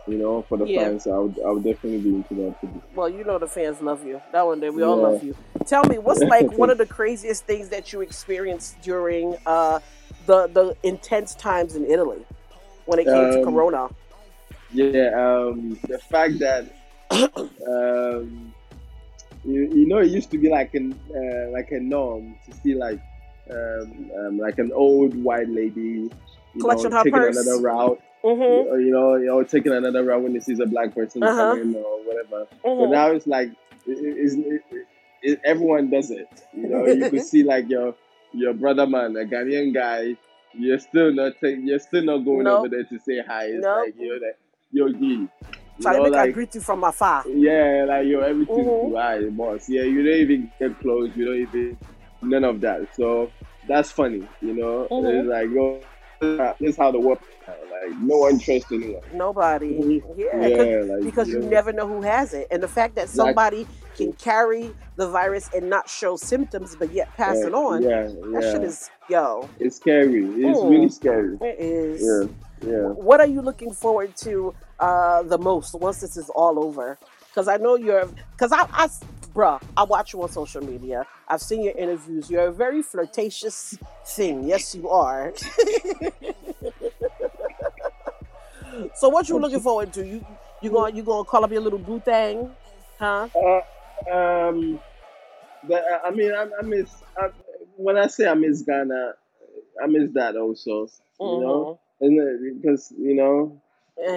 You 0.08 0.18
know, 0.18 0.46
for 0.50 0.58
the 0.58 0.66
Yeah. 0.66 0.90
fans, 0.90 1.08
I 1.08 1.18
would, 1.18 1.36
I 1.46 1.52
would 1.52 1.64
definitely 1.64 2.00
be 2.00 2.10
into 2.16 2.34
that 2.36 2.56
too. 2.62 2.82
Well, 2.96 3.10
you 3.10 3.24
know 3.24 3.38
the 3.38 3.48
fans 3.48 3.82
love 3.82 4.06
you. 4.06 4.22
That 4.32 4.46
one 4.46 4.60
day 4.60 4.70
we 4.70 4.84
all 4.84 4.98
love 4.98 5.24
you. 5.24 5.36
Tell 5.68 5.84
me, 5.86 5.98
what's 5.98 6.22
like 6.30 6.52
one 6.58 6.70
of 6.70 6.78
the 6.78 6.86
craziest 6.86 7.46
things 7.46 7.70
that 7.70 7.94
you 7.94 8.02
experienced 8.02 8.82
during 8.82 9.38
uh, 9.46 9.80
the 10.26 10.48
the 10.48 10.76
intense 10.84 11.36
times 11.36 11.76
in 11.76 11.86
Italy 11.86 12.20
when 12.86 13.00
it 13.00 13.06
came 13.06 13.30
to 13.32 13.38
Um, 13.38 13.44
Corona? 13.44 13.90
Yeah, 14.72 15.10
um, 15.18 15.78
the 15.88 16.00
fact 16.00 16.40
that 16.40 16.66
um, 17.12 18.54
you, 19.44 19.62
you 19.74 19.88
know 19.88 20.00
it 20.00 20.12
used 20.12 20.32
to 20.32 20.38
be 20.38 20.50
like 20.50 20.74
an 20.74 20.98
uh, 21.16 21.52
like 21.52 21.70
a 21.72 21.80
norm 21.80 22.36
to 22.46 22.54
see 22.54 22.76
like 22.76 23.00
um, 23.50 24.12
um, 24.20 24.38
like 24.38 24.58
an 24.60 24.72
old 24.74 25.16
white 25.24 25.50
lady 25.50 26.10
you 26.56 26.62
Clutching 26.62 26.90
know, 26.92 26.98
her 26.98 27.04
taking 27.04 27.20
purse. 27.20 27.38
another 27.38 27.62
route. 27.62 28.00
Mhm. 28.24 28.66
Or, 28.72 28.80
you 28.82 28.92
know, 28.92 29.16
you 29.16 29.28
know, 29.28 29.44
taking 29.44 29.72
another 29.72 30.04
route 30.04 30.22
when 30.24 30.34
he 30.34 30.42
sees 30.42 30.60
a 30.60 30.66
black 30.66 30.94
person 30.94 31.24
Uh-huh. 31.24 31.56
coming 31.56 31.76
or 31.76 32.00
whatever. 32.04 32.48
But 32.64 32.70
Mhm. 32.70 32.92
now 32.92 33.12
it's 33.12 33.26
like 33.28 33.50
it, 33.88 33.98
it, 33.98 34.62
it, 35.22 35.40
everyone 35.46 35.90
does 35.90 36.12
it. 36.12 36.28
You 36.54 36.68
know, 36.68 36.86
you 36.86 37.10
could 37.10 37.22
see 37.24 37.44
like 37.44 37.70
your 37.70 37.96
your 38.34 38.54
brother 38.54 38.86
man, 38.86 39.16
a 39.16 39.24
Ghanaian 39.26 39.74
guy. 39.74 40.18
You're 40.54 40.80
still 40.80 41.14
not 41.14 41.34
take, 41.40 41.60
you're 41.62 41.80
still 41.80 42.04
not 42.04 42.20
going 42.26 42.44
Nope. 42.44 42.60
over 42.60 42.70
there 42.70 42.84
to 42.84 43.00
say 43.00 43.22
hi. 43.26 43.46
It's 43.46 43.64
Nope. 43.64 43.78
like 43.86 43.96
you're 43.98 44.20
like 44.20 44.38
yo 44.72 44.90
G. 44.92 44.98
You 45.00 45.30
Trying 45.82 45.94
to 45.96 46.00
know, 46.00 46.04
make 46.10 46.14
I 46.20 46.26
like, 46.26 46.34
greet 46.34 46.56
you 46.56 46.62
from 46.62 46.84
afar. 46.84 47.24
yeah, 47.30 47.86
like 47.88 48.06
yo, 48.08 48.20
everything's 48.20 48.68
Mhm. 48.68 48.90
too 48.90 48.96
high, 48.98 49.24
boss. 49.30 49.70
Yeah, 49.70 49.84
you 49.84 50.04
don't 50.04 50.20
even 50.20 50.52
get 50.60 50.78
close. 50.82 51.10
You 51.16 51.26
don't 51.26 51.36
even 51.38 51.78
none 52.22 52.44
of 52.44 52.60
that. 52.62 52.94
So 52.96 53.32
that's 53.68 53.92
funny, 53.92 54.28
you 54.42 54.54
know. 54.56 54.88
Mhm. 54.92 55.20
It's 55.20 55.28
like 55.30 55.50
yo, 55.52 55.80
this 56.20 56.56
is 56.62 56.78
how 56.78 56.92
the 56.92 57.00
world. 57.00 57.20
Like 57.48 57.98
no 58.02 58.18
one 58.18 58.38
trusts 58.40 58.72
anyone. 58.72 59.02
Nobody. 59.14 60.02
Yeah, 60.16 60.26
Yeah, 60.48 60.58
'cause- 60.58 60.90
like, 60.90 61.04
because 61.04 61.28
you 61.30 61.42
you 61.42 61.50
never 61.50 61.72
know 61.72 61.88
who 61.88 62.02
has 62.02 62.34
it, 62.34 62.48
and 62.52 62.62
the 62.62 62.68
fact 62.68 62.96
that 62.96 63.10
somebody 63.10 63.66
can 63.96 64.14
carry 64.14 64.74
the 64.98 65.08
virus 65.10 65.50
and 65.56 65.70
not 65.70 65.90
show 65.90 66.16
symptoms, 66.16 66.76
but 66.76 66.92
yet 66.92 67.08
pass 67.16 67.38
Yeah, 67.40 67.48
it 67.48 67.54
on. 67.54 67.82
yeah, 67.82 68.04
that 68.04 68.40
yeah. 68.44 68.52
shit 68.52 68.64
is 68.64 68.90
yo. 69.10 69.50
It's 69.60 69.78
scary. 69.78 70.26
It's 70.26 70.60
Mm. 70.60 70.70
really 70.70 70.90
scary. 70.90 71.38
It 71.42 71.60
is. 71.60 72.02
Yeah, 72.62 72.70
yeah. 72.72 72.88
What 72.90 73.20
are 73.22 73.28
you 73.28 73.42
looking 73.42 73.72
forward 73.74 74.16
to 74.18 74.54
uh, 74.80 75.24
the 75.24 75.38
most 75.38 75.74
once 75.76 76.02
this 76.02 76.16
is 76.18 76.30
all 76.30 76.60
over? 76.64 76.98
Because 77.30 77.48
I 77.48 77.58
know 77.58 77.76
you're, 77.76 78.06
because 78.34 78.52
I, 78.52 78.66
I, 78.72 78.88
bruh, 79.36 79.62
I 79.78 79.84
watch 79.84 80.14
you 80.14 80.22
on 80.24 80.30
social 80.30 80.64
media. 80.64 81.06
I've 81.30 81.42
seen 81.42 81.64
your 81.64 81.74
interviews. 81.78 82.30
You're 82.30 82.48
a 82.48 82.52
very 82.54 82.82
flirtatious 82.82 83.78
thing. 84.06 84.44
Yes, 84.44 84.74
you 84.74 84.90
are. 84.90 85.34
so 88.94 89.10
what 89.10 89.30
you 89.30 89.40
looking 89.40 89.60
forward 89.60 89.94
to? 89.94 90.06
You 90.06 90.26
you 90.62 90.72
gonna 90.72 90.96
you 90.96 91.04
going 91.04 91.24
to 91.26 91.30
call 91.30 91.44
up 91.44 91.52
your 91.52 91.62
little 91.62 91.80
boo 91.80 92.00
thing, 92.00 92.56
huh? 93.00 93.30
Uh, 93.36 93.62
um, 94.12 94.80
but 95.64 95.84
uh, 95.84 96.00
I 96.06 96.12
mean, 96.12 96.34
I, 96.34 96.44
I 96.60 96.64
miss 96.64 97.04
I, 97.18 97.30
when 97.76 97.98
I 97.98 98.08
say 98.08 98.28
I 98.28 98.34
miss 98.34 98.62
Ghana, 98.64 99.14
I 99.84 99.88
miss 99.88 100.12
that 100.14 100.36
also. 100.36 100.88
You 101.24 101.38
know, 101.38 101.70
and 102.02 102.62
because 102.62 102.94
you 102.98 103.16
know, 103.16 103.62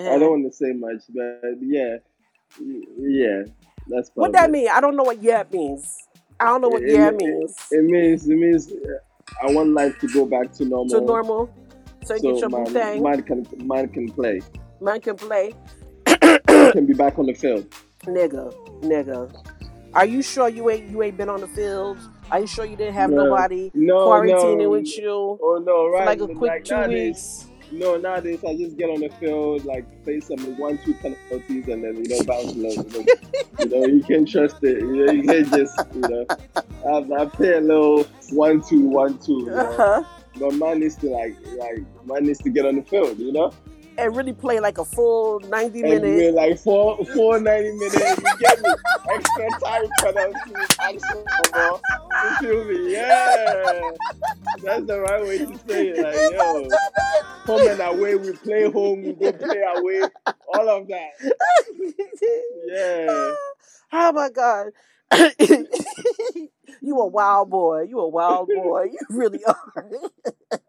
I 0.07 0.19
Uh-huh. 0.19 0.19
don't 0.19 0.43
want 0.43 0.53
to 0.53 0.57
say 0.57 0.73
much, 0.73 1.03
but 1.15 1.57
yeah, 1.63 1.97
yeah, 2.99 3.43
that's 3.89 4.11
What 4.15 4.33
that 4.33 4.51
mean? 4.51 4.69
I 4.69 4.81
don't 4.81 4.97
know 4.97 5.05
what 5.05 5.23
yeah 5.23 5.45
means. 5.51 6.09
I 6.41 6.47
don't 6.47 6.61
know 6.61 6.69
what 6.69 6.83
It- 6.83 6.91
yeah 6.93 7.09
it- 7.09 7.17
means. 7.17 7.57
It 7.71 7.85
means 7.85 8.29
it 8.29 8.37
means 8.37 8.73
uh, 8.73 9.47
I 9.47 9.53
want 9.53 9.71
life 9.71 9.99
to 10.01 10.09
go 10.09 10.27
back 10.27 10.53
to 10.55 10.65
normal. 10.65 10.89
To 10.89 11.01
normal. 11.01 11.51
So 12.05 12.15
you 12.17 12.21
get 12.23 12.39
your 12.41 12.49
boo 12.51 12.65
man, 12.65 12.67
thing. 12.73 13.03
man 13.03 13.23
can 13.23 13.47
man 13.65 13.89
can 13.89 14.09
play. 14.09 14.41
Man 14.81 15.01
can 15.01 15.17
play. 15.17 15.55
can 16.07 16.87
be 16.87 16.95
back 16.95 17.19
on 17.19 17.27
the 17.27 17.35
field. 17.35 17.67
Nigga, 18.05 18.53
nigga. 18.83 19.33
Are 19.95 20.07
you 20.07 20.23
sure 20.23 20.49
you 20.49 20.69
ain't 20.71 20.91
you 20.91 21.03
ain't 21.03 21.17
been 21.17 21.29
on 21.29 21.41
the 21.41 21.47
field? 21.49 21.99
Are 22.31 22.41
you 22.41 22.47
sure 22.47 22.65
you 22.65 22.77
didn't 22.77 22.95
have 22.95 23.11
No. 23.11 23.25
nobody 23.27 23.71
No, 23.75 24.09
quarantining 24.09 24.63
no. 24.65 24.71
with 24.71 24.97
you? 24.99 25.39
Oh 25.41 25.63
no, 25.65 25.89
right? 25.91 26.07
like 26.07 26.21
a 26.21 26.29
quick 26.35 26.65
two 26.65 26.75
nowadays- 26.75 27.45
weeks. 27.47 27.52
No, 27.73 27.97
nowadays 27.97 28.45
I 28.47 28.55
just 28.55 28.77
get 28.77 28.91
on 28.91 29.01
the 29.01 29.09
field, 29.19 29.65
like 29.65 29.87
play 30.05 30.21
some 30.21 30.39
one, 30.59 30.79
two 30.85 30.93
penalties, 30.95 31.69
and 31.69 31.83
then 31.83 32.05
you 32.05 32.09
know 32.09 32.23
bounce 32.25 32.55
low. 32.55 32.71
You 32.71 32.77
know, 32.77 33.05
you, 33.59 33.67
know, 33.67 33.87
you 33.87 34.03
can't 34.03 34.29
trust 34.29 34.63
it. 34.63 34.81
You 34.81 35.07
know, 35.07 35.13
you 35.13 35.23
can't 35.23 35.49
just 35.49 35.79
you 35.95 36.01
know. 36.01 36.27
I, 36.87 37.23
I 37.23 37.27
play 37.27 37.55
a 37.55 37.61
little 37.61 38.05
one, 38.33 38.61
two, 38.61 38.83
one, 38.83 39.19
two. 39.19 39.41
You 39.41 39.47
know? 39.47 39.57
Uh-huh. 39.57 40.05
But 40.39 40.55
man 40.55 40.81
needs 40.81 40.97
to 40.97 41.09
like 41.09 41.37
like 41.57 41.83
man 42.05 42.25
needs 42.25 42.41
to 42.41 42.51
get 42.51 42.67
on 42.67 42.77
the 42.77 42.83
field. 42.83 43.19
You 43.19 43.33
know. 43.33 43.53
And 43.99 44.17
really 44.17 44.33
play 44.33 44.59
like 44.59 44.79
a 44.79 44.85
full 44.85 45.41
ninety 45.41 45.81
And 45.83 45.91
minutes. 45.91 46.05
we're 46.07 46.33
like 46.33 46.59
four, 46.59 47.05
four 47.15 47.39
ninety 47.41 47.73
minutes. 47.73 47.95
You 47.97 48.39
get 48.41 48.61
me? 48.63 48.71
Extra 49.11 49.49
time 49.63 49.85
penalties, 50.01 50.77
action 50.81 51.25
ball. 51.53 51.81
You 52.25 52.37
feel 52.41 52.65
me? 52.65 52.93
Yeah. 52.93 53.91
That's 54.65 54.87
the 54.87 55.01
right 55.01 55.23
way 55.23 55.39
to 55.39 55.59
say 55.69 55.89
it. 55.89 56.03
Like, 56.03 56.15
yo, 56.33 56.69
home 57.45 57.69
and 57.69 57.81
away, 57.81 58.15
we 58.15 58.33
play 58.33 58.71
home, 58.71 59.03
we 59.03 59.13
go 59.13 59.33
play 59.33 59.63
away, 59.77 60.03
all 60.55 60.69
of 60.69 60.89
that. 60.89 61.11
Yeah. 62.67 63.35
Oh 63.93 64.13
my 64.13 64.31
god. 64.31 64.69
you 66.81 66.99
a 66.99 67.07
wild 67.07 67.51
boy. 67.51 67.83
You 67.83 67.99
a 68.01 68.09
wild 68.09 68.49
boy. 68.49 68.85
You 68.93 68.99
really 69.11 69.45
are. 69.45 69.91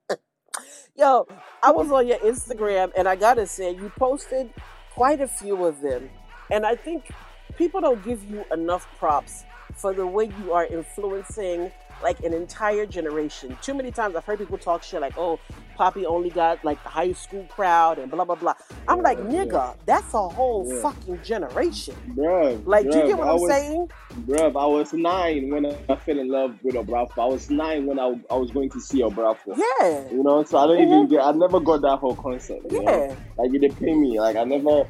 Yo, 0.95 1.25
I 1.63 1.71
was 1.71 1.91
on 1.91 2.05
your 2.05 2.19
Instagram 2.19 2.91
and 2.95 3.07
I 3.07 3.15
gotta 3.15 3.47
say 3.47 3.71
you 3.71 3.91
posted 3.97 4.53
quite 4.93 5.21
a 5.21 5.27
few 5.27 5.65
of 5.65 5.81
them. 5.81 6.07
And 6.51 6.67
I 6.67 6.75
think 6.75 7.11
people 7.57 7.81
don't 7.81 8.05
give 8.05 8.23
you 8.29 8.45
enough 8.53 8.87
props 8.99 9.43
for 9.75 9.91
the 9.91 10.05
way 10.05 10.29
you 10.43 10.53
are 10.53 10.67
influencing 10.67 11.71
like 12.03 12.19
an 12.23 12.34
entire 12.34 12.85
generation. 12.85 13.57
Too 13.61 13.73
many 13.73 13.91
times 13.91 14.15
I've 14.15 14.25
heard 14.25 14.39
people 14.39 14.57
talk 14.57 14.84
shit 14.84 15.01
like, 15.01 15.17
"Oh, 15.17 15.39
Pappy 15.77 16.05
only 16.05 16.30
got 16.30 16.63
like 16.63 16.81
the 16.84 16.89
high 16.89 17.13
school 17.13 17.45
crowd 17.49 17.97
and 17.99 18.11
blah 18.11 18.25
blah 18.25 18.35
blah." 18.35 18.53
I'm 18.88 19.01
like, 19.01 19.17
nigga, 19.19 19.75
that's 19.85 20.13
a 20.13 20.27
whole 20.27 20.67
Yeah. 20.67 20.81
fucking 20.81 21.21
generation. 21.23 21.95
Bruh, 22.15 22.61
Like, 22.65 22.89
do 22.89 22.97
you 22.97 23.07
get 23.07 23.17
what 23.17 23.27
I 23.27 23.31
I'm 23.31 23.41
was- 23.41 23.51
saying? 23.51 23.89
Bruv, 24.27 24.61
I 24.61 24.67
was 24.67 24.93
nine 24.93 25.49
when 25.49 25.65
I 25.65 25.95
fell 25.95 26.19
in 26.19 26.30
love 26.30 26.55
with 26.63 26.75
Obrafour. 26.75 27.23
I 27.23 27.25
was 27.25 27.49
nine 27.49 27.88
when 27.88 27.99
I, 27.99 28.13
I 28.30 28.35
was 28.35 28.51
going 28.51 28.69
to 28.71 28.80
see 28.80 29.01
Obrafour. 29.01 29.57
Yeah. 29.57 30.09
You 30.11 30.21
know, 30.21 30.43
so 30.43 30.57
I 30.59 30.67
don't 30.67 30.77
mm-hmm. 30.77 30.93
even 30.93 31.07
get. 31.07 31.21
I 31.23 31.31
never 31.31 31.59
got 31.59 31.81
that 31.81 31.97
whole 31.97 32.15
concept. 32.15 32.67
Yeah. 32.69 32.81
Know? 32.81 33.17
Like 33.38 33.51
they 33.51 33.69
pay 33.69 33.93
me. 33.93 34.19
Like 34.19 34.35
I 34.35 34.43
never 34.43 34.85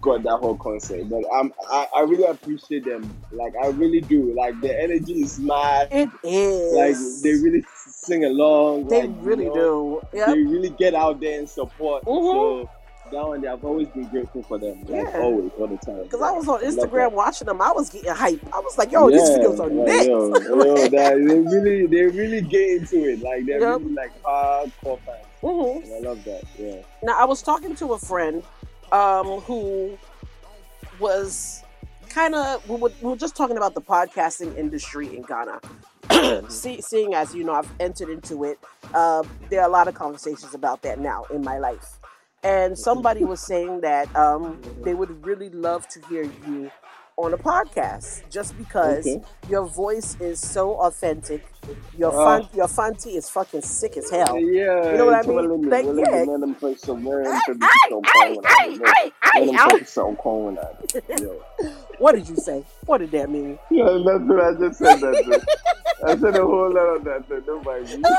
got 0.00 0.22
that 0.22 0.36
whole 0.38 0.56
concept. 0.56 1.08
But 1.10 1.24
I'm. 1.32 1.52
I, 1.70 1.86
I 1.96 2.00
really 2.02 2.24
appreciate 2.24 2.84
them. 2.84 3.08
Like 3.32 3.54
I 3.62 3.68
really 3.68 4.00
do. 4.00 4.34
Like 4.34 4.60
the 4.60 4.78
energy 4.80 5.14
is 5.22 5.38
mad. 5.38 5.88
It 5.90 6.08
is. 6.22 6.72
Like 6.72 7.22
they 7.22 7.34
really 7.42 7.64
sing 7.88 8.24
along. 8.24 8.88
They 8.88 9.02
like, 9.02 9.10
you 9.10 9.16
really 9.22 9.44
know, 9.46 10.02
do. 10.12 10.18
Yep. 10.18 10.26
They 10.28 10.38
really 10.44 10.70
get 10.70 10.94
out 10.94 11.20
there 11.20 11.38
and 11.38 11.48
support. 11.48 12.04
Mhm. 12.04 12.64
So 12.64 12.70
that 13.12 13.24
one, 13.24 13.46
I've 13.46 13.64
always 13.64 13.86
been 13.88 14.04
grateful 14.08 14.42
for 14.42 14.58
them. 14.58 14.80
Like 14.88 15.06
Yeah. 15.12 15.20
always, 15.20 15.50
all 15.58 15.68
the 15.68 15.76
time. 15.76 16.02
Because 16.02 16.22
I 16.22 16.30
was 16.32 16.48
on 16.48 16.60
Instagram 16.60 17.12
watching 17.12 17.46
them, 17.46 17.60
I 17.62 17.70
was 17.70 17.88
getting 17.88 18.10
hype. 18.12 18.40
I 18.52 18.58
was 18.58 18.76
like, 18.76 18.90
"Yo, 18.90 19.08
these 19.10 19.20
videos 19.22 19.60
are 19.60 19.68
like, 19.68 19.86
next." 19.86 20.06
Yo, 20.06 20.28
yo, 20.34 20.74
that, 20.88 21.14
they 21.14 21.38
really, 21.38 21.86
they 21.86 22.02
really 22.06 22.40
get 22.40 22.68
into 22.80 23.04
it. 23.08 23.22
Like 23.22 23.46
they're 23.46 23.60
Yep. 23.60 23.80
really 23.80 23.92
like 23.92 24.22
hardcore 24.24 24.98
fans. 25.00 25.22
Mhm. 25.42 25.96
I 25.96 26.00
love 26.00 26.24
that. 26.24 26.42
Yeah. 26.58 26.76
Now, 27.04 27.16
I 27.20 27.24
was 27.26 27.42
talking 27.42 27.76
to 27.76 27.92
a 27.92 27.98
friend 27.98 28.42
um, 28.92 29.40
who 29.40 29.98
was 30.98 31.62
kind 32.08 32.34
of, 32.34 32.68
we 32.68 32.76
were, 32.76 32.92
we 33.02 33.10
were 33.10 33.16
just 33.16 33.36
talking 33.36 33.56
about 33.56 33.74
the 33.74 33.80
podcasting 33.80 34.56
industry 34.56 35.14
in 35.16 35.22
Ghana. 35.22 35.60
See, 36.48 36.80
seeing 36.80 37.14
as 37.14 37.34
you 37.34 37.44
know, 37.44 37.52
I've 37.52 37.70
entered 37.80 38.08
into 38.08 38.44
it, 38.44 38.58
uh, 38.94 39.22
there 39.50 39.60
are 39.60 39.68
a 39.68 39.72
lot 39.72 39.88
of 39.88 39.94
conversations 39.94 40.54
about 40.54 40.82
that 40.82 40.98
now 40.98 41.24
in 41.32 41.42
my 41.42 41.58
life. 41.58 41.98
And 42.42 42.78
somebody 42.78 43.24
was 43.24 43.40
saying 43.40 43.80
that 43.80 44.14
um, 44.14 44.60
they 44.82 44.94
would 44.94 45.26
really 45.26 45.50
love 45.50 45.88
to 45.88 46.00
hear 46.08 46.22
you 46.22 46.70
on 47.18 47.32
a 47.32 47.38
podcast 47.38 48.28
just 48.30 48.56
because 48.58 49.06
Okay. 49.06 49.22
your 49.48 49.64
voice 49.64 50.20
is 50.20 50.38
so 50.38 50.74
authentic. 50.82 51.42
Your 51.96 52.12
Ah. 52.12 52.40
fun, 52.40 52.48
your 52.54 52.68
fancy 52.68 53.16
is 53.16 53.30
fucking 53.30 53.62
sick 53.62 53.96
as 53.96 54.10
hell. 54.10 54.38
Yeah, 54.38 54.90
you 54.92 54.98
know 54.98 55.06
what 55.06 55.14
I 55.14 55.22
mean? 55.26 55.38
in 55.50 55.70
Like, 55.70 55.86
the- 55.86 55.92
well 55.92 55.98
in 55.98 56.04
yeah, 56.04 56.24
man, 56.26 56.40
them 56.40 56.54
play 56.54 56.74
some 56.76 57.02
man, 57.02 57.22
them 57.24 57.58
play 57.58 57.80
some 57.88 58.02
corn 58.02 58.36
with 58.36 58.42
that. 58.42 59.10
Man, 59.34 59.46
them 59.46 59.68
play 59.70 59.84
some 59.84 60.16
corn 60.16 60.56
with 60.56 61.06
that. 61.06 61.20
Yo. 61.20 61.40
What 61.98 62.16
did 62.16 62.28
you 62.28 62.36
say? 62.36 62.64
What 62.84 62.98
did 62.98 63.10
that 63.12 63.30
mean? 63.30 63.58
Yeah, 63.70 63.84
that's 64.04 64.24
what 64.24 64.40
I 64.44 64.52
just 64.54 64.78
said. 64.78 65.00
That. 65.00 65.46
I 66.06 66.16
said 66.18 66.36
a 66.36 66.42
whole 66.44 66.70
lot 66.70 66.96
of 66.96 67.04
that. 67.04 67.26
That 67.30 67.46
nobody. 67.46 68.02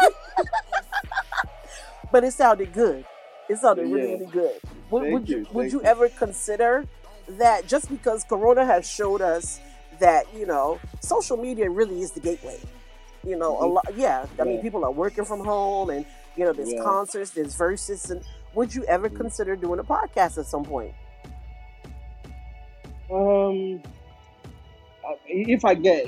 But 2.11 2.23
it 2.23 2.31
sounded 2.31 2.71
good. 2.73 3.05
It 3.49 3.57
sounded 3.57 3.83
really, 3.91 4.11
Yeah. 4.11 4.13
really 4.19 4.25
good. 4.31 4.51
Would, 4.89 5.11
would 5.11 5.29
you, 5.29 5.37
you, 5.39 5.47
would 5.51 5.71
you 5.73 5.79
you. 5.81 5.85
ever 5.85 6.07
consider 6.09 6.85
that 7.29 7.67
just 7.67 7.89
because 7.89 8.23
Corona 8.23 8.65
has 8.65 8.89
showed 8.89 9.21
us 9.21 9.59
that 9.99 10.25
you 10.35 10.45
know 10.45 10.79
social 11.01 11.37
media 11.37 11.69
really 11.69 12.01
is 12.01 12.11
the 12.11 12.19
gateway? 12.19 12.59
You 13.23 13.35
know, 13.35 13.57
a 13.57 13.63
Mhm. 13.63 13.73
lot. 13.73 13.85
Yeah, 13.97 14.25
I 14.39 14.43
mean, 14.43 14.61
people 14.61 14.85
are 14.85 14.91
working 14.91 15.25
from 15.25 15.41
home, 15.43 15.89
and 15.89 16.05
you 16.35 16.45
know, 16.45 16.53
there's 16.53 16.73
Yeah. 16.73 16.83
concerts, 16.83 17.31
there's 17.31 17.55
verses, 17.55 18.09
and 18.11 18.21
would 18.53 18.73
you 18.73 18.83
ever 18.85 19.09
Mhm. 19.09 19.17
consider 19.17 19.55
doing 19.55 19.79
a 19.79 19.83
podcast 19.83 20.37
at 20.37 20.45
some 20.45 20.63
point? 20.63 20.93
Um, 23.11 23.81
if 25.27 25.65
I 25.65 25.73
get 25.75 26.07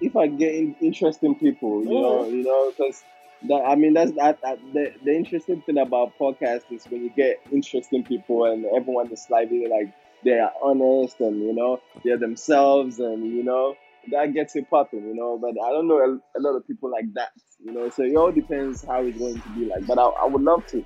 if 0.00 0.16
I 0.16 0.28
get 0.28 0.54
in, 0.54 0.76
interesting 0.80 1.34
people, 1.34 1.82
you 1.84 2.00
know, 2.00 2.24
Mhm. 2.24 2.30
you 2.30 2.42
know, 2.44 2.70
because 2.70 3.02
that 3.48 3.62
I 3.66 3.74
mean 3.76 3.94
that's 3.94 4.12
that, 4.12 4.40
that 4.42 4.58
the 4.72 4.92
the 5.04 5.14
interesting 5.14 5.60
thing 5.62 5.78
about 5.78 6.16
podcasts 6.18 6.70
is 6.70 6.84
when 6.86 7.02
you 7.02 7.10
get 7.10 7.40
interesting 7.52 8.04
people 8.04 8.44
and 8.44 8.64
everyone 8.66 9.10
is 9.12 9.22
slightly 9.22 9.66
like 9.68 9.92
they 10.24 10.38
are 10.38 10.52
honest 10.62 11.20
and 11.20 11.40
you 11.40 11.54
know 11.54 11.80
they're 12.04 12.18
themselves 12.18 12.98
and 12.98 13.24
you 13.24 13.42
know 13.44 13.76
that 14.10 14.32
gets 14.32 14.56
it 14.56 14.70
popping, 14.70 15.00
you 15.04 15.14
know. 15.14 15.36
But 15.38 15.50
I 15.62 15.70
don't 15.70 15.86
know 15.86 15.98
a, 15.98 16.38
a 16.38 16.40
lot 16.40 16.56
of 16.56 16.66
people 16.66 16.90
like 16.90 17.12
that, 17.14 17.30
you 17.62 17.72
know. 17.72 17.90
So 17.90 18.02
it 18.02 18.14
all 18.16 18.32
depends 18.32 18.82
how 18.86 19.04
it's 19.04 19.18
going 19.18 19.40
to 19.42 19.48
be 19.50 19.66
like. 19.66 19.86
But 19.86 19.98
I, 19.98 20.04
I 20.04 20.26
would 20.26 20.42
love 20.42 20.66
to. 20.68 20.84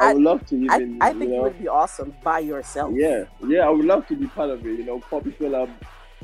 I, 0.00 0.10
I- 0.10 0.14
would 0.14 0.22
love 0.22 0.46
to 0.46 0.54
even. 0.56 0.98
I 1.00 1.12
think 1.12 1.30
you 1.32 1.38
it 1.38 1.42
would 1.42 1.58
be 1.58 1.68
awesome 1.68 2.14
by 2.22 2.38
yourself. 2.40 2.92
yeah, 2.94 3.24
yeah, 3.48 3.66
I 3.66 3.70
would 3.70 3.84
love 3.84 4.06
to 4.08 4.14
be 4.16 4.26
part 4.28 4.50
of 4.50 4.60
it. 4.60 4.78
You 4.78 4.84
know, 4.84 5.00
call 5.00 5.20
people 5.20 5.54
up, 5.56 5.68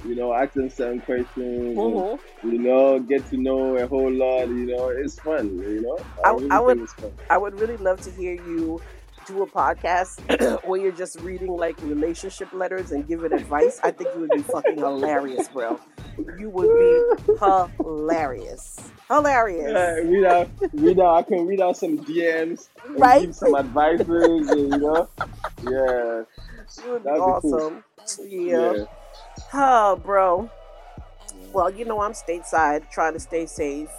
you 0.07 0.15
know, 0.15 0.33
ask 0.33 0.53
them 0.55 0.71
certain 0.71 1.01
questions, 1.01 1.37
and, 1.37 1.77
Mhm. 1.77 2.19
you 2.45 2.59
know, 2.59 3.01
get 3.01 3.27
to 3.31 3.37
know 3.37 3.77
a 3.77 3.87
whole 3.89 4.13
lot. 4.13 4.49
You 4.49 4.67
know, 4.67 4.89
it's 4.91 5.19
fun. 5.19 5.49
You 5.49 5.81
know, 5.83 5.99
I- 6.25 6.31
really 6.33 6.51
I 6.51 6.61
would- 6.61 6.89
fun. 6.91 7.13
I 7.29 7.39
would 7.39 7.55
really 7.55 7.77
love 7.79 8.01
to 8.03 8.11
hear 8.11 8.35
you 8.35 8.81
do 9.31 9.43
a 9.43 9.47
podcast 9.47 10.21
where 10.67 10.81
you're 10.81 10.93
just 10.93 11.21
reading 11.21 11.57
like 11.57 11.81
relationship 11.83 12.53
letters 12.53 12.91
and 12.93 13.07
giving 13.07 13.33
advice. 13.33 13.81
I 13.83 13.91
think 13.91 14.11
you 14.15 14.21
would 14.23 14.31
be 14.31 14.43
fucking 14.43 14.77
hilarious, 14.79 15.49
bro. 15.49 15.79
You 16.39 16.51
would 16.51 16.69
be 17.27 17.37
hilarious. 17.39 18.91
Hilarious. 19.09 19.73
Yeah, 19.73 19.95
read 19.95 20.25
out, 20.25 20.49
read 20.73 21.01
out. 21.01 21.15
I 21.17 21.23
can 21.23 21.47
read 21.47 21.61
out 21.61 21.77
some 21.77 21.99
DMs 21.99 22.69
and 22.87 23.01
Right? 23.01 23.23
give 23.27 23.35
some 23.35 23.55
advices. 23.57 24.09
and, 24.09 24.73
you 24.73 24.79
know, 24.79 25.09
yeah, 25.63 26.23
You 26.85 26.93
would 26.93 27.05
that'd 27.05 27.21
be 27.21 27.41
cool. 27.41 27.83
Yeah. 28.27 28.73
yeah. 28.75 28.85
Oh, 29.55 29.97
bro. 29.97 30.51
Well, 31.53 31.71
you 31.71 31.85
know 31.85 32.01
I'm 32.01 32.13
stateside, 32.13 32.91
trying 32.91 33.15
to 33.15 33.21
stay 33.21 33.47
safe. 33.47 33.91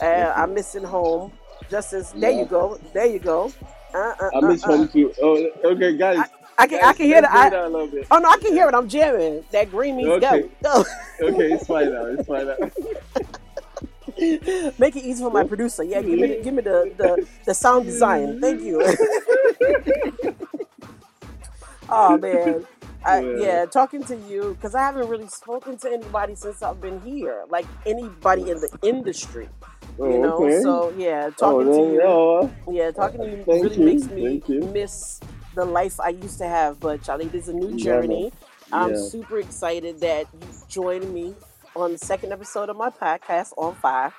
Uh, 0.00 0.32
I'm 0.34 0.54
missing 0.54 0.82
home. 0.84 1.32
Just 1.70 1.92
as 1.92 2.12
there 2.12 2.30
you 2.32 2.44
go, 2.44 2.78
there 2.92 3.06
you 3.06 3.18
go. 3.18 3.52
Uh, 3.94 4.14
uh, 4.20 4.30
I 4.34 4.40
miss 4.40 4.64
uh, 4.64 4.68
uh. 4.68 4.76
home 4.76 4.88
too. 4.88 5.12
Oh, 5.22 5.48
okay, 5.64 5.96
guys. 5.96 6.28
I 6.58 6.66
can, 6.66 6.84
I 6.84 6.92
can 6.92 7.06
hear 7.06 7.20
the. 7.20 7.32
I, 7.32 7.50
down 7.50 7.64
a 7.64 7.68
little 7.76 8.04
oh 8.10 8.18
no, 8.18 8.28
I 8.28 8.36
can 8.38 8.52
hear 8.52 8.68
it. 8.68 8.74
I'm 8.74 8.88
jamming. 8.88 9.44
That 9.52 9.70
green 9.70 9.96
means 9.96 10.08
Okay. 10.10 10.48
go. 10.62 10.84
Okay, 11.20 11.52
it's 11.52 11.66
fine 11.66 11.92
now. 11.92 12.06
It's 12.06 12.26
fine 12.26 12.46
now. 12.46 12.56
Make 14.78 14.96
it 14.96 15.04
easy 15.04 15.22
for 15.22 15.30
my 15.30 15.44
producer. 15.44 15.82
Yeah, 15.82 16.02
give 16.02 16.18
me, 16.18 16.26
the, 16.26 16.42
give 16.42 16.54
me 16.54 16.62
the, 16.62 16.92
the, 16.96 17.26
the 17.46 17.54
sound 17.54 17.86
design. 17.86 18.40
Thank 18.40 18.62
you. 18.62 18.80
oh 21.88 22.16
man, 22.18 22.64
I, 23.04 23.20
Yeah. 23.20 23.36
yeah. 23.38 23.66
Talking 23.66 24.04
to 24.04 24.16
you 24.16 24.54
because 24.54 24.76
I 24.76 24.82
haven't 24.82 25.08
really 25.08 25.26
spoken 25.28 25.76
to 25.78 25.92
anybody 25.92 26.36
since 26.36 26.62
I've 26.62 26.80
been 26.80 27.00
here. 27.00 27.44
Like 27.48 27.66
anybody 27.86 28.50
in 28.50 28.60
the 28.60 28.68
industry. 28.82 29.48
Oh, 29.98 30.10
you 30.10 30.18
know, 30.18 30.36
okay. 30.44 30.60
so 30.60 30.92
yeah, 30.96 31.30
Oh, 31.40 31.62
talking 31.62 31.70
then, 31.70 31.74
to 31.88 31.92
you. 31.92 32.02
oh, 32.04 32.52
Yeah, 32.70 32.90
talking 32.90 33.20
to 33.20 33.26
you 33.28 33.44
Thank 33.44 33.62
really 33.62 33.76
you, 33.78 33.84
makes 33.84 34.10
me 34.10 34.42
miss 34.72 35.20
the 35.54 35.64
life 35.64 36.00
I 36.00 36.08
used 36.10 36.38
to 36.38 36.46
have. 36.48 36.80
But 36.80 37.02
Charlie, 37.02 37.28
this 37.28 37.44
is 37.44 37.48
a 37.48 37.52
new 37.54 37.70
Yeah, 37.70 37.76
journey. 37.76 38.32
I'm 38.72 38.90
Yeah. 38.90 38.96
super 38.96 39.38
excited 39.38 40.00
that 40.00 40.26
you 40.32 40.48
joined 40.68 41.12
me 41.12 41.36
on 41.76 41.92
the 41.92 41.98
second 41.98 42.32
episode 42.32 42.68
of 42.70 42.76
my 42.76 42.90
podcast 42.90 43.52
on 43.56 43.74
fire. 43.76 44.12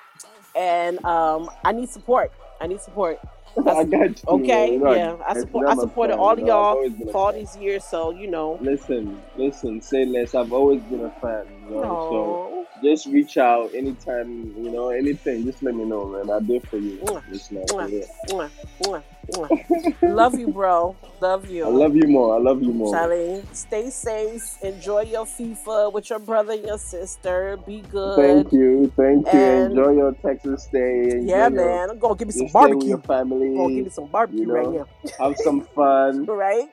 And 0.54 1.04
um, 1.04 1.50
I 1.64 1.72
need 1.72 1.90
support. 1.90 2.32
I 2.60 2.66
need 2.66 2.80
support. 2.80 3.18
I 3.66 3.84
got 3.84 4.08
you. 4.10 4.16
Okay, 4.28 4.78
yeah. 4.78 5.16
I 5.26 5.34
support. 5.34 5.66
I 5.68 5.74
supported 5.74 6.16
all 6.16 6.32
of 6.32 6.38
y'all 6.38 6.76
always 6.76 6.92
been 6.92 7.08
a 7.08 7.12
for 7.12 7.18
all 7.26 7.32
these 7.32 7.56
years, 7.56 7.84
so 7.84 8.10
you 8.10 8.26
know. 8.26 8.58
Listen, 8.60 9.20
listen, 9.36 9.80
say 9.80 10.04
less. 10.04 10.34
I've 10.34 10.52
always 10.52 10.82
been 10.82 11.04
a 11.04 11.10
fan, 11.20 11.46
you 11.68 11.74
know. 11.76 11.82
No. 11.82 12.10
So 12.10 12.66
just 12.82 13.06
reach 13.06 13.36
out 13.38 13.74
anytime, 13.74 14.54
you 14.56 14.70
know, 14.70 14.90
anything. 14.90 15.44
Just 15.44 15.62
let 15.62 15.74
me 15.74 15.84
know, 15.84 16.06
man. 16.06 16.30
I 16.30 16.40
do 16.40 16.60
for 16.60 16.76
you. 16.78 16.98
Mwah, 16.98 17.22
Just 17.32 17.52
like, 17.52 17.66
Mwah, 17.66 18.08
mwah, 18.28 18.50
mwah, 18.82 19.02
mwah. 19.32 19.92
Love 20.02 20.38
you, 20.38 20.48
bro. 20.48 20.94
Love 21.20 21.48
you. 21.50 21.64
I 21.64 21.68
love 21.68 21.96
you 21.96 22.06
more. 22.08 22.36
I 22.36 22.38
love 22.38 22.62
you 22.62 22.72
more. 22.72 22.92
Charlie, 22.94 23.42
stay 23.52 23.88
safe. 23.90 24.62
Enjoy 24.62 25.02
your 25.02 25.24
FIFA 25.24 25.92
with 25.92 26.10
your 26.10 26.18
brother 26.18 26.52
and 26.52 26.64
your 26.66 26.78
sister. 26.78 27.56
Be 27.66 27.80
good. 27.90 28.16
Thank 28.16 28.52
you, 28.52 28.92
thank 28.96 29.26
you. 29.32 29.40
And- 29.40 29.70
Enjoy 29.72 29.92
your 29.92 30.12
Texas 30.12 30.64
stay. 30.64 31.10
Enjoy 31.10 31.26
Yeah, 31.32 31.48
your, 31.48 31.50
man. 31.50 31.90
I'm 31.90 31.98
gonna 31.98 32.14
give 32.14 32.28
me 32.28 32.32
some 32.32 32.40
your 32.42 32.46
with 32.46 32.52
barbecue. 32.52 32.88
your 32.90 32.98
family. 32.98 33.46
I'm 33.48 33.56
gonna 33.56 33.74
give 33.74 33.84
me 33.84 33.90
some 33.90 34.06
barbecue 34.06 34.42
you 34.46 34.52
right 34.52 34.68
now. 34.68 34.86
Have 35.18 35.36
some 35.38 35.62
fun. 35.74 36.26
Right? 36.46 36.68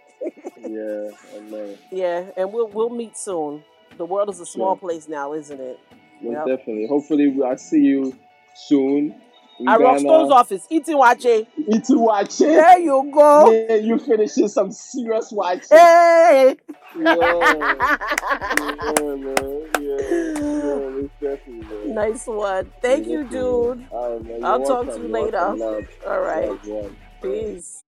yeah, 0.57 1.09
I 1.35 1.39
know. 1.49 1.77
Yeah, 1.91 2.25
and 2.37 2.51
we'll 2.53 2.67
we'll 2.67 2.89
meet 2.89 3.17
soon. 3.17 3.63
The 3.97 4.05
world 4.05 4.29
is 4.29 4.39
a 4.39 4.45
small 4.45 4.75
Sure. 4.75 4.79
place 4.89 5.07
now, 5.07 5.33
isn't 5.33 5.59
it? 5.59 5.79
Most 6.21 6.33
Yep. 6.33 6.45
definitely. 6.47 6.87
Hopefully, 6.87 7.35
I'll 7.45 7.57
see 7.57 7.79
you 7.81 8.13
soon. 8.55 9.15
in 9.59 9.67
At 9.69 9.77
Ghana. 9.77 9.89
Rockstone's 9.99 10.31
office, 10.31 10.65
eating 10.71 10.97
waakye. 10.97 11.45
Eating 11.57 11.97
waakye. 11.97 12.39
There 12.39 12.79
you 12.79 13.11
go. 13.13 13.51
Yeah, 13.51 13.75
you 13.75 13.99
finishing 13.99 14.47
some 14.47 14.71
serious 14.71 15.31
waakye. 15.31 15.69
Hey. 15.69 16.57
Yeah. 16.99 17.15
yeah, 17.15 19.15
man. 19.15 19.61
Yeah, 19.79 19.79
yeah, 19.79 21.07
definitely, 21.21 21.85
man. 21.85 21.93
nice 21.93 22.25
one. 22.27 22.71
Thank 22.81 23.07
you, 23.07 23.23
dude. 23.25 23.85
All 23.91 24.13
right, 24.17 24.25
man. 24.25 24.43
I'll 24.43 24.63
talk 24.63 24.87
to 24.95 25.01
you 25.01 25.07
later. 25.07 25.53
love. 25.55 25.85
All 26.07 26.19
right. 26.21 26.49
Love, 26.49 26.65
love. 26.67 26.91
Peace. 27.21 27.83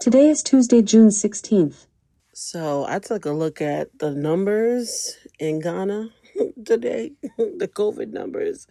Today 0.00 0.28
is 0.28 0.42
Tuesday, 0.42 0.82
June 0.82 1.08
16th. 1.08 1.86
So 2.34 2.84
I 2.88 2.98
took 2.98 3.24
a 3.24 3.32
look 3.32 3.60
at 3.60 3.98
the 3.98 4.10
numbers 4.10 5.16
in 5.40 5.58
Ghana 5.58 6.10
today, 6.64 7.12
the 7.38 7.68
COVID 7.68 8.12
numbers. 8.12 8.68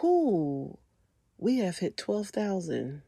Who? 0.00 0.78
We 1.38 1.58
have 1.58 1.78
hit 1.78 1.96
12,000. 1.96 3.02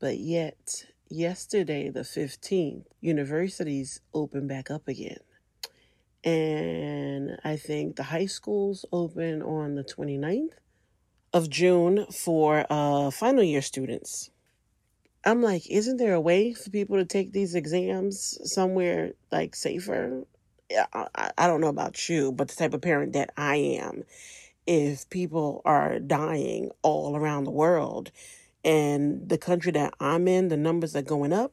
But 0.00 0.18
yet, 0.18 0.86
yesterday, 1.10 1.90
the 1.90 2.00
15th, 2.00 2.84
universities 3.00 4.00
open 4.14 4.46
back 4.46 4.70
up 4.70 4.86
again. 4.86 5.18
And 6.22 7.38
I 7.44 7.56
think 7.56 7.96
the 7.96 8.04
high 8.04 8.26
schools 8.26 8.84
open 8.92 9.42
on 9.42 9.74
the 9.74 9.84
29th 9.84 10.52
of 11.32 11.50
June 11.50 12.06
for 12.12 12.64
uh, 12.70 13.10
final 13.10 13.42
year 13.42 13.62
students. 13.62 14.30
I'm 15.24 15.42
like, 15.42 15.68
isn't 15.68 15.96
there 15.96 16.14
a 16.14 16.20
way 16.20 16.52
for 16.54 16.70
people 16.70 16.96
to 16.96 17.04
take 17.04 17.32
these 17.32 17.56
exams 17.56 18.38
somewhere 18.44 19.12
like 19.32 19.56
safer? 19.56 20.24
I, 20.92 21.30
I 21.36 21.46
don't 21.46 21.60
know 21.60 21.68
about 21.68 22.08
you, 22.08 22.32
but 22.32 22.48
the 22.48 22.56
type 22.56 22.74
of 22.74 22.82
parent 22.82 23.12
that 23.14 23.30
I 23.36 23.56
am, 23.56 24.04
if 24.66 25.08
people 25.08 25.62
are 25.64 25.98
dying 25.98 26.70
all 26.82 27.16
around 27.16 27.44
the 27.44 27.50
world 27.50 28.10
and 28.64 29.28
the 29.28 29.38
country 29.38 29.72
that 29.72 29.94
I'm 29.98 30.28
in, 30.28 30.48
the 30.48 30.56
numbers 30.56 30.94
are 30.94 31.02
going 31.02 31.32
up, 31.32 31.52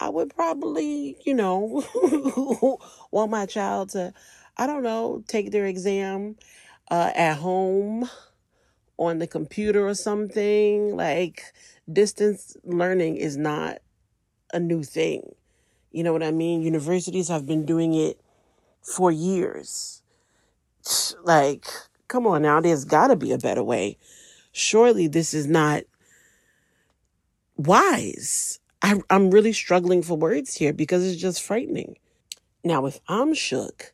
I 0.00 0.08
would 0.08 0.34
probably, 0.34 1.16
you 1.24 1.34
know, 1.34 1.84
want 3.10 3.30
my 3.30 3.46
child 3.46 3.90
to, 3.90 4.14
I 4.56 4.66
don't 4.66 4.82
know, 4.82 5.22
take 5.28 5.50
their 5.50 5.66
exam 5.66 6.36
uh, 6.90 7.12
at 7.14 7.36
home 7.36 8.08
on 8.96 9.18
the 9.18 9.26
computer 9.26 9.86
or 9.86 9.94
something. 9.94 10.96
Like, 10.96 11.42
distance 11.92 12.56
learning 12.64 13.16
is 13.16 13.36
not 13.36 13.78
a 14.52 14.58
new 14.58 14.82
thing. 14.82 15.34
You 15.90 16.02
know 16.02 16.12
what 16.14 16.22
I 16.22 16.30
mean? 16.30 16.62
Universities 16.62 17.28
have 17.28 17.46
been 17.46 17.66
doing 17.66 17.94
it 17.94 18.18
for 18.82 19.10
years. 19.10 20.02
Like, 21.22 21.66
come 22.08 22.26
on 22.26 22.42
now, 22.42 22.60
there's 22.60 22.84
got 22.84 23.08
to 23.08 23.16
be 23.16 23.32
a 23.32 23.38
better 23.38 23.62
way. 23.62 23.96
Surely 24.52 25.06
this 25.06 25.32
is 25.32 25.46
not 25.46 25.84
wise. 27.56 28.58
I, 28.82 29.00
I'm 29.08 29.30
really 29.30 29.52
struggling 29.52 30.02
for 30.02 30.16
words 30.16 30.54
here 30.54 30.72
because 30.72 31.06
it's 31.06 31.20
just 31.20 31.42
frightening. 31.42 31.96
Now, 32.64 32.86
if 32.86 33.00
I'm 33.08 33.34
shook 33.34 33.92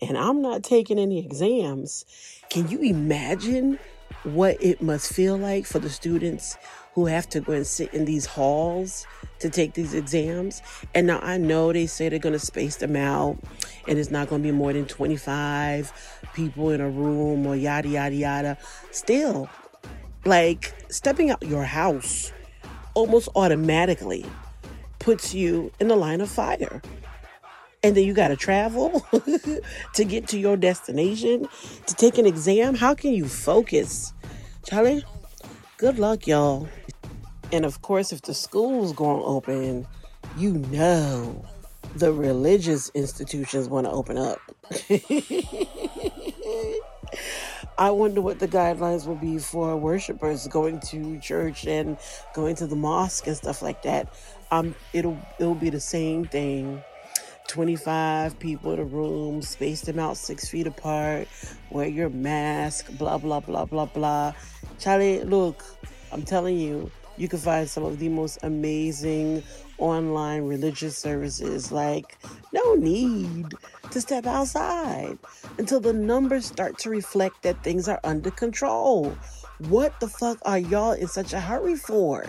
and 0.00 0.18
I'm 0.18 0.42
not 0.42 0.62
taking 0.62 0.98
any 0.98 1.24
exams, 1.24 2.04
can 2.50 2.68
you 2.68 2.80
imagine 2.80 3.78
what 4.24 4.62
it 4.62 4.82
must 4.82 5.12
feel 5.12 5.36
like 5.36 5.66
for 5.66 5.78
the 5.78 5.90
students 5.90 6.56
who 6.94 7.06
have 7.06 7.28
to 7.28 7.40
go 7.40 7.52
and 7.52 7.66
sit 7.66 7.92
in 7.92 8.04
these 8.04 8.24
halls 8.24 9.06
to 9.40 9.50
take 9.50 9.74
these 9.74 9.94
exams? 9.94 10.62
And 10.94 11.06
now 11.06 11.18
I 11.20 11.38
know 11.38 11.72
they 11.72 11.86
say 11.86 12.08
they're 12.08 12.18
going 12.18 12.34
to 12.34 12.38
space 12.38 12.76
them 12.76 12.96
out 12.96 13.38
and 13.86 13.98
it's 13.98 14.10
not 14.10 14.28
going 14.28 14.42
to 14.42 14.48
be 14.48 14.52
more 14.52 14.72
than 14.72 14.86
25 14.86 16.20
people 16.34 16.70
in 16.70 16.80
a 16.80 16.88
room 16.88 17.46
or 17.46 17.56
yada, 17.56 17.88
yada, 17.88 18.14
yada. 18.14 18.58
Still, 18.90 19.48
like 20.24 20.74
stepping 20.90 21.30
out 21.30 21.42
your 21.42 21.64
house 21.64 22.32
almost 22.94 23.28
automatically 23.34 24.24
puts 24.98 25.34
you 25.34 25.70
in 25.80 25.88
the 25.88 25.96
line 25.96 26.20
of 26.20 26.30
fire. 26.30 26.80
And 27.82 27.94
then 27.94 28.04
you 28.04 28.14
got 28.14 28.28
to 28.28 28.36
travel 28.36 29.00
to 29.94 30.04
get 30.04 30.28
to 30.28 30.38
your 30.38 30.56
destination 30.56 31.46
to 31.86 31.94
take 31.94 32.16
an 32.16 32.24
exam. 32.24 32.74
How 32.74 32.94
can 32.94 33.12
you 33.12 33.28
focus? 33.28 34.14
Charlie, 34.64 35.04
good 35.76 35.98
luck, 35.98 36.26
y'all. 36.26 36.68
And 37.52 37.64
of 37.64 37.82
course, 37.82 38.12
if 38.12 38.22
the 38.22 38.34
school's 38.34 38.92
going 38.92 39.20
to 39.20 39.24
open, 39.24 39.86
you 40.36 40.54
know 40.54 41.44
the 41.96 42.12
religious 42.12 42.90
institutions 42.94 43.68
want 43.68 43.86
to 43.86 43.92
open 43.92 44.18
up. 44.18 44.38
I 47.76 47.90
wonder 47.90 48.20
what 48.20 48.38
the 48.38 48.46
guidelines 48.46 49.06
will 49.06 49.16
be 49.16 49.38
for 49.38 49.76
worshipers 49.76 50.46
going 50.48 50.80
to 50.80 51.18
church 51.20 51.66
and 51.66 51.96
going 52.32 52.54
to 52.56 52.66
the 52.66 52.76
mosque 52.76 53.26
and 53.26 53.36
stuff 53.36 53.62
like 53.62 53.82
that. 53.82 54.14
Um, 54.50 54.74
it'll 54.92 55.18
it'll 55.38 55.54
be 55.54 55.70
the 55.70 55.80
same 55.80 56.24
thing. 56.24 56.82
25 57.48 58.38
people 58.38 58.72
in 58.72 58.78
a 58.78 58.84
room, 58.84 59.42
space 59.42 59.82
them 59.82 59.98
out 59.98 60.16
six 60.16 60.48
feet 60.48 60.66
apart, 60.66 61.28
wear 61.70 61.86
your 61.86 62.08
mask, 62.08 62.90
blah, 62.96 63.18
blah, 63.18 63.40
blah, 63.40 63.66
blah, 63.66 63.84
blah. 63.84 64.32
Charlie, 64.78 65.22
look, 65.24 65.64
I'm 66.12 66.22
telling 66.22 66.58
you, 66.58 66.90
you 67.16 67.28
can 67.28 67.38
find 67.38 67.68
some 67.68 67.84
of 67.84 67.98
the 67.98 68.08
most 68.08 68.38
amazing 68.42 69.42
online 69.78 70.42
religious 70.42 70.96
services. 70.98 71.70
Like, 71.70 72.18
no 72.52 72.74
need 72.74 73.54
to 73.90 74.00
step 74.00 74.26
outside 74.26 75.18
until 75.58 75.80
the 75.80 75.92
numbers 75.92 76.46
start 76.46 76.78
to 76.78 76.90
reflect 76.90 77.42
that 77.42 77.62
things 77.62 77.88
are 77.88 78.00
under 78.04 78.30
control. 78.30 79.16
What 79.68 79.98
the 80.00 80.08
fuck 80.08 80.38
are 80.44 80.58
y'all 80.58 80.92
in 80.92 81.06
such 81.06 81.32
a 81.32 81.40
hurry 81.40 81.76
for? 81.76 82.26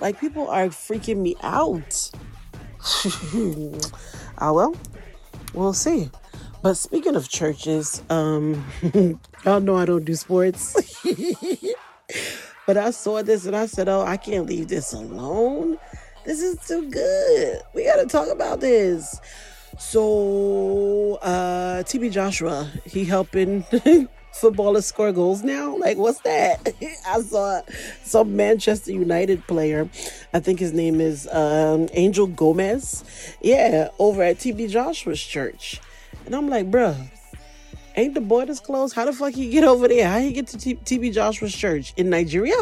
Like, 0.00 0.20
people 0.20 0.48
are 0.48 0.68
freaking 0.68 1.18
me 1.18 1.36
out. 1.42 2.10
Ah, 4.36 4.52
well, 4.52 4.74
we'll 5.54 5.72
see. 5.72 6.10
But 6.64 6.78
speaking 6.78 7.14
of 7.14 7.28
churches, 7.28 8.02
um, 8.08 8.64
y'all 9.44 9.60
know 9.60 9.76
I 9.76 9.84
don't 9.84 10.02
do 10.02 10.14
sports. 10.14 10.74
but 12.66 12.78
I 12.78 12.90
saw 12.90 13.20
this 13.20 13.44
and 13.44 13.54
I 13.54 13.66
said, 13.66 13.86
oh, 13.86 14.00
I 14.00 14.16
can't 14.16 14.46
leave 14.46 14.68
this 14.68 14.94
alone. 14.94 15.76
This 16.24 16.40
is 16.40 16.66
too 16.66 16.88
good. 16.88 17.60
We 17.74 17.84
got 17.84 17.96
to 17.96 18.06
talk 18.06 18.28
about 18.28 18.60
this. 18.60 19.20
So, 19.78 21.18
uh, 21.20 21.82
TB 21.82 22.12
Joshua, 22.12 22.70
he 22.86 23.04
helping 23.04 23.64
footballers 24.32 24.86
score 24.86 25.12
goals 25.12 25.42
now? 25.42 25.76
Like, 25.76 25.98
what's 25.98 26.20
that? 26.20 26.72
I 27.06 27.20
saw 27.20 27.60
some 28.04 28.36
Manchester 28.36 28.90
United 28.90 29.46
player. 29.46 29.86
I 30.32 30.40
think 30.40 30.60
his 30.60 30.72
name 30.72 31.02
is 31.02 31.28
um, 31.30 31.90
Angel 31.92 32.26
Gomes. 32.26 33.04
Yeah, 33.42 33.90
over 33.98 34.22
at 34.22 34.38
TB 34.38 34.70
Joshua's 34.70 35.20
church. 35.20 35.82
And 36.26 36.34
I'm 36.34 36.48
like, 36.48 36.70
bruh, 36.70 36.96
ain't 37.96 38.14
the 38.14 38.20
borders 38.20 38.60
closed? 38.60 38.94
How 38.94 39.04
the 39.04 39.12
fuck 39.12 39.36
you 39.36 39.50
get 39.50 39.64
over 39.64 39.88
there? 39.88 40.08
How 40.08 40.18
you 40.18 40.32
get 40.32 40.46
to 40.48 40.56
TB 40.56 41.12
Joshua's 41.12 41.54
church 41.54 41.92
in 41.96 42.10
Nigeria? 42.10 42.56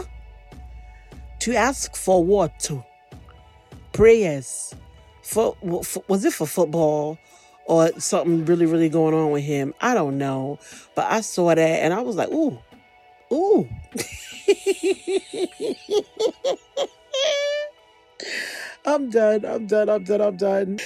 To 1.41 1.55
ask 1.55 1.97
for 1.97 2.25
what? 2.25 2.71
Prayers. 3.93 4.75
For, 5.23 5.57
for 5.85 6.05
was 6.09 6.25
it 6.25 6.33
for 6.33 6.47
football? 6.47 7.19
or 7.67 7.91
something 7.99 8.45
really, 8.45 8.67
really 8.67 8.89
going 8.89 9.15
on 9.15 9.31
with 9.31 9.45
him. 9.45 9.73
I 9.81 9.95
don't 9.95 10.19
know. 10.19 10.59
But 10.95 11.11
I 11.11 11.21
saw 11.21 11.55
that 11.55 11.61
and 11.61 11.95
I 11.95 12.01
was 12.01 12.17
like, 12.17 12.31
ooh, 12.31 12.59
ooh. 13.33 13.69
I'm 18.85 19.11
done. 19.11 19.45
I'm 19.45 19.67
done. 19.67 19.89
I'm 19.89 20.05
done. 20.05 20.21
I'm 20.21 20.37
done. 20.37 20.81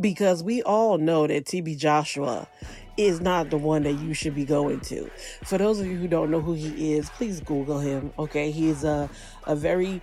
Because 0.00 0.42
we 0.42 0.62
all 0.62 0.98
know 0.98 1.26
that 1.26 1.44
TB 1.44 1.78
Joshua 1.78 2.48
is 2.96 3.20
not 3.20 3.50
the 3.50 3.56
one 3.56 3.84
that 3.84 3.92
you 3.92 4.14
should 4.14 4.34
be 4.34 4.44
going 4.44 4.80
to. 4.80 5.10
For 5.44 5.58
those 5.58 5.80
of 5.80 5.86
you 5.86 5.96
who 5.96 6.08
don't 6.08 6.30
know 6.30 6.40
who 6.40 6.54
he 6.54 6.94
is, 6.94 7.08
please 7.10 7.40
Google 7.40 7.78
him. 7.78 8.12
Okay, 8.18 8.50
he's 8.50 8.84
a 8.84 9.08
a 9.46 9.56
very 9.56 10.00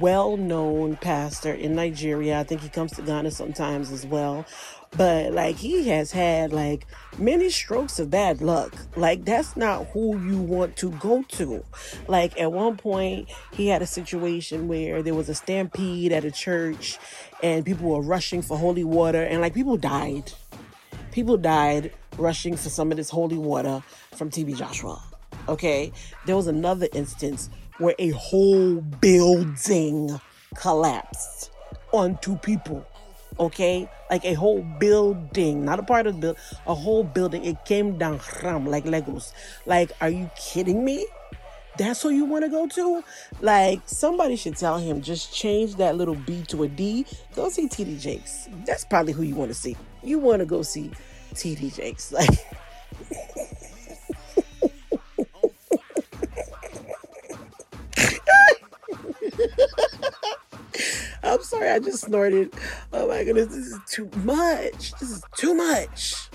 well 0.00 0.36
known 0.36 0.96
pastor 0.96 1.52
in 1.52 1.74
Nigeria. 1.74 2.40
I 2.40 2.44
think 2.44 2.60
he 2.60 2.68
comes 2.68 2.92
to 2.92 3.02
Ghana 3.02 3.30
sometimes 3.30 3.90
as 3.90 4.06
well. 4.06 4.44
But 4.96 5.32
like 5.32 5.56
he 5.56 5.88
has 5.88 6.12
had 6.12 6.52
like 6.52 6.86
many 7.18 7.48
strokes 7.48 7.98
of 7.98 8.10
bad 8.10 8.42
luck. 8.42 8.74
Like 8.94 9.24
that's 9.24 9.56
not 9.56 9.86
who 9.88 10.18
you 10.18 10.38
want 10.38 10.76
to 10.76 10.90
go 10.92 11.22
to. 11.22 11.64
Like 12.08 12.38
at 12.38 12.52
one 12.52 12.76
point 12.76 13.30
he 13.52 13.68
had 13.68 13.80
a 13.80 13.86
situation 13.86 14.68
where 14.68 15.02
there 15.02 15.14
was 15.14 15.28
a 15.28 15.34
stampede 15.34 16.12
at 16.12 16.24
a 16.24 16.30
church 16.30 16.98
and 17.42 17.64
people 17.64 17.88
were 17.88 18.02
rushing 18.02 18.42
for 18.42 18.58
holy 18.58 18.84
water 18.84 19.22
and 19.22 19.40
like 19.40 19.54
people 19.54 19.78
died. 19.78 20.32
People 21.10 21.38
died 21.38 21.92
rushing 22.18 22.56
for 22.56 22.68
some 22.68 22.90
of 22.90 22.96
this 22.96 23.10
holy 23.10 23.38
water 23.38 23.82
from 24.14 24.30
TB 24.30 24.56
Joshua. 24.56 25.02
Okay? 25.48 25.92
There 26.26 26.36
was 26.36 26.46
another 26.46 26.88
instance 26.92 27.48
where 27.78 27.94
a 27.98 28.10
whole 28.10 28.76
building 28.80 30.20
collapsed 30.54 31.50
on 31.92 32.18
two 32.18 32.36
people. 32.36 32.86
Okay, 33.40 33.88
like 34.10 34.24
a 34.24 34.34
whole 34.34 34.62
building, 34.78 35.64
not 35.64 35.78
a 35.78 35.82
part 35.82 36.06
of 36.06 36.16
the 36.16 36.20
building, 36.20 36.42
a 36.66 36.74
whole 36.74 37.02
building. 37.04 37.44
It 37.44 37.64
came 37.64 37.98
down 37.98 38.20
ram 38.42 38.66
like 38.66 38.84
Legos. 38.84 39.32
Like, 39.66 39.90
are 40.00 40.10
you 40.10 40.30
kidding 40.36 40.84
me? 40.84 41.06
That's 41.78 42.02
who 42.02 42.10
you 42.10 42.26
want 42.26 42.44
to 42.44 42.50
go 42.50 42.66
to? 42.68 43.02
Like, 43.40 43.80
somebody 43.86 44.36
should 44.36 44.56
tell 44.56 44.78
him 44.78 45.00
just 45.00 45.32
change 45.34 45.76
that 45.76 45.96
little 45.96 46.14
B 46.14 46.42
to 46.48 46.64
a 46.64 46.68
D. 46.68 47.06
Go 47.34 47.48
see 47.48 47.66
TD 47.66 47.98
Jakes. 47.98 48.48
That's 48.66 48.84
probably 48.84 49.14
who 49.14 49.22
you 49.22 49.34
want 49.34 49.50
to 49.50 49.54
see. 49.54 49.76
You 50.02 50.18
want 50.18 50.40
to 50.40 50.46
go 50.46 50.62
see 50.62 50.90
TD 51.34 51.74
Jakes. 51.74 52.12
Like, 52.22 52.28
oh, 55.34 55.52
I'm 61.22 61.42
sorry, 61.42 61.68
I 61.70 61.78
just 61.78 62.04
snorted. 62.04 62.52
Oh 62.92 63.08
my 63.08 63.24
goodness, 63.24 63.48
this 63.48 63.66
is 63.66 63.78
too 63.88 64.10
much. 64.24 64.92
This 64.98 65.10
is 65.10 65.22
too 65.36 65.54
much. 65.54 66.28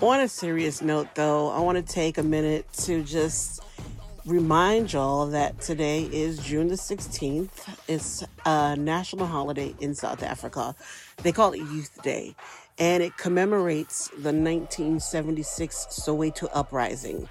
On 0.00 0.20
a 0.20 0.28
serious 0.28 0.80
note, 0.80 1.08
though, 1.14 1.50
I 1.50 1.60
want 1.60 1.84
to 1.84 1.92
take 1.92 2.18
a 2.18 2.22
minute 2.22 2.72
to 2.84 3.02
just 3.02 3.60
remind 4.24 4.92
y'all 4.92 5.26
that 5.28 5.60
today 5.60 6.02
is 6.12 6.38
June 6.38 6.68
the 6.68 6.74
16th. 6.74 7.48
It's 7.88 8.22
a 8.44 8.76
national 8.76 9.26
holiday 9.26 9.74
in 9.80 9.94
South 9.94 10.22
Africa. 10.22 10.74
They 11.22 11.32
call 11.32 11.52
it 11.52 11.58
Youth 11.58 12.00
Day, 12.02 12.36
and 12.78 13.02
it 13.02 13.16
commemorates 13.16 14.08
the 14.08 14.32
1976 14.32 15.86
Soweto 15.90 16.48
uprising, 16.52 17.28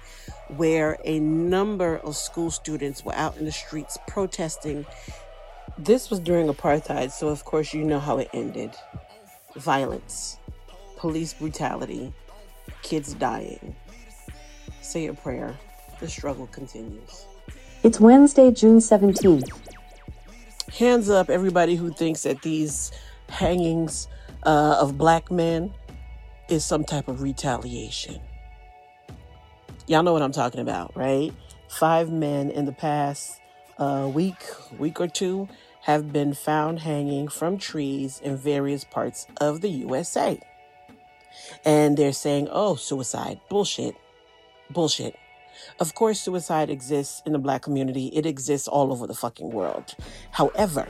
where 0.56 0.98
a 1.04 1.20
number 1.20 1.98
of 1.98 2.16
school 2.16 2.50
students 2.50 3.04
were 3.04 3.14
out 3.14 3.36
in 3.38 3.44
the 3.46 3.52
streets 3.52 3.96
protesting. 4.08 4.84
This 5.78 6.10
was 6.10 6.18
during 6.18 6.48
apartheid, 6.48 7.12
so 7.12 7.28
of 7.28 7.44
course, 7.44 7.72
you 7.72 7.84
know 7.84 8.00
how 8.00 8.18
it 8.18 8.28
ended 8.32 8.72
violence, 9.54 10.36
police 10.96 11.34
brutality, 11.34 12.12
kids 12.82 13.14
dying. 13.14 13.76
Say 14.80 15.06
a 15.06 15.14
prayer. 15.14 15.56
The 16.00 16.08
struggle 16.08 16.48
continues. 16.48 17.26
It's 17.84 18.00
Wednesday, 18.00 18.50
June 18.50 18.78
17th. 18.78 19.50
Hands 20.76 21.08
up, 21.10 21.30
everybody 21.30 21.76
who 21.76 21.92
thinks 21.92 22.24
that 22.24 22.42
these 22.42 22.90
hangings 23.28 24.08
uh, 24.42 24.78
of 24.80 24.98
black 24.98 25.30
men 25.30 25.72
is 26.48 26.64
some 26.64 26.82
type 26.82 27.06
of 27.06 27.22
retaliation. 27.22 28.20
Y'all 29.86 30.02
know 30.02 30.12
what 30.12 30.22
I'm 30.22 30.32
talking 30.32 30.60
about, 30.60 30.96
right? 30.96 31.32
Five 31.68 32.10
men 32.10 32.50
in 32.50 32.64
the 32.64 32.72
past 32.72 33.40
uh, 33.78 34.10
week, 34.12 34.42
week 34.78 35.00
or 35.00 35.06
two, 35.06 35.48
have 35.88 36.12
been 36.12 36.34
found 36.34 36.80
hanging 36.80 37.26
from 37.28 37.56
trees 37.56 38.20
in 38.22 38.36
various 38.36 38.84
parts 38.84 39.26
of 39.40 39.62
the 39.62 39.70
USA. 39.70 40.38
And 41.64 41.96
they're 41.96 42.12
saying, 42.12 42.48
oh, 42.50 42.74
suicide. 42.74 43.40
Bullshit. 43.48 43.96
Bullshit. 44.68 45.16
Of 45.80 45.94
course, 45.94 46.20
suicide 46.20 46.68
exists 46.68 47.22
in 47.24 47.32
the 47.32 47.38
black 47.38 47.62
community, 47.62 48.08
it 48.08 48.26
exists 48.26 48.68
all 48.68 48.92
over 48.92 49.06
the 49.06 49.14
fucking 49.14 49.50
world. 49.50 49.94
However, 50.30 50.88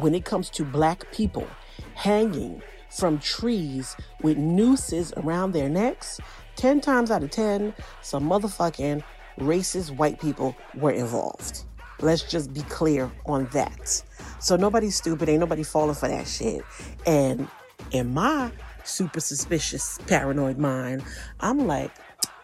when 0.00 0.14
it 0.14 0.24
comes 0.24 0.48
to 0.50 0.64
black 0.64 1.12
people 1.12 1.46
hanging 1.94 2.62
from 2.90 3.18
trees 3.18 3.96
with 4.22 4.38
nooses 4.38 5.12
around 5.18 5.52
their 5.52 5.68
necks, 5.68 6.20
10 6.56 6.80
times 6.80 7.10
out 7.10 7.22
of 7.22 7.30
10, 7.30 7.74
some 8.00 8.26
motherfucking 8.26 9.04
racist 9.38 9.94
white 9.94 10.18
people 10.18 10.56
were 10.74 10.90
involved. 10.90 11.64
Let's 12.00 12.22
just 12.22 12.52
be 12.52 12.62
clear 12.62 13.10
on 13.26 13.46
that. 13.52 14.02
So 14.40 14.56
nobody's 14.56 14.96
stupid, 14.96 15.28
ain't 15.28 15.40
nobody 15.40 15.62
falling 15.62 15.94
for 15.94 16.08
that 16.08 16.26
shit. 16.26 16.62
And 17.06 17.48
in 17.90 18.14
my 18.14 18.50
super 18.84 19.20
suspicious, 19.20 19.98
paranoid 20.06 20.58
mind, 20.58 21.02
I'm 21.40 21.66
like, 21.66 21.90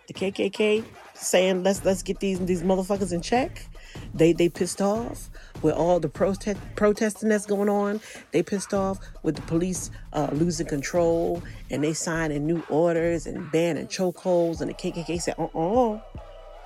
the 0.07 0.15
KKK 0.15 0.85
saying 1.15 1.63
let's 1.63 1.85
let's 1.85 2.03
get 2.03 2.21
these 2.21 2.39
these 2.41 2.63
motherfuckers 2.63 3.13
in 3.13 3.21
check. 3.21 3.67
They 4.13 4.33
they 4.33 4.49
pissed 4.49 4.83
off 4.83 5.31
with 5.63 5.75
all 5.75 6.01
the 6.01 6.09
protest 6.09 6.61
protesting 6.77 7.29
that's 7.29 7.47
going 7.47 7.69
on. 7.69 8.01
They 8.33 8.43
pissed 8.43 8.75
off 8.75 8.99
with 9.23 9.37
the 9.37 9.43
police 9.43 9.91
uh, 10.13 10.29
losing 10.33 10.67
control 10.67 11.43
and 11.71 11.83
they 11.83 11.95
signing 11.95 12.47
new 12.47 12.63
orders 12.69 13.27
and 13.27 13.51
banning 13.51 13.87
chokeholds. 13.87 14.61
And 14.61 14.71
the 14.71 14.75
KKK 14.75 15.23
said, 15.23 15.35
uh 15.39 15.49
uh-uh, 15.55 16.01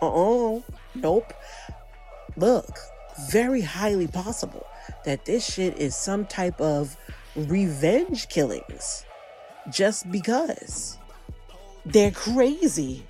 uh, 0.03 0.57
uh 0.57 0.61
nope. 0.95 1.33
Look, 2.39 2.79
very 3.31 3.63
highly 3.63 4.07
possible 4.07 4.65
that 5.05 5.25
this 5.25 5.45
shit 5.45 5.77
is 5.77 5.97
some 5.97 6.25
type 6.25 6.61
of 6.61 6.97
revenge 7.35 8.29
killings 8.29 9.05
just 9.71 10.11
because 10.13 10.99
they're 11.85 12.13
crazy. 12.13 13.05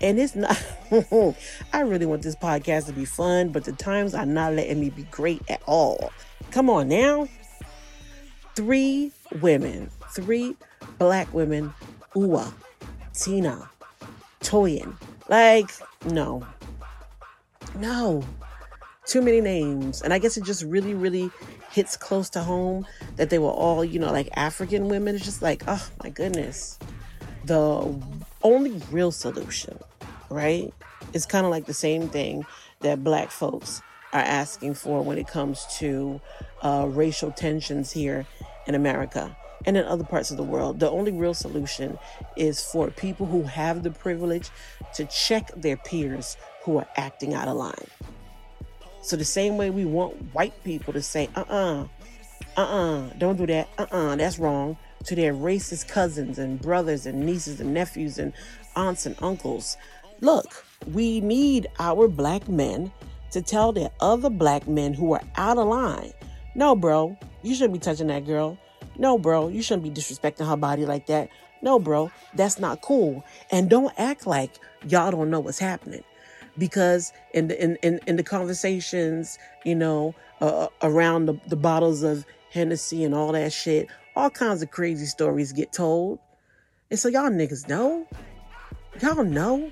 And 0.00 0.18
it's 0.18 0.34
not, 0.34 0.60
I 1.72 1.80
really 1.82 2.06
want 2.06 2.22
this 2.22 2.34
podcast 2.34 2.86
to 2.86 2.92
be 2.92 3.04
fun, 3.04 3.50
but 3.50 3.62
the 3.62 3.72
times 3.72 4.14
are 4.14 4.26
not 4.26 4.54
letting 4.54 4.80
me 4.80 4.90
be 4.90 5.04
great 5.04 5.42
at 5.48 5.62
all. 5.66 6.10
Come 6.50 6.68
on 6.68 6.88
now. 6.88 7.28
Three 8.56 9.12
women, 9.40 9.90
three 10.10 10.56
black 10.98 11.32
women, 11.32 11.72
Uwa, 12.16 12.52
Tina, 13.14 13.70
Toyin. 14.40 14.96
Like, 15.28 15.70
no. 16.06 16.44
No. 17.76 18.22
Too 19.06 19.22
many 19.22 19.40
names. 19.40 20.02
And 20.02 20.12
I 20.12 20.18
guess 20.18 20.36
it 20.36 20.44
just 20.44 20.62
really, 20.64 20.94
really 20.94 21.30
hits 21.70 21.96
close 21.96 22.30
to 22.30 22.42
home 22.42 22.86
that 23.16 23.30
they 23.30 23.38
were 23.38 23.50
all, 23.50 23.84
you 23.84 23.98
know, 23.98 24.12
like 24.12 24.28
African 24.36 24.88
women. 24.88 25.14
It's 25.14 25.24
just 25.24 25.42
like, 25.42 25.62
oh 25.66 25.88
my 26.02 26.10
goodness. 26.10 26.78
The 27.44 27.94
only 28.42 28.80
real 28.90 29.10
solution 29.12 29.78
right? 30.30 30.72
It's 31.12 31.26
kind 31.26 31.44
of 31.44 31.50
like 31.50 31.66
the 31.66 31.74
same 31.74 32.08
thing 32.08 32.46
that 32.80 33.04
black 33.04 33.30
folks 33.30 33.82
are 34.12 34.20
asking 34.20 34.74
for 34.74 35.02
when 35.02 35.18
it 35.18 35.26
comes 35.26 35.66
to 35.78 36.20
uh, 36.62 36.86
racial 36.88 37.30
tensions 37.30 37.92
here 37.92 38.26
in 38.66 38.74
America 38.74 39.36
and 39.66 39.76
in 39.76 39.84
other 39.84 40.04
parts 40.04 40.30
of 40.30 40.36
the 40.36 40.42
world. 40.42 40.80
The 40.80 40.90
only 40.90 41.12
real 41.12 41.34
solution 41.34 41.98
is 42.36 42.62
for 42.64 42.90
people 42.90 43.26
who 43.26 43.42
have 43.42 43.82
the 43.82 43.90
privilege 43.90 44.50
to 44.94 45.04
check 45.04 45.50
their 45.54 45.76
peers 45.76 46.36
who 46.70 46.78
are 46.78 46.88
acting 46.96 47.34
out 47.34 47.48
of 47.48 47.56
line. 47.56 47.74
So, 49.02 49.16
the 49.16 49.24
same 49.24 49.56
way 49.56 49.70
we 49.70 49.84
want 49.84 50.14
white 50.34 50.62
people 50.62 50.92
to 50.92 51.02
say, 51.02 51.28
uh 51.34 51.44
uh-uh, 51.48 51.86
uh, 52.56 52.60
uh-uh, 52.60 53.10
don't 53.18 53.36
do 53.36 53.46
that, 53.46 53.68
uh 53.78 53.86
uh, 53.90 54.16
that's 54.16 54.38
wrong, 54.38 54.76
to 55.04 55.14
their 55.14 55.32
racist 55.32 55.88
cousins 55.88 56.38
and 56.38 56.60
brothers 56.60 57.06
and 57.06 57.20
nieces 57.20 57.60
and 57.60 57.72
nephews 57.72 58.18
and 58.18 58.32
aunts 58.76 59.06
and 59.06 59.16
uncles 59.22 59.76
Look, 60.22 60.66
we 60.92 61.22
need 61.22 61.68
our 61.78 62.06
black 62.06 62.46
men 62.46 62.92
to 63.30 63.40
tell 63.40 63.72
their 63.72 63.90
other 64.00 64.28
black 64.28 64.68
men 64.68 64.92
who 64.92 65.14
are 65.14 65.22
out 65.36 65.56
of 65.56 65.66
line, 65.66 66.12
no, 66.54 66.76
bro, 66.76 67.16
you 67.42 67.54
shouldn't 67.54 67.72
be 67.72 67.78
touching 67.78 68.08
that 68.08 68.26
girl. 68.26 68.58
No, 68.98 69.16
bro, 69.16 69.48
you 69.48 69.62
shouldn't 69.62 69.84
be 69.84 69.90
disrespecting 69.90 70.46
her 70.46 70.56
body 70.56 70.84
like 70.84 71.06
that. 71.06 71.30
No, 71.62 71.78
bro, 71.78 72.10
that's 72.34 72.58
not 72.58 72.82
cool. 72.82 73.24
And 73.50 73.70
don't 73.70 73.94
act 73.96 74.26
like 74.26 74.52
y'all 74.86 75.10
don't 75.10 75.30
know 75.30 75.40
what's 75.40 75.58
happening. 75.58 76.04
Because 76.58 77.12
in 77.32 77.48
the 77.48 77.62
in, 77.62 77.76
in, 77.76 78.00
in 78.06 78.16
the 78.16 78.22
conversations, 78.22 79.38
you 79.64 79.74
know, 79.74 80.14
uh, 80.40 80.68
around 80.82 81.26
the, 81.26 81.40
the 81.46 81.56
bottles 81.56 82.02
of 82.02 82.26
Hennessy 82.50 83.04
and 83.04 83.14
all 83.14 83.32
that 83.32 83.52
shit, 83.52 83.88
all 84.16 84.30
kinds 84.30 84.62
of 84.62 84.70
crazy 84.70 85.06
stories 85.06 85.52
get 85.52 85.72
told. 85.72 86.18
And 86.90 86.98
so 86.98 87.08
y'all 87.08 87.30
niggas 87.30 87.68
know. 87.68 88.06
Y'all 89.00 89.24
know 89.24 89.70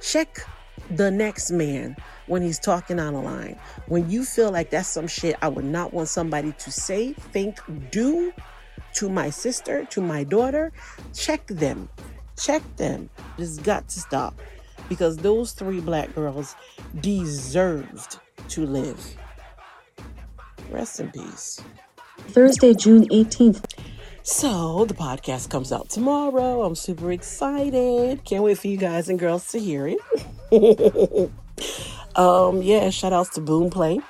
check 0.00 0.46
the 0.90 1.10
next 1.10 1.50
man 1.50 1.96
when 2.26 2.42
he's 2.42 2.58
talking 2.58 3.00
on 3.00 3.14
the 3.14 3.20
line. 3.20 3.58
When 3.86 4.10
you 4.10 4.24
feel 4.24 4.50
like 4.50 4.70
that's 4.70 4.88
some 4.88 5.08
shit 5.08 5.36
I 5.42 5.48
would 5.48 5.64
not 5.64 5.92
want 5.92 6.08
somebody 6.08 6.52
to 6.52 6.70
say, 6.70 7.12
think, 7.12 7.58
do 7.90 8.32
to 8.94 9.08
my 9.08 9.30
sister, 9.30 9.84
to 9.86 10.00
my 10.00 10.24
daughter, 10.24 10.72
check 11.14 11.46
them. 11.46 11.88
Check 12.38 12.62
them. 12.76 13.08
This 13.38 13.58
got 13.58 13.88
to 13.88 14.00
stop 14.00 14.38
because 14.88 15.16
those 15.16 15.52
three 15.52 15.80
black 15.80 16.14
girls 16.14 16.56
deserved 17.00 18.18
to 18.48 18.66
live. 18.66 19.16
Rest 20.70 21.00
in 21.00 21.10
peace. 21.10 21.60
Thursday, 22.28 22.74
June 22.74 23.08
18th. 23.08 23.64
So 24.22 24.84
the 24.86 24.94
podcast 24.94 25.50
comes 25.50 25.72
out 25.72 25.88
tomorrow. 25.88 26.62
I'm 26.62 26.74
super 26.74 27.12
excited. 27.12 28.24
Can't 28.24 28.42
wait 28.42 28.58
for 28.58 28.66
you 28.66 28.76
guys 28.76 29.08
and 29.08 29.18
girls 29.18 29.52
to 29.52 29.60
hear 29.60 29.86
it. 29.86 29.98
um, 32.16 32.60
yeah, 32.60 32.90
shout 32.90 33.12
outs 33.12 33.30
to 33.36 33.40
Boomplay. 33.40 34.02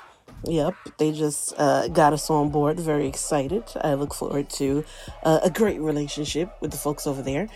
Yep, 0.44 0.74
they 0.98 1.12
just 1.12 1.54
uh, 1.58 1.88
got 1.88 2.12
us 2.12 2.30
on 2.30 2.50
board. 2.50 2.78
Very 2.78 3.06
excited. 3.06 3.64
I 3.82 3.94
look 3.94 4.14
forward 4.14 4.48
to 4.50 4.84
uh, 5.22 5.40
a 5.42 5.50
great 5.50 5.80
relationship 5.80 6.50
with 6.60 6.70
the 6.70 6.76
folks 6.78 7.06
over 7.06 7.20
there. 7.20 7.48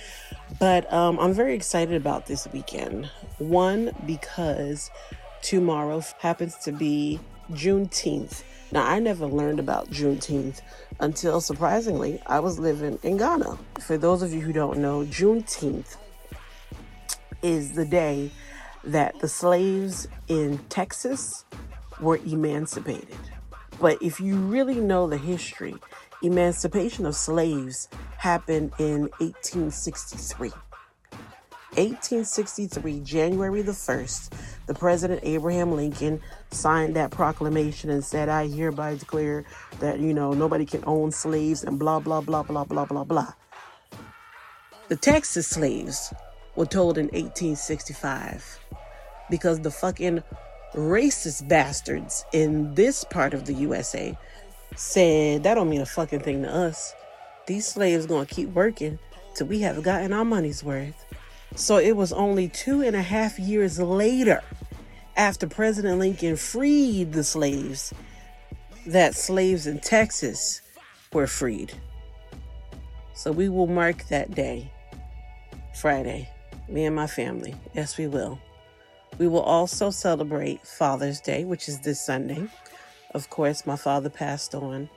But 0.58 0.92
um, 0.92 1.18
I'm 1.18 1.32
very 1.32 1.54
excited 1.54 1.94
about 1.94 2.26
this 2.26 2.48
weekend. 2.52 3.06
One, 3.38 3.92
because 4.06 4.90
tomorrow 5.42 6.02
happens 6.18 6.56
to 6.58 6.72
be 6.72 7.20
Juneteenth. 7.52 8.42
Now, 8.72 8.86
I 8.86 8.98
never 8.98 9.26
learned 9.26 9.58
about 9.58 9.90
Juneteenth 9.90 10.60
until 11.00 11.40
surprisingly, 11.40 12.22
I 12.26 12.40
was 12.40 12.58
living 12.58 12.98
in 13.02 13.16
Ghana. 13.16 13.58
For 13.80 13.96
those 13.96 14.22
of 14.22 14.32
you 14.32 14.40
who 14.40 14.52
don't 14.52 14.78
know, 14.78 15.04
Juneteenth 15.04 15.96
is 17.42 17.72
the 17.72 17.86
day 17.86 18.30
that 18.84 19.18
the 19.20 19.28
slaves 19.28 20.08
in 20.28 20.58
Texas 20.68 21.44
were 22.00 22.18
emancipated. 22.26 23.16
But 23.80 24.02
if 24.02 24.20
you 24.20 24.36
really 24.36 24.76
know 24.76 25.08
the 25.08 25.16
history, 25.16 25.74
emancipation 26.22 27.06
of 27.06 27.14
slaves 27.14 27.88
happened 28.18 28.72
in 28.78 29.02
1863. 29.18 30.52
1863, 31.76 33.00
January 33.00 33.62
the 33.62 33.70
1st, 33.70 34.32
the 34.66 34.74
President 34.74 35.20
Abraham 35.22 35.72
Lincoln 35.72 36.20
signed 36.50 36.96
that 36.96 37.12
proclamation 37.12 37.90
and 37.90 38.04
said, 38.04 38.28
I 38.28 38.48
hereby 38.48 38.96
declare 38.96 39.44
that, 39.78 40.00
you 40.00 40.12
know, 40.12 40.32
nobody 40.32 40.66
can 40.66 40.82
own 40.84 41.12
slaves 41.12 41.62
and 41.62 41.78
blah, 41.78 42.00
blah, 42.00 42.20
blah, 42.20 42.42
blah, 42.42 42.64
blah, 42.64 42.84
blah, 42.84 43.04
blah. 43.04 43.32
The 44.88 44.96
Texas 44.96 45.46
slaves 45.46 46.12
were 46.56 46.66
told 46.66 46.98
in 46.98 47.06
1865 47.06 48.58
because 49.30 49.60
the 49.60 49.70
fucking 49.70 50.24
racist 50.74 51.48
bastards 51.48 52.24
in 52.32 52.74
this 52.74 53.04
part 53.04 53.32
of 53.32 53.44
the 53.44 53.54
USA 53.54 54.16
said 54.76 55.42
that 55.42 55.54
don't 55.54 55.68
mean 55.68 55.80
a 55.80 55.86
fucking 55.86 56.20
thing 56.20 56.42
to 56.42 56.54
us. 56.54 56.94
These 57.46 57.66
slaves 57.66 58.06
gonna 58.06 58.26
keep 58.26 58.48
working 58.50 58.98
till 59.34 59.46
we 59.46 59.60
have 59.60 59.82
gotten 59.82 60.12
our 60.12 60.24
money's 60.24 60.62
worth. 60.62 61.04
So 61.56 61.78
it 61.78 61.96
was 61.96 62.12
only 62.12 62.48
two 62.48 62.82
and 62.82 62.94
a 62.94 63.02
half 63.02 63.38
years 63.38 63.78
later, 63.78 64.42
after 65.16 65.46
President 65.46 65.98
Lincoln 65.98 66.36
freed 66.36 67.12
the 67.12 67.24
slaves, 67.24 67.92
that 68.86 69.14
slaves 69.14 69.66
in 69.66 69.80
Texas 69.80 70.62
were 71.12 71.26
freed. 71.26 71.72
So 73.14 73.32
we 73.32 73.48
will 73.48 73.66
mark 73.66 74.06
that 74.08 74.34
day, 74.34 74.72
Friday, 75.74 76.30
me 76.68 76.84
and 76.86 76.96
my 76.96 77.06
family. 77.06 77.54
Yes, 77.74 77.98
we 77.98 78.06
will. 78.06 78.38
We 79.18 79.28
will 79.28 79.42
also 79.42 79.90
celebrate 79.90 80.66
Father's 80.66 81.20
Day, 81.20 81.44
which 81.44 81.68
is 81.68 81.80
this 81.80 82.00
Sunday. 82.00 82.48
Of 83.12 83.28
course, 83.30 83.66
my 83.66 83.76
father 83.76 84.08
passed 84.08 84.54
on 84.54 84.88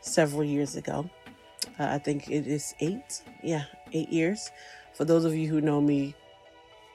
several 0.00 0.44
years 0.44 0.76
ago. 0.76 1.08
Uh, 1.78 1.86
I 1.86 1.98
think 1.98 2.30
it 2.30 2.46
is 2.46 2.74
eight. 2.80 3.22
Yeah, 3.42 3.64
eight 3.92 4.10
years. 4.10 4.50
For 4.94 5.04
those 5.04 5.24
of 5.24 5.34
you 5.34 5.48
who 5.48 5.60
know 5.60 5.80
me, 5.80 6.14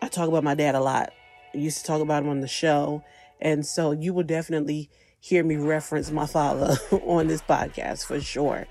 I 0.02 0.08
talk 0.08 0.30
about 0.30 0.44
my 0.44 0.56
dad 0.56 0.76
a 0.76 0.80
lot. 0.80 1.12
I 1.54 1.58
used 1.58 1.80
to 1.80 1.84
talk 1.84 2.02
about 2.02 2.24
him 2.24 2.30
on 2.30 2.42
the 2.42 2.48
show. 2.48 3.04
And 3.42 3.66
so 3.66 3.92
you 3.92 4.14
will 4.14 4.24
definitely 4.24 4.90
hear 5.20 5.44
me 5.44 5.58
reference 5.58 6.12
my 6.12 6.26
father 6.26 6.78
on 6.92 7.28
this 7.28 7.42
podcast 7.42 8.06
for 8.06 8.22
sure. 8.22 8.68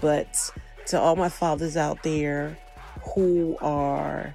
But 0.00 0.50
to 0.86 0.98
all 0.98 1.16
my 1.16 1.28
fathers 1.28 1.76
out 1.76 2.02
there 2.02 2.58
who 3.14 3.56
are 3.60 4.34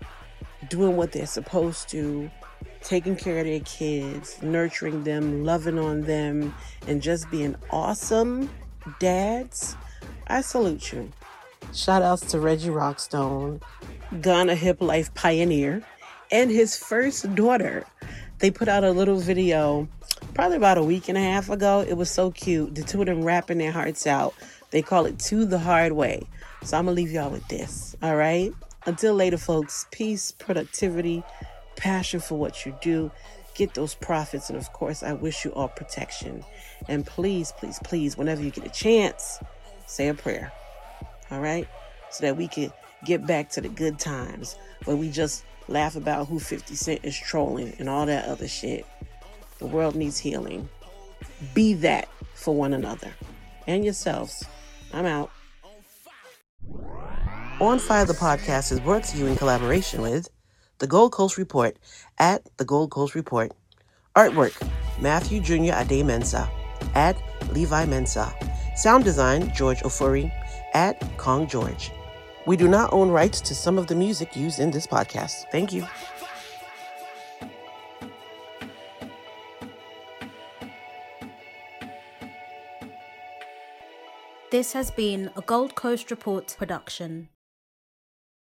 doing 0.70 0.96
what 0.96 1.12
they're 1.12 1.26
supposed 1.26 1.90
to, 1.90 2.30
taking 2.84 3.16
care 3.16 3.40
of 3.40 3.46
their 3.46 3.60
kids, 3.62 4.42
nurturing 4.42 5.04
them, 5.04 5.44
loving 5.44 5.78
on 5.78 6.02
them, 6.02 6.54
and 6.88 7.02
just 7.02 7.30
being 7.30 7.56
awesome 7.70 8.50
dads, 9.00 9.76
I 10.28 10.42
salute 10.42 10.92
you. 10.92 11.12
Shout 11.74 12.02
outs 12.02 12.26
to 12.32 12.40
Reggie 12.40 12.70
Rockstone, 12.70 13.62
Ghana 14.22 14.56
Hip 14.56 14.82
Life 14.82 15.14
pioneer, 15.14 15.84
and 16.32 16.50
his 16.50 16.78
first 16.78 17.36
daughter. 17.36 17.86
They 18.40 18.50
put 18.50 18.68
out 18.68 18.84
a 18.84 18.92
little 18.92 19.20
video 19.20 19.88
probably 20.34 20.58
about 20.58 20.78
a 20.78 20.84
week 20.84 21.10
and 21.10 21.18
a 21.18 21.22
half 21.22 21.50
ago. 21.50 21.86
It 21.88 21.96
was 21.96 22.10
so 22.10 22.32
cute. 22.32 22.76
The 22.76 22.84
two 22.84 23.02
of 23.02 23.08
them 23.08 23.24
rapping 23.24 23.58
their 23.58 23.72
hearts 23.72 24.08
out. 24.08 24.34
They 24.72 24.82
call 24.82 25.06
it 25.06 25.20
To 25.20 25.46
the 25.46 25.60
Hard 25.60 25.92
Way. 25.92 26.28
So 26.64 26.78
I'm 26.78 26.86
going 26.86 26.96
to 26.96 27.02
leave 27.02 27.12
y'all 27.12 27.30
with 27.30 27.48
this. 27.48 27.96
All 28.02 28.16
right? 28.16 28.54
Until 28.86 29.14
later, 29.14 29.38
folks, 29.38 29.88
peace, 29.92 30.32
productivity, 30.32 31.24
passion 31.80 32.20
for 32.20 32.38
what 32.38 32.66
you 32.66 32.78
do. 32.82 33.12
Get 33.56 33.74
those 33.74 33.96
profits. 33.96 34.50
And 34.50 34.58
of 34.58 34.72
course, 34.74 35.02
I 35.02 35.14
wish 35.14 35.44
you 35.44 35.52
all 35.54 35.68
protection. 35.68 36.44
And 36.88 37.06
please, 37.06 37.52
please, 37.58 37.80
please, 37.84 38.18
whenever 38.18 38.44
you 38.44 38.52
get 38.52 38.66
a 38.66 38.70
chance, 38.70 39.40
say 39.88 40.08
a 40.08 40.14
prayer. 40.14 40.52
All 41.32 41.40
right? 41.40 41.68
So 42.12 42.26
that 42.26 42.38
we 42.38 42.48
can 42.48 42.72
get 43.06 43.26
back 43.26 43.50
to 43.52 43.62
the 43.62 43.70
good 43.70 43.98
times 43.98 44.56
where 44.86 44.96
we 44.96 45.10
just 45.10 45.44
laugh 45.68 45.96
about 45.96 46.28
who 46.28 46.40
50 46.40 46.76
Cent 46.76 47.00
is 47.04 47.18
trolling 47.18 47.74
and 47.80 47.90
all 47.90 48.06
that 48.06 48.26
other 48.26 48.48
shit. 48.48 48.86
The 49.60 49.66
world 49.66 49.96
needs 49.96 50.18
healing. 50.18 50.70
Be 51.54 51.74
that 51.76 52.08
for 52.34 52.56
one 52.56 52.74
another 52.74 53.12
and 53.68 53.84
yourselves. 53.84 54.44
I'm 54.94 55.06
out. 55.06 55.32
On 57.62 57.78
Fire 57.78 58.06
the 58.06 58.14
podcast 58.14 58.72
is 58.72 58.80
brought 58.80 59.04
to 59.06 59.18
you 59.18 59.28
in 59.28 59.36
collaboration 59.36 60.02
with 60.02 60.30
the 60.80 60.88
Gold 60.88 61.12
Coast 61.12 61.38
Report 61.38 61.78
at 62.18 62.50
the 62.58 62.66
Gold 62.66 62.90
Coast 62.90 63.14
Report. 63.14 63.52
Artwork 64.16 64.56
Matthew 65.00 65.40
Jr. 65.40 65.76
Ade 65.76 66.06
Mensa 66.06 66.50
at 66.96 67.16
Levi 67.54 67.86
Mensa. 67.86 68.34
Sound 68.76 69.04
design 69.04 69.54
George 69.54 69.80
Ofori 69.82 70.32
at 70.74 71.00
Kong 71.18 71.48
George. 71.48 71.92
We 72.46 72.58
do 72.58 72.68
not 72.68 72.92
own 72.94 73.10
rights 73.10 73.42
to 73.42 73.56
some 73.56 73.78
of 73.78 73.88
the 73.88 73.96
music 73.96 74.36
used 74.36 74.60
in 74.60 74.72
this 74.72 74.88
podcast. 74.88 75.46
Thank 75.52 75.74
you. 75.74 75.86
This 84.52 84.74
has 84.74 84.90
been 84.90 85.30
a 85.36 85.42
Gold 85.42 85.76
Coast 85.76 86.10
Report 86.10 86.56
production. 86.58 87.30